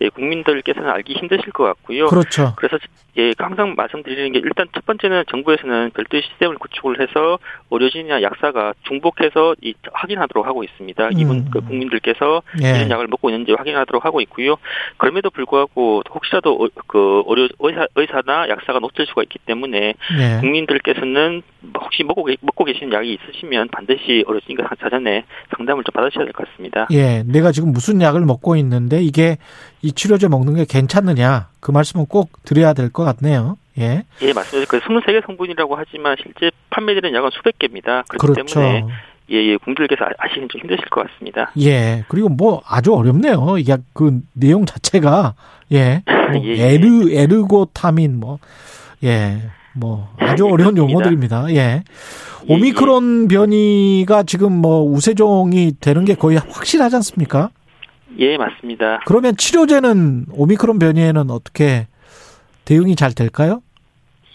예, 0.00 0.08
국민들께서는 0.10 0.88
알기 0.90 1.14
힘드실 1.14 1.52
것 1.52 1.64
같고요. 1.64 2.06
그렇죠. 2.06 2.54
그래서 2.56 2.78
예, 3.18 3.32
항상 3.36 3.74
말씀드리는 3.76 4.32
게 4.32 4.38
일단 4.38 4.66
첫 4.72 4.86
번째는 4.86 5.24
정부에서는 5.30 5.90
별도의 5.94 6.22
시스템을 6.22 6.56
구축을 6.58 7.00
해서 7.00 7.38
의료진이나 7.70 8.22
약사가 8.22 8.74
중복해서 8.86 9.56
이 9.60 9.74
확인하도록 9.92 10.46
하고 10.46 10.62
있습니다. 10.62 11.06
음. 11.08 11.12
이분 11.18 11.50
그 11.50 11.60
국민들께서 11.60 12.42
예. 12.62 12.68
이런 12.76 12.90
약을 12.90 13.08
먹고 13.08 13.30
있는지 13.30 13.52
확인하도록 13.52 14.04
하고 14.04 14.20
있고요. 14.20 14.56
그럼에도 14.98 15.30
불구하고 15.30 16.02
혹시라도 16.10 16.54
어- 16.64 16.68
그 16.86 17.22
의료 17.26 17.48
의사 17.58 17.86
의사나 17.96 18.48
약사가 18.48 18.78
놓칠 18.78 19.06
수가 19.06 19.22
있기 19.24 19.38
때문에 19.46 19.94
예. 20.18 20.40
국민들께서는 20.40 21.42
혹시 21.80 22.04
먹고 22.04 22.24
계- 22.24 22.36
먹고 22.40 22.64
계시는 22.64 22.92
약이 22.92 23.14
있으시면 23.14 23.68
반드시 23.68 24.24
의료진과 24.26 24.68
사전에 24.80 25.24
상담을 25.56 25.82
좀 25.84 25.92
받으셔야 25.92 26.24
될 26.24 26.32
것 26.32 26.48
같습니다. 26.48 26.86
예, 26.92 27.22
내가 27.26 27.50
지금 27.52 27.72
무슨 27.72 28.00
약을 28.00 28.20
먹고 28.20 28.54
있는데 28.56 29.00
이게 29.02 29.38
이 29.82 29.92
치료제 29.92 30.28
먹는 30.28 30.54
게 30.54 30.64
괜찮느냐 30.64 31.48
그 31.60 31.70
말씀은 31.70 32.06
꼭 32.06 32.30
드려야 32.44 32.72
될 32.72 32.90
것 32.90 33.04
같네요. 33.04 33.56
예, 33.78 34.02
예, 34.22 34.32
맞습니다. 34.32 34.68
그 34.70 34.80
23개 34.80 35.24
성분이라고 35.26 35.76
하지만 35.76 36.16
실제 36.20 36.50
판매되는 36.70 37.14
약은 37.14 37.30
수백 37.32 37.58
개입니다. 37.60 38.02
그렇기 38.08 38.34
그렇죠. 38.34 38.60
때문에 38.60 38.84
예, 39.30 39.36
예, 39.36 39.56
국민들께서 39.58 40.04
아- 40.04 40.10
아시긴 40.18 40.48
좀 40.48 40.60
힘드실 40.62 40.84
것 40.86 41.06
같습니다. 41.06 41.52
예, 41.60 42.04
그리고 42.08 42.28
뭐 42.28 42.60
아주 42.66 42.92
어렵네요. 42.94 43.56
이게 43.58 43.76
그 43.92 44.20
내용 44.32 44.66
자체가 44.66 45.34
예, 45.72 46.02
뭐 46.32 46.42
예, 46.44 46.56
예. 46.56 46.74
에르 46.74 47.10
에르고타민 47.12 48.18
뭐 48.18 48.38
예, 49.04 49.42
뭐 49.74 50.08
아주 50.18 50.46
어려운 50.48 50.76
용어들입니다. 50.76 51.54
예. 51.54 51.84
오미크론 52.48 53.28
변이가 53.28 54.22
지금 54.24 54.52
뭐 54.52 54.82
우세종이 54.82 55.74
되는 55.80 56.04
게 56.04 56.14
거의 56.14 56.38
확실하지 56.38 56.96
않습니까? 56.96 57.50
예, 58.18 58.36
맞습니다. 58.36 59.00
그러면 59.06 59.36
치료제는 59.36 60.26
오미크론 60.32 60.78
변이에는 60.78 61.30
어떻게 61.30 61.86
대응이 62.64 62.96
잘 62.96 63.12
될까요? 63.14 63.62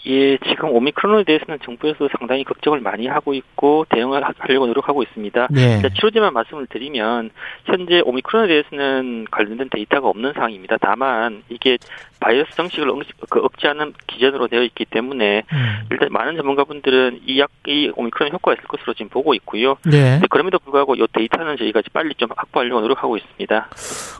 예, 0.06 0.36
지금 0.38 0.68
오미크론에 0.70 1.24
대해서는 1.24 1.58
정부에서 1.64 2.08
상당히 2.18 2.44
걱정을 2.44 2.80
많이 2.80 3.06
하고 3.06 3.32
있고 3.32 3.86
대응을 3.88 4.22
하- 4.22 4.34
하려고 4.38 4.66
노력하고 4.66 5.02
있습니다. 5.02 5.48
예. 5.56 5.80
자, 5.80 5.88
치료제만 5.88 6.34
말씀을 6.34 6.66
드리면 6.66 7.30
현재 7.64 8.02
오미크론에 8.04 8.48
대해서는 8.48 9.26
관련된 9.30 9.70
데이터가 9.70 10.06
없는 10.08 10.34
상황입니다. 10.34 10.76
다만 10.80 11.42
이게 11.48 11.78
바이러스 12.24 12.56
증식을 12.56 12.88
억, 12.88 13.02
그 13.28 13.40
억제하는 13.40 13.92
기전으로 14.06 14.48
되어 14.48 14.62
있기 14.62 14.86
때문에 14.86 15.42
음. 15.52 15.86
일단 15.90 16.08
많은 16.10 16.36
전문가분들은 16.36 17.20
이 17.26 17.38
약이 17.38 17.92
오미크론 17.96 18.32
효과가 18.32 18.54
있을 18.54 18.64
것으로 18.64 18.94
지금 18.94 19.10
보고 19.10 19.34
있고요. 19.34 19.76
예. 19.92 20.16
근데 20.16 20.26
그럼에도 20.30 20.58
불구하고 20.58 20.94
이 20.94 21.06
데이터는 21.12 21.58
저희가 21.58 21.82
빨리 21.92 22.14
좀 22.14 22.30
확보하려고 22.34 22.80
노력하고 22.80 23.18
있습니다. 23.18 23.68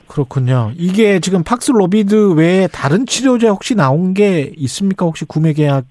그렇군요. 0.06 0.72
이게 0.76 1.18
지금 1.18 1.43
팍슬로비드 1.45 2.35
외에 2.35 2.66
다른 2.66 3.06
치료제 3.06 3.48
혹시 3.48 3.74
나온 3.74 4.12
게 4.12 4.52
있습니까? 4.56 5.06
혹시 5.06 5.24
구매 5.24 5.55
계약 5.55 5.86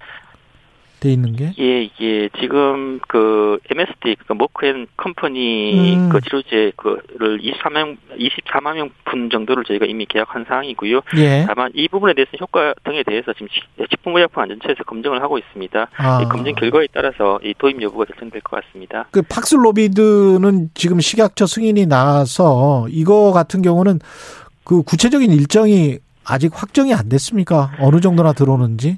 돼 1.04 1.12
있는 1.12 1.36
게? 1.36 1.52
예, 1.58 1.82
이게 1.82 2.30
지금 2.40 2.98
그 3.06 3.58
MSD 3.70 4.16
그 4.26 4.32
머크앤 4.32 4.86
컴퍼니 4.96 5.96
음. 5.98 6.08
그 6.08 6.20
치료제 6.22 6.72
그를 6.76 7.38
24명 7.40 7.96
24만 8.18 8.74
명분 8.74 9.28
정도를 9.30 9.64
저희가 9.64 9.84
이미 9.86 10.06
계약한 10.06 10.46
상황이고요. 10.48 11.00
예. 11.18 11.44
다만 11.46 11.70
이 11.74 11.88
부분에 11.88 12.14
대해서 12.14 12.30
효과 12.40 12.72
등에 12.84 13.02
대해서 13.02 13.32
지금 13.34 13.48
식- 13.52 13.64
식품의약품 13.90 14.42
안전처에서 14.42 14.84
검증을 14.84 15.20
하고 15.22 15.36
있습니다. 15.36 15.88
아. 15.98 16.22
이 16.22 16.24
검증 16.30 16.54
결과에 16.54 16.86
따라서 16.92 17.38
이 17.44 17.52
도입 17.58 17.82
여부가 17.82 18.06
결정될 18.06 18.40
것 18.40 18.64
같습니다. 18.64 19.06
그 19.10 19.20
팍슬로비드는 19.22 20.70
지금 20.74 21.00
식약처 21.00 21.46
승인이 21.46 21.86
나서 21.86 22.86
이거 22.90 23.32
같은 23.32 23.60
경우는 23.62 23.98
그 24.64 24.82
구체적인 24.82 25.30
일정이 25.30 25.98
아직 26.24 26.50
확정이 26.54 26.94
안 26.94 27.08
됐습니까? 27.10 27.72
어느 27.80 28.00
정도나 28.00 28.32
들어오는지? 28.32 28.96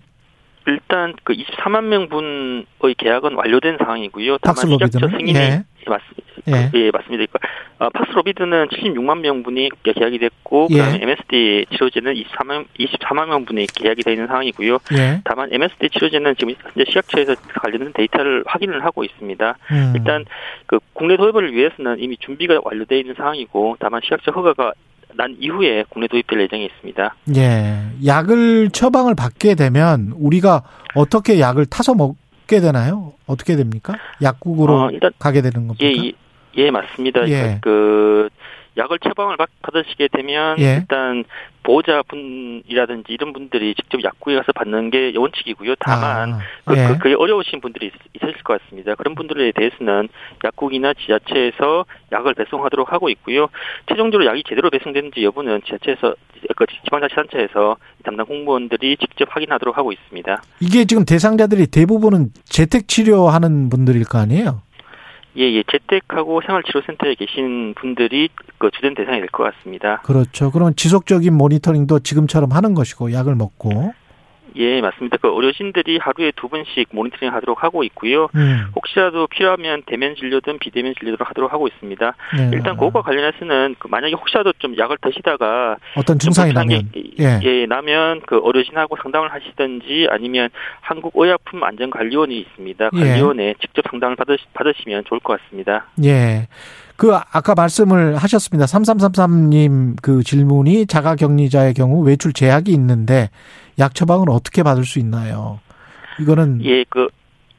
일단 0.66 1.14
그 1.22 1.32
24만 1.32 1.84
명 1.84 2.08
분의 2.08 2.94
계약은 2.98 3.34
완료된 3.34 3.78
상황이고요. 3.78 4.38
다만? 4.38 4.56
식약처 4.56 5.08
승인이 5.08 5.38
예. 5.38 5.62
맞습니다. 5.86 6.26
예. 6.48 6.70
예, 6.74 6.90
맞습니다. 6.90 7.24
그러니까 7.26 7.38
어, 7.78 7.90
팍스로비드는 7.90 8.68
76만 8.68 9.20
명분이 9.20 9.70
계약이 9.82 10.18
됐고 10.18 10.68
예. 10.70 10.76
그다음에 10.76 10.98
MSD 11.02 11.66
치료제는 11.72 12.14
24만 12.14 12.66
24만 12.78 13.28
명분이 13.28 13.66
계약이 13.66 14.02
되어 14.02 14.14
있는 14.14 14.26
상황이고요. 14.26 14.78
예. 14.96 15.20
다만 15.24 15.52
MSD 15.52 15.90
치료제는 15.90 16.36
지금 16.38 16.54
현재 16.60 16.84
식약처에서 16.88 17.34
관련된 17.60 17.92
데이터를 17.94 18.44
확인을 18.46 18.84
하고 18.84 19.04
있습니다. 19.04 19.58
음. 19.72 19.92
일단 19.96 20.24
그 20.66 20.78
국내 20.92 21.16
도입을 21.16 21.52
위해서는 21.52 21.96
이미 21.98 22.16
준비가 22.18 22.60
완료되어 22.62 22.98
있는 22.98 23.14
상황이고 23.14 23.76
다만 23.78 24.00
식약처 24.04 24.30
허가가 24.32 24.72
난 25.16 25.36
이후에 25.38 25.84
국내 25.88 26.06
도입될 26.08 26.40
예정에 26.40 26.64
있습니다. 26.64 27.14
예. 27.36 27.82
약을 28.04 28.70
처방을 28.70 29.14
받게 29.14 29.54
되면 29.54 30.12
우리가 30.16 30.62
어떻게 30.94 31.40
약을 31.40 31.66
타서 31.66 31.94
먹게 31.94 32.60
되나요? 32.60 33.14
어떻게 33.26 33.56
됩니까? 33.56 33.94
약국으로 34.22 34.74
어, 34.74 34.90
일단 34.90 35.12
가게 35.18 35.40
되는 35.42 35.66
겁니까? 35.66 35.84
예, 35.84 36.08
예, 36.08 36.12
예, 36.56 36.70
맞습니다. 36.70 37.28
예. 37.28 37.58
그 37.62 38.28
약을 38.76 38.98
처방을 38.98 39.36
받- 39.36 39.48
받으시게 39.62 40.08
되면 40.12 40.58
예. 40.58 40.76
일단 40.80 41.24
보호자분이라든지 41.62 43.12
이런 43.12 43.32
분들이 43.32 43.74
직접 43.74 44.02
약국에 44.02 44.36
가서 44.36 44.52
받는 44.52 44.90
게 44.90 45.12
원칙이고요. 45.16 45.74
다만 45.80 46.34
아, 46.34 46.38
그, 46.64 46.76
예. 46.78 46.86
그, 46.88 46.98
그 46.98 47.08
게 47.08 47.14
어려우신 47.14 47.60
분들이 47.60 47.86
있, 47.86 47.92
있을 48.14 48.34
것 48.42 48.60
같습니다. 48.62 48.94
그런 48.94 49.14
분들에 49.14 49.52
대해서는 49.52 50.08
약국이나 50.44 50.92
지자체에서 50.94 51.84
약을 52.12 52.34
배송하도록 52.34 52.92
하고 52.92 53.08
있고요. 53.10 53.48
최종적으로 53.88 54.28
약이 54.28 54.42
제대로 54.48 54.70
배송되는지 54.70 55.22
여부는 55.24 55.62
지자체에서 55.64 56.14
그 56.56 56.66
지방자치단체에서 56.84 57.76
담당 58.04 58.26
공무원들이 58.26 58.96
직접 58.98 59.28
확인하도록 59.34 59.76
하고 59.76 59.92
있습니다. 59.92 60.42
이게 60.60 60.84
지금 60.84 61.04
대상자들이 61.04 61.66
대부분은 61.68 62.30
재택 62.44 62.88
치료하는 62.88 63.68
분들일 63.70 64.04
거 64.04 64.18
아니에요? 64.18 64.62
예, 65.38 65.42
예, 65.52 65.62
재택하고 65.70 66.40
생활치료센터에 66.46 67.14
계신 67.14 67.74
분들이 67.74 68.28
그 68.58 68.70
주된 68.70 68.94
대상이 68.94 69.18
될 69.20 69.28
것 69.28 69.42
같습니다. 69.54 70.00
그렇죠. 70.02 70.50
그러면 70.50 70.74
지속적인 70.76 71.34
모니터링도 71.34 72.00
지금처럼 72.00 72.52
하는 72.52 72.74
것이고 72.74 73.12
약을 73.12 73.34
먹고 73.34 73.92
예, 74.56 74.80
맞습니다. 74.80 75.18
그 75.18 75.28
의료진들이 75.28 75.98
하루에 75.98 76.32
두 76.34 76.48
번씩 76.48 76.88
모니터링 76.90 77.32
하도록 77.34 77.62
하고 77.62 77.84
있고요. 77.84 78.28
음. 78.34 78.66
혹시라도 78.74 79.26
필요하면 79.26 79.82
대면 79.86 80.14
진료든 80.16 80.58
비대면 80.58 80.94
진료를 80.98 81.26
하도록 81.26 81.52
하고 81.52 81.68
있습니다. 81.68 82.14
네. 82.36 82.50
일단 82.52 82.76
그것과 82.76 83.02
관련해서는 83.02 83.76
그 83.78 83.88
만약에 83.88 84.14
혹시라도 84.14 84.52
좀 84.58 84.76
약을 84.76 84.98
드시다가 85.02 85.76
어떤 85.96 86.18
좀 86.18 86.32
증상이 86.32 86.52
나면 86.52 86.90
게, 86.92 87.02
예. 87.20 87.40
예, 87.42 87.66
나면 87.66 88.22
그 88.26 88.40
의료진하고 88.42 88.96
상담을 89.02 89.32
하시든지 89.32 90.08
아니면 90.10 90.48
한국의약품안전관리원이 90.80 92.38
있습니다. 92.38 92.90
예. 92.94 92.98
관리원에 92.98 93.54
직접 93.60 93.84
상담을 93.90 94.16
받으시, 94.16 94.44
받으시면 94.54 95.04
좋을 95.04 95.20
것 95.20 95.40
같습니다. 95.40 95.86
예. 96.04 96.48
그 96.96 97.14
아까 97.14 97.54
말씀을 97.54 98.16
하셨습니다. 98.16 98.64
3333님 98.66 99.96
그 100.02 100.22
질문이 100.22 100.86
자가 100.86 101.14
격리자의 101.14 101.74
경우 101.74 102.02
외출 102.02 102.32
제약이 102.32 102.72
있는데 102.72 103.28
약 103.78 103.94
처방을 103.94 104.26
어떻게 104.30 104.62
받을 104.62 104.84
수 104.84 104.98
있나요? 104.98 105.60
이거는 106.20 106.64
예, 106.64 106.84
그 106.88 107.08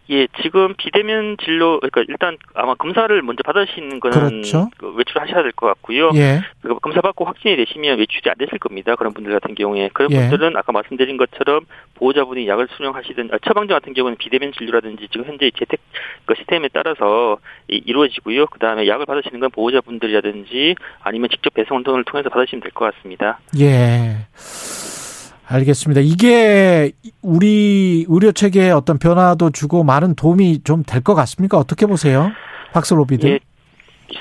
예, 0.09 0.25
지금 0.41 0.73
비대면 0.77 1.35
진료 1.43 1.81
그러니까 1.81 2.01
일단 2.07 2.37
아마 2.53 2.75
검사를 2.75 3.21
먼저 3.23 3.43
받으시는 3.43 3.99
거는 3.99 4.17
그렇죠. 4.29 4.69
그 4.77 4.93
외출하셔야 4.95 5.43
될 5.43 5.51
것 5.51 5.67
같고요. 5.67 6.11
예. 6.15 6.39
그 6.61 6.79
검사 6.79 7.01
받고 7.01 7.25
확진이 7.25 7.57
되시면 7.57 7.99
외출이 7.99 8.29
안 8.29 8.35
되실 8.37 8.57
겁니다. 8.57 8.95
그런 8.95 9.11
분들 9.13 9.37
같은 9.37 9.53
경우에 9.53 9.89
그런 9.93 10.09
예. 10.13 10.29
분들은 10.29 10.55
아까 10.55 10.71
말씀드린 10.71 11.17
것처럼 11.17 11.65
보호자분이 11.95 12.47
약을 12.47 12.69
수령하시든 12.77 13.31
아, 13.33 13.37
처방전 13.45 13.77
같은 13.79 13.93
경우는 13.93 14.15
비대면 14.17 14.53
진료라든지 14.57 15.09
지금 15.11 15.25
현재 15.25 15.51
재택 15.59 15.81
그 16.25 16.35
시스템에 16.35 16.69
따라서 16.71 17.37
이- 17.69 17.81
이루어지고요. 17.85 18.45
그 18.47 18.59
다음에 18.59 18.87
약을 18.87 19.05
받으시는 19.05 19.41
건 19.41 19.51
보호자분들이라든지 19.51 20.75
아니면 21.03 21.27
직접 21.29 21.53
배송 21.53 21.83
등을 21.83 22.05
통해서 22.05 22.29
받으시면 22.29 22.61
될 22.61 22.71
것 22.71 22.95
같습니다. 22.95 23.39
예. 23.59 24.19
알겠습니다. 25.49 26.01
이게 26.01 26.91
우리 27.21 28.05
의료 28.09 28.31
체계에 28.33 28.69
어떤 28.71 28.97
변화도 28.99 29.51
주고 29.51 29.83
많은 29.83 30.13
도움이 30.15 30.63
좀 30.63 30.83
될 30.83 31.01
것 31.03 31.15
같습니까? 31.15 31.57
어떻게 31.57 31.85
보세요? 31.85 32.29
박스로비드. 32.73 33.25
예, 33.27 33.39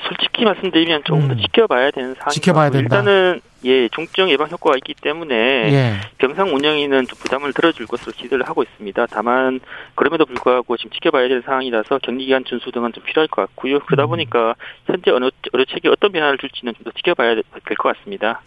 솔직히 0.07 0.43
말씀드리면 0.45 1.03
조금 1.05 1.27
더 1.27 1.33
음. 1.33 1.39
지켜봐야 1.39 1.91
되는 1.91 2.13
상황이 2.15 2.33
지켜봐야 2.33 2.69
된다. 2.69 2.97
일단은 2.97 3.41
예 3.65 3.87
중증 3.89 4.29
예방 4.29 4.49
효과가 4.49 4.75
있기 4.77 4.93
때문에 5.01 5.35
예. 5.35 5.93
병상 6.19 6.53
운영위는 6.53 7.07
좀 7.07 7.17
부담을 7.19 7.53
들어줄 7.53 7.87
것으로 7.87 8.11
기대를 8.15 8.47
하고 8.47 8.61
있습니다. 8.63 9.07
다만 9.09 9.59
그럼에도 9.95 10.25
불구하고 10.25 10.77
지금 10.77 10.91
지켜봐야 10.91 11.27
될 11.27 11.41
상황이라서 11.43 11.99
격리 12.03 12.25
기간 12.25 12.43
준수 12.45 12.71
등은 12.71 12.93
좀 12.93 13.03
필요할 13.03 13.27
것 13.29 13.41
같고요. 13.47 13.79
그러다 13.79 14.03
음. 14.03 14.09
보니까 14.09 14.53
현재 14.85 15.09
어느 15.11 15.29
어느 15.53 15.65
책이 15.65 15.87
어떤 15.87 16.11
변화를 16.11 16.37
줄지는 16.37 16.73
좀 16.75 16.83
더 16.83 16.91
지켜봐야 16.91 17.35
될 17.35 17.43
것 17.77 17.95
같습니다. 17.97 18.41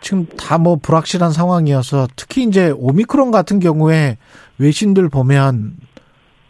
지금 0.00 0.26
다 0.38 0.56
뭐 0.58 0.76
불확실한 0.76 1.32
상황이어서 1.32 2.08
특히 2.16 2.42
이제 2.44 2.72
오미크론 2.76 3.30
같은 3.30 3.60
경우에 3.60 4.16
외신들 4.58 5.10
보면 5.10 5.74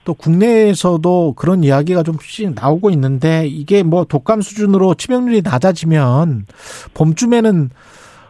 또 0.06 0.14
국내에서도 0.14 1.34
그런 1.36 1.64
이야기가 1.64 2.04
좀씩 2.04 2.54
나오고 2.54 2.90
있는데 2.90 3.46
이게 3.48 3.82
뭐 3.82 4.04
독감 4.04 4.40
수준으로 4.40 4.94
치명률이 4.94 5.42
낮아지면 5.42 6.46
봄쯤에는 6.94 7.70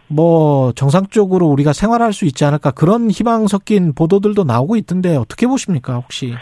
뭐 0.08 0.72
정상적으로 0.72 1.46
우리가 1.46 1.74
생활할 1.74 2.14
수 2.14 2.24
있지 2.24 2.46
않을까 2.46 2.70
그런 2.70 3.10
희망 3.10 3.46
섞인 3.46 3.92
보도들도 3.92 4.44
나오고 4.44 4.76
있던데 4.76 5.16
어떻게 5.16 5.46
보십니까 5.46 5.96
혹시? 5.96 6.34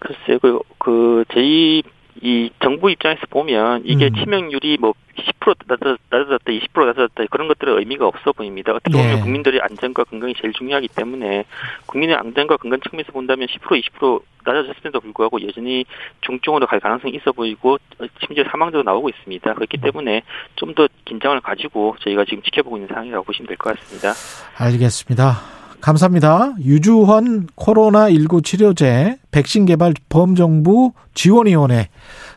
글쎄요, 0.00 0.38
그, 0.42 0.58
그, 0.78 1.24
저희, 1.32 1.84
이 2.22 2.50
정부 2.62 2.90
입장에서 2.90 3.22
보면 3.30 3.82
이게 3.84 4.06
음. 4.06 4.14
치명률이 4.14 4.78
뭐 4.80 4.94
10% 5.16 5.54
낮아졌- 5.68 5.98
낮아졌다, 6.10 6.44
20% 6.52 6.86
낮아졌다 6.86 7.24
그런 7.30 7.48
것들은 7.48 7.78
의미가 7.78 8.06
없어 8.06 8.32
보입니다. 8.32 8.72
어떻게 8.72 8.90
보면 8.96 9.16
네. 9.16 9.20
국민들의 9.20 9.60
안전과 9.62 10.04
건강이 10.04 10.34
제일 10.40 10.52
중요하기 10.54 10.88
때문에 10.88 11.44
국민의 11.86 12.16
안전과 12.16 12.56
건강 12.56 12.80
측면에서 12.80 13.12
본다면 13.12 13.46
10% 13.48 13.82
20% 13.98 14.22
낮아졌음에도 14.44 15.00
불구하고 15.00 15.40
여전히 15.46 15.84
중증으로 16.22 16.66
갈 16.66 16.80
가능성이 16.80 17.16
있어 17.16 17.32
보이고 17.32 17.74
어, 17.74 18.04
심지어 18.26 18.44
사망자도 18.50 18.82
나오고 18.84 19.08
있습니다. 19.10 19.52
그렇기 19.54 19.76
때문에 19.78 20.22
좀 20.56 20.74
더 20.74 20.88
긴장을 21.04 21.38
가지고 21.40 21.96
저희가 22.00 22.24
지금 22.24 22.42
지켜보고 22.42 22.76
있는 22.76 22.88
상황이라고 22.88 23.24
보시면 23.24 23.48
될 23.48 23.56
것 23.56 23.76
같습니다. 23.78 24.12
알겠습니다. 24.56 25.59
감사합니다. 25.80 26.54
유주헌 26.60 27.48
코로나19 27.56 28.44
치료제 28.44 29.18
백신 29.30 29.66
개발 29.66 29.94
범정부 30.08 30.92
지원위원회 31.14 31.88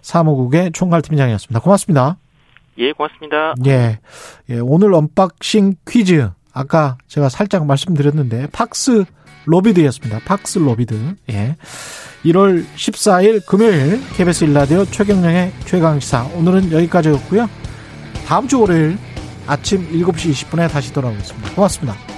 사무국의 0.01 0.71
총괄팀장이었습니다. 0.71 1.59
고맙습니다. 1.59 2.17
예, 2.77 2.91
고맙습니다. 2.91 3.53
예. 3.67 3.99
예, 4.49 4.59
오늘 4.59 4.93
unboxing 4.93 5.75
퀴즈. 5.87 6.29
아까 6.53 6.97
제가 7.07 7.29
살짝 7.29 7.65
말씀드렸는데, 7.65 8.47
팍스로비드였습니다. 8.51 10.19
팍스로비드. 10.25 11.15
예. 11.31 11.57
1월 12.25 12.65
14일 12.75 13.45
금요일 13.45 13.99
KBS 14.15 14.45
1라디오 14.45 14.85
최경영의 14.85 15.51
최강시사. 15.65 16.29
오늘은 16.35 16.71
여기까지였고요. 16.71 17.49
다음 18.25 18.47
주 18.47 18.61
월요일 18.61 18.97
아침 19.45 19.85
7시 19.91 20.31
20분에 20.31 20.71
다시 20.71 20.93
돌아오겠습니다. 20.93 21.55
고맙습니다. 21.55 22.12